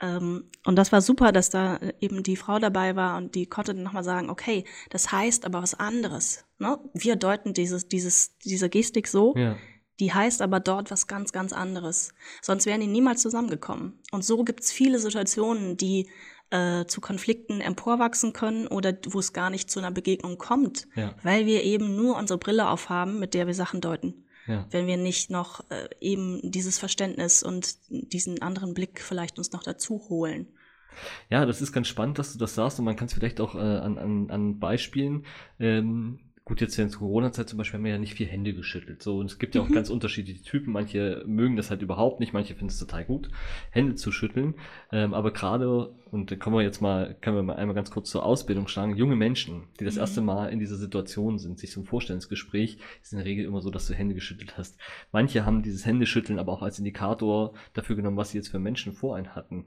Ähm, 0.00 0.44
und 0.64 0.76
das 0.76 0.92
war 0.92 1.00
super, 1.00 1.32
dass 1.32 1.50
da 1.50 1.80
eben 2.00 2.22
die 2.22 2.36
Frau 2.36 2.58
dabei 2.58 2.94
war 2.96 3.16
und 3.16 3.34
die 3.34 3.46
konnte 3.46 3.74
dann 3.74 3.82
nochmal 3.82 4.04
sagen, 4.04 4.30
okay, 4.30 4.64
das 4.90 5.10
heißt 5.12 5.44
aber 5.44 5.62
was 5.62 5.74
anderes. 5.74 6.44
Ne? 6.58 6.78
Wir 6.94 7.16
deuten 7.16 7.52
dieses, 7.52 7.88
dieses, 7.88 8.36
diese 8.38 8.68
Gestik 8.68 9.08
so, 9.08 9.34
Ja. 9.36 9.56
die 10.00 10.12
heißt 10.12 10.40
aber 10.42 10.60
dort 10.60 10.90
was 10.90 11.06
ganz, 11.08 11.32
ganz 11.32 11.52
anderes. 11.52 12.14
Sonst 12.42 12.66
wären 12.66 12.80
die 12.80 12.86
niemals 12.86 13.22
zusammengekommen. 13.22 13.98
Und 14.12 14.24
so 14.24 14.44
gibt's 14.44 14.70
viele 14.70 14.98
Situationen, 15.00 15.76
die 15.76 16.08
äh, 16.50 16.86
zu 16.86 17.00
Konflikten 17.00 17.60
emporwachsen 17.60 18.32
können 18.32 18.66
oder 18.68 18.96
wo 19.08 19.18
es 19.18 19.32
gar 19.32 19.50
nicht 19.50 19.70
zu 19.70 19.80
einer 19.80 19.90
Begegnung 19.90 20.38
kommt, 20.38 20.86
Ja. 20.94 21.14
weil 21.22 21.44
wir 21.44 21.62
eben 21.64 21.94
nur 21.96 22.16
unsere 22.16 22.38
Brille 22.38 22.68
aufhaben, 22.70 23.18
mit 23.18 23.34
der 23.34 23.46
wir 23.46 23.54
Sachen 23.54 23.80
deuten 23.80 24.24
Ja. 24.48 24.66
wenn 24.70 24.86
wir 24.86 24.96
nicht 24.96 25.30
noch 25.30 25.70
äh, 25.70 25.88
eben 26.00 26.40
dieses 26.42 26.78
Verständnis 26.78 27.42
und 27.42 27.76
diesen 27.90 28.40
anderen 28.40 28.72
Blick 28.74 29.00
vielleicht 29.00 29.38
uns 29.38 29.52
noch 29.52 29.62
dazu 29.62 30.06
holen. 30.08 30.48
Ja, 31.30 31.46
das 31.46 31.60
ist 31.60 31.72
ganz 31.72 31.86
spannend, 31.86 32.18
dass 32.18 32.32
du 32.32 32.38
das 32.38 32.54
sagst 32.54 32.78
und 32.78 32.84
man 32.84 32.96
kann 32.96 33.06
es 33.06 33.12
vielleicht 33.12 33.40
auch 33.40 33.54
äh, 33.54 33.58
an, 33.58 33.98
an, 33.98 34.30
an 34.30 34.58
Beispielen, 34.58 35.26
ähm, 35.60 36.18
gut, 36.48 36.60
jetzt 36.60 36.78
in 36.78 36.88
der 36.88 36.98
Corona-Zeit 36.98 37.48
zum 37.48 37.58
Beispiel 37.58 37.78
haben 37.78 37.84
wir 37.84 37.92
ja 37.92 37.98
nicht 37.98 38.14
viel 38.14 38.26
Hände 38.26 38.54
geschüttelt. 38.54 39.02
So, 39.02 39.18
und 39.18 39.26
es 39.26 39.38
gibt 39.38 39.54
ja 39.54 39.60
auch 39.60 39.68
ganz 39.68 39.90
unterschiedliche 39.90 40.42
Typen. 40.42 40.72
Manche 40.72 41.22
mögen 41.26 41.56
das 41.56 41.70
halt 41.70 41.82
überhaupt 41.82 42.18
nicht, 42.18 42.32
manche 42.32 42.54
finden 42.54 42.72
es 42.72 42.78
total 42.78 43.04
gut, 43.04 43.30
Hände 43.70 43.94
zu 43.94 44.10
schütteln. 44.10 44.54
Ähm, 44.90 45.14
aber 45.14 45.32
gerade, 45.32 45.90
und 46.10 46.30
da 46.30 46.36
kommen 46.36 46.56
wir 46.56 46.62
jetzt 46.62 46.80
mal, 46.80 47.16
können 47.20 47.36
wir 47.36 47.42
mal 47.42 47.56
einmal 47.56 47.74
ganz 47.74 47.90
kurz 47.90 48.10
zur 48.10 48.24
Ausbildung 48.24 48.66
schlagen, 48.66 48.96
junge 48.96 49.14
Menschen, 49.14 49.64
die 49.78 49.84
das 49.84 49.98
erste 49.98 50.22
Mal 50.22 50.48
in 50.48 50.58
dieser 50.58 50.76
Situation 50.76 51.38
sind, 51.38 51.58
sich 51.58 51.70
zum 51.70 51.84
Vorstellungsgespräch, 51.84 52.78
ist 53.02 53.12
in 53.12 53.18
der 53.18 53.26
Regel 53.26 53.44
immer 53.44 53.60
so, 53.60 53.70
dass 53.70 53.86
du 53.86 53.94
Hände 53.94 54.14
geschüttelt 54.14 54.56
hast. 54.56 54.78
Manche 55.12 55.44
haben 55.44 55.62
dieses 55.62 55.84
Händeschütteln 55.84 56.38
aber 56.38 56.52
auch 56.52 56.62
als 56.62 56.78
Indikator 56.78 57.54
dafür 57.74 57.96
genommen, 57.96 58.16
was 58.16 58.30
sie 58.30 58.38
jetzt 58.38 58.48
für 58.48 58.58
Menschen 58.58 58.94
vor 58.94 59.16
einen 59.16 59.34
hatten. 59.34 59.66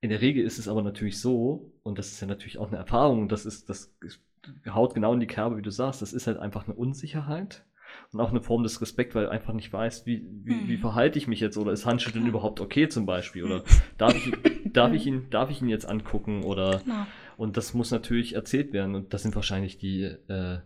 In 0.00 0.10
der 0.10 0.20
Regel 0.20 0.44
ist 0.44 0.58
es 0.58 0.68
aber 0.68 0.82
natürlich 0.82 1.20
so, 1.20 1.72
und 1.82 1.98
das 1.98 2.08
ist 2.08 2.20
ja 2.20 2.26
natürlich 2.26 2.58
auch 2.58 2.68
eine 2.68 2.76
Erfahrung, 2.76 3.28
das 3.28 3.46
ist, 3.46 3.70
das 3.70 3.94
ist- 4.02 4.25
haut 4.68 4.94
genau 4.94 5.12
in 5.14 5.20
die 5.20 5.26
Kerbe, 5.26 5.56
wie 5.56 5.62
du 5.62 5.70
sagst, 5.70 6.02
das 6.02 6.12
ist 6.12 6.26
halt 6.26 6.38
einfach 6.38 6.64
eine 6.66 6.74
Unsicherheit 6.74 7.64
und 8.12 8.20
auch 8.20 8.30
eine 8.30 8.40
Form 8.42 8.62
des 8.62 8.80
Respekt, 8.80 9.14
weil 9.14 9.24
du 9.26 9.30
einfach 9.30 9.52
nicht 9.52 9.72
weißt, 9.72 10.06
wie, 10.06 10.26
wie, 10.42 10.54
Mhm. 10.54 10.68
wie 10.68 10.76
verhalte 10.76 11.18
ich 11.18 11.28
mich 11.28 11.40
jetzt 11.40 11.56
oder 11.56 11.72
ist 11.72 11.86
Handschütteln 11.86 12.24
Klar. 12.24 12.30
überhaupt 12.34 12.60
okay 12.60 12.88
zum 12.88 13.06
Beispiel 13.06 13.44
oder 13.44 13.62
darf 13.98 14.14
ich, 14.16 14.32
darf 14.72 14.92
ich 14.92 15.06
ihn, 15.06 15.30
darf 15.30 15.50
ich 15.50 15.62
ihn 15.62 15.68
jetzt 15.68 15.88
angucken 15.88 16.42
oder 16.42 16.80
Genau. 16.84 17.06
und 17.36 17.56
das 17.56 17.74
muss 17.74 17.90
natürlich 17.90 18.34
erzählt 18.34 18.72
werden 18.72 18.94
und 18.94 19.14
das 19.14 19.22
sind 19.22 19.34
wahrscheinlich 19.36 19.78
die, 19.78 20.02
äh, 20.02 20.58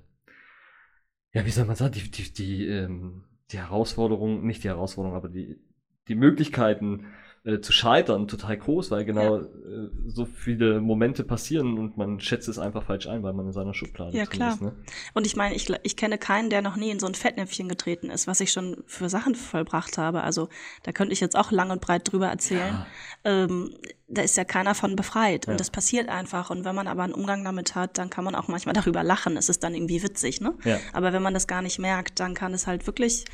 ja, 1.33 1.47
wie 1.47 1.51
soll 1.51 1.65
man 1.67 1.77
sagen, 1.77 1.93
die, 1.95 2.11
die, 2.11 2.33
die, 2.33 2.67
ähm, 2.67 3.25
die 3.53 3.59
Herausforderungen, 3.59 4.45
nicht 4.47 4.65
die 4.65 4.69
Herausforderungen, 4.69 5.17
aber 5.17 5.29
die, 5.29 5.61
die 6.09 6.15
Möglichkeiten 6.15 7.05
äh, 7.43 7.61
zu 7.61 7.73
scheitern 7.73 8.29
total 8.29 8.59
groß, 8.59 8.91
weil 8.91 9.07
genau 9.07 9.39
Ja. 9.39 9.43
äh, 9.43 9.89
so 10.09 10.27
viele 10.27 10.81
Momente 10.83 11.25
passieren 11.25 11.79
und 11.79 11.97
man 11.97 12.21
schätzt 12.21 12.49
es 12.49 12.59
einfach 12.59 12.83
falsch 12.85 13.07
ein, 13.07 13.23
weil 13.23 13.33
man 13.33 13.47
in 13.47 13.53
seiner 13.53 13.73
Schublade 13.73 14.15
Ja, 14.15 14.27
klar. 14.27 14.53
ist. 14.53 14.61
Ne? 14.61 14.75
Und 15.15 15.27
ich 15.27 15.37
meine, 15.37 15.55
ich, 15.55 15.73
ich 15.83 15.97
kenne 15.97 16.19
keinen, 16.19 16.51
der 16.51 16.61
noch 16.61 16.77
nie 16.77 16.91
in 16.91 17.01
so 17.01 17.07
ein 17.07 17.15
Fettnäpfchen 17.15 17.67
getreten 17.69 18.11
ist, 18.11 18.27
was 18.27 18.41
ich 18.41 18.53
schon 18.53 18.83
für 18.87 19.09
Sachen 19.09 19.35
vollbracht 19.35 19.97
habe. 19.97 20.23
Also 20.23 20.49
da 20.83 20.93
könnte 20.93 21.15
ich 21.15 21.21
jetzt 21.21 21.35
auch 21.35 21.51
lang 21.51 21.71
und 21.71 21.81
breit 21.81 22.13
drüber 22.13 22.29
erzählen. 22.29 22.75
Ja. 22.75 22.87
Ähm, 23.25 23.75
da 24.07 24.21
ist 24.23 24.37
ja 24.37 24.45
keiner 24.45 24.75
von 24.75 24.95
befreit. 24.97 25.47
Ja. 25.47 25.53
Und 25.53 25.61
das 25.61 25.71
passiert 25.71 26.11
einfach. 26.11 26.51
Und 26.51 26.65
wenn 26.67 26.75
man 26.75 26.89
aber 26.89 27.05
einen 27.05 27.15
Umgang 27.15 27.43
damit 27.45 27.75
hat, 27.75 27.97
dann 27.97 28.11
kann 28.11 28.25
man 28.25 28.35
auch 28.35 28.49
manchmal 28.49 28.75
darüber 28.75 29.03
lachen. 29.03 29.39
Es 29.39 29.49
ist 29.49 29.63
dann 29.63 29.75
irgendwie 29.75 30.03
witzig, 30.03 30.43
ne? 30.43 30.55
Ja. 30.65 30.79
Aber 30.93 31.13
wenn 31.15 31.23
man 31.23 31.33
das 31.33 31.47
gar 31.47 31.63
nicht 31.63 31.79
merkt, 31.79 32.21
dann 32.21 32.35
kann 32.35 32.53
es 32.53 32.67
halt 32.67 32.87
wirklich 32.87 33.25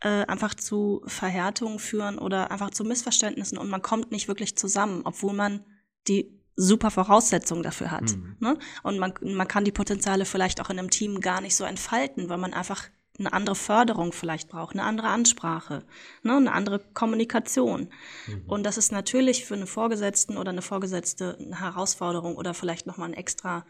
äh, 0.00 0.24
einfach 0.26 0.54
zu 0.54 1.02
Verhärtungen 1.06 1.78
führen 1.78 2.18
oder 2.18 2.50
einfach 2.50 2.70
zu 2.70 2.84
Missverständnissen 2.84 3.58
und 3.58 3.68
man 3.68 3.82
kommt 3.82 4.10
nicht 4.10 4.28
wirklich 4.28 4.56
zusammen, 4.56 5.02
obwohl 5.04 5.34
man 5.34 5.64
die 6.08 6.40
super 6.56 6.90
Voraussetzungen 6.90 7.62
dafür 7.62 7.90
hat. 7.90 8.16
Mhm. 8.16 8.36
Ne? 8.38 8.58
Und 8.82 8.98
man, 8.98 9.14
man 9.22 9.48
kann 9.48 9.64
die 9.64 9.72
Potenziale 9.72 10.24
vielleicht 10.24 10.60
auch 10.60 10.70
in 10.70 10.78
einem 10.78 10.90
Team 10.90 11.20
gar 11.20 11.40
nicht 11.40 11.56
so 11.56 11.64
entfalten, 11.64 12.28
weil 12.28 12.38
man 12.38 12.52
einfach 12.52 12.88
eine 13.18 13.32
andere 13.32 13.54
Förderung 13.54 14.12
vielleicht 14.12 14.48
braucht, 14.48 14.74
eine 14.74 14.84
andere 14.84 15.08
Ansprache, 15.08 15.84
ne? 16.22 16.36
eine 16.36 16.52
andere 16.52 16.78
Kommunikation. 16.78 17.90
Mhm. 18.26 18.44
Und 18.46 18.64
das 18.64 18.78
ist 18.78 18.92
natürlich 18.92 19.44
für 19.44 19.54
einen 19.54 19.66
Vorgesetzten 19.66 20.36
oder 20.36 20.50
eine 20.50 20.62
Vorgesetzte 20.62 21.36
eine 21.38 21.60
Herausforderung 21.60 22.36
oder 22.36 22.54
vielleicht 22.54 22.86
nochmal 22.86 23.10
ein 23.10 23.14
extra, 23.14 23.66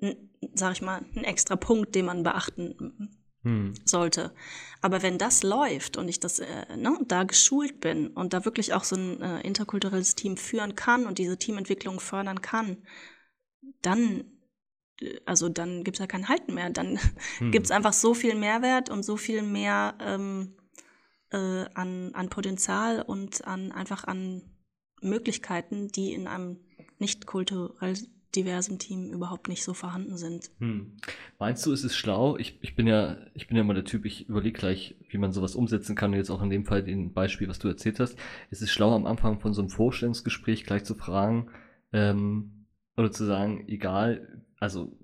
ein, 0.00 0.30
sag 0.54 0.72
ich 0.72 0.82
mal, 0.82 1.04
ein 1.16 1.24
extra 1.24 1.56
Punkt, 1.56 1.94
den 1.94 2.06
man 2.06 2.22
beachten 2.22 3.10
hm. 3.46 3.74
sollte. 3.84 4.34
Aber 4.82 5.02
wenn 5.02 5.18
das 5.18 5.44
läuft 5.44 5.96
und 5.96 6.08
ich 6.08 6.18
das 6.18 6.40
äh, 6.40 6.76
ne, 6.76 6.98
da 7.06 7.22
geschult 7.22 7.78
bin 7.78 8.08
und 8.08 8.32
da 8.32 8.44
wirklich 8.44 8.74
auch 8.74 8.82
so 8.82 8.96
ein 8.96 9.22
äh, 9.22 9.40
interkulturelles 9.42 10.16
Team 10.16 10.36
führen 10.36 10.74
kann 10.74 11.06
und 11.06 11.18
diese 11.18 11.38
Teamentwicklung 11.38 12.00
fördern 12.00 12.42
kann, 12.42 12.78
dann 13.82 14.24
äh, 15.00 15.20
also 15.26 15.48
dann 15.48 15.84
gibt 15.84 15.96
es 15.96 16.00
ja 16.00 16.08
kein 16.08 16.28
Halten 16.28 16.54
mehr. 16.54 16.70
Dann 16.70 16.98
hm. 17.38 17.52
gibt 17.52 17.66
es 17.66 17.70
einfach 17.70 17.92
so 17.92 18.14
viel 18.14 18.34
Mehrwert 18.34 18.90
und 18.90 19.04
so 19.04 19.16
viel 19.16 19.42
mehr 19.42 19.96
ähm, 20.00 20.56
äh, 21.30 21.66
an, 21.74 22.12
an 22.14 22.28
Potenzial 22.28 23.00
und 23.00 23.46
an 23.46 23.70
einfach 23.70 24.02
an 24.04 24.42
Möglichkeiten, 25.00 25.86
die 25.86 26.14
in 26.14 26.26
einem 26.26 26.58
nicht 26.98 27.26
kulturell 27.26 27.96
diversen 28.36 28.78
Team 28.78 29.12
überhaupt 29.12 29.48
nicht 29.48 29.64
so 29.64 29.74
vorhanden 29.74 30.16
sind. 30.16 30.50
Hm. 30.58 30.92
Meinst 31.38 31.64
du, 31.64 31.72
ist 31.72 31.84
es 31.84 31.96
schlau? 31.96 32.36
Ich, 32.36 32.58
ich 32.62 32.76
bin 32.76 32.86
ja, 32.86 33.16
ich 33.34 33.48
bin 33.48 33.56
ja 33.56 33.64
mal 33.64 33.74
der 33.74 33.84
Typ, 33.84 34.04
ich 34.04 34.28
überlege 34.28 34.58
gleich, 34.58 34.94
wie 35.08 35.18
man 35.18 35.32
sowas 35.32 35.54
umsetzen 35.54 35.96
kann. 35.96 36.12
Jetzt 36.12 36.30
auch 36.30 36.42
in 36.42 36.50
dem 36.50 36.64
Fall 36.64 36.82
den 36.82 37.12
Beispiel, 37.12 37.48
was 37.48 37.58
du 37.58 37.68
erzählt 37.68 37.98
hast. 37.98 38.16
Ist 38.50 38.62
es 38.62 38.70
schlau, 38.70 38.94
am 38.94 39.06
Anfang 39.06 39.40
von 39.40 39.54
so 39.54 39.62
einem 39.62 39.70
Vorstellungsgespräch 39.70 40.64
gleich 40.64 40.84
zu 40.84 40.94
fragen, 40.94 41.48
ähm, 41.92 42.66
oder 42.96 43.10
zu 43.10 43.24
sagen, 43.24 43.64
egal, 43.68 44.42
also 44.58 44.96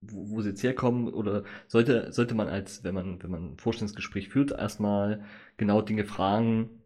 wo, 0.00 0.30
wo 0.30 0.40
sie 0.42 0.50
jetzt 0.50 0.62
herkommen, 0.62 1.12
oder 1.12 1.44
sollte, 1.68 2.12
sollte 2.12 2.34
man 2.34 2.48
als, 2.48 2.84
wenn 2.84 2.94
man, 2.94 3.22
wenn 3.22 3.30
man 3.30 3.52
ein 3.52 3.58
Vorstellungsgespräch 3.58 4.28
führt, 4.28 4.50
erstmal 4.50 5.24
genau 5.56 5.80
Dinge 5.80 6.04
fragen, 6.04 6.81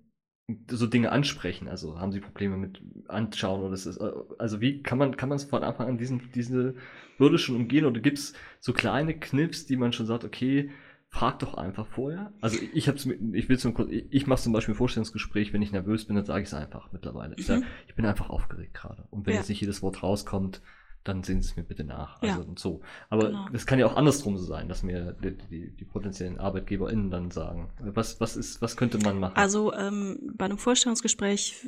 so 0.70 0.86
Dinge 0.86 1.10
ansprechen. 1.10 1.68
Also 1.68 1.98
haben 1.98 2.12
sie 2.12 2.20
Probleme 2.20 2.56
mit 2.56 2.80
anschauen 3.08 3.60
oder 3.60 3.70
das 3.70 3.86
ist, 3.86 3.98
also 3.98 4.60
wie 4.60 4.82
kann 4.82 4.98
man, 4.98 5.16
kann 5.16 5.28
man 5.28 5.36
es 5.36 5.44
von 5.44 5.64
Anfang 5.64 5.88
an 5.88 5.98
diesen, 5.98 6.30
diese 6.34 6.76
Würde 7.18 7.38
schon 7.38 7.56
umgehen 7.56 7.84
oder 7.84 8.00
gibt 8.00 8.18
es 8.18 8.32
so 8.60 8.72
kleine 8.72 9.18
Knips, 9.18 9.66
die 9.66 9.76
man 9.76 9.92
schon 9.92 10.06
sagt, 10.06 10.24
okay, 10.24 10.70
frag 11.08 11.38
doch 11.40 11.54
einfach 11.54 11.86
vorher. 11.86 12.32
Also 12.40 12.58
ich 12.74 12.88
hab's 12.88 13.06
ich 13.06 13.48
will 13.48 13.58
zum 13.58 13.74
ich, 13.90 14.06
ich 14.10 14.26
mache 14.26 14.42
zum 14.42 14.52
Beispiel 14.52 14.74
ein 14.74 14.78
Vorstellungsgespräch, 14.78 15.52
wenn 15.52 15.62
ich 15.62 15.72
nervös 15.72 16.04
bin, 16.04 16.16
dann 16.16 16.24
sage 16.24 16.42
ich 16.42 16.48
es 16.48 16.54
einfach 16.54 16.92
mittlerweile. 16.92 17.30
Mhm. 17.30 17.36
Ich, 17.38 17.46
sag, 17.46 17.62
ich 17.88 17.94
bin 17.94 18.06
einfach 18.06 18.30
aufgeregt 18.30 18.74
gerade. 18.74 19.06
Und 19.10 19.26
wenn 19.26 19.34
ja. 19.34 19.40
jetzt 19.40 19.48
nicht 19.48 19.60
jedes 19.60 19.82
Wort 19.82 20.02
rauskommt, 20.02 20.62
dann 21.08 21.22
sehen 21.22 21.42
Sie 21.42 21.50
es 21.50 21.56
mir 21.56 21.62
bitte 21.62 21.84
nach. 21.84 22.20
Also 22.20 22.42
ja. 22.42 22.46
so. 22.56 22.80
Aber 23.08 23.28
genau. 23.28 23.48
das 23.52 23.66
kann 23.66 23.78
ja 23.78 23.86
auch 23.86 23.96
andersrum 23.96 24.36
so 24.38 24.44
sein, 24.44 24.68
dass 24.68 24.82
mir 24.82 25.12
die, 25.22 25.36
die, 25.50 25.70
die, 25.76 25.84
potenziellen 25.84 26.38
ArbeitgeberInnen 26.38 27.10
dann 27.10 27.30
sagen. 27.30 27.70
Was, 27.80 28.20
was 28.20 28.36
ist, 28.36 28.60
was 28.62 28.76
könnte 28.76 28.98
man 28.98 29.18
machen? 29.18 29.36
Also 29.36 29.72
ähm, 29.72 30.32
bei 30.34 30.44
einem 30.44 30.58
Vorstellungsgespräch 30.58 31.66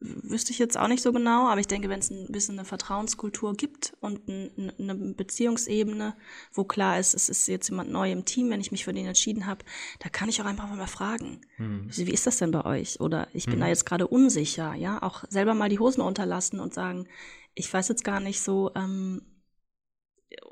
wüsste 0.00 0.52
ich 0.52 0.58
jetzt 0.58 0.78
auch 0.78 0.86
nicht 0.86 1.02
so 1.02 1.12
genau, 1.12 1.48
aber 1.48 1.60
ich 1.60 1.66
denke, 1.66 1.88
wenn 1.88 1.98
es 1.98 2.10
ein 2.10 2.30
bisschen 2.30 2.56
eine 2.56 2.64
Vertrauenskultur 2.64 3.54
gibt 3.54 3.94
und 4.00 4.28
ein, 4.28 4.72
eine 4.78 4.94
Beziehungsebene, 4.94 6.14
wo 6.52 6.64
klar 6.64 7.00
ist, 7.00 7.14
es 7.14 7.28
ist 7.28 7.48
jetzt 7.48 7.68
jemand 7.68 7.90
neu 7.90 8.12
im 8.12 8.24
Team, 8.24 8.50
wenn 8.50 8.60
ich 8.60 8.70
mich 8.70 8.84
für 8.84 8.92
den 8.92 9.06
entschieden 9.06 9.46
habe, 9.46 9.64
da 9.98 10.08
kann 10.08 10.28
ich 10.28 10.40
auch 10.40 10.46
einfach 10.46 10.68
mal 10.68 10.86
fragen. 10.86 11.40
Hm. 11.56 11.88
Wie 11.90 12.12
ist 12.12 12.26
das 12.26 12.38
denn 12.38 12.52
bei 12.52 12.64
euch? 12.64 13.00
Oder 13.00 13.26
ich 13.32 13.46
bin 13.46 13.54
hm. 13.54 13.60
da 13.60 13.68
jetzt 13.68 13.86
gerade 13.86 14.06
unsicher, 14.06 14.74
ja, 14.74 15.02
auch 15.02 15.24
selber 15.28 15.54
mal 15.54 15.68
die 15.68 15.80
Hosen 15.80 16.00
unterlassen 16.00 16.60
und 16.60 16.74
sagen, 16.74 17.08
ich 17.54 17.72
weiß 17.72 17.88
jetzt 17.88 18.04
gar 18.04 18.20
nicht 18.20 18.40
so, 18.40 18.70
ähm, 18.74 19.22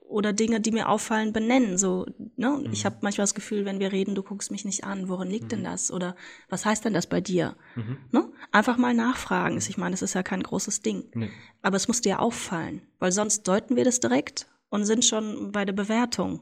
oder 0.09 0.33
Dinge, 0.33 0.61
die 0.61 0.71
mir 0.71 0.89
auffallen, 0.89 1.33
benennen. 1.33 1.79
So, 1.79 2.07
ne? 2.37 2.51
Mhm. 2.51 2.73
Ich 2.73 2.85
habe 2.85 2.99
manchmal 3.03 3.25
das 3.25 3.35
Gefühl, 3.35 3.65
wenn 3.65 3.81
wir 3.81 3.93
reden, 3.93 4.15
du 4.15 4.23
guckst 4.23 4.51
mich 4.51 4.65
nicht 4.65 4.85
an, 4.85 5.09
worin 5.09 5.29
liegt 5.29 5.45
mhm. 5.45 5.49
denn 5.49 5.65
das? 5.65 5.91
Oder 5.91 6.17
was 6.49 6.65
heißt 6.65 6.85
denn 6.85 6.95
das 6.95 7.07
bei 7.07 7.21
dir? 7.21 7.57
Mhm. 7.75 7.99
Ne? 8.13 8.33
Einfach 8.53 8.77
mal 8.77 8.95
nachfragen. 8.95 9.59
Ich 9.59 9.77
meine, 9.77 9.93
das 9.93 10.03
ist 10.03 10.15
ja 10.15 10.23
kein 10.23 10.43
großes 10.43 10.83
Ding. 10.83 11.05
Nee. 11.15 11.31
Aber 11.63 11.77
es 11.77 11.89
muss 11.89 12.01
dir 12.01 12.21
auffallen, 12.21 12.83
weil 12.99 13.13
sonst 13.13 13.47
deuten 13.49 13.77
wir 13.77 13.85
das 13.85 14.01
direkt 14.01 14.47
und 14.71 14.85
sind 14.85 15.05
schon 15.05 15.53
bei 15.53 15.65
der 15.65 15.73
Bewertung. 15.73 16.41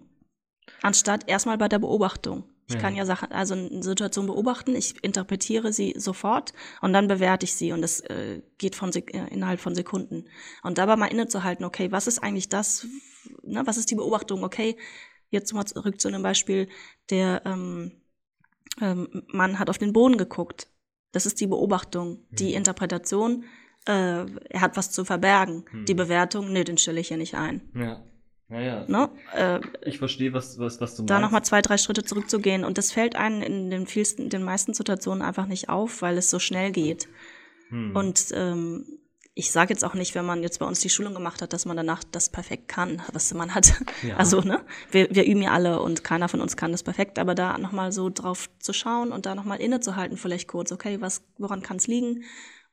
Anstatt 0.82 1.28
erstmal 1.28 1.58
bei 1.58 1.68
der 1.68 1.78
Beobachtung. 1.78 2.44
Ich 2.66 2.74
ja. 2.74 2.80
kann 2.80 2.96
ja 2.96 3.04
Sachen, 3.04 3.30
also 3.30 3.54
eine 3.54 3.82
Situation 3.82 4.26
beobachten, 4.26 4.74
ich 4.74 5.02
interpretiere 5.04 5.72
sie 5.72 5.94
sofort 5.96 6.54
und 6.80 6.92
dann 6.92 7.08
bewerte 7.08 7.44
ich 7.44 7.54
sie 7.54 7.72
und 7.72 7.82
das 7.82 8.00
äh, 8.00 8.40
geht 8.56 8.74
von 8.74 8.90
äh, 8.92 9.28
innerhalb 9.30 9.60
von 9.60 9.74
Sekunden. 9.74 10.24
Und 10.62 10.78
dabei 10.78 10.96
mal 10.96 11.06
innezuhalten, 11.06 11.64
okay, 11.64 11.92
was 11.92 12.06
ist 12.06 12.22
eigentlich 12.22 12.48
das, 12.48 12.86
ne, 13.42 13.62
was 13.66 13.76
ist 13.76 13.90
die 13.90 13.96
Beobachtung? 13.96 14.44
Okay, 14.44 14.76
jetzt 15.28 15.52
mal 15.52 15.66
zurück 15.66 16.00
zu 16.00 16.08
einem 16.08 16.22
Beispiel, 16.22 16.68
der 17.10 17.42
ähm, 17.44 17.92
ähm, 18.80 19.24
Mann 19.28 19.58
hat 19.58 19.68
auf 19.68 19.78
den 19.78 19.92
Boden 19.92 20.16
geguckt. 20.16 20.68
Das 21.12 21.26
ist 21.26 21.40
die 21.40 21.46
Beobachtung. 21.46 22.24
Die 22.30 22.50
mhm. 22.50 22.56
Interpretation, 22.56 23.44
äh, 23.86 24.24
er 24.24 24.60
hat 24.60 24.76
was 24.76 24.90
zu 24.90 25.04
verbergen. 25.04 25.64
Hm. 25.70 25.84
Die 25.84 25.94
Bewertung, 25.94 26.52
nee, 26.52 26.64
den 26.64 26.78
stelle 26.78 27.00
ich 27.00 27.08
hier 27.08 27.16
nicht 27.16 27.34
ein. 27.34 27.60
Ja. 27.74 28.02
Naja, 28.54 28.84
ne? 28.86 29.10
äh, 29.32 29.60
ich 29.84 29.98
verstehe, 29.98 30.32
was, 30.32 30.60
was, 30.60 30.80
was 30.80 30.94
du 30.94 31.02
meinst. 31.02 31.10
Da 31.10 31.18
nochmal 31.18 31.44
zwei, 31.44 31.60
drei 31.60 31.76
Schritte 31.76 32.04
zurückzugehen. 32.04 32.64
Und 32.64 32.78
das 32.78 32.92
fällt 32.92 33.16
einem 33.16 33.42
in 33.42 33.68
den, 33.68 33.88
vielsten, 33.88 34.30
den 34.30 34.44
meisten 34.44 34.74
Situationen 34.74 35.22
einfach 35.22 35.46
nicht 35.46 35.68
auf, 35.68 36.02
weil 36.02 36.16
es 36.18 36.30
so 36.30 36.38
schnell 36.38 36.70
geht. 36.70 37.08
Hm. 37.70 37.96
Und 37.96 38.26
ähm, 38.32 38.86
ich 39.34 39.50
sage 39.50 39.74
jetzt 39.74 39.84
auch 39.84 39.94
nicht, 39.94 40.14
wenn 40.14 40.24
man 40.24 40.44
jetzt 40.44 40.60
bei 40.60 40.66
uns 40.66 40.78
die 40.78 40.88
Schulung 40.88 41.14
gemacht 41.14 41.42
hat, 41.42 41.52
dass 41.52 41.66
man 41.66 41.76
danach 41.76 42.04
das 42.04 42.28
perfekt 42.28 42.68
kann, 42.68 43.02
was 43.12 43.34
man 43.34 43.56
hat. 43.56 43.72
Ja. 44.04 44.16
Also, 44.18 44.40
ne? 44.40 44.64
Wir, 44.92 45.08
wir 45.10 45.24
üben 45.24 45.42
ja 45.42 45.50
alle 45.50 45.80
und 45.80 46.04
keiner 46.04 46.28
von 46.28 46.40
uns 46.40 46.56
kann 46.56 46.70
das 46.70 46.84
perfekt, 46.84 47.18
aber 47.18 47.34
da 47.34 47.58
nochmal 47.58 47.90
so 47.90 48.08
drauf 48.08 48.48
zu 48.60 48.72
schauen 48.72 49.10
und 49.10 49.26
da 49.26 49.34
nochmal 49.34 49.60
innezuhalten, 49.60 50.16
vielleicht 50.16 50.46
kurz, 50.46 50.70
okay, 50.70 51.00
was, 51.00 51.24
woran 51.38 51.62
kann 51.62 51.78
es 51.78 51.88
liegen? 51.88 52.22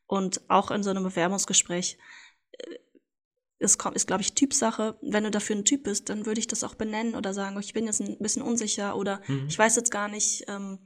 Und 0.06 0.42
auch 0.48 0.70
in 0.70 0.84
so 0.84 0.92
einem 0.92 1.04
Bewerbungsgespräch 1.04 1.98
äh, 2.52 2.76
es 3.62 3.78
kommt, 3.78 3.96
ist, 3.96 4.08
glaube 4.08 4.22
ich, 4.22 4.34
Typsache. 4.34 4.96
Wenn 5.02 5.24
du 5.24 5.32
dafür 5.32 5.56
ein 5.56 5.66
Typ 5.66 5.84
bist, 5.84 6.10
dann 6.10 6.26
würde 6.26 6.40
ich 6.40 6.48
das 6.48 6.64
auch 6.64 6.76
benennen 6.76 7.16
oder 7.16 7.34
sagen, 7.34 7.60
ich 7.60 7.74
bin 7.74 7.86
jetzt 7.86 8.02
ein 8.02 8.18
bisschen 8.20 8.42
unsicher 8.42 8.96
oder 8.96 9.22
mhm. 9.28 9.46
ich 9.48 9.58
weiß 9.58 9.76
jetzt 9.76 9.92
gar 9.92 10.08
nicht, 10.08 10.46
ähm, 10.48 10.80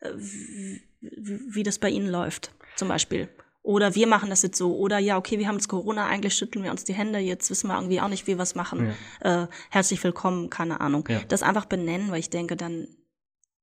wie, 0.00 0.80
wie 1.00 1.62
das 1.62 1.78
bei 1.78 1.90
Ihnen 1.90 2.08
läuft, 2.08 2.52
zum 2.76 2.88
Beispiel. 2.88 3.28
Oder 3.62 3.94
wir 3.94 4.08
machen 4.08 4.30
das 4.30 4.42
jetzt 4.42 4.58
so. 4.58 4.76
Oder 4.76 4.98
ja, 4.98 5.16
okay, 5.16 5.38
wir 5.38 5.46
haben 5.46 5.54
jetzt 5.54 5.68
Corona, 5.68 6.06
eigentlich 6.06 6.34
schütteln 6.34 6.64
wir 6.64 6.72
uns 6.72 6.84
die 6.84 6.94
Hände, 6.94 7.20
jetzt 7.20 7.48
wissen 7.50 7.68
wir 7.68 7.76
irgendwie 7.76 8.00
auch 8.00 8.08
nicht, 8.08 8.26
wie 8.26 8.36
wir 8.36 8.42
es 8.42 8.56
machen. 8.56 8.92
Ja. 9.22 9.44
Äh, 9.44 9.48
herzlich 9.70 10.02
willkommen, 10.02 10.50
keine 10.50 10.80
Ahnung. 10.80 11.06
Ja. 11.08 11.20
Das 11.28 11.44
einfach 11.44 11.66
benennen, 11.66 12.10
weil 12.10 12.18
ich 12.18 12.30
denke, 12.30 12.56
dann 12.56 12.88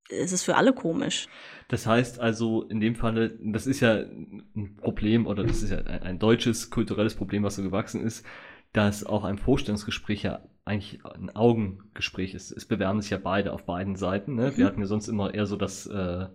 ist 0.10 0.32
es 0.32 0.44
für 0.44 0.56
alle 0.56 0.74
komisch. 0.74 1.28
Das 1.68 1.86
heißt 1.86 2.20
also, 2.20 2.64
in 2.64 2.80
dem 2.80 2.96
Falle, 2.96 3.38
das 3.44 3.68
ist 3.68 3.82
ja 3.82 3.94
ein 3.96 4.78
Problem 4.82 5.28
oder 5.28 5.44
das 5.44 5.62
ist 5.62 5.70
ja 5.70 5.80
ein, 5.80 6.02
ein 6.02 6.20
deutsches 6.20 6.70
kulturelles 6.70 7.16
Problem, 7.16 7.44
was 7.44 7.56
so 7.56 7.64
gewachsen 7.64 8.02
ist, 8.02 8.26
dass 8.74 9.06
auch 9.06 9.24
ein 9.24 9.38
Vorstellungsgespräch 9.38 10.24
ja 10.24 10.44
eigentlich 10.66 11.04
ein 11.04 11.36
Augengespräch 11.36 12.34
ist. 12.36 12.52
Es 12.52 12.66
bewerben 12.66 13.02
sich 13.02 13.10
ja 13.10 13.18
beide 13.18 13.54
auf 13.54 13.66
beiden 13.66 13.96
Seiten. 13.96 14.36
Ne? 14.36 14.52
Mhm. 14.52 14.58
Wir 14.58 14.66
hatten 14.68 14.80
ja 14.80 14.86
sonst 14.86 15.08
immer 15.08 15.34
eher 15.34 15.48
so 15.48 15.56
das, 15.56 15.88
äh, 15.88 16.28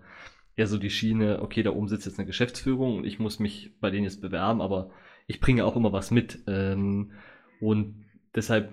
eher 0.57 0.67
so 0.67 0.79
die 0.79 0.91
Schiene, 0.91 1.41
okay, 1.41 1.63
da 1.63 1.71
oben 1.71 1.89
sitzt 1.89 2.07
jetzt 2.07 2.19
eine 2.19 2.27
Geschäftsführung 2.27 2.99
und 2.99 3.05
ich 3.05 3.19
muss 3.19 3.39
mich 3.39 3.79
bei 3.81 3.91
denen 3.91 4.05
jetzt 4.05 4.21
bewerben, 4.21 4.61
aber 4.61 4.91
ich 5.27 5.41
bringe 5.41 5.65
auch 5.65 5.77
immer 5.77 5.93
was 5.93 6.11
mit. 6.11 6.41
Ähm, 6.49 7.13
und 7.61 8.05
deshalb 8.35 8.73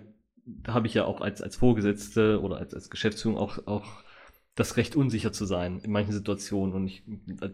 habe 0.67 0.87
ich 0.87 0.95
ja 0.95 1.05
auch 1.05 1.21
als, 1.21 1.41
als 1.41 1.55
Vorgesetzte 1.55 2.41
oder 2.41 2.57
als, 2.57 2.73
als 2.73 2.89
Geschäftsführung 2.89 3.37
auch, 3.37 3.67
auch 3.67 4.03
das 4.55 4.77
Recht 4.77 4.95
unsicher 4.95 5.31
zu 5.31 5.45
sein 5.45 5.79
in 5.79 5.91
manchen 5.91 6.13
Situationen. 6.13 6.73
Und 6.73 6.87
ich, 6.87 7.03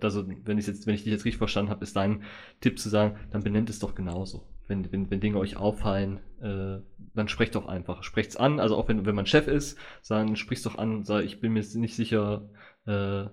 also 0.01 0.25
wenn 0.45 0.57
ich 0.57 0.67
jetzt, 0.67 0.87
wenn 0.87 0.95
ich 0.95 1.03
dich 1.03 1.11
jetzt 1.11 1.25
richtig 1.25 1.37
verstanden 1.37 1.71
habe, 1.71 1.83
ist 1.83 1.95
dein 1.95 2.23
Tipp 2.61 2.79
zu 2.79 2.87
sagen, 2.87 3.17
dann 3.31 3.43
benennt 3.43 3.69
es 3.69 3.79
doch 3.79 3.93
genauso 3.93 4.47
wenn, 4.67 4.91
wenn, 4.91 5.09
wenn 5.09 5.19
Dinge 5.19 5.37
euch 5.37 5.57
auffallen, 5.57 6.19
äh, 6.41 6.81
dann 7.13 7.27
sprecht 7.27 7.55
doch 7.55 7.67
einfach. 7.67 8.03
Sprecht's 8.03 8.35
an, 8.35 8.59
also 8.59 8.75
auch 8.75 8.87
wenn, 8.87 9.05
wenn 9.05 9.15
man 9.15 9.25
Chef 9.25 9.47
ist, 9.47 9.77
dann 10.07 10.35
sprich's 10.35 10.63
doch 10.63 10.77
an, 10.77 11.03
sag, 11.03 11.23
ich 11.23 11.39
bin 11.39 11.53
mir 11.53 11.63
nicht 11.75 11.95
sicher, 11.95 12.49
äh, 12.85 13.25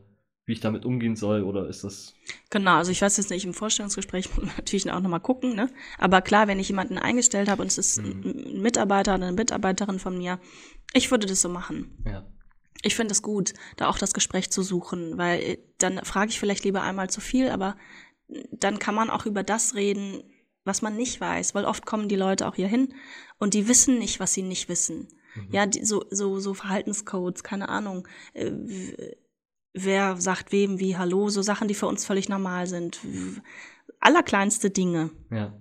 wie 0.46 0.52
ich 0.52 0.60
damit 0.60 0.84
umgehen 0.84 1.16
soll, 1.16 1.42
oder 1.42 1.68
ist 1.68 1.84
das. 1.84 2.14
Genau, 2.50 2.76
also 2.76 2.92
ich 2.92 3.00
weiß 3.00 3.16
jetzt 3.16 3.30
nicht, 3.30 3.44
im 3.44 3.54
Vorstellungsgespräch 3.54 4.28
natürlich 4.56 4.90
auch 4.90 5.00
nochmal 5.00 5.20
gucken, 5.20 5.54
ne? 5.54 5.70
Aber 5.98 6.22
klar, 6.22 6.48
wenn 6.48 6.60
ich 6.60 6.68
jemanden 6.68 6.98
eingestellt 6.98 7.48
habe 7.48 7.62
und 7.62 7.68
es 7.68 7.78
ist 7.78 8.02
mhm. 8.02 8.22
ein 8.24 8.62
Mitarbeiter 8.62 9.14
oder 9.14 9.26
eine 9.26 9.36
Mitarbeiterin 9.36 9.98
von 9.98 10.16
mir, 10.16 10.38
ich 10.92 11.10
würde 11.10 11.26
das 11.26 11.42
so 11.42 11.48
machen. 11.48 11.98
Ja. 12.06 12.26
Ich 12.82 12.94
finde 12.94 13.12
es 13.12 13.22
gut, 13.22 13.54
da 13.76 13.88
auch 13.88 13.98
das 13.98 14.12
Gespräch 14.12 14.50
zu 14.50 14.62
suchen, 14.62 15.16
weil 15.16 15.40
äh, 15.40 15.58
dann 15.78 16.04
frage 16.04 16.30
ich 16.30 16.38
vielleicht 16.38 16.64
lieber 16.64 16.82
einmal 16.82 17.08
zu 17.08 17.20
viel, 17.20 17.48
aber 17.48 17.76
dann 18.50 18.78
kann 18.78 18.94
man 18.94 19.10
auch 19.10 19.26
über 19.26 19.42
das 19.42 19.74
reden, 19.74 20.22
was 20.64 20.82
man 20.82 20.96
nicht 20.96 21.20
weiß, 21.20 21.54
weil 21.54 21.64
oft 21.64 21.86
kommen 21.86 22.08
die 22.08 22.16
Leute 22.16 22.46
auch 22.46 22.54
hier 22.54 22.68
hin 22.68 22.94
und 23.38 23.54
die 23.54 23.68
wissen 23.68 23.98
nicht, 23.98 24.20
was 24.20 24.34
sie 24.34 24.42
nicht 24.42 24.68
wissen. 24.68 25.08
Mhm. 25.34 25.48
Ja, 25.50 25.66
die, 25.66 25.84
so, 25.84 26.04
so, 26.10 26.40
so 26.40 26.54
Verhaltenscodes, 26.54 27.42
keine 27.42 27.68
Ahnung. 27.68 28.08
Äh, 28.32 28.52
wer 29.72 30.20
sagt 30.20 30.52
wem 30.52 30.78
wie 30.78 30.96
Hallo, 30.96 31.28
so 31.28 31.42
Sachen, 31.42 31.68
die 31.68 31.74
für 31.74 31.86
uns 31.86 32.04
völlig 32.04 32.28
normal 32.28 32.66
sind. 32.66 33.00
Allerkleinste 34.00 34.70
Dinge. 34.70 35.10
Ja. 35.30 35.52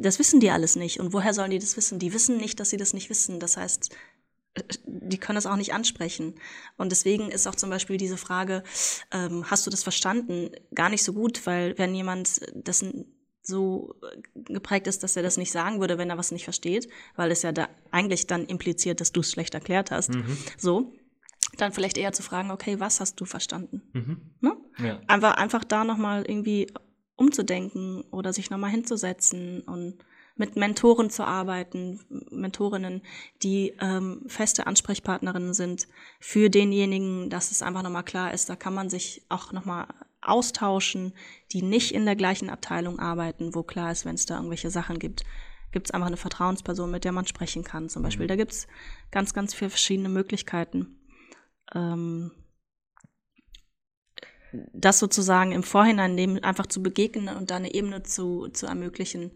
Das 0.00 0.18
wissen 0.18 0.40
die 0.40 0.50
alles 0.50 0.76
nicht. 0.76 1.00
Und 1.00 1.12
woher 1.12 1.32
sollen 1.32 1.50
die 1.50 1.58
das 1.58 1.76
wissen? 1.76 1.98
Die 1.98 2.12
wissen 2.12 2.36
nicht, 2.36 2.60
dass 2.60 2.70
sie 2.70 2.76
das 2.76 2.92
nicht 2.92 3.08
wissen. 3.10 3.40
Das 3.40 3.56
heißt, 3.56 3.94
die 4.84 5.18
können 5.18 5.36
das 5.36 5.46
auch 5.46 5.56
nicht 5.56 5.72
ansprechen. 5.72 6.34
Und 6.76 6.90
deswegen 6.90 7.30
ist 7.30 7.46
auch 7.46 7.54
zum 7.54 7.70
Beispiel 7.70 7.96
diese 7.96 8.16
Frage, 8.16 8.62
ähm, 9.12 9.50
hast 9.50 9.66
du 9.66 9.70
das 9.70 9.82
verstanden, 9.82 10.50
gar 10.74 10.88
nicht 10.88 11.04
so 11.04 11.12
gut, 11.12 11.46
weil 11.46 11.76
wenn 11.78 11.94
jemand 11.94 12.40
das 12.54 12.84
so 13.48 13.94
äh, 14.02 14.42
geprägt 14.52 14.86
ist, 14.86 15.02
dass 15.02 15.16
er 15.16 15.22
das 15.22 15.36
nicht 15.36 15.50
sagen 15.50 15.80
würde, 15.80 15.98
wenn 15.98 16.10
er 16.10 16.18
was 16.18 16.30
nicht 16.30 16.44
versteht, 16.44 16.88
weil 17.16 17.30
es 17.32 17.42
ja 17.42 17.50
da 17.50 17.68
eigentlich 17.90 18.26
dann 18.26 18.46
impliziert, 18.46 19.00
dass 19.00 19.10
du 19.10 19.20
es 19.20 19.32
schlecht 19.32 19.54
erklärt 19.54 19.90
hast. 19.90 20.14
Mhm. 20.14 20.36
So. 20.56 20.92
dann 21.56 21.72
vielleicht 21.72 21.98
eher 21.98 22.12
zu 22.12 22.22
fragen, 22.22 22.50
okay, 22.50 22.78
was 22.78 23.00
hast 23.00 23.20
du 23.20 23.24
verstanden? 23.24 23.82
Mhm. 23.92 24.20
Ne? 24.40 24.56
Ja. 24.78 25.00
Einfach, 25.08 25.36
einfach 25.36 25.64
da 25.64 25.82
nochmal 25.82 26.24
irgendwie 26.28 26.70
umzudenken 27.16 28.02
oder 28.12 28.32
sich 28.32 28.50
nochmal 28.50 28.70
hinzusetzen 28.70 29.62
und 29.62 30.04
mit 30.36 30.54
Mentoren 30.54 31.10
zu 31.10 31.24
arbeiten, 31.24 32.00
Mentorinnen, 32.30 33.02
die 33.42 33.74
ähm, 33.80 34.22
feste 34.28 34.68
Ansprechpartnerinnen 34.68 35.52
sind 35.52 35.88
für 36.20 36.48
denjenigen, 36.48 37.28
dass 37.28 37.50
es 37.50 37.60
einfach 37.60 37.82
nochmal 37.82 38.04
klar 38.04 38.32
ist, 38.32 38.48
da 38.48 38.54
kann 38.54 38.72
man 38.72 38.88
sich 38.88 39.24
auch 39.28 39.52
nochmal 39.52 39.88
austauschen, 40.20 41.14
die 41.52 41.62
nicht 41.62 41.92
in 41.92 42.04
der 42.04 42.16
gleichen 42.16 42.50
Abteilung 42.50 42.98
arbeiten, 42.98 43.54
wo 43.54 43.62
klar 43.62 43.92
ist, 43.92 44.04
wenn 44.04 44.14
es 44.14 44.26
da 44.26 44.36
irgendwelche 44.36 44.70
Sachen 44.70 44.98
gibt, 44.98 45.24
gibt 45.72 45.88
es 45.88 45.90
einfach 45.92 46.06
eine 46.06 46.16
Vertrauensperson, 46.16 46.90
mit 46.90 47.04
der 47.04 47.12
man 47.12 47.26
sprechen 47.26 47.62
kann. 47.62 47.88
Zum 47.88 48.02
Beispiel, 48.02 48.24
Mhm. 48.24 48.28
da 48.28 48.36
gibt 48.36 48.52
es 48.52 48.66
ganz, 49.10 49.34
ganz 49.34 49.54
viele 49.54 49.70
verschiedene 49.70 50.08
Möglichkeiten. 50.08 50.98
Ähm, 51.74 52.32
das 54.72 54.98
sozusagen 54.98 55.52
im 55.52 55.62
Vorhinein 55.62 56.16
dem 56.16 56.42
einfach 56.42 56.66
zu 56.66 56.82
begegnen 56.82 57.36
und 57.36 57.50
da 57.50 57.56
eine 57.56 57.74
Ebene 57.74 58.02
zu, 58.02 58.48
zu 58.48 58.66
ermöglichen, 58.66 59.32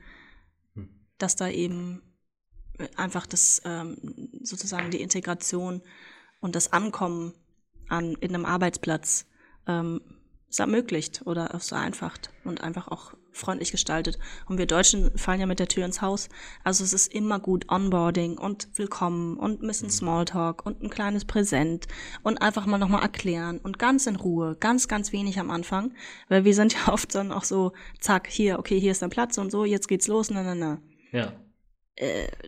Hm. 0.74 0.89
dass 1.18 1.37
da 1.37 1.49
eben 1.49 2.03
einfach 2.97 3.26
das 3.26 3.61
ähm, 3.64 4.30
sozusagen 4.43 4.91
die 4.91 5.03
Integration 5.03 5.83
und 6.41 6.57
das 6.57 6.72
Ankommen 6.72 7.35
an 7.89 8.14
in 8.20 8.35
einem 8.35 8.47
Arbeitsplatz 8.47 9.26
ähm, 9.66 10.01
es 10.53 10.59
ermöglicht 10.59 11.23
oder 11.25 11.55
es 11.55 11.71
vereinfacht 11.71 12.31
und 12.45 12.63
einfach 12.63 12.89
auch 12.89 13.15
freundlich 13.33 13.71
gestaltet. 13.71 14.19
Und 14.47 14.59
wir 14.59 14.67
Deutschen 14.67 15.17
fallen 15.17 15.41
ja 15.41 15.47
mit 15.47 15.59
der 15.59 15.69
Tür 15.69 15.87
ins 15.87 16.03
Haus. 16.03 16.29
Also 16.63 16.85
es 16.85 16.93
ist 16.93 17.13
immer 17.15 17.41
gut 17.41 17.73
Onboarding 17.73 18.37
und 18.37 18.69
Willkommen 18.77 19.39
und 19.39 19.63
ein 19.63 19.67
bisschen 19.67 19.89
Smalltalk 19.89 20.67
und 20.67 20.83
ein 20.83 20.91
kleines 20.91 21.25
Präsent 21.25 21.89
und 22.23 22.43
einfach 22.43 22.67
mal 22.67 22.77
nochmal 22.77 23.01
erklären 23.01 23.59
und 23.59 23.79
ganz 23.79 24.07
in 24.07 24.17
Ruhe, 24.17 24.55
ganz, 24.61 24.89
ganz 24.89 25.13
wenig 25.13 25.41
am 25.41 25.51
Anfang, 25.51 25.95
weil 26.29 26.45
wir 26.45 26.55
sind 26.55 26.75
ja 26.75 26.89
oft 26.93 27.15
dann 27.15 27.33
auch 27.33 27.45
so, 27.45 27.73
zack, 27.99 28.29
hier, 28.29 28.59
okay, 28.59 28.79
hier 28.79 28.93
ist 28.93 29.01
dein 29.01 29.11
Platz 29.11 29.39
und 29.39 29.51
so, 29.51 29.65
jetzt 29.65 29.89
geht's 29.89 30.07
los, 30.07 30.31
na, 30.31 30.43
na, 30.43 30.55
na 30.55 30.79
Ja. 31.13 31.33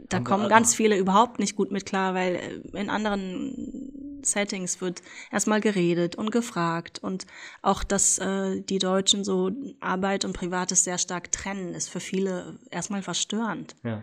Da 0.08 0.16
Haben 0.16 0.24
wir 0.24 0.30
kommen 0.30 0.48
ganz 0.48 0.74
viele 0.74 0.96
überhaupt 0.96 1.38
nicht 1.38 1.54
gut 1.54 1.70
mit 1.70 1.84
klar, 1.84 2.14
weil 2.14 2.36
äh, 2.36 2.80
in 2.80 2.88
anderen 2.88 4.20
Settings 4.22 4.80
wird 4.80 5.02
erstmal 5.30 5.60
geredet 5.60 6.16
und 6.16 6.30
gefragt 6.30 6.98
und 6.98 7.26
auch, 7.60 7.84
dass 7.84 8.18
äh, 8.18 8.60
die 8.62 8.78
Deutschen 8.78 9.22
so 9.22 9.50
Arbeit 9.80 10.24
und 10.24 10.32
Privates 10.32 10.84
sehr 10.84 10.98
stark 10.98 11.30
trennen, 11.30 11.74
ist 11.74 11.90
für 11.90 12.00
viele 12.00 12.58
erstmal 12.70 13.02
verstörend. 13.02 13.76
Ja. 13.84 14.02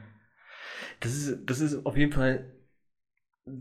Das 0.99 1.15
ist, 1.15 1.39
das 1.45 1.59
ist 1.59 1.85
auf 1.85 1.97
jeden 1.97 2.11
Fall 2.11 2.45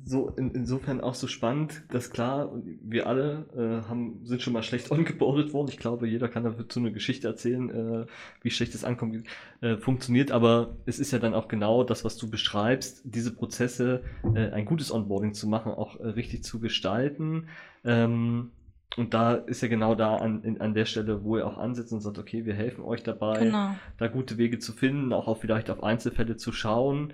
so 0.05 0.29
in, 0.31 0.51
insofern 0.51 1.01
auch 1.01 1.15
so 1.15 1.27
spannend, 1.27 1.85
dass 1.89 2.11
klar, 2.11 2.53
wir 2.83 3.07
alle 3.07 3.47
äh, 3.57 3.89
haben, 3.89 4.21
sind 4.25 4.43
schon 4.43 4.53
mal 4.53 4.63
schlecht 4.63 4.91
ongeboardet 4.93 5.53
worden. 5.53 5.69
Ich 5.69 5.79
glaube, 5.79 6.07
jeder 6.07 6.29
kann 6.29 6.45
dazu 6.45 6.81
eine 6.81 6.93
Geschichte 6.93 7.29
erzählen, 7.29 7.71
äh, 7.71 8.07
wie 8.43 8.51
schlecht 8.51 8.75
das 8.75 8.85
ankommt, 8.85 9.25
äh, 9.63 9.77
funktioniert. 9.79 10.33
Aber 10.33 10.77
es 10.85 10.99
ist 10.99 11.13
ja 11.13 11.19
dann 11.19 11.35
auch 11.35 11.49
genau 11.49 11.83
das, 11.83 12.05
was 12.05 12.17
du 12.19 12.29
beschreibst, 12.29 13.03
diese 13.05 13.35
Prozesse, 13.35 14.03
äh, 14.35 14.51
ein 14.51 14.67
gutes 14.67 14.93
Onboarding 14.93 15.33
zu 15.33 15.49
machen, 15.49 15.73
auch 15.73 15.99
äh, 15.99 16.09
richtig 16.09 16.45
zu 16.45 16.61
gestalten. 16.61 17.49
Ähm, 17.85 18.51
und 18.97 19.15
da 19.15 19.35
ist 19.35 19.63
ja 19.63 19.69
genau 19.69 19.95
da 19.95 20.17
an, 20.17 20.43
in, 20.43 20.61
an 20.61 20.75
der 20.75 20.85
Stelle, 20.85 21.23
wo 21.23 21.39
ihr 21.39 21.47
auch 21.47 21.59
ansetzt 21.59 21.93
und 21.93 22.01
sagt, 22.01 22.19
okay, 22.19 22.45
wir 22.45 22.55
helfen 22.55 22.83
euch 22.83 23.03
dabei 23.03 23.39
Genau. 23.39 23.77
da 23.99 24.09
gute 24.09 24.37
Wege 24.37 24.59
zu 24.59 24.73
finden, 24.73 25.13
auch 25.13 25.29
auf, 25.29 25.41
vielleicht 25.41 25.71
auf 25.71 25.83
Einzelfälle 25.83 26.37
zu 26.37 26.53
schauen. 26.53 27.13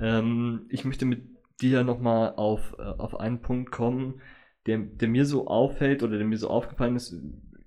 Ähm, 0.00 0.62
ich 0.70 0.86
möchte 0.86 1.04
mit 1.04 1.37
dir 1.60 1.84
nochmal 1.84 2.34
auf, 2.36 2.74
äh, 2.78 2.82
auf 2.82 3.18
einen 3.18 3.40
Punkt 3.40 3.70
kommen, 3.70 4.20
der, 4.66 4.78
der 4.78 5.08
mir 5.08 5.24
so 5.24 5.46
auffällt 5.46 6.02
oder 6.02 6.18
der 6.18 6.26
mir 6.26 6.38
so 6.38 6.48
aufgefallen 6.48 6.96
ist. 6.96 7.16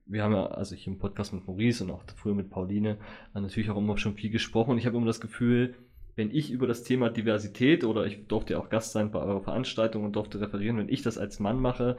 Wir 0.05 0.23
haben 0.23 0.33
ja, 0.33 0.47
also 0.47 0.75
ich 0.75 0.87
im 0.87 0.97
Podcast 0.99 1.33
mit 1.33 1.45
Maurice 1.47 1.83
und 1.83 1.91
auch 1.91 2.03
früher 2.15 2.35
mit 2.35 2.49
Pauline, 2.49 2.99
äh, 3.33 3.41
natürlich 3.41 3.69
auch 3.69 3.77
immer 3.77 3.97
schon 3.97 4.15
viel 4.15 4.29
gesprochen. 4.29 4.71
Und 4.71 4.77
ich 4.77 4.85
habe 4.85 4.97
immer 4.97 5.05
das 5.05 5.21
Gefühl, 5.21 5.75
wenn 6.15 6.31
ich 6.31 6.51
über 6.51 6.67
das 6.67 6.83
Thema 6.83 7.09
Diversität 7.09 7.83
oder 7.83 8.05
ich 8.05 8.27
durfte 8.27 8.53
ja 8.53 8.59
auch 8.59 8.69
Gast 8.69 8.91
sein 8.91 9.11
bei 9.11 9.19
eurer 9.19 9.41
Veranstaltung 9.41 10.03
und 10.03 10.15
durfte 10.15 10.41
referieren, 10.41 10.77
wenn 10.77 10.89
ich 10.89 11.01
das 11.01 11.17
als 11.17 11.39
Mann 11.39 11.59
mache, 11.59 11.97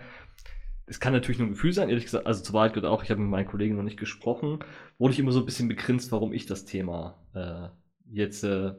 es 0.86 1.01
kann 1.01 1.12
natürlich 1.12 1.38
nur 1.38 1.49
ein 1.49 1.53
Gefühl 1.53 1.72
sein, 1.72 1.88
ehrlich 1.88 2.05
gesagt, 2.05 2.26
also 2.26 2.43
zur 2.43 2.55
Wahrheit 2.55 2.74
gehört 2.74 2.93
auch, 2.93 3.03
ich 3.03 3.11
habe 3.11 3.20
mit 3.20 3.30
meinen 3.30 3.47
Kollegen 3.47 3.76
noch 3.76 3.82
nicht 3.82 3.99
gesprochen, 3.99 4.59
wurde 4.99 5.14
ich 5.14 5.20
immer 5.20 5.32
so 5.32 5.40
ein 5.40 5.47
bisschen 5.47 5.68
begrinst, 5.68 6.12
warum 6.12 6.32
ich 6.32 6.45
das 6.45 6.64
Thema 6.64 7.24
äh, 7.34 7.68
jetzt 8.12 8.45
äh, 8.45 8.74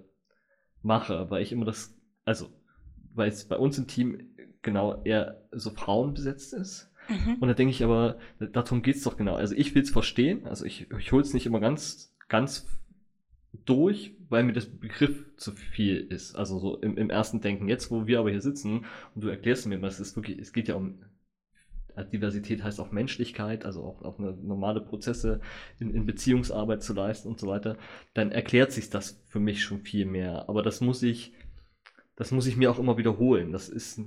mache, 0.82 1.30
weil 1.30 1.41
ich 1.41 1.51
immer 1.51 1.66
das, 1.66 1.97
also, 2.26 2.49
weil 3.16 3.30
es 3.30 3.45
bei 3.45 3.57
uns 3.57 3.78
im 3.78 3.88
Team 3.88 4.30
genau 4.61 5.01
eher 5.03 5.43
so 5.51 5.72
Frauen 5.72 6.14
besetzt 6.14 6.53
ist. 6.53 6.91
Mhm. 7.09 7.36
Und 7.39 7.47
da 7.47 7.53
denke 7.53 7.72
ich 7.72 7.84
aber, 7.84 8.18
darum 8.39 8.82
geht's 8.82 9.03
doch 9.03 9.18
genau. 9.18 9.36
Also 9.36 9.55
ich 9.55 9.76
will's 9.76 9.89
verstehen, 9.89 10.47
also 10.47 10.66
ich, 10.66 10.89
ich 10.97 11.11
hol's 11.11 11.34
nicht 11.34 11.45
immer 11.45 11.59
ganz, 11.59 12.16
ganz 12.30 12.68
durch, 13.66 14.16
weil 14.30 14.43
mir 14.43 14.53
das 14.53 14.66
Begriff 14.66 15.26
zu 15.38 15.51
viel 15.51 15.97
ist. 15.97 16.36
Also 16.36 16.59
so 16.59 16.78
im, 16.78 16.97
im 16.97 17.09
ersten 17.09 17.41
Denken. 17.41 17.68
Jetzt, 17.68 17.91
wo 17.91 18.07
wir 18.07 18.20
aber 18.20 18.32
hier 18.32 18.41
sitzen 18.41 18.86
und 19.16 19.24
du 19.24 19.28
erklärst 19.28 19.68
mir, 19.68 19.82
was 19.82 19.99
es 19.99 20.09
ist 20.09 20.16
wirklich, 20.16 20.39
es 20.39 20.53
geht 20.53 20.68
ja 20.68 20.76
um 20.76 20.99
also 21.95 22.09
Diversität 22.09 22.64
heißt 22.64 22.80
auch 22.80 22.91
Menschlichkeit, 22.91 23.66
also 23.66 23.84
auch, 23.84 24.01
auch 24.01 24.18
eine 24.18 24.34
normale 24.34 24.82
Prozesse 24.82 25.41
in, 25.80 25.93
in 25.93 26.05
Beziehungsarbeit 26.05 26.82
zu 26.82 26.93
leisten 26.93 27.28
und 27.28 27.39
so 27.39 27.47
weiter, 27.47 27.78
dann 28.14 28.32
erklärt 28.32 28.72
sich 28.72 28.89
das 28.89 29.22
für 29.28 29.39
mich 29.39 29.64
schon 29.64 29.82
viel 29.82 30.05
mehr. 30.05 30.49
Aber 30.49 30.64
das 30.64 30.82
muss 30.82 31.03
ich, 31.03 31.34
das 32.24 32.32
muss 32.32 32.47
ich 32.47 32.55
mir 32.57 32.71
auch 32.71 32.80
immer 32.80 32.97
wiederholen. 32.97 33.51
Das 33.51 33.67
ist 33.69 33.99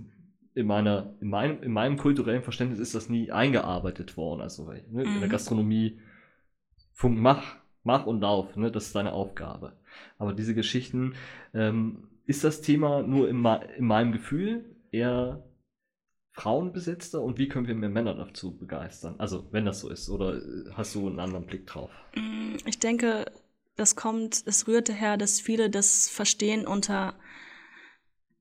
in 0.55 0.67
meiner, 0.67 1.15
in 1.21 1.29
meinem, 1.29 1.63
in 1.63 1.71
meinem 1.73 1.99
kulturellen 1.99 2.43
Verständnis 2.43 2.79
ist 2.81 2.95
das 2.95 3.11
nie 3.11 3.31
eingearbeitet 3.31 4.17
worden. 4.17 4.41
Also 4.41 4.65
ne, 4.65 5.05
in 5.05 5.21
der 5.21 5.29
Mhm. 5.29 5.29
Gastronomie 5.29 5.99
funk, 6.95 7.19
mach, 7.19 7.57
mach 7.85 8.07
und 8.07 8.21
lauf, 8.23 8.57
ne, 8.57 8.71
das 8.73 8.87
ist 8.87 8.97
deine 8.97 9.13
Aufgabe. 9.13 9.75
Aber 10.19 10.33
diese 10.33 10.55
Geschichten, 10.55 11.15
ähm, 11.53 12.09
ist 12.27 12.43
das 12.43 12.63
Thema 12.63 13.03
nur 13.03 13.29
in, 13.29 13.45
in 13.77 13.85
meinem 13.87 14.13
Gefühl 14.13 14.65
eher 14.91 15.45
frauenbesetzter 16.33 17.23
und 17.23 17.39
wie 17.39 17.49
können 17.49 17.67
wir 17.67 17.75
mehr 17.75 17.89
Männer 17.91 18.15
dazu 18.15 18.57
begeistern? 18.57 19.17
Also, 19.19 19.47
wenn 19.53 19.67
das 19.67 19.81
so 19.81 19.91
ist, 19.91 20.09
oder 20.11 20.37
äh, 20.37 20.71
hast 20.73 20.95
du 20.95 21.07
einen 21.07 21.21
anderen 21.21 21.47
Blick 21.47 21.67
drauf? 21.67 21.91
Mm, 22.15 22.57
Ich 22.67 22.79
denke, 22.79 23.27
das 23.77 23.97
kommt, 23.97 24.43
es 24.47 24.67
rührt 24.67 24.89
daher, 24.89 25.17
dass 25.17 25.41
viele 25.41 25.71
das 25.71 26.09
verstehen 26.09 26.67
unter 26.67 27.15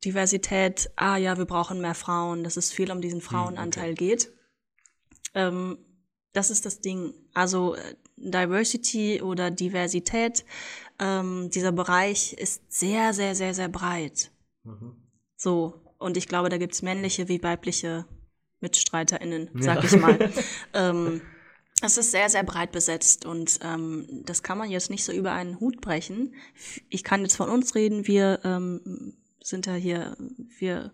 Diversität, 0.05 0.89
ah 0.95 1.17
ja, 1.17 1.37
wir 1.37 1.45
brauchen 1.45 1.81
mehr 1.81 1.95
Frauen, 1.95 2.43
dass 2.43 2.57
es 2.57 2.71
viel 2.71 2.91
um 2.91 3.01
diesen 3.01 3.21
Frauenanteil 3.21 3.95
geht. 3.95 4.31
Ähm, 5.33 5.77
das 6.33 6.49
ist 6.49 6.65
das 6.65 6.81
Ding. 6.81 7.13
Also 7.33 7.75
äh, 7.75 7.95
Diversity 8.17 9.21
oder 9.21 9.51
Diversität, 9.51 10.45
ähm, 10.99 11.49
dieser 11.53 11.71
Bereich 11.71 12.33
ist 12.33 12.71
sehr, 12.71 13.13
sehr, 13.13 13.35
sehr, 13.35 13.53
sehr 13.53 13.67
breit. 13.67 14.31
Mhm. 14.63 14.95
So, 15.35 15.81
und 15.97 16.17
ich 16.17 16.27
glaube, 16.27 16.49
da 16.49 16.57
gibt's 16.57 16.81
männliche 16.81 17.27
wie 17.27 17.43
weibliche 17.43 18.05
MitstreiterInnen, 18.61 19.49
Ja. 19.55 19.61
sag 19.61 19.83
ich 19.83 19.99
mal. 19.99 20.31
ähm, 20.73 21.21
es 21.81 21.97
ist 21.97 22.11
sehr, 22.11 22.29
sehr 22.29 22.43
breit 22.43 22.71
besetzt 22.71 23.25
und 23.25 23.59
ähm, 23.61 24.23
das 24.25 24.43
kann 24.43 24.57
man 24.57 24.71
jetzt 24.71 24.89
nicht 24.89 25.03
so 25.03 25.11
über 25.11 25.33
einen 25.33 25.59
Hut 25.59 25.81
brechen. 25.81 26.33
Ich 26.89 27.03
kann 27.03 27.21
jetzt 27.21 27.35
von 27.35 27.49
uns 27.49 27.75
reden, 27.75 28.07
wir 28.07 28.39
ähm, 28.45 29.17
sind 29.47 29.65
ja 29.65 29.73
hier, 29.73 30.17
wir 30.59 30.91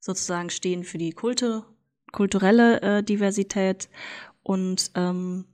sozusagen 0.00 0.50
stehen 0.50 0.84
für 0.84 0.98
die 0.98 1.12
Kulte, 1.12 1.64
kulturelle 2.12 2.80
äh, 2.82 3.02
Diversität 3.02 3.88
und 4.42 4.90
ähm, 4.94 5.46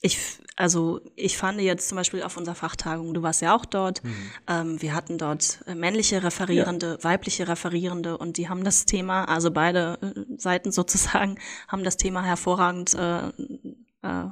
ich, 0.00 0.18
also 0.56 1.00
ich 1.16 1.38
fand 1.38 1.58
jetzt 1.62 1.88
zum 1.88 1.96
Beispiel 1.96 2.22
auf 2.22 2.36
unserer 2.36 2.54
Fachtagung, 2.54 3.14
du 3.14 3.22
warst 3.22 3.40
ja 3.40 3.56
auch 3.56 3.64
dort, 3.64 4.04
Mhm. 4.04 4.30
ähm, 4.48 4.82
wir 4.82 4.94
hatten 4.94 5.16
dort 5.16 5.60
äh, 5.66 5.74
männliche 5.74 6.22
Referierende, 6.22 6.98
weibliche 7.02 7.48
Referierende 7.48 8.18
und 8.18 8.36
die 8.36 8.48
haben 8.50 8.64
das 8.64 8.84
Thema, 8.84 9.24
also 9.24 9.50
beide 9.50 9.98
äh, 10.02 10.36
Seiten 10.36 10.72
sozusagen, 10.72 11.38
haben 11.68 11.84
das 11.84 11.96
Thema 11.96 12.22
hervorragend 12.22 12.92
äh, 12.94 13.28
äh, 13.28 14.30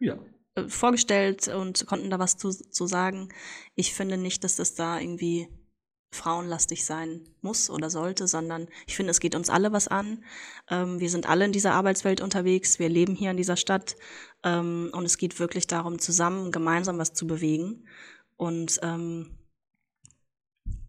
Ja. 0.00 0.18
äh, 0.54 0.68
vorgestellt 0.68 1.48
und 1.48 1.86
konnten 1.86 2.08
da 2.08 2.18
was 2.18 2.38
zu, 2.38 2.50
zu 2.50 2.86
sagen. 2.86 3.28
Ich 3.74 3.92
finde 3.92 4.16
nicht, 4.16 4.42
dass 4.42 4.56
das 4.56 4.74
da 4.74 4.98
irgendwie 4.98 5.48
frauenlastig 6.12 6.84
sein 6.84 7.20
muss 7.40 7.70
oder 7.70 7.88
sollte, 7.88 8.26
sondern 8.26 8.68
ich 8.86 8.96
finde, 8.96 9.10
es 9.12 9.20
geht 9.20 9.34
uns 9.34 9.48
alle 9.48 9.72
was 9.72 9.86
an. 9.88 10.24
Ähm, 10.68 10.98
wir 10.98 11.08
sind 11.08 11.28
alle 11.28 11.44
in 11.44 11.52
dieser 11.52 11.72
Arbeitswelt 11.72 12.20
unterwegs, 12.20 12.78
wir 12.78 12.88
leben 12.88 13.14
hier 13.14 13.30
in 13.30 13.36
dieser 13.36 13.56
Stadt 13.56 13.96
ähm, 14.42 14.90
und 14.92 15.04
es 15.04 15.18
geht 15.18 15.38
wirklich 15.38 15.66
darum, 15.66 15.98
zusammen 15.98 16.50
gemeinsam 16.50 16.98
was 16.98 17.12
zu 17.12 17.26
bewegen. 17.26 17.86
Und 18.36 18.80
ähm, 18.82 19.36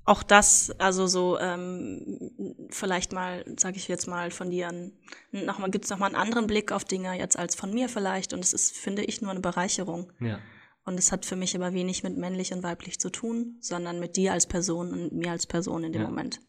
auch 0.04 0.24
das, 0.24 0.72
also 0.80 1.06
so 1.06 1.38
ähm, 1.40 2.32
vielleicht 2.72 3.14
mal, 3.14 3.46
sage 3.58 3.78
ich 3.78 3.88
jetzt 3.88 4.08
mal 4.08 4.32
von 4.32 4.50
dir, 4.50 4.70
ein- 4.70 4.94
noch 5.32 5.60
mal, 5.60 5.70
gibt's 5.70 5.90
noch 5.92 6.00
mal 6.00 6.08
einen 6.08 6.16
anderen 6.16 6.48
Blick 6.48 6.72
auf 6.72 6.84
Dinge 6.84 7.14
jetzt 7.18 7.38
als 7.38 7.54
von 7.54 7.72
mir 7.72 7.88
vielleicht. 7.90 8.34
Und 8.34 8.40
es 8.40 8.54
ist, 8.54 8.76
finde 8.76 9.04
ich, 9.04 9.22
nur 9.22 9.30
eine 9.32 9.42
Bereicherung. 9.42 10.12
Ja. 10.20 10.40
Und 10.84 10.98
es 10.98 11.12
hat 11.12 11.26
für 11.26 11.36
mich 11.36 11.56
aber 11.56 11.74
wenig 11.74 12.04
mit 12.04 12.18
männlich 12.18 12.54
und 12.54 12.64
weiblich 12.64 13.00
zu 13.00 13.12
tun, 13.12 13.58
sondern 13.60 14.00
mit 14.00 14.18
dir 14.18 14.34
als 14.34 14.48
Person 14.48 14.92
und 14.92 15.14
mir 15.14 15.32
als 15.32 15.46
Person 15.46 15.84
in 15.84 15.94
dem 15.94 16.02
Ja. 16.02 16.08
Moment. 16.08 16.40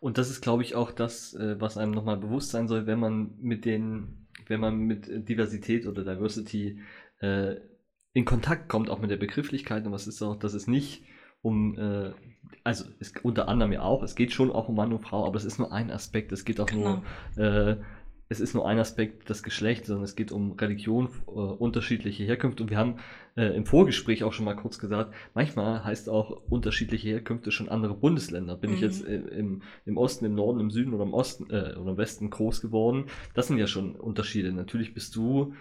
Und 0.00 0.18
das 0.18 0.30
ist, 0.30 0.40
glaube 0.42 0.62
ich, 0.62 0.74
auch 0.74 0.92
das, 0.92 1.34
äh, 1.34 1.60
was 1.60 1.78
einem 1.78 1.92
nochmal 1.92 2.16
bewusst 2.16 2.50
sein 2.50 2.68
soll, 2.68 2.86
wenn 2.86 2.98
man 2.98 3.34
mit 3.38 3.64
den, 3.64 4.26
wenn 4.48 4.60
man 4.60 4.78
mit 4.78 5.28
Diversität 5.28 5.86
oder 5.86 6.04
Diversity 6.04 6.80
äh, 7.20 7.56
in 8.12 8.24
Kontakt 8.24 8.68
kommt, 8.68 8.90
auch 8.90 9.00
mit 9.00 9.10
der 9.10 9.16
Begrifflichkeit. 9.16 9.86
Und 9.86 9.92
was 9.92 10.06
ist 10.06 10.22
auch, 10.22 10.36
dass 10.36 10.54
es 10.54 10.66
nicht 10.66 11.04
um, 11.42 11.78
äh, 11.78 12.12
also 12.64 12.84
es, 13.00 13.12
unter 13.22 13.48
anderem 13.48 13.72
ja 13.72 13.82
auch, 13.82 14.02
es 14.02 14.14
geht 14.14 14.32
schon 14.32 14.50
auch 14.50 14.68
um 14.68 14.76
Mann 14.76 14.92
und 14.92 15.00
Frau, 15.00 15.26
aber 15.26 15.36
es 15.36 15.44
ist 15.44 15.58
nur 15.58 15.72
ein 15.72 15.90
Aspekt, 15.90 16.32
es 16.32 16.44
geht 16.44 16.60
auch 16.60 16.66
genau. 16.66 17.02
nur, 17.36 17.44
äh, 17.44 17.76
es 18.28 18.40
ist 18.40 18.54
nur 18.54 18.66
ein 18.66 18.78
Aspekt 18.78 19.28
das 19.28 19.42
Geschlecht, 19.42 19.86
sondern 19.86 20.04
es 20.04 20.16
geht 20.16 20.32
um 20.32 20.52
Religion, 20.52 21.08
äh, 21.26 21.30
unterschiedliche 21.30 22.24
Herkünfte. 22.24 22.62
Und 22.62 22.70
wir 22.70 22.78
haben 22.78 22.96
äh, 23.36 23.46
im 23.56 23.66
Vorgespräch 23.66 24.24
auch 24.24 24.32
schon 24.32 24.44
mal 24.44 24.54
kurz 24.54 24.78
gesagt, 24.78 25.14
manchmal 25.34 25.84
heißt 25.84 26.08
auch 26.08 26.30
unterschiedliche 26.48 27.08
Herkünfte 27.08 27.50
schon 27.50 27.68
andere 27.68 27.94
Bundesländer. 27.94 28.56
Bin 28.56 28.70
mhm. 28.70 28.76
ich 28.76 28.82
jetzt 28.82 29.06
äh, 29.06 29.16
im, 29.16 29.62
im 29.84 29.96
Osten, 29.96 30.24
im 30.24 30.34
Norden, 30.34 30.60
im 30.60 30.70
Süden 30.70 30.94
oder 30.94 31.04
im 31.04 31.14
Osten 31.14 31.50
äh, 31.50 31.74
oder 31.76 31.92
im 31.92 31.96
Westen 31.96 32.30
groß 32.30 32.60
geworden? 32.60 33.06
Das 33.34 33.48
sind 33.48 33.58
ja 33.58 33.66
schon 33.66 33.96
Unterschiede. 33.96 34.52
Natürlich 34.52 34.94
bist 34.94 35.16
du 35.16 35.54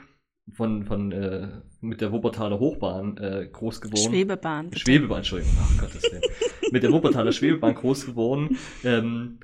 von, 0.51 0.85
von 0.85 1.11
äh, 1.11 1.47
mit 1.81 2.01
der 2.01 2.11
Wuppertaler 2.11 2.59
Hochbahn 2.59 3.17
äh, 3.17 3.47
groß 3.51 3.81
geworden. 3.81 4.11
Schwebebahn. 4.11 4.69
Bitte. 4.69 4.81
Schwebebahn, 4.81 5.17
Entschuldigung. 5.19 5.53
Ach 5.59 5.79
Gottes 5.79 6.03
Willen. 6.03 6.23
mit 6.71 6.83
der 6.83 6.91
Wuppertaler 6.91 7.31
Schwebebahn 7.31 7.75
groß 7.75 8.05
geworden. 8.05 8.57
Ähm, 8.83 9.39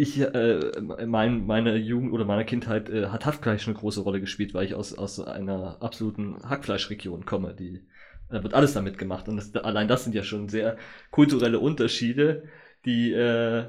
ich, 0.00 0.18
äh, 0.18 0.60
mein, 1.06 1.46
meine 1.46 1.76
Jugend 1.76 2.12
oder 2.12 2.24
meiner 2.24 2.44
Kindheit 2.44 2.88
äh, 2.88 3.08
hat 3.08 3.26
Hackfleisch 3.26 3.66
eine 3.66 3.76
große 3.76 4.00
Rolle 4.00 4.20
gespielt, 4.20 4.54
weil 4.54 4.64
ich 4.64 4.74
aus, 4.74 4.96
aus 4.96 5.20
einer 5.20 5.82
absoluten 5.82 6.42
Hackfleischregion 6.42 7.26
komme. 7.26 7.54
Die 7.54 7.86
da 8.30 8.42
wird 8.42 8.54
alles 8.54 8.72
damit 8.72 8.96
gemacht. 8.96 9.28
Und 9.28 9.36
das, 9.36 9.54
allein 9.56 9.88
das 9.88 10.04
sind 10.04 10.14
ja 10.14 10.22
schon 10.22 10.48
sehr 10.48 10.78
kulturelle 11.10 11.58
Unterschiede, 11.60 12.44
die 12.86 13.12
äh, 13.12 13.66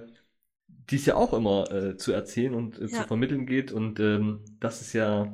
es 0.90 1.06
ja 1.06 1.16
auch 1.16 1.34
immer 1.34 1.70
äh, 1.72 1.98
zu 1.98 2.14
erzählen 2.14 2.54
und 2.54 2.78
äh, 2.78 2.84
ja. 2.84 2.88
zu 2.88 3.04
vermitteln 3.08 3.46
geht. 3.46 3.74
Und 3.74 4.00
ähm, 4.00 4.40
das 4.62 4.82
ist 4.82 4.94
ja 4.94 5.34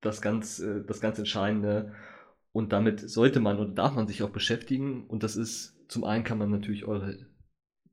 das 0.00 0.22
ganz, 0.22 0.60
äh, 0.60 0.82
das 0.86 1.00
ganz 1.00 1.18
Entscheidende. 1.18 1.92
Und 2.52 2.72
damit 2.72 3.00
sollte 3.00 3.40
man 3.40 3.58
oder 3.58 3.70
darf 3.70 3.94
man 3.94 4.06
sich 4.06 4.22
auch 4.22 4.30
beschäftigen. 4.30 5.04
Und 5.06 5.22
das 5.22 5.36
ist, 5.36 5.76
zum 5.88 6.04
einen 6.04 6.24
kann 6.24 6.38
man 6.38 6.50
natürlich 6.50 6.86
eure 6.86 7.27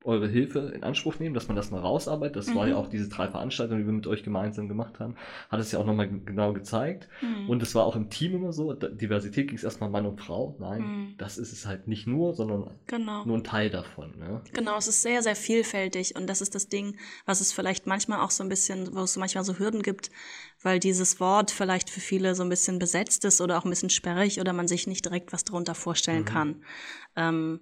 eure 0.05 0.27
Hilfe 0.27 0.71
in 0.73 0.83
Anspruch 0.83 1.19
nehmen, 1.19 1.33
dass 1.33 1.47
man 1.47 1.55
das 1.55 1.71
mal 1.71 1.79
rausarbeitet. 1.81 2.35
Das 2.35 2.47
mhm. 2.47 2.55
war 2.55 2.67
ja 2.67 2.75
mhm. 2.75 2.79
auch 2.79 2.89
diese 2.89 3.09
drei 3.09 3.27
Veranstaltungen, 3.27 3.81
die 3.81 3.85
wir 3.87 3.93
mit 3.93 4.07
euch 4.07 4.23
gemeinsam 4.23 4.67
gemacht 4.67 4.99
haben, 4.99 5.15
hat 5.49 5.59
es 5.59 5.71
ja 5.71 5.79
auch 5.79 5.85
nochmal 5.85 6.07
genau 6.07 6.53
gezeigt. 6.53 7.09
Mhm. 7.21 7.49
Und 7.49 7.63
es 7.63 7.73
war 7.75 7.85
auch 7.85 7.95
im 7.95 8.09
Team 8.09 8.35
immer 8.35 8.53
so, 8.53 8.73
Diversität 8.73 9.47
ging 9.47 9.57
es 9.57 9.63
erstmal 9.63 9.89
Mann 9.89 10.05
und 10.05 10.21
Frau. 10.21 10.55
Nein, 10.59 10.81
mhm. 10.81 11.15
das 11.17 11.37
ist 11.37 11.51
es 11.51 11.65
halt 11.65 11.87
nicht 11.87 12.07
nur, 12.07 12.33
sondern 12.33 12.69
genau. 12.87 13.25
nur 13.25 13.37
ein 13.37 13.43
Teil 13.43 13.69
davon. 13.69 14.17
Ne? 14.17 14.41
Genau, 14.53 14.77
es 14.77 14.87
ist 14.87 15.01
sehr, 15.01 15.23
sehr 15.23 15.35
vielfältig 15.35 16.15
und 16.15 16.27
das 16.27 16.41
ist 16.41 16.55
das 16.55 16.69
Ding, 16.69 16.97
was 17.25 17.41
es 17.41 17.51
vielleicht 17.51 17.87
manchmal 17.87 18.19
auch 18.19 18.31
so 18.31 18.43
ein 18.43 18.49
bisschen, 18.49 18.95
wo 18.95 19.01
es 19.01 19.17
manchmal 19.17 19.43
so 19.43 19.57
Hürden 19.57 19.81
gibt, 19.81 20.11
weil 20.61 20.79
dieses 20.79 21.19
Wort 21.19 21.51
vielleicht 21.51 21.89
für 21.89 21.99
viele 21.99 22.35
so 22.35 22.43
ein 22.43 22.49
bisschen 22.49 22.79
besetzt 22.79 23.25
ist 23.25 23.41
oder 23.41 23.57
auch 23.57 23.65
ein 23.65 23.69
bisschen 23.69 23.89
sperrig 23.89 24.39
oder 24.39 24.53
man 24.53 24.67
sich 24.67 24.87
nicht 24.87 25.05
direkt 25.05 25.33
was 25.33 25.43
darunter 25.43 25.75
vorstellen 25.75 26.21
mhm. 26.21 26.25
kann. 26.25 26.63
Ähm, 27.15 27.59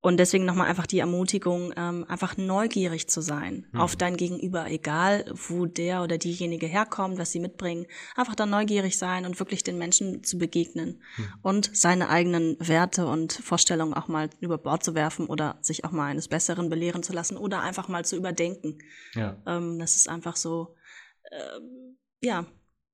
und 0.00 0.18
deswegen 0.18 0.44
nochmal 0.44 0.68
einfach 0.68 0.86
die 0.86 1.00
Ermutigung, 1.00 1.72
ähm, 1.76 2.04
einfach 2.08 2.36
neugierig 2.36 3.08
zu 3.08 3.20
sein 3.20 3.66
mhm. 3.72 3.80
auf 3.80 3.96
dein 3.96 4.16
Gegenüber, 4.16 4.70
egal 4.70 5.24
wo 5.34 5.66
der 5.66 6.02
oder 6.02 6.18
diejenige 6.18 6.66
herkommt, 6.66 7.18
was 7.18 7.32
sie 7.32 7.40
mitbringen. 7.40 7.86
Einfach 8.14 8.34
da 8.34 8.46
neugierig 8.46 8.98
sein 8.98 9.26
und 9.26 9.38
wirklich 9.40 9.64
den 9.64 9.78
Menschen 9.78 10.22
zu 10.22 10.38
begegnen 10.38 11.02
mhm. 11.16 11.28
und 11.42 11.70
seine 11.74 12.08
eigenen 12.08 12.56
Werte 12.60 13.06
und 13.06 13.32
Vorstellungen 13.32 13.94
auch 13.94 14.06
mal 14.06 14.30
über 14.40 14.58
Bord 14.58 14.84
zu 14.84 14.94
werfen 14.94 15.26
oder 15.26 15.58
sich 15.60 15.84
auch 15.84 15.92
mal 15.92 16.06
eines 16.06 16.28
Besseren 16.28 16.68
belehren 16.68 17.02
zu 17.02 17.12
lassen 17.12 17.36
oder 17.36 17.62
einfach 17.62 17.88
mal 17.88 18.04
zu 18.04 18.16
überdenken. 18.16 18.78
Ja. 19.14 19.42
Ähm, 19.46 19.78
das 19.78 19.96
ist 19.96 20.08
einfach 20.08 20.36
so, 20.36 20.76
äh, 21.30 21.60
ja, 22.20 22.46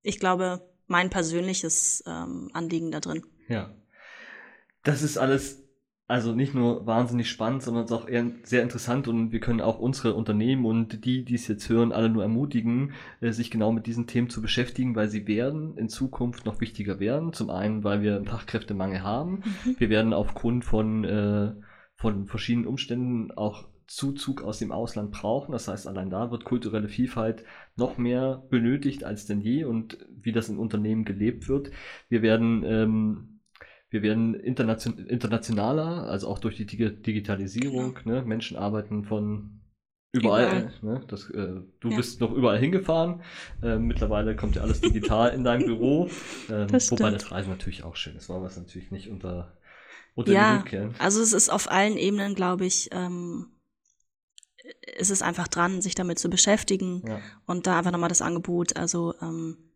ich 0.03 0.19
glaube, 0.19 0.67
mein 0.87 1.11
persönliches 1.11 2.03
ähm, 2.07 2.51
Anliegen 2.53 2.91
da 2.91 3.01
drin. 3.01 3.23
Ja. 3.49 3.75
Das 4.83 5.03
ist 5.03 5.19
alles 5.19 5.62
also 6.09 6.35
nicht 6.35 6.55
nur 6.55 6.87
wahnsinnig 6.87 7.31
spannend, 7.31 7.63
sondern 7.63 7.85
es 7.85 7.91
ist 7.91 7.97
auch 7.97 8.09
eher 8.09 8.27
sehr 8.43 8.63
interessant 8.63 9.09
und 9.09 9.33
wir 9.33 9.41
können 9.41 9.61
auch 9.61 9.79
unsere 9.79 10.15
Unternehmen 10.15 10.67
und 10.67 11.05
die, 11.05 11.25
die 11.25 11.35
es 11.35 11.49
jetzt 11.49 11.69
hören, 11.69 11.93
alle 11.93 12.11
nur 12.11 12.23
ermutigen, 12.23 12.93
äh, 13.21 13.31
sich 13.31 13.51
genau 13.51 13.73
mit 13.73 13.87
diesen 13.87 14.07
Themen 14.07 14.29
zu 14.29 14.43
beschäftigen, 14.43 14.95
weil 14.95 15.09
sie 15.09 15.27
werden 15.27 15.77
in 15.79 15.89
Zukunft 15.89 16.45
noch 16.45 16.61
wichtiger 16.61 17.01
werden. 17.01 17.33
Zum 17.33 17.51
einen, 17.51 17.83
weil 17.85 18.03
wir 18.03 18.17
einen 18.17 18.27
Fachkräftemangel 18.27 19.03
haben. 19.03 19.43
Wir 19.79 19.89
werden 19.91 20.13
aufgrund 20.13 20.65
von, 20.65 21.05
äh, 21.05 21.53
von 21.97 22.27
verschiedenen 22.27 22.67
Umständen 22.67 23.31
auch 23.33 23.69
Zuzug 23.87 24.43
aus 24.43 24.59
dem 24.59 24.73
Ausland 24.73 25.13
brauchen. 25.13 25.53
Das 25.53 25.69
heißt, 25.69 25.87
allein 25.87 26.11
da 26.11 26.31
wird 26.31 26.45
kulturelle 26.45 26.89
Vielfalt 26.89 27.45
noch 27.77 27.99
mehr 27.99 28.43
benötigt 28.51 29.05
als 29.05 29.27
denn 29.27 29.41
je 29.41 29.65
und 29.65 29.99
wie 30.11 30.33
das 30.33 30.49
in 30.49 30.59
Unternehmen 30.59 31.05
gelebt 31.05 31.49
wird. 31.49 31.71
Wir 32.09 32.23
werden 32.23 32.65
ähm, 32.65 33.32
wir 33.93 34.03
werden 34.03 34.35
internation 34.35 34.99
internationaler, 35.07 36.09
also 36.09 36.29
auch 36.29 36.39
durch 36.39 36.57
die 36.57 36.67
Dig 36.67 37.03
Digitalisierung. 37.03 37.95
Genau. 37.95 38.17
Ne? 38.17 38.23
Menschen 38.23 38.57
arbeiten 38.57 39.05
von 39.05 39.61
überall. 40.13 40.47
überall. 40.47 40.73
Ne? 40.81 41.05
Das, 41.09 41.29
äh, 41.31 41.61
du 41.81 41.91
ja. 41.91 41.97
bist 41.97 42.21
noch 42.21 42.33
überall 42.33 42.59
hingefahren. 42.59 43.23
Äh, 43.63 43.79
mittlerweile 43.79 44.35
kommt 44.35 44.57
ja 44.57 44.63
alles 44.63 44.81
digital 44.81 45.35
in 45.35 45.45
deinem 45.45 45.67
Büro. 45.67 46.09
Ähm, 46.51 46.69
das 46.69 46.91
wobei 46.91 47.11
das 47.11 47.31
Reisen 47.31 47.51
natürlich 47.51 47.85
auch 47.85 47.95
schön 47.95 48.17
ist, 48.17 48.29
war 48.29 48.43
was 48.43 48.57
natürlich 48.57 48.91
nicht 48.91 49.09
unter, 49.09 49.57
unter 50.15 50.33
ja, 50.33 50.65
Also 50.99 51.23
es 51.23 51.33
ist 51.33 51.51
auf 51.51 51.71
allen 51.71 51.97
Ebenen, 51.97 52.35
glaube 52.35 52.67
ich, 52.67 52.91
ähm, 52.93 53.47
es 54.97 55.11
ist 55.11 55.23
einfach 55.23 55.47
dran, 55.47 55.81
sich 55.81 55.95
damit 55.95 56.19
zu 56.19 56.29
beschäftigen 56.29 57.03
ja. 57.07 57.21
und 57.47 57.67
da 57.67 57.79
einfach 57.79 57.93
nochmal 57.93 58.09
das 58.09 58.23
Angebot, 58.23 58.77
also 58.77 59.15
ähm, 59.23 59.72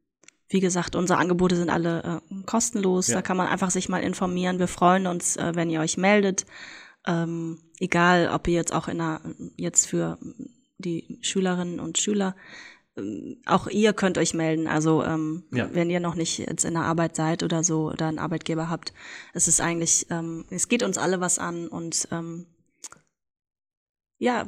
wie 0.49 0.61
gesagt, 0.61 0.95
unsere 0.95 1.19
Angebote 1.19 1.57
sind 1.57 1.71
alle 1.71 2.21
äh, 2.31 2.43
kostenlos. 2.45 3.09
Ja. 3.09 3.17
Da 3.17 3.23
kann 3.23 3.37
man 3.37 3.49
einfach 3.49 3.71
sich 3.71 3.89
mal 3.89 4.03
informieren. 4.03 4.59
Wir 4.59 4.69
freuen 4.69 5.07
uns, 5.07 5.37
äh, 5.37 5.53
wenn 5.55 5.71
ihr 5.71 5.81
euch 5.81 5.97
meldet. 5.97 6.47
Ähm, 7.07 7.59
egal, 7.79 8.31
ob 8.33 8.47
ihr 8.49 8.55
jetzt 8.55 8.73
auch 8.73 8.89
in 8.89 9.01
einer, 9.01 9.21
jetzt 9.57 9.87
für 9.87 10.19
die 10.79 11.19
Schülerinnen 11.23 11.81
und 11.81 11.99
Schüler, 11.99 12.37
ähm, 12.97 13.39
auch 13.47 13.67
ihr 13.69 13.93
könnt 13.93 14.19
euch 14.19 14.35
melden. 14.35 14.67
Also 14.67 15.03
ähm, 15.03 15.45
ja. 15.53 15.69
wenn 15.73 15.91
ihr 15.91 16.01
noch 16.01 16.15
nicht 16.15 16.39
jetzt 16.39 16.65
in 16.65 16.75
der 16.75 16.85
Arbeit 16.85 17.17
seid 17.17 17.43
oder 17.43 17.65
so 17.65 17.91
oder 17.91 18.07
einen 18.07 18.19
Arbeitgeber 18.19 18.71
habt, 18.71 18.93
es 19.35 19.49
ist 19.49 19.61
eigentlich, 19.61 20.07
ähm, 20.11 20.45
es 20.51 20.69
geht 20.69 20.83
uns 20.83 20.99
alle 20.99 21.21
was 21.21 21.39
an 21.39 21.69
und 21.69 22.09
ähm, 22.13 22.47
ja, 24.19 24.47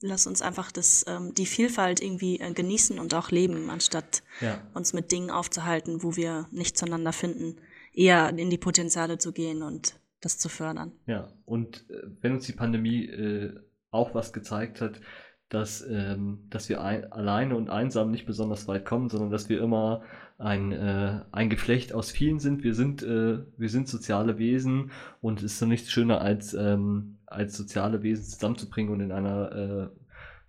lass 0.00 0.26
uns 0.26 0.42
einfach 0.42 0.72
das, 0.72 1.04
ähm, 1.08 1.32
die 1.34 1.46
Vielfalt 1.46 2.02
irgendwie 2.02 2.40
äh, 2.40 2.52
genießen 2.52 2.98
und 2.98 3.14
auch 3.14 3.30
leben, 3.30 3.70
anstatt 3.70 4.22
ja. 4.40 4.60
uns 4.74 4.92
mit 4.92 5.12
Dingen 5.12 5.30
aufzuhalten, 5.30 6.02
wo 6.02 6.16
wir 6.16 6.48
nicht 6.50 6.76
zueinander 6.76 7.12
finden, 7.12 7.56
eher 7.92 8.28
in 8.36 8.50
die 8.50 8.58
Potenziale 8.58 9.18
zu 9.18 9.32
gehen 9.32 9.62
und 9.62 9.98
das 10.20 10.38
zu 10.38 10.48
fördern. 10.48 10.92
Ja, 11.06 11.28
und 11.44 11.88
äh, 11.90 12.02
wenn 12.20 12.32
uns 12.32 12.46
die 12.46 12.52
Pandemie 12.52 13.06
äh, 13.06 13.54
auch 13.90 14.14
was 14.14 14.32
gezeigt 14.32 14.80
hat, 14.80 15.00
dass, 15.48 15.86
ähm, 15.88 16.46
dass 16.50 16.68
wir 16.68 16.82
ein, 16.82 17.10
alleine 17.12 17.56
und 17.56 17.70
einsam 17.70 18.10
nicht 18.10 18.26
besonders 18.26 18.66
weit 18.66 18.84
kommen, 18.84 19.08
sondern 19.08 19.30
dass 19.30 19.48
wir 19.48 19.60
immer 19.60 20.02
ein, 20.38 20.72
äh, 20.72 21.20
ein 21.30 21.48
Geflecht 21.50 21.92
aus 21.94 22.10
vielen 22.10 22.40
sind. 22.40 22.64
Wir 22.64 22.74
sind, 22.74 23.02
äh, 23.02 23.38
wir 23.56 23.68
sind 23.68 23.88
soziale 23.88 24.38
Wesen 24.38 24.90
und 25.20 25.38
es 25.38 25.52
ist 25.52 25.58
so 25.60 25.66
nichts 25.66 25.90
schöner 25.90 26.20
als, 26.20 26.52
ähm, 26.52 27.15
als 27.26 27.56
soziale 27.56 28.02
Wesen 28.02 28.24
zusammenzubringen 28.24 28.92
und 28.92 29.00
in 29.00 29.12
einer 29.12 29.52
äh, 29.52 29.88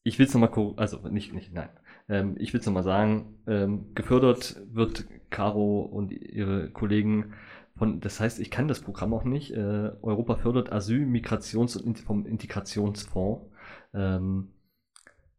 ich 0.05 0.18
will 0.18 0.26
es 0.26 0.35
nochmal, 0.35 0.74
also 0.76 1.09
nicht, 1.09 1.32
nicht, 1.32 1.52
nein. 1.52 1.70
Ähm, 2.09 2.36
ich 2.39 2.52
will 2.52 2.60
es 2.60 2.66
nochmal 2.66 2.82
sagen, 2.82 3.39
ähm, 3.47 3.94
gefördert 3.94 4.60
wird 4.70 5.06
Caro 5.31 5.81
und 5.81 6.12
ihre 6.12 6.70
Kollegen 6.70 7.32
von, 7.76 8.01
das 8.01 8.20
heißt, 8.20 8.39
ich 8.39 8.51
kann 8.51 8.68
das 8.68 8.81
Programm 8.81 9.14
auch 9.14 9.24
nicht. 9.24 9.52
Äh, 9.52 9.90
Europa 10.02 10.36
fördert 10.36 10.72
Asyl, 10.72 11.06
Migrations- 11.06 11.76
und 11.76 11.98
vom 11.98 12.26
Integrationsfonds. 12.26 13.47
Ähm, 13.94 14.51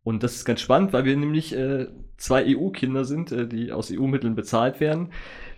und 0.04 0.24
das 0.24 0.36
ist 0.36 0.46
ganz 0.46 0.62
spannend, 0.62 0.92
weil 0.94 1.06
wir 1.06 1.16
nämlich 1.16 1.56
äh, 1.56 1.88
zwei 2.18 2.56
EU-Kinder 2.56 3.06
sind, 3.06 3.32
äh, 3.32 3.48
die 3.48 3.72
aus 3.72 3.92
EU-Mitteln 3.92 4.36
bezahlt 4.36 4.80
werden. 4.80 5.12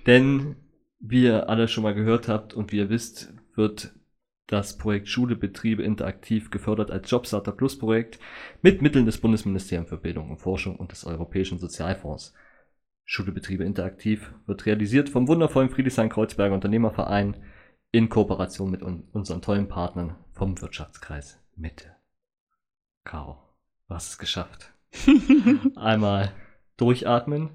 Denn, 0.05 0.57
wie 0.99 1.23
ihr 1.23 1.49
alle 1.49 1.67
schon 1.67 1.83
mal 1.83 1.95
gehört 1.95 2.27
habt 2.27 2.53
und 2.53 2.71
wie 2.71 2.77
ihr 2.77 2.89
wisst, 2.89 3.33
wird 3.55 3.96
das 4.47 4.77
Projekt 4.77 5.09
Schule, 5.09 5.35
Betriebe 5.35 5.83
interaktiv 5.83 6.49
gefördert 6.49 6.89
als 6.89 7.11
Jobstarter 7.11 7.51
Plus 7.51 7.77
Projekt 7.77 8.19
mit 8.61 8.81
Mitteln 8.81 9.05
des 9.05 9.19
Bundesministeriums 9.19 9.89
für 9.89 9.97
Bildung 9.97 10.31
und 10.31 10.37
Forschung 10.37 10.77
und 10.77 10.91
des 10.91 11.05
Europäischen 11.05 11.59
Sozialfonds. 11.59 12.33
Schule, 13.03 13.31
Betriebe 13.31 13.63
interaktiv 13.63 14.33
wird 14.45 14.65
realisiert 14.65 15.09
vom 15.09 15.27
wundervollen 15.27 15.69
Friedrichshain-Kreuzberger 15.69 16.55
Unternehmerverein 16.55 17.37
in 17.91 18.09
Kooperation 18.09 18.71
mit 18.71 18.83
un 18.83 19.07
unseren 19.11 19.41
tollen 19.41 19.67
Partnern 19.67 20.15
vom 20.33 20.59
Wirtschaftskreis 20.61 21.39
Mitte. 21.55 21.95
Caro. 23.03 23.37
Du 23.87 23.95
hast 23.95 24.09
es 24.09 24.17
geschafft. 24.17 24.73
Einmal 25.75 26.33
durchatmen. 26.75 27.49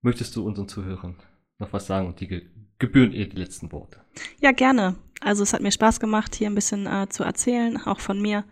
Möchtest 0.00 0.34
du 0.36 0.44
unseren 0.44 0.68
Zuhörern 0.68 1.16
noch 1.58 1.72
was 1.72 1.86
sagen 1.86 2.08
und 2.08 2.20
die 2.20 2.28
ge 2.28 2.50
gebühren 2.78 3.12
ihr 3.12 3.28
die 3.28 3.36
letzten 3.36 3.72
Worte? 3.72 4.04
Ja, 4.40 4.52
gerne. 4.52 4.96
Also 5.20 5.42
es 5.42 5.52
hat 5.52 5.62
mir 5.62 5.72
Spaß 5.72 6.00
gemacht, 6.00 6.34
hier 6.34 6.48
ein 6.48 6.54
bisschen 6.54 6.86
äh, 6.86 7.08
zu 7.08 7.24
erzählen, 7.24 7.76
auch 7.84 8.00
von 8.00 8.20
mir. 8.20 8.44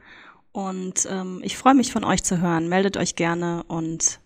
Und 0.52 1.06
ähm, 1.10 1.40
ich 1.43 1.56
freue 1.56 1.74
mich 1.74 1.93
von 1.93 2.05
euch 2.05 2.24
zu 2.24 2.40
hören. 2.40 2.68
Meldet 2.68 2.97
euch 2.97 3.14
gerne 3.14 3.62
und 3.68 4.20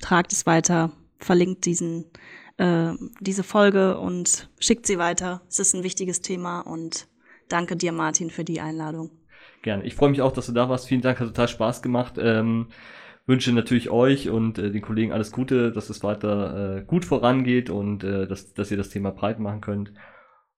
tragt 0.00 0.32
es 0.32 0.46
weiter, 0.46 0.92
verlinkt 1.18 1.64
diesen, 1.64 2.06
äh, 2.58 2.92
diese 3.20 3.42
Folge 3.42 3.98
und 3.98 4.48
schickt 4.58 4.86
sie 4.86 4.98
weiter. 4.98 5.42
Es 5.48 5.58
ist 5.58 5.74
ein 5.74 5.84
wichtiges 5.84 6.20
Thema 6.20 6.60
und 6.60 7.08
danke 7.48 7.76
dir, 7.76 7.92
Martin, 7.92 8.30
für 8.30 8.44
die 8.44 8.60
Einladung. 8.60 9.10
Gerne. 9.62 9.84
Ich 9.84 9.94
freue 9.94 10.10
mich 10.10 10.22
auch, 10.22 10.32
dass 10.32 10.46
du 10.46 10.52
da 10.52 10.68
warst. 10.68 10.88
Vielen 10.88 11.02
Dank, 11.02 11.20
hat 11.20 11.28
total 11.28 11.48
Spaß 11.48 11.82
gemacht. 11.82 12.14
Ähm, 12.18 12.68
wünsche 13.26 13.52
natürlich 13.52 13.90
euch 13.90 14.28
und 14.28 14.58
äh, 14.58 14.70
den 14.70 14.82
Kollegen 14.82 15.12
alles 15.12 15.32
Gute, 15.32 15.70
dass 15.72 15.90
es 15.90 16.02
weiter 16.02 16.78
äh, 16.78 16.82
gut 16.82 17.04
vorangeht 17.04 17.70
und 17.70 18.02
äh, 18.04 18.26
dass, 18.26 18.54
dass 18.54 18.70
ihr 18.70 18.76
das 18.76 18.88
Thema 18.88 19.10
breit 19.10 19.38
machen 19.38 19.60
könnt. 19.60 19.92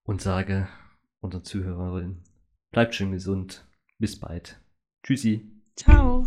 Und 0.05 0.21
sage 0.21 0.69
unseren 1.21 1.45
Zuhörerinnen, 1.45 2.25
bleibt 2.71 2.95
schön 2.95 3.13
gesund. 3.13 3.67
Bis 3.99 4.19
bald. 4.19 4.61
Tschüssi. 5.03 5.51
Ciao. 5.77 6.27